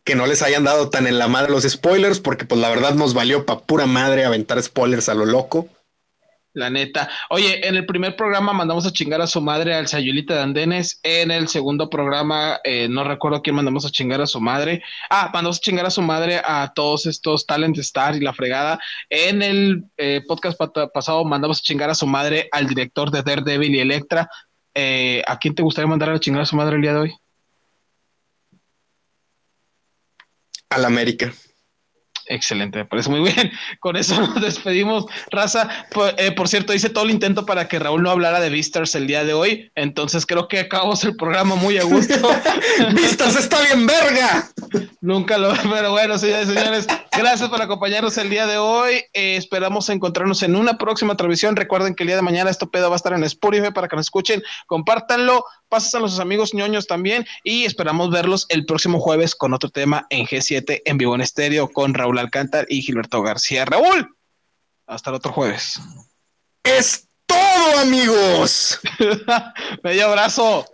que 0.03 0.15
no 0.15 0.25
les 0.25 0.41
hayan 0.41 0.63
dado 0.63 0.89
tan 0.89 1.07
en 1.07 1.19
la 1.19 1.27
madre 1.27 1.51
los 1.51 1.63
spoilers, 1.63 2.19
porque 2.19 2.45
pues 2.45 2.59
la 2.59 2.69
verdad 2.69 2.95
nos 2.95 3.13
valió 3.13 3.45
pa' 3.45 3.61
pura 3.61 3.85
madre 3.85 4.25
aventar 4.25 4.61
spoilers 4.61 5.09
a 5.09 5.13
lo 5.13 5.25
loco. 5.25 5.69
La 6.53 6.71
neta. 6.71 7.09
Oye, 7.29 7.67
en 7.67 7.75
el 7.75 7.85
primer 7.85 8.15
programa 8.15 8.53
mandamos 8.53 8.85
a 8.87 8.91
chingar 8.91 9.21
a 9.21 9.27
su 9.27 9.39
madre 9.39 9.75
al 9.75 9.87
Sayulita 9.87 10.33
de 10.33 10.41
Andenes. 10.41 10.99
En 11.03 11.29
el 11.29 11.47
segundo 11.47 11.91
programa, 11.91 12.59
eh, 12.63 12.87
no 12.89 13.03
recuerdo 13.03 13.43
quién 13.43 13.55
mandamos 13.55 13.85
a 13.85 13.91
chingar 13.91 14.19
a 14.19 14.25
su 14.25 14.41
madre. 14.41 14.81
Ah, 15.11 15.29
mandamos 15.31 15.57
a 15.57 15.61
chingar 15.61 15.85
a 15.85 15.91
su 15.91 16.01
madre 16.01 16.41
a 16.43 16.71
todos 16.73 17.05
estos 17.05 17.45
Talent 17.45 17.77
Star 17.77 18.15
y 18.15 18.21
la 18.21 18.33
fregada. 18.33 18.79
En 19.11 19.43
el 19.43 19.85
eh, 19.97 20.21
podcast 20.27 20.59
pasado 20.91 21.23
mandamos 21.23 21.59
a 21.59 21.61
chingar 21.61 21.91
a 21.91 21.95
su 21.95 22.07
madre 22.07 22.49
al 22.51 22.67
director 22.67 23.11
de 23.11 23.21
Daredevil 23.21 23.75
y 23.75 23.79
Electra. 23.79 24.27
Eh, 24.73 25.21
¿A 25.27 25.37
quién 25.37 25.53
te 25.53 25.61
gustaría 25.61 25.87
mandar 25.87 26.09
a 26.09 26.19
chingar 26.19 26.41
a 26.41 26.45
su 26.47 26.55
madre 26.55 26.77
el 26.77 26.81
día 26.81 26.93
de 26.93 26.99
hoy? 26.99 27.13
Al 30.71 30.85
América. 30.85 31.33
Excelente, 32.29 32.77
me 32.77 32.85
parece 32.85 33.09
muy 33.09 33.21
bien. 33.21 33.51
Con 33.79 33.95
eso 33.95 34.15
nos 34.21 34.39
despedimos. 34.39 35.05
Raza, 35.31 35.67
eh, 36.17 36.31
por, 36.31 36.47
cierto, 36.47 36.75
hice 36.75 36.89
todo 36.89 37.03
el 37.03 37.09
intento 37.09 37.43
para 37.43 37.67
que 37.67 37.79
Raúl 37.79 38.03
no 38.03 38.11
hablara 38.11 38.39
de 38.39 38.51
Vistas 38.51 38.93
el 38.93 39.07
día 39.07 39.23
de 39.23 39.33
hoy. 39.33 39.71
Entonces 39.73 40.27
creo 40.27 40.47
que 40.47 40.59
acabamos 40.59 41.03
el 41.03 41.15
programa 41.15 41.55
muy 41.55 41.79
a 41.79 41.83
gusto. 41.83 42.13
¡Vistas 42.93 43.35
está 43.35 43.59
bien 43.63 43.87
verga! 43.87 44.47
Nunca 45.01 45.39
lo, 45.39 45.53
pero 45.71 45.91
bueno, 45.91 46.19
señores 46.19 46.49
señores, 46.49 46.87
gracias 47.17 47.49
por 47.49 47.61
acompañarnos 47.63 48.15
el 48.19 48.29
día 48.29 48.45
de 48.45 48.59
hoy. 48.59 49.03
Eh, 49.13 49.35
esperamos 49.35 49.89
encontrarnos 49.89 50.43
en 50.43 50.55
una 50.55 50.77
próxima 50.77 51.17
transmisión. 51.17 51.55
Recuerden 51.55 51.95
que 51.95 52.03
el 52.03 52.07
día 52.07 52.15
de 52.15 52.21
mañana 52.21 52.51
esto 52.51 52.69
pedo 52.69 52.89
va 52.89 52.95
a 52.95 52.97
estar 52.97 53.13
en 53.13 53.23
Spotify 53.23 53.71
para 53.73 53.87
que 53.87 53.95
nos 53.95 54.05
escuchen. 54.05 54.43
Compártanlo, 54.67 55.43
pasen 55.67 56.03
a 56.03 56.07
sus 56.07 56.19
amigos 56.19 56.53
ñoños 56.53 56.85
también 56.85 57.25
y 57.43 57.65
esperamos 57.65 58.11
verlos 58.11 58.45
el 58.49 58.65
próximo 58.67 58.99
jueves 58.99 59.33
con 59.35 59.53
otro 59.53 59.69
tema 59.69 60.05
en 60.11 60.27
G7 60.27 60.83
en 60.85 60.97
vivo 60.97 61.15
en 61.15 61.21
estéreo 61.21 61.69
con 61.69 61.95
Raúl 61.95 62.18
Alcántar 62.19 62.65
y 62.69 62.81
Gilberto 62.81 63.21
García. 63.21 63.65
Raúl, 63.65 64.15
hasta 64.87 65.09
el 65.09 65.15
otro 65.15 65.31
jueves. 65.31 65.79
Es 66.63 67.07
todo, 67.25 67.79
amigos. 67.79 68.79
Medio 69.83 70.07
abrazo. 70.07 70.65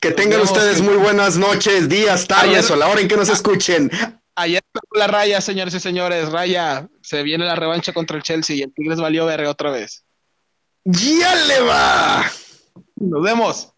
Que 0.00 0.12
tengan 0.12 0.40
ustedes 0.40 0.80
muy 0.80 0.96
buenas 0.96 1.36
noches, 1.36 1.88
días, 1.88 2.26
tardes 2.26 2.70
o 2.70 2.76
la 2.76 2.88
hora 2.88 3.02
en 3.02 3.08
que 3.08 3.16
nos 3.16 3.28
escuchen. 3.28 3.90
Ayer 4.34 4.62
la 4.92 5.06
raya, 5.06 5.40
señores 5.42 5.74
y 5.74 5.80
señores, 5.80 6.30
raya. 6.30 6.88
Se 7.02 7.22
viene 7.22 7.44
la 7.44 7.56
revancha 7.56 7.92
contra 7.92 8.16
el 8.16 8.22
Chelsea 8.22 8.56
y 8.56 8.62
el 8.62 8.72
Tigres 8.72 8.98
valió 8.98 9.26
verga 9.26 9.50
otra 9.50 9.70
vez. 9.70 10.04
¡Ya 10.84 11.34
le 11.34 11.60
va! 11.60 12.24
Nos 12.96 13.22
vemos. 13.22 13.72